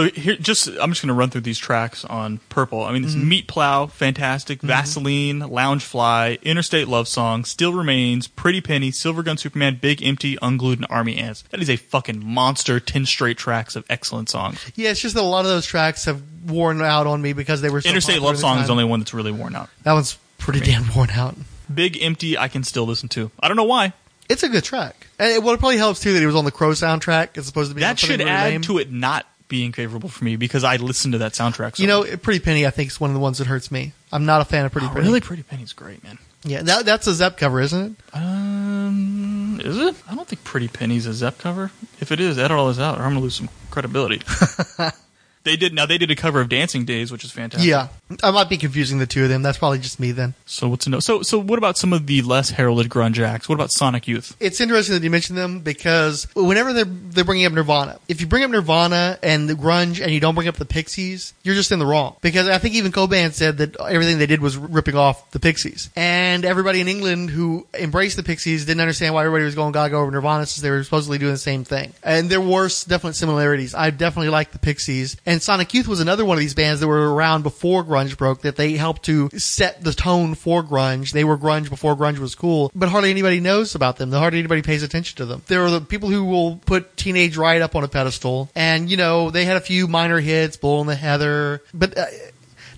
So 0.00 0.10
here, 0.10 0.36
just 0.36 0.68
I'm 0.68 0.90
just 0.90 1.02
going 1.02 1.08
to 1.08 1.14
run 1.14 1.30
through 1.30 1.42
these 1.42 1.58
tracks 1.58 2.04
on 2.04 2.38
Purple. 2.48 2.82
I 2.82 2.92
mean, 2.92 3.04
Mm-hmm. 3.04 3.30
Meatplow, 3.32 3.90
fantastic. 3.90 4.62
Vaseline, 4.62 5.40
Lounge 5.40 5.82
Fly, 5.84 6.38
Interstate 6.42 6.86
Love 6.88 7.08
Song, 7.08 7.44
Still 7.44 7.72
Remains, 7.72 8.26
Pretty 8.28 8.60
Penny, 8.60 8.90
Silver 8.90 9.22
Gun 9.22 9.36
Superman, 9.36 9.78
Big 9.80 10.02
Empty, 10.02 10.36
Unglued, 10.40 10.78
and 10.78 10.86
Army 10.90 11.16
Ants. 11.18 11.42
That 11.50 11.60
is 11.60 11.68
a 11.70 11.76
fucking 11.76 12.24
monster. 12.24 12.80
Ten 12.80 13.04
straight 13.06 13.36
tracks 13.38 13.76
of 13.76 13.84
excellent 13.90 14.28
songs. 14.28 14.70
Yeah, 14.74 14.90
it's 14.90 15.00
just 15.00 15.14
that 15.14 15.20
a 15.20 15.22
lot 15.22 15.44
of 15.44 15.50
those 15.50 15.66
tracks 15.66 16.04
have 16.06 16.22
worn 16.46 16.80
out 16.82 17.06
on 17.06 17.20
me 17.20 17.32
because 17.32 17.60
they 17.60 17.68
were 17.70 17.80
so 17.80 17.88
Interstate 17.88 18.20
Love 18.22 18.38
Song 18.38 18.58
is 18.58 18.66
the 18.66 18.72
only 18.72 18.84
one 18.84 19.00
that's 19.00 19.12
really 19.14 19.32
worn 19.32 19.54
out. 19.56 19.68
That 19.82 19.92
one's 19.92 20.16
pretty 20.38 20.60
damn 20.60 20.94
worn 20.94 21.10
out. 21.10 21.34
Big 21.72 22.02
Empty, 22.02 22.38
I 22.38 22.48
can 22.48 22.64
still 22.64 22.84
listen 22.86 23.08
to. 23.10 23.30
I 23.40 23.48
don't 23.48 23.56
know 23.56 23.64
why. 23.64 23.92
It's 24.28 24.42
a 24.44 24.48
good 24.48 24.64
track. 24.64 25.08
And 25.18 25.30
it, 25.32 25.42
well, 25.42 25.54
it 25.54 25.58
probably 25.58 25.76
helps 25.76 26.00
too 26.00 26.12
that 26.12 26.20
he 26.20 26.26
was 26.26 26.36
on 26.36 26.44
the 26.44 26.52
Crow 26.52 26.70
soundtrack 26.70 27.36
as 27.36 27.48
opposed 27.48 27.70
to 27.72 27.76
on 27.76 27.80
That 27.80 27.98
should 27.98 28.20
really 28.20 28.30
add 28.30 28.50
lame. 28.52 28.62
to 28.62 28.78
it 28.78 28.90
not 28.90 29.26
being 29.50 29.72
favorable 29.72 30.08
for 30.08 30.24
me 30.24 30.36
because 30.36 30.64
I 30.64 30.76
listened 30.76 31.12
to 31.12 31.18
that 31.18 31.32
soundtrack. 31.32 31.76
So 31.76 31.82
You 31.82 31.86
know, 31.88 32.04
much. 32.04 32.22
Pretty 32.22 32.40
Penny, 32.40 32.66
I 32.66 32.70
think, 32.70 32.90
is 32.90 32.98
one 32.98 33.10
of 33.10 33.14
the 33.14 33.20
ones 33.20 33.36
that 33.36 33.46
hurts 33.48 33.70
me. 33.70 33.92
I'm 34.10 34.24
not 34.24 34.40
a 34.40 34.46
fan 34.46 34.64
of 34.64 34.72
Pretty 34.72 34.86
Oh, 34.86 34.90
Penny. 34.90 35.04
really, 35.04 35.20
Pretty 35.20 35.42
Penny's 35.42 35.74
great, 35.74 36.02
man. 36.02 36.16
Yeah, 36.42 36.62
that, 36.62 36.86
that's 36.86 37.06
a 37.06 37.12
Zep 37.12 37.36
cover, 37.36 37.60
isn't 37.60 37.96
it? 37.98 38.16
Um, 38.16 39.60
is 39.62 39.76
it? 39.76 39.94
I 40.08 40.14
don't 40.14 40.26
think 40.26 40.42
Pretty 40.42 40.68
Penny's 40.68 41.04
a 41.06 41.12
Zep 41.12 41.36
cover. 41.36 41.70
If 42.00 42.12
it 42.12 42.20
is, 42.20 42.38
edit 42.38 42.52
all 42.56 42.68
this 42.68 42.78
out, 42.78 42.98
or 42.98 43.02
I'm 43.02 43.10
gonna 43.10 43.20
lose 43.20 43.34
some 43.34 43.50
credibility. 43.70 44.22
they 45.44 45.56
did 45.56 45.72
now. 45.72 45.86
They 45.86 45.98
did 45.98 46.10
a 46.10 46.16
cover 46.16 46.40
of 46.40 46.48
Dancing 46.48 46.84
Days, 46.84 47.10
which 47.10 47.24
is 47.24 47.30
fantastic. 47.30 47.68
Yeah, 47.68 47.88
I 48.22 48.30
might 48.30 48.48
be 48.48 48.56
confusing 48.56 48.98
the 48.98 49.06
two 49.06 49.22
of 49.22 49.28
them. 49.28 49.42
That's 49.42 49.58
probably 49.58 49.78
just 49.78 49.98
me 49.98 50.12
then. 50.12 50.34
So 50.46 50.68
what's 50.68 50.84
to 50.84 50.90
know? 50.90 51.00
So 51.00 51.22
so 51.22 51.38
what 51.38 51.58
about 51.58 51.78
some 51.78 51.92
of 51.92 52.06
the 52.06 52.22
less 52.22 52.50
heralded 52.50 52.90
grunge 52.90 53.18
acts? 53.18 53.48
What 53.48 53.54
about 53.54 53.70
Sonic 53.70 54.06
Youth? 54.06 54.36
It's 54.40 54.60
interesting 54.60 54.94
that 54.94 55.02
you 55.02 55.10
mention 55.10 55.36
them 55.36 55.60
because 55.60 56.26
whenever 56.34 56.72
they're 56.72 56.84
they're 56.84 57.24
bringing 57.24 57.46
up 57.46 57.52
Nirvana, 57.52 57.98
if 58.08 58.20
you 58.20 58.26
bring 58.26 58.44
up 58.44 58.50
Nirvana 58.50 59.18
and 59.22 59.48
the 59.48 59.54
grunge 59.54 60.02
and 60.02 60.10
you 60.10 60.20
don't 60.20 60.34
bring 60.34 60.48
up 60.48 60.56
the 60.56 60.64
Pixies, 60.64 61.32
you're 61.42 61.54
just 61.54 61.72
in 61.72 61.78
the 61.78 61.86
wrong. 61.86 62.16
Because 62.20 62.48
I 62.48 62.58
think 62.58 62.74
even 62.74 62.92
Cobain 62.92 63.32
said 63.32 63.58
that 63.58 63.80
everything 63.80 64.18
they 64.18 64.26
did 64.26 64.40
was 64.40 64.56
ripping 64.56 64.96
off 64.96 65.30
the 65.30 65.40
Pixies, 65.40 65.90
and 65.96 66.44
everybody 66.44 66.80
in 66.80 66.88
England 66.88 67.30
who 67.30 67.66
embraced 67.74 68.16
the 68.16 68.22
Pixies 68.22 68.66
didn't 68.66 68.80
understand 68.80 69.14
why 69.14 69.24
everybody 69.24 69.44
was 69.44 69.54
going 69.54 69.72
gaga 69.72 69.96
over 69.96 70.10
Nirvana 70.10 70.46
since 70.46 70.62
they 70.62 70.70
were 70.70 70.82
supposedly 70.82 71.18
doing 71.18 71.32
the 71.32 71.38
same 71.38 71.64
thing. 71.64 71.92
And 72.02 72.28
there 72.28 72.40
were 72.40 72.68
definite 72.86 73.14
similarities. 73.14 73.74
I 73.74 73.90
definitely 73.90 74.30
like 74.30 74.52
the 74.52 74.58
Pixies, 74.58 75.16
and 75.26 75.29
Sonic 75.38 75.72
Youth 75.74 75.86
was 75.86 76.00
another 76.00 76.24
one 76.24 76.36
of 76.36 76.40
these 76.40 76.54
bands 76.54 76.80
that 76.80 76.88
were 76.88 77.14
around 77.14 77.42
before 77.42 77.84
grunge 77.84 78.16
broke 78.16 78.42
that 78.42 78.56
they 78.56 78.72
helped 78.72 79.04
to 79.04 79.28
set 79.30 79.84
the 79.84 79.92
tone 79.92 80.34
for 80.34 80.62
grunge. 80.62 81.12
They 81.12 81.24
were 81.24 81.38
grunge 81.38 81.68
before 81.68 81.94
grunge 81.96 82.18
was 82.18 82.34
cool, 82.34 82.70
but 82.74 82.88
hardly 82.88 83.10
anybody 83.10 83.40
knows 83.40 83.74
about 83.74 83.96
them. 83.96 84.10
Hardly 84.12 84.38
anybody 84.38 84.62
pays 84.62 84.82
attention 84.82 85.16
to 85.18 85.26
them. 85.26 85.42
There 85.46 85.64
are 85.64 85.70
the 85.70 85.80
people 85.80 86.08
who 86.08 86.24
will 86.24 86.56
put 86.56 86.96
Teenage 86.96 87.36
Riot 87.36 87.62
up 87.62 87.76
on 87.76 87.84
a 87.84 87.88
pedestal, 87.88 88.50
and 88.54 88.90
you 88.90 88.96
know 88.96 89.30
they 89.30 89.44
had 89.44 89.56
a 89.56 89.60
few 89.60 89.86
minor 89.86 90.20
hits, 90.20 90.56
Bull 90.56 90.80
in 90.80 90.86
the 90.86 90.96
Heather, 90.96 91.62
but 91.72 91.96
uh, 91.96 92.06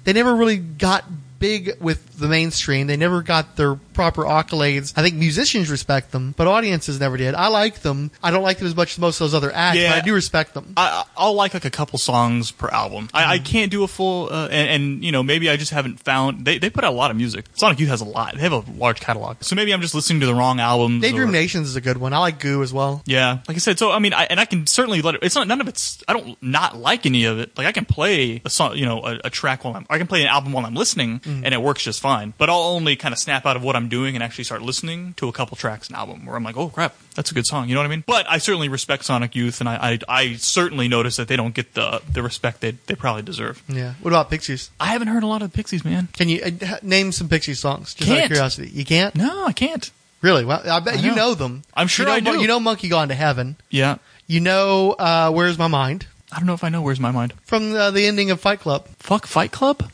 they 0.05 0.13
never 0.13 0.35
really 0.35 0.57
got 0.57 1.05
big 1.39 1.73
with 1.81 2.12
the 2.23 2.29
mainstream. 2.29 2.87
They 2.87 2.97
never 2.97 3.23
got 3.23 3.57
their 3.57 3.75
proper 3.75 4.23
accolades. 4.25 4.93
I 4.97 5.03
think 5.03 5.17
musicians 5.17 5.71
respect 5.71 6.13
them, 6.13 6.35
but 6.37 6.47
audiences 6.47 6.99
never 6.99 7.17
did. 7.19 7.35
I 7.35 7.49
like 7.49 7.81
them. 7.81 8.11
I 8.23 8.31
don't 8.31 8.43
like 8.43 8.59
them 8.59 8.67
as 8.67 8.75
much 8.75 8.93
as 8.93 8.99
most 8.99 9.21
of 9.21 9.27
those 9.27 9.35
other 9.35 9.53
acts, 9.55 9.79
Yeah. 9.79 9.91
but 9.91 9.99
I 9.99 10.01
do 10.07 10.15
respect 10.15 10.55
them. 10.55 10.73
I, 10.77 11.05
I'll 11.17 11.35
like 11.35 11.53
like 11.55 11.65
a 11.67 11.71
couple 11.71 11.99
songs 11.99 12.51
per 12.51 12.69
album. 12.69 13.09
I, 13.13 13.23
Mm-hmm. 13.23 13.31
I 13.33 13.39
can't 13.39 13.71
do 13.71 13.85
a 13.85 13.89
full, 13.89 14.29
uh, 14.33 14.49
and, 14.51 14.69
and 14.71 15.05
you 15.05 15.13
know 15.13 15.23
maybe 15.23 15.51
I 15.51 15.57
just 15.57 15.73
haven't 15.73 16.01
found. 16.01 16.45
They 16.45 16.59
they 16.59 16.71
put 16.71 16.85
out 16.85 16.93
a 16.93 16.97
lot 16.97 17.11
of 17.11 17.17
music. 17.17 17.45
Sonic 17.55 17.79
Youth 17.81 17.89
has 17.91 18.01
a 18.01 18.05
lot. 18.07 18.35
They 18.35 18.41
have 18.41 18.53
a 18.53 18.65
large 18.77 19.01
catalog. 19.01 19.37
So 19.43 19.55
maybe 19.57 19.73
I'm 19.75 19.81
just 19.83 19.95
listening 19.95 20.21
to 20.21 20.27
the 20.27 20.35
wrong 20.35 20.61
albums. 20.61 21.03
Daydream 21.03 21.29
or- 21.29 21.33
Nations 21.33 21.69
is 21.69 21.77
a 21.77 21.81
good 21.81 21.97
one. 21.99 22.13
I 22.13 22.19
like 22.19 22.39
Goo 22.41 22.63
as 22.63 22.73
well. 22.73 23.03
Yeah, 23.07 23.39
like 23.49 23.57
I 23.57 23.61
said, 23.61 23.79
so 23.79 23.91
I 23.91 23.99
mean, 23.99 24.15
I, 24.15 24.25
and 24.25 24.39
I 24.41 24.45
can 24.45 24.67
certainly 24.67 25.03
let 25.03 25.15
it. 25.17 25.21
It's 25.23 25.35
not 25.35 25.47
none 25.49 25.61
of 25.61 25.69
it's. 25.69 26.03
I 26.09 26.13
don't 26.15 26.41
not 26.43 26.77
like 26.77 27.05
any 27.07 27.25
of 27.25 27.39
it. 27.39 27.57
Like 27.59 27.67
I 27.67 27.73
can 27.73 27.85
play 27.85 28.41
a 28.45 28.51
song, 28.51 28.77
you 28.77 28.85
know, 28.87 29.05
a, 29.05 29.21
a 29.25 29.31
track 29.31 29.65
while 29.65 29.75
I'm. 29.77 29.87
I 29.91 29.99
can 29.99 30.07
play 30.07 30.23
an 30.23 30.29
album 30.29 30.53
while 30.53 30.65
I'm 30.65 30.75
listening. 30.75 31.21
and 31.25 31.47
it 31.53 31.61
works 31.61 31.83
just 31.83 32.01
fine. 32.01 32.12
But 32.39 32.51
I'll 32.51 32.61
only 32.61 32.97
kind 32.97 33.13
of 33.13 33.19
snap 33.19 33.47
out 33.47 33.57
of 33.57 33.63
what 33.63 33.77
I'm 33.77 33.89
doing 33.89 34.15
and 34.15 34.23
actually 34.23 34.45
start 34.45 34.63
listening 34.63 35.15
to 35.15 35.29
a 35.29 35.33
couple 35.33 35.57
tracks 35.57 35.89
an 35.89 35.95
album 35.95 36.27
where 36.27 36.37
I'm 36.37 36.45
like, 36.45 36.57
oh 36.57 36.69
crap, 36.69 36.95
that's 37.15 37.31
a 37.31 37.35
good 37.35 37.47
song. 37.47 37.69
You 37.69 37.75
know 37.75 37.81
what 37.81 37.87
I 37.87 37.91
mean? 37.91 38.05
But 38.07 38.27
I 38.29 38.39
certainly 38.39 38.69
respect 38.69 39.05
Sonic 39.05 39.35
Youth, 39.35 39.61
and 39.61 39.69
I 39.69 39.77
I, 39.93 39.99
I 40.09 40.33
certainly 40.35 40.89
notice 40.89 41.17
that 41.17 41.29
they 41.29 41.37
don't 41.37 41.55
get 41.55 41.75
the 41.75 42.03
the 42.11 42.23
respect 42.23 42.61
they 42.61 42.73
they 42.73 42.95
probably 42.95 43.23
deserve. 43.23 43.63
Yeah. 43.69 43.95
What 44.03 44.11
about 44.13 44.31
Pixies? 44.31 44.71
I 44.79 44.87
haven't 44.89 45.09
heard 45.09 45.23
a 45.23 45.27
lot 45.27 45.43
of 45.43 45.51
the 45.51 45.57
Pixies, 45.57 45.85
man. 45.85 46.09
Can 46.13 46.29
you 46.29 46.43
uh, 46.43 46.77
name 46.83 47.13
some 47.13 47.29
Pixies 47.29 47.61
songs? 47.61 47.95
Just 47.95 48.11
out 48.11 48.15
of 48.15 48.19
Can't. 48.21 48.31
curiosity. 48.33 48.69
You 48.69 48.85
can't? 48.85 49.15
No, 49.15 49.45
I 49.47 49.53
can't. 49.53 49.91
Really? 50.21 50.45
Well, 50.45 50.63
I 50.65 50.79
bet 50.81 50.95
I 50.99 51.01
you 51.01 51.09
know. 51.09 51.15
know 51.17 51.35
them. 51.35 51.63
I'm 51.75 51.89
sure 51.89 52.05
you 52.07 52.21
know, 52.23 52.31
I 52.33 52.35
do. 52.37 52.41
You 52.41 52.47
know 52.47 52.61
Monkey 52.61 52.89
Gone 52.89 53.09
to 53.09 53.15
Heaven. 53.15 53.57
Yeah, 53.71 53.97
You 54.29 54.41
know 54.41 54.93
uh, 54.93 55.31
Where's 55.33 55.59
My 55.59 55.67
Mind 55.67 56.07
I 56.33 56.37
don't 56.39 56.47
know 56.47 56.55
if 56.55 56.65
I 56.65 56.71
know. 56.71 56.81
Where's 56.81 56.99
my 57.01 57.11
mind? 57.11 57.35
from 57.45 57.75
uh, 57.75 57.91
the 57.91 58.07
ending 58.07 58.31
of 58.31 58.41
Fight 58.41 58.61
Club, 58.61 58.87
Fuck 58.99 59.27
Fight 59.27 59.53
Club. 59.53 59.91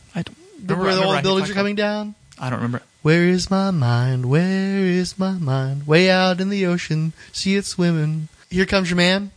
Remember- 0.63 0.85
where 0.85 0.93
all 1.05 1.11
the 1.11 1.17
hate 1.17 1.23
buildings 1.23 1.51
are 1.51 1.55
coming 1.55 1.75
down. 1.77 2.15
I 2.39 2.51
don't 2.51 2.59
remember. 2.61 2.83
Where 3.03 3.25
is 3.25 3.51
my 3.51 3.71
mind? 3.71 4.27
Where 4.27 4.79
is 4.85 5.19
my 5.19 5.33
mind? 5.33 5.87
Way 5.87 6.11
out 6.11 6.41
in 6.41 6.51
the 6.51 6.67
ocean, 6.67 7.13
see 7.33 7.55
it 7.57 7.65
swimming. 7.65 8.29
Here 8.51 8.67
comes 8.67 8.91
your 8.91 8.97
man. 8.97 9.31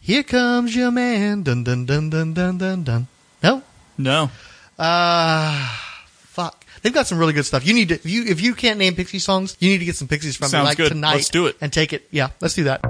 Here 0.00 0.22
comes 0.22 0.74
your 0.74 0.90
man. 0.90 1.42
Dun 1.42 1.64
dun 1.64 1.84
dun 1.86 2.10
dun 2.10 2.32
dun 2.34 2.58
dun 2.58 2.82
dun. 2.84 3.06
No. 3.42 3.62
No. 3.98 4.30
Ah, 4.78 6.06
fuck. 6.28 6.64
They've 6.82 6.92
got 6.94 7.06
some 7.06 7.18
really 7.18 7.32
good 7.32 7.44
stuff. 7.46 7.66
You 7.66 7.74
need 7.74 7.88
to 7.88 7.94
if 7.96 8.06
you 8.06 8.24
if 8.24 8.40
you 8.40 8.54
can't 8.54 8.78
name 8.78 8.94
Pixie 8.94 9.18
songs, 9.18 9.56
you 9.60 9.70
need 9.70 9.78
to 9.78 9.84
get 9.84 9.96
some 9.96 10.08
Pixies 10.08 10.36
from 10.36 10.48
Sounds 10.48 10.64
like 10.66 10.76
good. 10.76 10.90
tonight. 10.90 11.14
Let's 11.14 11.28
do 11.28 11.46
it. 11.46 11.56
and 11.60 11.72
take 11.72 11.92
it. 11.92 12.06
Yeah, 12.10 12.30
let's 12.40 12.54
do 12.54 12.64
that. 12.64 12.80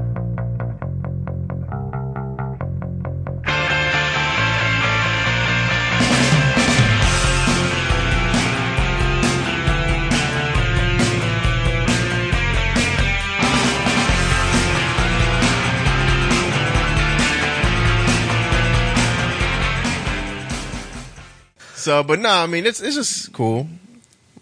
So, 21.88 22.02
but 22.02 22.18
no, 22.18 22.28
I 22.28 22.46
mean, 22.46 22.66
it's 22.66 22.82
it's 22.82 22.96
just 22.96 23.32
cool. 23.32 23.66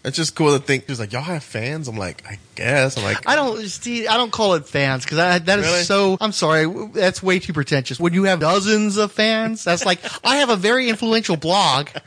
It's 0.07 0.17
just 0.17 0.37
cool 0.37 0.57
to 0.57 0.65
think. 0.65 0.87
He's 0.87 1.01
like, 1.01 1.13
y'all 1.13 1.23
have 1.23 1.43
fans. 1.43 1.89
I'm 1.89 1.97
like, 1.97 2.25
I 2.25 2.39
guess. 2.55 2.97
I'm 2.97 3.03
like, 3.03 3.29
I 3.29 3.35
don't, 3.35 3.61
Steve, 3.67 4.07
I 4.09 4.17
don't 4.17 4.31
call 4.31 4.55
it 4.55 4.65
fans 4.65 5.05
because 5.05 5.19
that 5.19 5.59
is 5.59 5.65
Really? 5.67 5.83
so. 5.83 6.17
I'm 6.21 6.31
sorry, 6.31 6.67
that's 6.93 7.25
way 7.25 7.41
too 7.41 7.53
pretentious. 7.53 7.99
When 7.99 8.15
you 8.15 8.23
have 8.25 8.39
dozens 8.39 8.99
of 8.99 9.11
fans, 9.11 9.65
that's 9.65 9.85
like 9.85 9.99
I 10.25 10.37
have 10.37 10.49
a 10.49 10.57
very 10.57 10.89
influential 10.89 11.37
blog. 11.37 11.89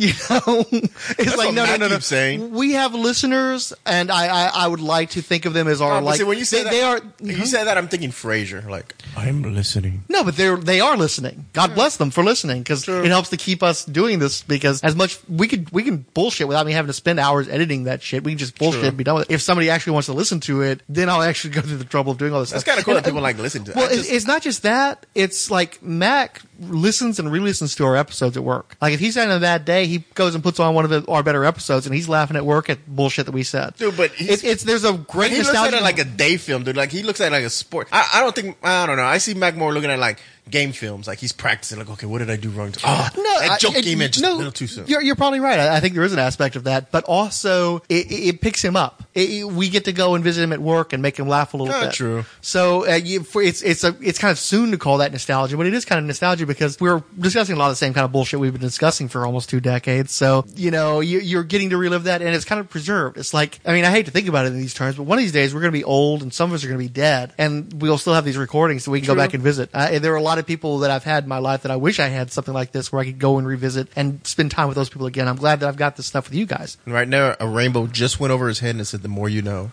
You 0.00 0.12
know, 0.30 0.64
it's 0.70 1.36
like 1.36 1.48
what 1.48 1.54
no, 1.54 1.64
Matt 1.64 1.80
no, 1.80 1.86
no, 1.86 1.88
no. 1.88 1.96
keeps 1.96 2.06
saying. 2.06 2.52
We 2.52 2.74
have 2.74 2.94
listeners, 2.94 3.72
and 3.84 4.12
I, 4.12 4.28
I, 4.28 4.50
I 4.54 4.68
would 4.68 4.78
like 4.78 5.10
to 5.10 5.22
think 5.22 5.44
of 5.44 5.54
them 5.54 5.66
as 5.66 5.80
our 5.80 5.98
Oh, 5.98 6.00
like 6.00 6.18
see, 6.18 6.22
when 6.22 6.38
you 6.38 6.44
say 6.44 6.58
they, 6.58 6.62
that, 6.62 6.70
they 6.70 6.82
are. 6.82 6.96
you 6.98 7.34
mm-hmm. 7.34 7.42
say 7.42 7.64
that, 7.64 7.76
I'm 7.76 7.88
thinking 7.88 8.10
Frasier. 8.10 8.64
Like, 8.68 8.94
I'm 9.16 9.42
listening. 9.42 10.04
No, 10.08 10.22
but 10.22 10.36
they're 10.36 10.56
they 10.56 10.80
are 10.80 10.96
listening. 10.96 11.46
God 11.52 11.74
bless 11.74 11.96
them 11.96 12.12
for 12.12 12.22
listening 12.22 12.62
because 12.62 12.86
it 12.86 13.06
helps 13.06 13.30
to 13.30 13.36
keep 13.36 13.60
us 13.60 13.84
doing 13.84 14.20
this. 14.20 14.42
Because 14.42 14.84
as 14.84 14.94
much 14.94 15.18
we 15.28 15.48
could 15.48 15.68
we 15.72 15.82
can 15.82 16.06
bullshit 16.14 16.46
without 16.46 16.64
me 16.64 16.70
having 16.70 16.86
to 16.86 16.92
spend 16.92 17.18
hours 17.18 17.47
editing 17.48 17.84
that 17.84 18.02
shit. 18.02 18.24
We 18.24 18.32
can 18.32 18.38
just 18.38 18.58
bullshit 18.58 18.84
and 18.84 18.96
be 18.96 19.04
done 19.04 19.16
with 19.16 19.30
it. 19.30 19.34
If 19.34 19.42
somebody 19.42 19.70
actually 19.70 19.94
wants 19.94 20.06
to 20.06 20.12
listen 20.12 20.40
to 20.40 20.62
it, 20.62 20.82
then 20.88 21.08
I'll 21.08 21.22
actually 21.22 21.50
go 21.54 21.60
through 21.60 21.76
the 21.78 21.84
trouble 21.84 22.12
of 22.12 22.18
doing 22.18 22.32
all 22.32 22.40
this. 22.40 22.50
That's 22.50 22.64
kind 22.64 22.78
of 22.78 22.84
cool 22.84 22.96
And- 22.96 23.04
that 23.04 23.08
people 23.08 23.22
like 23.22 23.38
listen 23.38 23.64
to. 23.64 23.70
it. 23.72 23.76
Well, 23.76 23.86
it's, 23.86 23.96
just- 23.96 24.12
it's 24.12 24.26
not 24.26 24.42
just 24.42 24.62
that. 24.62 25.06
It's 25.14 25.50
like 25.50 25.82
Mac 25.82 26.42
listens 26.60 27.18
and 27.18 27.30
re-listens 27.30 27.74
to 27.76 27.84
our 27.84 27.96
episodes 27.96 28.36
at 28.36 28.42
work. 28.42 28.76
Like 28.80 28.92
if 28.92 29.00
he's 29.00 29.14
having 29.14 29.36
a 29.36 29.40
bad 29.40 29.64
day, 29.64 29.86
he 29.86 29.98
goes 30.14 30.34
and 30.34 30.42
puts 30.42 30.58
on 30.60 30.74
one 30.74 30.84
of 30.84 30.90
the, 30.90 31.04
our 31.10 31.22
better 31.22 31.44
episodes, 31.44 31.86
and 31.86 31.94
he's 31.94 32.08
laughing 32.08 32.36
at 32.36 32.44
work 32.44 32.68
at 32.68 32.84
bullshit 32.86 33.26
that 33.26 33.32
we 33.32 33.42
said. 33.44 33.74
Dude, 33.76 33.96
but 33.96 34.10
it's 34.18 34.64
there's 34.64 34.84
a 34.84 34.92
great 34.92 35.30
he 35.30 35.38
looks 35.42 35.54
at 35.54 35.72
it 35.74 35.82
like 35.82 35.98
a 35.98 36.04
day 36.04 36.36
film, 36.36 36.64
dude. 36.64 36.76
Like 36.76 36.90
he 36.90 37.02
looks 37.02 37.20
at 37.20 37.28
it 37.28 37.32
like 37.32 37.44
a 37.44 37.50
sport. 37.50 37.88
I, 37.92 38.08
I 38.14 38.20
don't 38.20 38.34
think 38.34 38.58
I 38.62 38.86
don't 38.86 38.96
know. 38.96 39.04
I 39.04 39.18
see 39.18 39.34
Mac 39.34 39.54
more 39.56 39.72
looking 39.72 39.90
at 39.90 39.98
like 39.98 40.20
game 40.50 40.72
films. 40.72 41.06
Like 41.06 41.18
he's 41.18 41.32
practicing. 41.32 41.78
Like, 41.78 41.90
okay, 41.90 42.06
what 42.06 42.18
did 42.18 42.30
I 42.30 42.36
do 42.36 42.50
wrong? 42.50 42.72
Oh, 42.84 43.08
No, 43.16 43.40
that 43.48 43.60
joke 43.60 43.76
it- 43.76 43.84
came 43.84 44.00
in 44.00 44.10
just 44.10 44.22
no, 44.22 44.34
a 44.34 44.36
little 44.36 44.52
too 44.52 44.66
soon. 44.66 44.86
You're, 44.86 45.02
you're 45.02 45.16
probably 45.16 45.40
right. 45.40 45.58
I, 45.58 45.76
I 45.76 45.80
think 45.80 45.94
there 45.94 46.04
is 46.04 46.12
an 46.12 46.18
aspect 46.18 46.56
of 46.56 46.64
that, 46.64 46.90
but 46.90 47.04
also 47.04 47.78
it, 47.88 48.10
it, 48.10 48.40
picks 48.40 48.62
him 48.62 48.76
up. 48.76 49.02
It, 49.14 49.46
we 49.46 49.68
get 49.68 49.84
to 49.86 49.92
go 49.92 50.14
and 50.14 50.22
visit 50.24 50.42
him 50.42 50.52
at 50.52 50.60
work 50.60 50.92
and 50.92 51.02
make 51.02 51.16
him 51.18 51.28
laugh 51.28 51.54
a 51.54 51.56
little 51.56 51.74
Ah, 51.74 51.84
bit. 51.86 51.92
true. 51.92 52.24
So 52.40 52.88
uh, 52.90 52.94
you, 52.94 53.22
for, 53.22 53.42
it's 53.42 53.62
it's 53.62 53.84
a 53.84 53.96
it's 54.00 54.18
kind 54.18 54.30
of 54.32 54.38
soon 54.38 54.70
to 54.70 54.78
call 54.78 54.98
that 54.98 55.12
nostalgia, 55.12 55.56
but 55.56 55.66
it 55.66 55.74
is 55.74 55.84
kind 55.84 55.98
of 55.98 56.04
nostalgia 56.04 56.46
because 56.46 56.80
we're 56.80 57.02
discussing 57.18 57.56
a 57.56 57.58
lot 57.58 57.66
of 57.66 57.72
the 57.72 57.76
same 57.76 57.94
kind 57.94 58.04
of 58.04 58.12
bullshit 58.12 58.40
we've 58.40 58.52
been 58.52 58.60
discussing 58.60 59.08
for 59.08 59.26
almost 59.26 59.48
two 59.50 59.60
decades. 59.60 60.12
So 60.12 60.44
you 60.54 60.70
know 60.70 61.00
you, 61.00 61.18
you're 61.20 61.44
getting 61.44 61.70
to 61.70 61.76
relive 61.76 62.04
that, 62.04 62.22
and 62.22 62.34
it's 62.34 62.44
kind 62.44 62.60
of 62.60 62.68
preserved. 62.70 63.16
It's 63.18 63.34
like 63.34 63.58
I 63.64 63.72
mean 63.72 63.84
I 63.84 63.90
hate 63.90 64.06
to 64.06 64.12
think 64.12 64.28
about 64.28 64.46
it 64.46 64.52
in 64.52 64.58
these 64.58 64.74
terms, 64.74 64.96
but 64.96 65.02
one 65.04 65.18
of 65.18 65.22
these 65.22 65.32
days 65.32 65.54
we're 65.54 65.60
going 65.60 65.72
to 65.72 65.78
be 65.78 65.84
old, 65.84 66.22
and 66.22 66.32
some 66.32 66.50
of 66.50 66.54
us 66.54 66.64
are 66.64 66.68
going 66.68 66.78
to 66.78 66.84
be 66.84 66.88
dead, 66.88 67.32
and 67.38 67.80
we'll 67.82 67.98
still 67.98 68.14
have 68.14 68.24
these 68.24 68.36
recordings 68.38 68.84
so 68.84 68.92
we 68.92 69.00
can 69.00 69.06
go 69.06 69.14
back 69.14 69.34
and 69.34 69.42
visit. 69.42 69.70
Uh, 69.74 69.98
there 69.98 70.12
are 70.12 70.16
a 70.16 70.22
lot 70.22 70.37
of 70.38 70.46
people 70.46 70.78
that 70.80 70.90
I've 70.90 71.04
had 71.04 71.24
in 71.24 71.28
my 71.28 71.38
life 71.38 71.62
that 71.62 71.70
I 71.72 71.76
wish 71.76 71.98
I 72.00 72.08
had 72.08 72.30
something 72.32 72.54
like 72.54 72.72
this 72.72 72.90
where 72.92 73.00
I 73.00 73.04
could 73.04 73.18
go 73.18 73.38
and 73.38 73.46
revisit 73.46 73.88
and 73.96 74.26
spend 74.26 74.50
time 74.50 74.68
with 74.68 74.76
those 74.76 74.88
people 74.88 75.06
again. 75.06 75.28
I'm 75.28 75.36
glad 75.36 75.60
that 75.60 75.68
I've 75.68 75.76
got 75.76 75.96
this 75.96 76.06
stuff 76.06 76.28
with 76.28 76.36
you 76.38 76.46
guys. 76.46 76.76
And 76.84 76.94
right 76.94 77.08
now, 77.08 77.34
a 77.40 77.46
rainbow 77.48 77.86
just 77.86 78.18
went 78.20 78.32
over 78.32 78.48
his 78.48 78.60
head 78.60 78.74
and 78.76 78.86
said, 78.86 79.02
"The 79.02 79.08
more 79.08 79.28
you 79.28 79.42
know." 79.42 79.70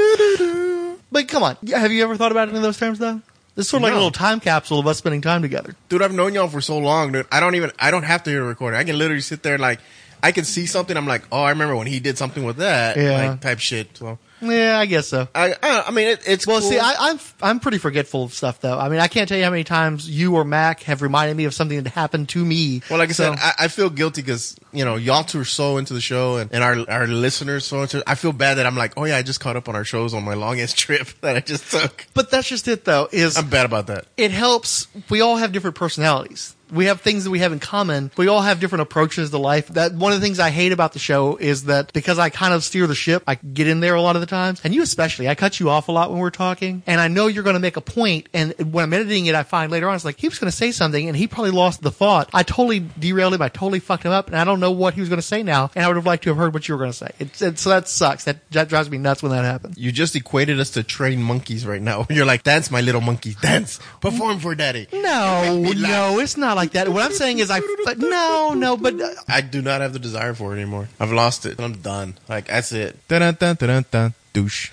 But 1.09 1.29
come 1.29 1.41
on, 1.41 1.55
have 1.69 1.91
you 1.91 2.03
ever 2.03 2.17
thought 2.17 2.31
about 2.31 2.49
it 2.49 2.55
in 2.55 2.61
those 2.61 2.77
terms 2.77 2.99
though? 2.99 3.21
It's 3.55 3.69
sort 3.69 3.81
of 3.81 3.85
like 3.85 3.93
a 3.93 3.95
little 3.95 4.11
time 4.11 4.39
capsule 4.39 4.77
of 4.77 4.85
us 4.85 4.97
spending 4.99 5.21
time 5.21 5.41
together. 5.41 5.73
Dude, 5.89 6.01
I've 6.03 6.13
known 6.13 6.33
y'all 6.35 6.47
for 6.47 6.61
so 6.61 6.77
long, 6.77 7.11
dude. 7.11 7.25
I 7.31 7.39
don't 7.39 7.55
even. 7.55 7.71
I 7.79 7.89
don't 7.91 8.03
have 8.03 8.23
to 8.23 8.29
hear 8.29 8.43
a 8.43 8.45
recording. 8.47 8.79
I 8.79 8.83
can 8.83 8.97
literally 8.97 9.21
sit 9.21 9.41
there 9.41 9.53
and 9.53 9.61
like. 9.61 9.79
I 10.21 10.31
can 10.31 10.43
see 10.45 10.65
something. 10.65 10.97
I'm 10.97 11.07
like, 11.07 11.23
oh, 11.31 11.41
I 11.43 11.51
remember 11.51 11.75
when 11.75 11.85
he 11.87 11.99
did 11.99 12.17
something 12.17 12.43
with 12.43 12.57
that, 12.57 12.97
Yeah. 12.97 13.29
like 13.29 13.41
type 13.41 13.59
shit. 13.59 13.95
So 13.97 14.17
Yeah, 14.41 14.77
I 14.79 14.85
guess 14.85 15.07
so. 15.07 15.27
I, 15.33 15.53
I, 15.63 15.83
I 15.87 15.91
mean, 15.91 16.09
it, 16.09 16.21
it's 16.27 16.45
Well, 16.45 16.59
cool. 16.61 16.69
see, 16.69 16.77
I, 16.79 16.93
I'm 17.09 17.19
I'm 17.41 17.59
pretty 17.59 17.79
forgetful 17.79 18.23
of 18.25 18.33
stuff 18.33 18.61
though. 18.61 18.77
I 18.77 18.87
mean, 18.89 18.99
I 18.99 19.07
can't 19.07 19.27
tell 19.27 19.37
you 19.37 19.43
how 19.43 19.49
many 19.49 19.63
times 19.63 20.09
you 20.09 20.35
or 20.35 20.43
Mac 20.45 20.83
have 20.83 21.01
reminded 21.01 21.35
me 21.37 21.45
of 21.45 21.53
something 21.55 21.81
that 21.81 21.89
happened 21.93 22.29
to 22.29 22.45
me. 22.45 22.81
Well, 22.89 22.99
like 22.99 23.09
I 23.09 23.13
So- 23.13 23.31
said, 23.33 23.39
I, 23.41 23.53
I 23.65 23.67
feel 23.67 23.89
guilty 23.89 24.21
because 24.21 24.55
you 24.71 24.85
know 24.85 24.95
y'all 24.95 25.23
two 25.23 25.39
are 25.39 25.45
so 25.45 25.77
into 25.77 25.93
the 25.93 26.01
show, 26.01 26.37
and, 26.37 26.51
and 26.53 26.63
our 26.63 26.77
our 26.89 27.07
listeners 27.07 27.65
so 27.65 27.81
into. 27.81 28.03
I 28.05 28.15
feel 28.15 28.31
bad 28.31 28.55
that 28.55 28.65
I'm 28.67 28.75
like, 28.75 28.93
oh 28.97 29.05
yeah, 29.05 29.17
I 29.17 29.23
just 29.23 29.39
caught 29.39 29.55
up 29.55 29.67
on 29.69 29.75
our 29.75 29.83
shows 29.85 30.13
on 30.13 30.23
my 30.23 30.35
longest 30.35 30.77
trip 30.85 31.07
that 31.21 31.35
I 31.35 31.39
just 31.39 31.71
took. 31.71 32.05
but 32.13 32.29
that's 32.29 32.47
just 32.47 32.67
it 32.67 32.85
though. 32.85 33.07
Is 33.11 33.37
I'm 33.37 33.49
bad 33.49 33.65
about 33.65 33.87
that. 33.87 34.05
it 34.17 34.31
helps. 34.31 34.87
We 35.09 35.21
all 35.21 35.37
have 35.37 35.51
different 35.51 35.75
personalities. 35.75 36.55
We 36.71 36.85
have 36.85 37.01
things 37.01 37.23
that 37.23 37.29
we 37.29 37.39
have 37.39 37.51
in 37.51 37.59
common. 37.59 38.11
We 38.17 38.27
all 38.27 38.41
have 38.41 38.59
different 38.59 38.81
approaches 38.81 39.29
to 39.31 39.37
life. 39.37 39.67
That 39.69 39.93
one 39.93 40.13
of 40.13 40.19
the 40.19 40.25
things 40.25 40.39
I 40.39 40.49
hate 40.49 40.71
about 40.71 40.93
the 40.93 40.99
show 40.99 41.37
is 41.37 41.65
that 41.65 41.93
because 41.93 42.19
I 42.19 42.29
kind 42.29 42.53
of 42.53 42.63
steer 42.63 42.87
the 42.87 42.95
ship, 42.95 43.23
I 43.27 43.35
get 43.35 43.67
in 43.67 43.79
there 43.79 43.95
a 43.95 44.01
lot 44.01 44.15
of 44.15 44.21
the 44.21 44.25
times, 44.25 44.61
and 44.63 44.73
you 44.73 44.81
especially. 44.81 45.27
I 45.27 45.35
cut 45.35 45.59
you 45.59 45.69
off 45.69 45.87
a 45.87 45.91
lot 45.91 46.11
when 46.11 46.19
we're 46.19 46.29
talking, 46.29 46.83
and 46.87 46.99
I 46.99 47.07
know 47.07 47.27
you're 47.27 47.43
going 47.43 47.55
to 47.55 47.59
make 47.59 47.77
a 47.77 47.81
point. 47.81 48.27
And 48.33 48.53
when 48.71 48.83
I'm 48.83 48.93
editing 48.93 49.25
it, 49.27 49.35
I 49.35 49.43
find 49.43 49.71
later 49.71 49.87
on 49.89 49.95
it's 49.95 50.05
like 50.05 50.19
he 50.19 50.27
was 50.27 50.39
going 50.39 50.51
to 50.51 50.55
say 50.55 50.71
something, 50.71 51.07
and 51.07 51.15
he 51.15 51.27
probably 51.27 51.51
lost 51.51 51.81
the 51.81 51.91
thought. 51.91 52.29
I 52.33 52.43
totally 52.43 52.85
derailed 52.99 53.33
him. 53.33 53.41
I 53.41 53.49
totally 53.49 53.79
fucked 53.79 54.03
him 54.03 54.11
up, 54.11 54.27
and 54.27 54.35
I 54.35 54.43
don't 54.43 54.59
know 54.59 54.71
what 54.71 54.93
he 54.93 54.99
was 54.99 55.09
going 55.09 55.17
to 55.19 55.27
say 55.27 55.43
now. 55.43 55.71
And 55.75 55.85
I 55.85 55.87
would 55.87 55.95
have 55.95 56.05
liked 56.05 56.23
to 56.23 56.29
have 56.29 56.37
heard 56.37 56.53
what 56.53 56.67
you 56.67 56.73
were 56.73 56.79
going 56.79 56.91
to 56.91 56.97
say. 56.97 57.11
It's, 57.19 57.41
it's, 57.41 57.61
so 57.61 57.69
that 57.69 57.87
sucks. 57.87 58.25
That 58.25 58.37
that 58.51 58.69
drives 58.69 58.89
me 58.89 58.97
nuts 58.97 59.23
when 59.23 59.31
that 59.31 59.43
happens. 59.45 59.77
You 59.77 59.91
just 59.91 60.15
equated 60.15 60.59
us 60.59 60.71
to 60.71 60.83
trained 60.83 61.23
monkeys 61.23 61.65
right 61.65 61.81
now. 61.81 62.07
You're 62.09 62.25
like, 62.25 62.43
dance, 62.43 62.69
my 62.71 62.81
little 62.81 63.01
monkey, 63.01 63.35
dance, 63.41 63.79
perform 64.01 64.39
for 64.39 64.55
daddy. 64.55 64.87
No, 64.91 65.59
Make 65.61 65.75
me 65.75 65.81
laugh. 65.81 65.91
no, 65.91 66.19
it's 66.19 66.37
not 66.37 66.56
like 66.57 66.71
that. 66.71 66.89
What 66.89 67.03
I'm 67.03 67.13
saying 67.13 67.39
is, 67.39 67.49
I 67.49 67.61
but 67.85 67.99
no, 67.99 68.53
no, 68.57 68.75
but 68.75 68.99
uh, 68.99 69.13
I 69.29 69.41
do 69.41 69.61
not 69.61 69.79
have 69.81 69.93
the 69.93 69.99
desire 69.99 70.33
for 70.33 70.51
it 70.51 70.59
anymore. 70.59 70.89
I've 70.99 71.13
lost 71.13 71.45
it. 71.45 71.59
I'm 71.61 71.77
done. 71.77 72.15
Like 72.27 72.47
that's 72.47 72.73
it. 72.73 72.97
Dun 73.07 73.21
dun 73.21 73.55
dun 73.55 73.55
dun 73.55 73.85
dun. 73.89 74.13
Douche. 74.33 74.71